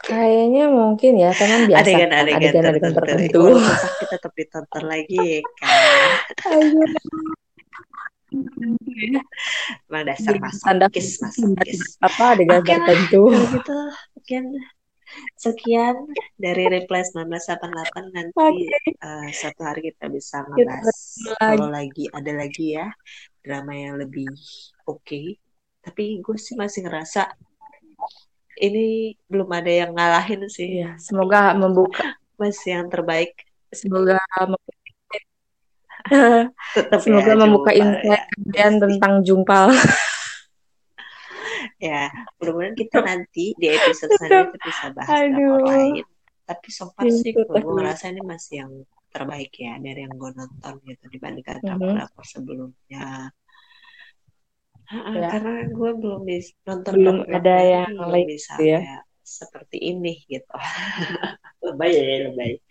Kayaknya 0.00 0.72
mungkin 0.72 1.12
ya, 1.20 1.30
karena 1.36 1.68
biasa 1.68 1.84
kan 1.84 1.84
Adegan-adegan 1.84 2.40
adegan-adegan 2.40 2.92
tertentu. 2.96 3.00
tertentu. 3.28 3.40
Walaupun 3.44 3.76
sakit 3.76 4.08
tetap 4.08 4.32
ditonton 4.32 4.84
lagi 4.88 5.26
kan. 5.60 5.68
Ayo. 6.48 6.80
Emang 9.86 10.04
dasar 10.06 10.34
masokis, 10.38 11.20
masokis. 11.22 11.96
apa 12.02 12.36
adegan 12.36 12.62
tertentu. 12.64 13.22
kalau 13.32 13.46
gitu 13.52 13.78
mungkin 14.16 14.44
sekian 15.38 15.96
dari 16.36 16.66
Reply 16.66 17.02
1988 17.06 18.14
nanti 18.16 18.36
Oke. 18.36 18.76
eh, 18.90 19.28
suatu 19.32 19.62
hari 19.62 19.92
kita 19.92 20.10
bisa 20.10 20.42
ngebahas 20.50 20.98
kalau 21.38 21.68
lagi 21.70 22.04
ada 22.10 22.32
lagi 22.34 22.74
ya 22.76 22.90
drama 23.40 23.72
yang 23.72 23.96
lebih 24.02 24.28
oke 24.84 25.38
tapi 25.86 26.18
gue 26.18 26.36
sih 26.36 26.58
masih 26.58 26.82
ngerasa 26.90 27.30
ini 28.58 29.14
belum 29.30 29.48
ada 29.52 29.70
yang 29.70 29.92
ngalahin 29.94 30.48
sih 30.50 30.82
Iya, 30.82 30.98
semoga 30.98 31.54
membuka, 31.54 32.02
masih 32.40 32.80
yang 32.82 32.88
terbaik 32.90 33.36
semoga 33.70 34.18
mem- 34.42 34.75
tetap 36.74 36.98
semoga 37.02 37.32
ya 37.32 37.36
membuka 37.38 37.70
Jumpal 37.70 37.82
insight 37.82 38.06
ya 38.06 38.20
pasti 38.66 38.80
tentang 38.82 39.12
Jumpal. 39.26 39.66
ya 41.76 42.08
mudah-mudahan 42.40 42.74
kita 42.74 42.98
nanti 43.04 43.52
di 43.56 43.66
episode 43.68 44.10
selanjutnya 44.16 44.60
bisa 44.64 44.86
bahas 44.96 45.18
drakor 45.28 45.36
aduh, 45.36 45.60
lain 45.68 46.04
tapi 46.46 46.68
so 46.70 46.84
far 46.94 47.04
sih 47.10 47.34
itu 47.34 47.42
kalau 47.44 47.58
gue 47.60 47.74
ngerasa 47.82 48.04
ini 48.14 48.22
masih 48.24 48.54
yang 48.64 48.72
terbaik 49.12 49.52
ya 49.56 49.74
dari 49.80 50.00
yang 50.04 50.14
gue 50.16 50.30
nonton 50.32 50.74
gitu 50.84 51.04
dibandingkan 51.10 51.60
Mhm. 51.60 51.68
drakor-drakor 51.68 52.24
sebelumnya 52.24 53.32
Ha-ha, 54.86 55.10
Ya, 55.18 55.28
karena 55.34 55.66
gue 55.66 55.90
belum 55.98 56.20
bisa 56.22 56.54
nonton 56.62 56.92
belum 56.94 57.16
ada 57.26 57.34
drakor-drakor 57.34 57.66
yang 57.66 57.94
lain 58.06 58.26
gitu 58.30 58.62
ya. 58.62 58.78
Seperti 59.26 59.82
ini 59.82 60.22
gitu. 60.30 60.54
Lebay 61.66 61.90
ya 61.90 62.30
lebay. 62.30 62.62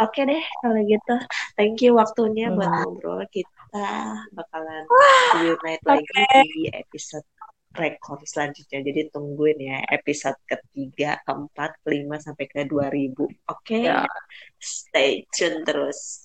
Oke 0.00 0.24
deh 0.24 0.40
kalau 0.64 0.80
gitu. 0.88 1.14
Thank 1.60 1.84
you 1.84 1.92
waktunya 2.00 2.48
buat 2.48 2.72
Mhm. 2.72 2.80
ngobrol 2.88 3.20
kita. 3.28 3.88
Bakalan 4.32 4.88
reunite 5.36 5.84
Oke, 5.84 5.92
lagi 5.92 6.42
di 6.56 6.64
episode 6.72 7.28
rekor 7.76 8.18
selanjutnya. 8.24 8.80
Jadi 8.80 9.12
tungguin 9.12 9.60
ya 9.60 9.78
episode 9.92 10.40
ketiga 10.48 11.20
keempat 11.28 11.76
kelima 11.84 12.16
sampai 12.16 12.48
ke 12.48 12.64
2000 12.64 13.28
oke? 13.46 13.78
Ya, 13.78 14.08
stay 14.56 15.28
tune 15.30 15.62
terus. 15.68 16.24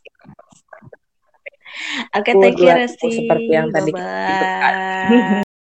Oke 2.16 2.32
aku 2.32 2.42
thank 2.42 2.58
you 2.64 2.72
2000 2.72 2.80
Resti 2.80 3.08
seperti 3.12 3.52
yang 3.52 3.68
bye 3.70 3.76
tadi 3.76 3.92
sebutkan. 3.92 4.74
bye 5.04 5.44